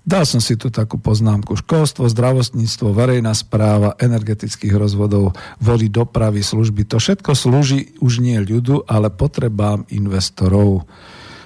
Dal 0.05 0.21
som 0.29 0.37
si 0.37 0.53
tu 0.53 0.69
takú 0.69 1.01
poznámku. 1.01 1.57
Školstvo, 1.57 2.05
zdravotníctvo, 2.05 2.93
verejná 2.93 3.33
správa, 3.33 3.97
energetických 3.97 4.77
rozvodov, 4.77 5.33
vody, 5.57 5.89
dopravy, 5.89 6.45
služby. 6.45 6.85
To 6.93 7.01
všetko 7.01 7.33
slúži 7.33 7.97
už 7.97 8.21
nie 8.21 8.37
ľudu, 8.37 8.85
ale 8.85 9.09
potrebám 9.09 9.89
investorov. 9.89 10.85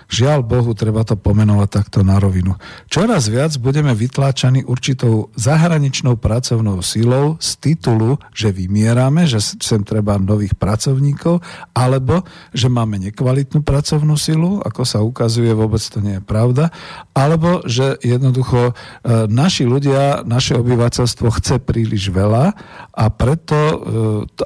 Žiaľ 0.10 0.42
Bohu, 0.42 0.74
treba 0.74 1.06
to 1.06 1.14
pomenovať 1.14 1.70
takto 1.70 2.02
na 2.02 2.18
rovinu. 2.18 2.58
Čoraz 2.90 3.30
viac 3.30 3.54
budeme 3.62 3.94
vytláčaní 3.94 4.66
určitou 4.66 5.30
zahraničnou 5.38 6.18
pracovnou 6.18 6.82
silou 6.82 7.38
z 7.38 7.50
titulu, 7.62 8.18
že 8.34 8.50
vymierame, 8.50 9.30
že 9.30 9.38
sem 9.38 9.86
treba 9.86 10.18
nových 10.18 10.58
pracovníkov, 10.58 11.46
alebo 11.78 12.26
že 12.58 12.74
máme 12.74 12.98
nekvalitnú 13.06 13.62
pracovnú 13.62 14.18
silu, 14.18 14.58
ako 14.66 14.82
sa 14.82 15.06
ukazuje, 15.06 15.54
vôbec 15.54 15.82
to 15.86 16.02
nie 16.02 16.18
je 16.18 16.24
pravda, 16.26 16.74
alebo 17.14 17.62
že 17.70 18.02
jednoducho 18.02 18.74
e, 18.74 19.30
naši 19.30 19.70
ľudia, 19.70 20.26
naše 20.26 20.58
obyvateľstvo 20.58 21.28
chce 21.38 21.56
príliš 21.62 22.10
veľa 22.10 22.58
a 22.98 23.06
preto, 23.14 23.54
e, 23.56 23.78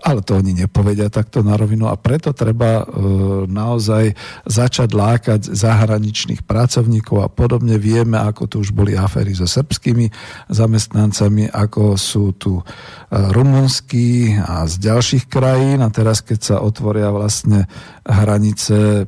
ale 0.04 0.20
to 0.28 0.44
oni 0.44 0.60
nepovedia 0.60 1.08
takto 1.08 1.40
na 1.40 1.56
rovinu 1.56 1.88
a 1.88 1.96
preto 1.96 2.36
treba 2.36 2.84
e, 2.84 2.86
naozaj 3.48 4.12
začať 4.44 4.92
lákať 4.92 5.53
zahraničných 5.54 6.42
pracovníkov 6.44 7.18
a 7.22 7.30
podobne. 7.30 7.78
Vieme, 7.78 8.18
ako 8.18 8.50
tu 8.50 8.56
už 8.66 8.74
boli 8.74 8.98
aféry 8.98 9.38
so 9.38 9.46
srbskými 9.46 10.10
zamestnancami, 10.50 11.54
ako 11.54 11.94
sú 11.96 12.34
tu 12.36 12.60
rumunskí 13.14 14.42
a 14.42 14.66
z 14.66 14.90
ďalších 14.90 15.30
krajín 15.30 15.86
a 15.86 15.94
teraz, 15.94 16.26
keď 16.26 16.40
sa 16.42 16.56
otvoria 16.66 17.14
vlastne 17.14 17.70
hranice 18.02 19.06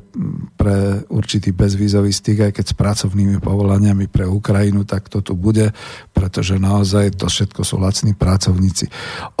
pre 0.54 1.02
určitý 1.10 1.50
bezvízový 1.50 2.14
styk, 2.14 2.48
aj 2.48 2.52
keď 2.54 2.66
s 2.70 2.78
pracovnými 2.78 3.42
povolaniami 3.42 4.06
pre 4.06 4.30
Ukrajinu, 4.30 4.86
tak 4.86 5.10
to 5.10 5.26
tu 5.26 5.34
bude, 5.34 5.74
pretože 6.14 6.54
naozaj 6.54 7.18
to 7.18 7.26
všetko 7.26 7.66
sú 7.66 7.82
lacní 7.82 8.14
pracovníci. 8.14 8.86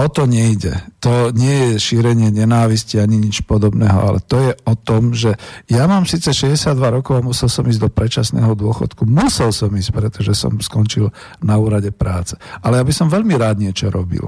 O 0.02 0.10
to 0.10 0.26
nejde. 0.26 0.74
To 0.98 1.30
nie 1.30 1.78
je 1.78 1.86
šírenie 1.86 2.34
nenávisti 2.34 2.98
ani 2.98 3.22
nič 3.22 3.46
podobného, 3.46 4.02
ale 4.02 4.18
to 4.18 4.50
je 4.50 4.52
o 4.66 4.74
tom, 4.74 5.14
že 5.14 5.38
ja 5.70 5.86
mám 5.86 6.10
síce 6.10 6.34
62 6.34 6.74
rokov 6.90 7.22
a 7.22 7.22
musel 7.22 7.46
som 7.46 7.62
ísť 7.62 7.86
do 7.86 7.90
predčasného 7.92 8.50
dôchodku. 8.58 9.06
Musel 9.06 9.54
som 9.54 9.70
ísť, 9.70 9.94
pretože 9.94 10.34
som 10.34 10.58
skončil 10.58 11.14
na 11.38 11.54
úrade 11.54 11.94
práce. 11.94 12.34
Ale 12.66 12.82
ja 12.82 12.84
by 12.84 12.92
som 12.92 13.06
veľmi 13.06 13.38
rád 13.38 13.62
niečo 13.62 13.94
robil. 13.94 14.26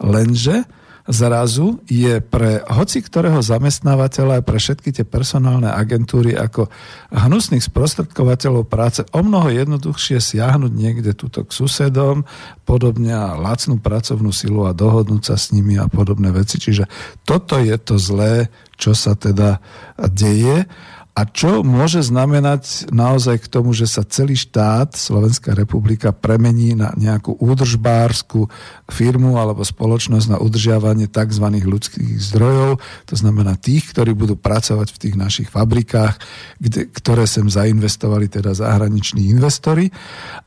Lenže 0.00 0.64
zrazu 1.08 1.82
je 1.90 2.22
pre 2.22 2.62
hoci 2.62 3.02
ktorého 3.02 3.42
zamestnávateľa 3.42 4.38
aj 4.38 4.44
pre 4.46 4.58
všetky 4.62 4.90
tie 4.94 5.02
personálne 5.02 5.66
agentúry 5.66 6.38
ako 6.38 6.70
hnusných 7.10 7.62
sprostredkovateľov 7.62 8.70
práce 8.70 9.02
o 9.10 9.20
mnoho 9.20 9.50
jednoduchšie 9.50 10.22
siahnuť 10.22 10.72
niekde 10.72 11.12
túto 11.18 11.42
k 11.42 11.50
susedom, 11.50 12.22
podobne 12.62 13.10
a 13.10 13.34
lacnú 13.34 13.82
pracovnú 13.82 14.30
silu 14.30 14.62
a 14.62 14.76
dohodnúť 14.76 15.22
sa 15.26 15.34
s 15.34 15.50
nimi 15.50 15.74
a 15.74 15.90
podobné 15.90 16.30
veci. 16.30 16.62
Čiže 16.62 16.86
toto 17.26 17.58
je 17.58 17.74
to 17.82 17.98
zlé, 17.98 18.46
čo 18.78 18.94
sa 18.94 19.18
teda 19.18 19.58
deje 19.98 20.70
a 21.12 21.28
čo 21.28 21.60
môže 21.60 22.00
znamenať 22.00 22.88
naozaj 22.88 23.44
k 23.44 23.50
tomu, 23.52 23.76
že 23.76 23.84
sa 23.84 24.00
celý 24.00 24.32
štát, 24.32 24.96
Slovenská 24.96 25.52
republika, 25.52 26.08
premení 26.08 26.72
na 26.72 26.96
nejakú 26.96 27.36
údržbárskú 27.36 28.48
firmu 28.88 29.36
alebo 29.36 29.60
spoločnosť 29.60 30.26
na 30.32 30.38
udržiavanie 30.40 31.12
tzv. 31.12 31.46
ľudských 31.52 32.16
zdrojov, 32.16 32.80
to 33.04 33.14
znamená 33.14 33.60
tých, 33.60 33.92
ktorí 33.92 34.16
budú 34.16 34.40
pracovať 34.40 34.88
v 34.88 35.00
tých 35.04 35.14
našich 35.20 35.48
fabrikách, 35.52 36.16
kde, 36.56 36.88
ktoré 36.88 37.28
sem 37.28 37.44
zainvestovali 37.44 38.32
teda 38.32 38.56
zahraniční 38.56 39.28
investori. 39.36 39.92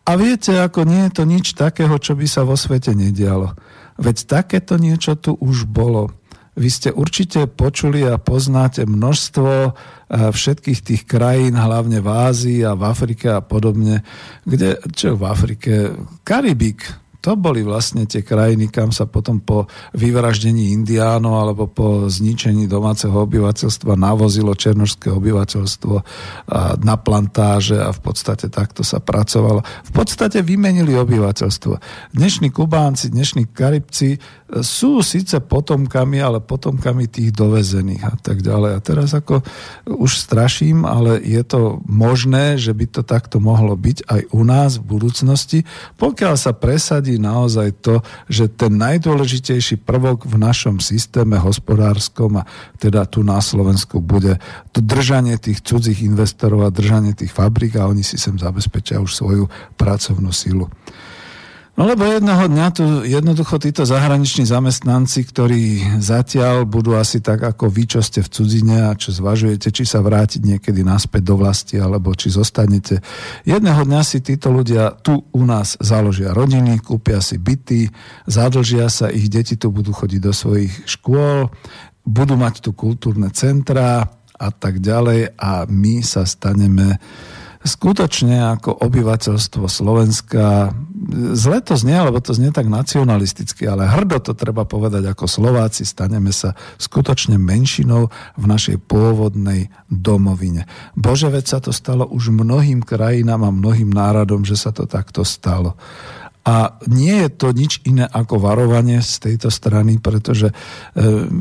A 0.02 0.18
viete, 0.18 0.58
ako 0.58 0.82
nie 0.82 1.06
je 1.06 1.12
to 1.14 1.24
nič 1.30 1.54
takého, 1.54 1.94
čo 2.02 2.18
by 2.18 2.26
sa 2.26 2.42
vo 2.42 2.58
svete 2.58 2.98
nedialo. 2.98 3.54
Veď 4.02 4.42
takéto 4.42 4.82
niečo 4.82 5.14
tu 5.14 5.38
už 5.38 5.70
bolo. 5.70 6.10
Vy 6.56 6.69
ste 6.72 6.90
určite 6.95 7.52
počuli 7.52 8.07
a 8.07 8.15
poznáte 8.15 8.88
množstvo 8.88 9.52
e, 9.52 9.72
všetkých 10.32 10.80
tých 10.80 11.03
krajín, 11.03 11.60
hlavne 11.60 11.99
v 11.99 12.07
Ázii 12.07 12.60
a 12.64 12.80
v 12.80 12.84
Afrike 12.88 13.27
a 13.36 13.44
podobne, 13.44 14.07
kde, 14.48 14.80
čo 14.95 15.19
v 15.19 15.23
Afrike, 15.27 15.73
Karibik, 16.23 17.05
to 17.26 17.34
boli 17.34 17.65
vlastne 17.65 18.06
tie 18.06 18.22
krajiny, 18.22 18.69
kam 18.69 18.93
sa 18.93 19.10
potom 19.10 19.41
po 19.41 19.65
vyvraždení 19.97 20.77
indiánov 20.77 21.41
alebo 21.41 21.65
po 21.65 22.06
zničení 22.06 22.69
domáceho 22.69 23.18
obyvateľstva 23.18 23.97
navozilo 23.97 24.53
černožské 24.53 25.10
obyvateľstvo 25.10 25.95
na 26.85 26.95
plantáže 27.02 27.81
a 27.81 27.89
v 27.89 27.99
podstate 28.06 28.53
takto 28.53 28.85
sa 28.85 29.02
pracovalo. 29.02 29.65
V 29.65 29.91
podstate 29.97 30.45
vymenili 30.45 30.93
obyvateľstvo. 30.93 31.73
Dnešní 32.14 32.53
Kubánci, 32.53 33.10
dnešní 33.10 33.49
Karibci 33.49 34.22
sú 34.61 35.02
síce 35.02 35.41
potomkami, 35.41 36.22
ale 36.22 36.45
potomkami 36.45 37.10
tých 37.10 37.34
dovezených 37.34 38.03
a 38.06 38.14
tak 38.22 38.45
ďalej. 38.45 38.72
A 38.77 38.80
teraz 38.85 39.18
ako 39.18 39.41
už 39.89 40.22
straším, 40.22 40.85
ale 40.85 41.18
je 41.26 41.41
to 41.41 41.81
možné, 41.89 42.61
že 42.61 42.69
by 42.69 42.85
to 42.85 43.02
takto 43.02 43.41
mohlo 43.41 43.73
byť 43.73 44.06
aj 44.06 44.22
u 44.30 44.41
nás 44.45 44.77
v 44.77 44.85
budúcnosti, 44.93 45.60
pokiaľ 45.97 46.38
sa 46.38 46.53
presadí 46.53 47.15
naozaj 47.18 47.82
to, 47.82 48.04
že 48.30 48.52
ten 48.52 48.76
najdôležitejší 48.78 49.82
prvok 49.82 50.28
v 50.28 50.36
našom 50.40 50.80
systéme 50.80 51.40
hospodárskom 51.40 52.42
a 52.42 52.48
teda 52.78 53.08
tu 53.08 53.24
na 53.24 53.40
Slovensku 53.40 54.00
bude 54.04 54.40
to 54.76 54.80
držanie 54.80 55.40
tých 55.40 55.64
cudzích 55.64 56.04
investorov 56.04 56.68
a 56.68 56.74
držanie 56.74 57.16
tých 57.16 57.32
fabrik 57.32 57.76
a 57.80 57.88
oni 57.88 58.04
si 58.04 58.20
sem 58.20 58.36
zabezpečia 58.36 59.00
už 59.00 59.12
svoju 59.16 59.46
pracovnú 59.80 60.32
silu. 60.36 60.68
No 61.76 61.84
lebo 61.84 62.07
jedného 62.07 62.47
dňa 62.47 62.68
tu 62.72 63.03
jednoducho 63.03 63.60
títo 63.60 63.84
zahraniční 63.84 64.47
zamestnanci, 64.47 65.27
ktorí 65.27 65.64
zatiaľ 65.99 66.64
budú 66.64 66.95
asi 66.95 67.19
tak 67.19 67.43
ako 67.43 67.68
vy, 67.68 67.84
čo 67.84 67.99
ste 67.99 68.23
v 68.23 68.31
cudzine 68.31 68.88
a 68.88 68.95
čo 68.95 69.11
zvažujete, 69.11 69.76
či 69.76 69.84
sa 69.84 69.99
vrátiť 69.99 70.39
niekedy 70.39 70.88
naspäť 70.88 71.27
do 71.27 71.35
vlasti, 71.35 71.76
alebo 71.76 72.15
či 72.15 72.31
zostanete. 72.31 73.03
Jedného 73.43 73.84
dňa 73.84 74.02
si 74.07 74.23
títo 74.23 74.56
ľudia 74.56 74.95
tu 75.03 75.19
u 75.19 75.43
nás 75.43 75.76
založia 75.84 76.31
rodiny, 76.31 76.80
kúpia 76.80 77.19
si 77.19 77.35
byty, 77.35 77.91
zadlžia 78.23 78.88
sa, 78.88 79.11
ich 79.11 79.27
deti 79.27 79.60
tu 79.60 79.68
budú 79.68 79.91
chodiť 79.91 80.22
do 80.23 80.31
svojich 80.31 80.72
škôl, 80.88 81.52
budú 82.07 82.39
mať 82.39 82.64
tu 82.64 82.72
kultúrne 82.72 83.27
centrá 83.35 84.15
a 84.31 84.47
tak 84.47 84.80
ďalej 84.80 85.35
a 85.35 85.68
my 85.68 85.99
sa 86.07 86.23
staneme 86.23 87.03
skutočne 87.66 88.56
ako 88.56 88.78
obyvateľstvo 88.78 89.66
Slovenska, 89.66 90.70
zle 91.34 91.60
to 91.66 91.74
znie, 91.74 91.98
lebo 91.98 92.22
to 92.22 92.38
znie 92.38 92.54
tak 92.54 92.70
nacionalisticky, 92.70 93.66
ale 93.66 93.90
hrdo 93.90 94.22
to 94.22 94.38
treba 94.38 94.70
povedať 94.70 95.10
ako 95.10 95.26
Slováci, 95.26 95.82
staneme 95.82 96.30
sa 96.30 96.54
skutočne 96.78 97.42
menšinou 97.42 98.14
v 98.38 98.46
našej 98.46 98.86
pôvodnej 98.86 99.74
domovine. 99.90 100.70
Bože, 100.94 101.34
veď 101.34 101.46
sa 101.46 101.60
to 101.60 101.74
stalo 101.74 102.06
už 102.06 102.30
mnohým 102.30 102.86
krajinám 102.86 103.50
a 103.50 103.52
mnohým 103.52 103.90
národom, 103.90 104.46
že 104.46 104.56
sa 104.56 104.70
to 104.70 104.86
takto 104.86 105.26
stalo. 105.26 105.74
A 106.46 106.78
nie 106.86 107.26
je 107.26 107.30
to 107.34 107.50
nič 107.58 107.82
iné 107.90 108.06
ako 108.06 108.38
varovanie 108.38 109.02
z 109.02 109.18
tejto 109.18 109.50
strany, 109.50 109.98
pretože 109.98 110.54
e, 110.54 110.56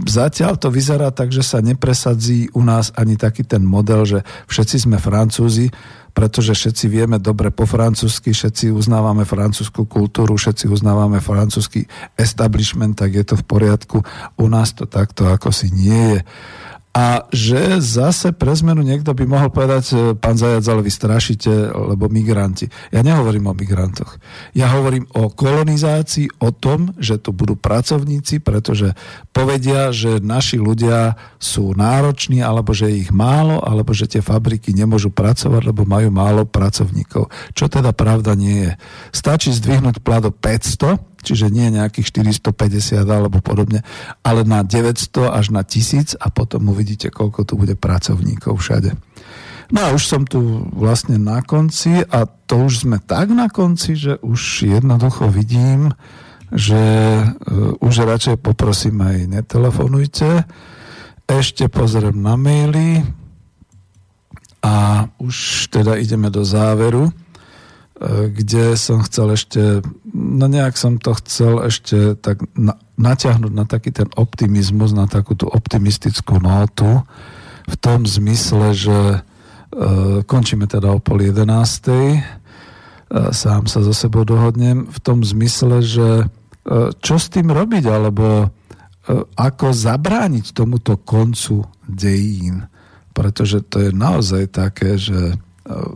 zatiaľ 0.08 0.56
to 0.56 0.72
vyzerá 0.72 1.12
tak, 1.12 1.28
že 1.28 1.44
sa 1.44 1.60
nepresadzí 1.60 2.48
u 2.56 2.64
nás 2.64 2.88
ani 2.96 3.20
taký 3.20 3.44
ten 3.44 3.60
model, 3.60 4.08
že 4.08 4.24
všetci 4.48 4.88
sme 4.88 4.96
Francúzi, 4.96 5.68
pretože 6.14 6.54
všetci 6.54 6.86
vieme 6.86 7.18
dobre 7.18 7.50
po 7.50 7.66
francúzsky, 7.66 8.30
všetci 8.30 8.70
uznávame 8.70 9.26
francúzsku 9.26 9.90
kultúru, 9.90 10.38
všetci 10.38 10.70
uznávame 10.70 11.18
francúzsky 11.18 11.90
establishment, 12.14 12.94
tak 12.94 13.18
je 13.18 13.26
to 13.26 13.34
v 13.34 13.44
poriadku. 13.44 13.98
U 14.38 14.46
nás 14.46 14.70
to 14.78 14.86
takto 14.86 15.26
ako 15.26 15.50
si 15.50 15.74
nie 15.74 16.16
je. 16.16 16.20
A 16.94 17.26
že 17.34 17.82
zase 17.82 18.30
pre 18.30 18.54
zmenu 18.54 18.86
niekto 18.86 19.10
by 19.18 19.26
mohol 19.26 19.50
povedať, 19.50 19.84
e, 19.90 19.94
pán 20.14 20.38
Zajac, 20.38 20.62
ale 20.70 20.86
vy 20.86 20.94
strašíte, 20.94 21.50
lebo 21.74 22.06
migranti. 22.06 22.70
Ja 22.94 23.02
nehovorím 23.02 23.50
o 23.50 23.58
migrantoch. 23.58 24.14
Ja 24.54 24.70
hovorím 24.70 25.10
o 25.18 25.26
kolonizácii, 25.26 26.38
o 26.38 26.54
tom, 26.54 26.94
že 26.94 27.18
tu 27.18 27.34
budú 27.34 27.58
pracovníci, 27.58 28.38
pretože 28.38 28.94
povedia, 29.34 29.90
že 29.90 30.22
naši 30.22 30.62
ľudia 30.62 31.18
sú 31.42 31.74
nároční, 31.74 32.46
alebo 32.46 32.70
že 32.70 32.86
ich 32.94 33.10
málo, 33.10 33.58
alebo 33.58 33.90
že 33.90 34.06
tie 34.06 34.22
fabriky 34.22 34.70
nemôžu 34.70 35.10
pracovať, 35.10 35.74
lebo 35.74 35.82
majú 35.82 36.14
málo 36.14 36.46
pracovníkov. 36.46 37.26
Čo 37.58 37.66
teda 37.66 37.90
pravda 37.90 38.38
nie 38.38 38.70
je. 38.70 38.72
Stačí 39.10 39.50
zdvihnúť 39.50 39.98
plado 39.98 40.30
500, 40.30 41.13
čiže 41.24 41.48
nie 41.48 41.72
nejakých 41.72 42.12
450 42.44 43.00
alebo 43.08 43.40
podobne, 43.40 43.80
ale 44.20 44.44
na 44.44 44.60
900 44.60 45.32
až 45.32 45.50
na 45.50 45.64
1000 45.64 46.20
a 46.20 46.28
potom 46.28 46.68
uvidíte, 46.68 47.08
koľko 47.08 47.48
tu 47.48 47.56
bude 47.56 47.74
pracovníkov 47.74 48.60
všade. 48.60 48.92
No 49.72 49.80
a 49.80 49.88
už 49.96 50.04
som 50.04 50.22
tu 50.28 50.68
vlastne 50.76 51.16
na 51.16 51.40
konci 51.40 52.04
a 52.04 52.28
to 52.28 52.68
už 52.68 52.84
sme 52.84 53.00
tak 53.00 53.32
na 53.32 53.48
konci, 53.48 53.96
že 53.96 54.20
už 54.20 54.68
jednoducho 54.68 55.32
vidím, 55.32 55.96
že 56.52 56.76
uh, 57.24 57.74
už 57.80 58.04
radšej 58.04 58.36
poprosím 58.44 59.00
aj 59.00 59.40
netelefonujte. 59.40 60.44
Ešte 61.24 61.72
pozriem 61.72 62.20
na 62.20 62.36
maily 62.36 63.00
a 64.60 65.08
už 65.16 65.68
teda 65.72 65.96
ideme 65.96 66.28
do 66.28 66.44
záveru. 66.44 67.08
Kde 68.04 68.76
som 68.76 69.00
chcel 69.00 69.32
ešte, 69.32 69.80
no 70.12 70.44
nejak 70.44 70.76
som 70.76 71.00
to 71.00 71.16
chcel 71.16 71.64
ešte 71.64 72.20
tak 72.20 72.44
na, 72.52 72.76
natiahnuť 73.00 73.52
na 73.54 73.64
taký 73.64 73.96
ten 73.96 74.12
optimizmus, 74.20 74.92
na 74.92 75.08
takú 75.08 75.32
tú 75.32 75.48
optimistickú 75.48 76.36
notu, 76.36 77.00
v 77.64 77.76
tom 77.80 78.04
zmysle, 78.04 78.76
že 78.76 78.98
e, 78.98 79.18
končíme 80.28 80.68
teda 80.68 80.92
o 80.92 81.00
pol 81.00 81.24
jedenástej, 81.24 82.20
e, 82.20 82.22
sám 83.32 83.64
sa 83.72 83.80
so 83.80 83.96
sebou 83.96 84.28
dohodnem, 84.28 84.84
v 84.84 84.98
tom 85.00 85.24
zmysle, 85.24 85.80
že 85.80 86.08
e, 86.20 86.26
čo 87.00 87.16
s 87.16 87.32
tým 87.32 87.48
robiť, 87.48 87.88
alebo 87.88 88.26
e, 88.44 88.46
ako 89.32 89.72
zabrániť 89.72 90.52
tomuto 90.52 91.00
koncu 91.00 91.64
dejín, 91.88 92.68
pretože 93.16 93.64
to 93.64 93.80
je 93.80 93.90
naozaj 93.96 94.52
také, 94.52 95.00
že 95.00 95.40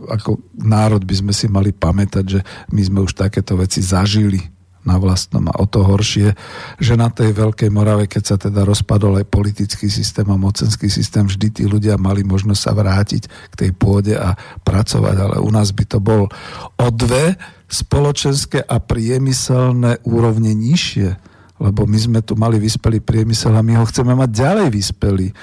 ako 0.09 0.41
národ 0.57 1.05
by 1.05 1.15
sme 1.15 1.33
si 1.33 1.45
mali 1.45 1.69
pamätať, 1.69 2.25
že 2.25 2.39
my 2.73 2.81
sme 2.81 2.99
už 3.05 3.13
takéto 3.13 3.53
veci 3.53 3.85
zažili 3.85 4.41
na 4.87 4.95
vlastnom 4.95 5.43
a 5.51 5.59
o 5.59 5.67
to 5.67 5.83
horšie, 5.83 6.33
že 6.79 6.93
na 6.95 7.11
tej 7.11 7.35
Veľkej 7.35 7.69
Morave, 7.69 8.07
keď 8.07 8.23
sa 8.23 8.35
teda 8.39 8.63
rozpadol 8.63 9.19
aj 9.21 9.27
politický 9.27 9.91
systém 9.91 10.25
a 10.31 10.39
mocenský 10.39 10.87
systém, 10.87 11.27
vždy 11.27 11.47
tí 11.51 11.63
ľudia 11.67 11.99
mali 11.99 12.23
možnosť 12.23 12.61
sa 12.63 12.73
vrátiť 12.73 13.23
k 13.27 13.55
tej 13.55 13.71
pôde 13.75 14.15
a 14.15 14.39
pracovať, 14.63 15.15
ale 15.19 15.35
u 15.43 15.49
nás 15.51 15.75
by 15.75 15.85
to 15.85 15.99
bol 15.99 16.31
o 16.79 16.87
dve 16.89 17.35
spoločenské 17.69 18.65
a 18.65 18.81
priemyselné 18.81 20.01
úrovne 20.07 20.55
nižšie 20.55 21.28
lebo 21.59 21.83
my 21.83 21.99
sme 21.99 22.19
tu 22.23 22.39
mali 22.39 22.55
vyspelý 22.55 23.03
priemysel 23.03 23.51
a 23.51 23.61
my 23.61 23.75
ho 23.77 23.85
chceme 23.85 24.15
mať 24.15 24.29
ďalej 24.31 24.67
vyspelý. 24.71 25.27
E, 25.29 25.33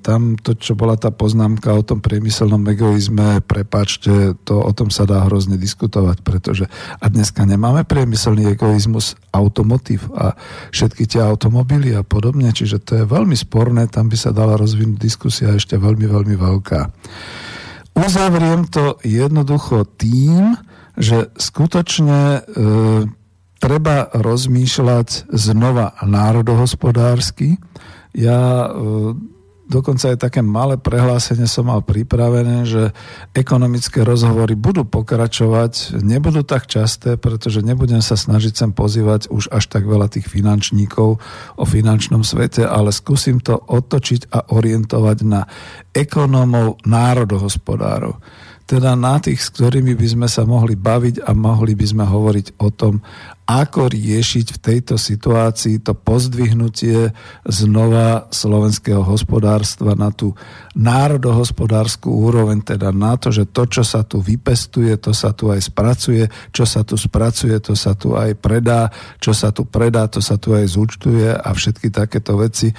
tam 0.00 0.40
to, 0.40 0.56
čo 0.56 0.72
bola 0.72 0.96
tá 0.96 1.12
poznámka 1.12 1.70
o 1.76 1.84
tom 1.84 2.00
priemyselnom 2.00 2.64
egoizme, 2.72 3.44
prepačte, 3.44 4.32
to 4.48 4.58
o 4.58 4.72
tom 4.72 4.88
sa 4.88 5.04
dá 5.04 5.22
hrozne 5.28 5.60
diskutovať, 5.60 6.24
pretože 6.24 6.64
a 6.98 7.04
dneska 7.06 7.44
nemáme 7.44 7.84
priemyselný 7.84 8.56
egoizmus 8.56 9.14
automotív 9.30 10.08
a 10.16 10.34
všetky 10.72 11.04
tie 11.04 11.20
automobily 11.20 11.92
a 11.92 12.02
podobne, 12.02 12.48
čiže 12.50 12.80
to 12.80 12.92
je 12.98 13.04
veľmi 13.04 13.36
sporné, 13.36 13.86
tam 13.92 14.08
by 14.08 14.16
sa 14.16 14.32
dala 14.32 14.56
rozvinúť 14.56 14.98
diskusia 14.98 15.52
ešte 15.52 15.76
veľmi, 15.76 16.08
veľmi 16.08 16.34
veľká. 16.34 16.80
Uzavriem 17.92 18.64
to 18.72 18.96
jednoducho 19.04 19.84
tým, 20.00 20.56
že 20.96 21.28
skutočne 21.36 22.40
e, 22.40 23.20
treba 23.62 24.10
rozmýšľať 24.10 25.30
znova 25.30 25.94
národohospodársky. 26.02 27.62
Ja 28.10 28.66
e, 28.66 28.68
dokonca 29.70 30.10
aj 30.10 30.18
také 30.18 30.42
malé 30.42 30.74
prehlásenie 30.82 31.46
som 31.46 31.70
mal 31.70 31.86
pripravené, 31.86 32.66
že 32.66 32.90
ekonomické 33.38 34.02
rozhovory 34.02 34.58
budú 34.58 34.82
pokračovať, 34.82 36.02
nebudú 36.02 36.42
tak 36.42 36.66
časté, 36.66 37.14
pretože 37.14 37.62
nebudem 37.62 38.02
sa 38.02 38.18
snažiť 38.18 38.52
sem 38.52 38.70
pozývať 38.74 39.30
už 39.30 39.54
až 39.54 39.70
tak 39.70 39.86
veľa 39.86 40.10
tých 40.10 40.26
finančníkov 40.26 41.22
o 41.54 41.64
finančnom 41.64 42.26
svete, 42.26 42.66
ale 42.66 42.90
skúsim 42.90 43.38
to 43.38 43.54
otočiť 43.54 44.34
a 44.34 44.50
orientovať 44.50 45.18
na 45.22 45.46
ekonómov 45.94 46.82
národohospodárov 46.82 48.18
teda 48.62 48.96
na 48.96 49.20
tých, 49.20 49.42
s 49.42 49.52
ktorými 49.52 49.92
by 49.92 50.06
sme 50.08 50.28
sa 50.32 50.48
mohli 50.48 50.78
baviť 50.78 51.28
a 51.28 51.36
mohli 51.36 51.76
by 51.76 51.84
sme 51.84 52.04
hovoriť 52.08 52.56
o 52.56 52.72
tom, 52.72 53.04
ako 53.42 53.90
riešiť 53.90 54.46
v 54.54 54.58
tejto 54.62 54.94
situácii 54.94 55.82
to 55.82 55.98
pozdvihnutie 55.98 57.10
znova 57.42 58.30
slovenského 58.30 59.02
hospodárstva 59.02 59.98
na 59.98 60.14
tú 60.14 60.38
národohospodárskú 60.78 62.08
úroveň, 62.08 62.62
teda 62.62 62.94
na 62.94 63.18
to, 63.18 63.34
že 63.34 63.50
to, 63.50 63.66
čo 63.66 63.82
sa 63.82 64.06
tu 64.06 64.22
vypestuje, 64.22 64.94
to 64.96 65.10
sa 65.10 65.34
tu 65.34 65.50
aj 65.50 65.58
spracuje, 65.68 66.30
čo 66.54 66.64
sa 66.64 66.86
tu 66.86 66.94
spracuje, 66.94 67.58
to 67.58 67.74
sa 67.74 67.98
tu 67.98 68.14
aj 68.14 68.38
predá, 68.38 68.88
čo 69.18 69.34
sa 69.34 69.50
tu 69.50 69.66
predá, 69.66 70.06
to 70.06 70.22
sa 70.22 70.38
tu 70.38 70.54
aj 70.54 70.64
zúčtuje 70.72 71.34
a 71.34 71.48
všetky 71.50 71.90
takéto 71.90 72.38
veci, 72.38 72.70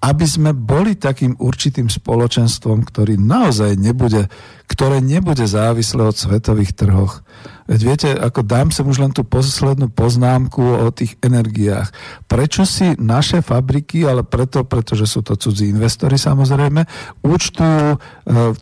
aby 0.00 0.24
sme 0.24 0.54
boli 0.54 0.96
takým 0.96 1.34
určitým 1.36 1.90
spoločenstvom, 1.90 2.86
ktorý 2.88 3.18
naozaj 3.18 3.74
nebude, 3.74 4.30
ktoré 4.70 5.02
nebude 5.02 5.44
závislé 5.44 6.08
od 6.08 6.16
svetových 6.16 6.72
trhoch 6.78 7.20
Veď 7.70 7.80
viete, 7.86 8.08
ako 8.10 8.42
dám 8.42 8.68
sem 8.74 8.82
už 8.82 8.98
len 8.98 9.12
tú 9.14 9.22
poslednú 9.22 9.88
poznámku 9.92 10.60
o 10.60 10.88
tých 10.90 11.14
energiách. 11.22 11.94
Prečo 12.26 12.66
si 12.66 12.98
naše 12.98 13.40
fabriky, 13.40 14.02
ale 14.02 14.26
preto, 14.26 14.66
pretože 14.66 15.06
sú 15.06 15.22
to 15.22 15.38
cudzí 15.38 15.70
investori 15.70 16.18
samozrejme, 16.18 16.84
účtujú 17.22 17.86
e, 17.94 17.98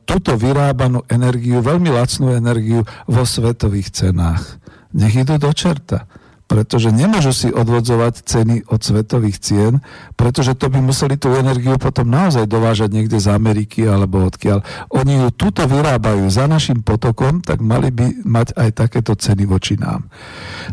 túto 0.04 0.36
vyrábanú 0.36 1.06
energiu, 1.08 1.64
veľmi 1.64 1.88
lacnú 1.88 2.36
energiu 2.36 2.84
vo 3.08 3.22
svetových 3.24 3.88
cenách. 3.94 4.60
Nech 4.92 5.16
idú 5.16 5.40
do 5.40 5.50
čerta 5.54 6.04
pretože 6.50 6.90
nemôžu 6.90 7.30
si 7.30 7.48
odvodzovať 7.54 8.26
ceny 8.26 8.66
od 8.66 8.82
svetových 8.82 9.38
cien, 9.38 9.78
pretože 10.18 10.58
to 10.58 10.66
by 10.66 10.82
museli 10.82 11.14
tú 11.14 11.30
energiu 11.38 11.78
potom 11.78 12.10
naozaj 12.10 12.50
dovážať 12.50 12.90
niekde 12.90 13.22
z 13.22 13.30
Ameriky 13.30 13.86
alebo 13.86 14.26
odkiaľ. 14.26 14.66
Oni 14.90 15.22
ju 15.22 15.30
tuto 15.30 15.70
vyrábajú 15.70 16.26
za 16.26 16.50
našim 16.50 16.82
potokom, 16.82 17.38
tak 17.38 17.62
mali 17.62 17.94
by 17.94 18.26
mať 18.26 18.58
aj 18.58 18.82
takéto 18.82 19.14
ceny 19.14 19.46
voči 19.46 19.78
nám. 19.78 20.10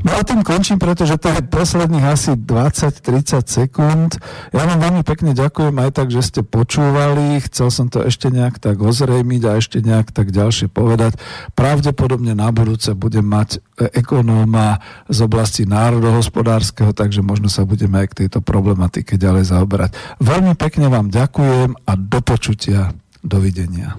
No 0.02 0.18
a 0.18 0.26
tým 0.26 0.42
končím, 0.42 0.82
pretože 0.82 1.22
to 1.22 1.30
je 1.30 1.46
posledných 1.46 2.10
asi 2.10 2.34
20-30 2.34 3.46
sekúnd. 3.46 4.18
Ja 4.58 4.66
vám 4.66 4.82
veľmi 4.82 5.06
pekne 5.06 5.38
ďakujem 5.38 5.78
aj 5.78 5.92
tak, 5.94 6.10
že 6.10 6.26
ste 6.26 6.42
počúvali. 6.42 7.38
Chcel 7.46 7.70
som 7.70 7.86
to 7.86 8.02
ešte 8.02 8.34
nejak 8.34 8.58
tak 8.58 8.82
ozrejmiť 8.82 9.42
a 9.46 9.62
ešte 9.62 9.86
nejak 9.86 10.10
tak 10.10 10.34
ďalšie 10.34 10.74
povedať. 10.74 11.22
Pravdepodobne 11.54 12.34
na 12.34 12.50
budúce 12.50 12.98
budem 12.98 13.30
mať 13.30 13.62
ekonóma 13.78 14.82
z 15.06 15.22
oblasti 15.22 15.70
národohospodárskeho, 15.70 16.98
takže 16.98 17.22
možno 17.22 17.46
sa 17.48 17.64
budeme 17.64 18.02
aj 18.02 18.08
k 18.14 18.18
tejto 18.26 18.42
problematike 18.42 19.22
ďalej 19.22 19.54
zaoberať. 19.54 19.94
Veľmi 20.18 20.58
pekne 20.58 20.90
vám 20.90 21.14
ďakujem 21.14 21.78
a 21.86 21.92
do 21.94 22.20
počutia. 22.26 22.90
Dovidenia. 23.22 23.94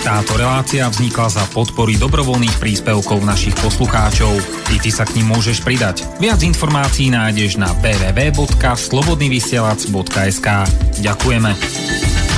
Táto 0.00 0.32
relácia 0.40 0.88
vznikla 0.88 1.28
za 1.28 1.44
podpory 1.52 2.00
dobrovoľných 2.00 2.56
príspevkov 2.56 3.20
našich 3.20 3.52
poslucháčov. 3.60 4.32
I 4.72 4.80
ty 4.80 4.88
sa 4.88 5.04
k 5.04 5.20
ním 5.20 5.36
môžeš 5.36 5.60
pridať. 5.60 6.08
Viac 6.16 6.40
informácií 6.40 7.12
nájdeš 7.12 7.60
na 7.60 7.68
www.slobodnyvysielac.sk 7.84 10.48
Ďakujeme. 11.04 12.29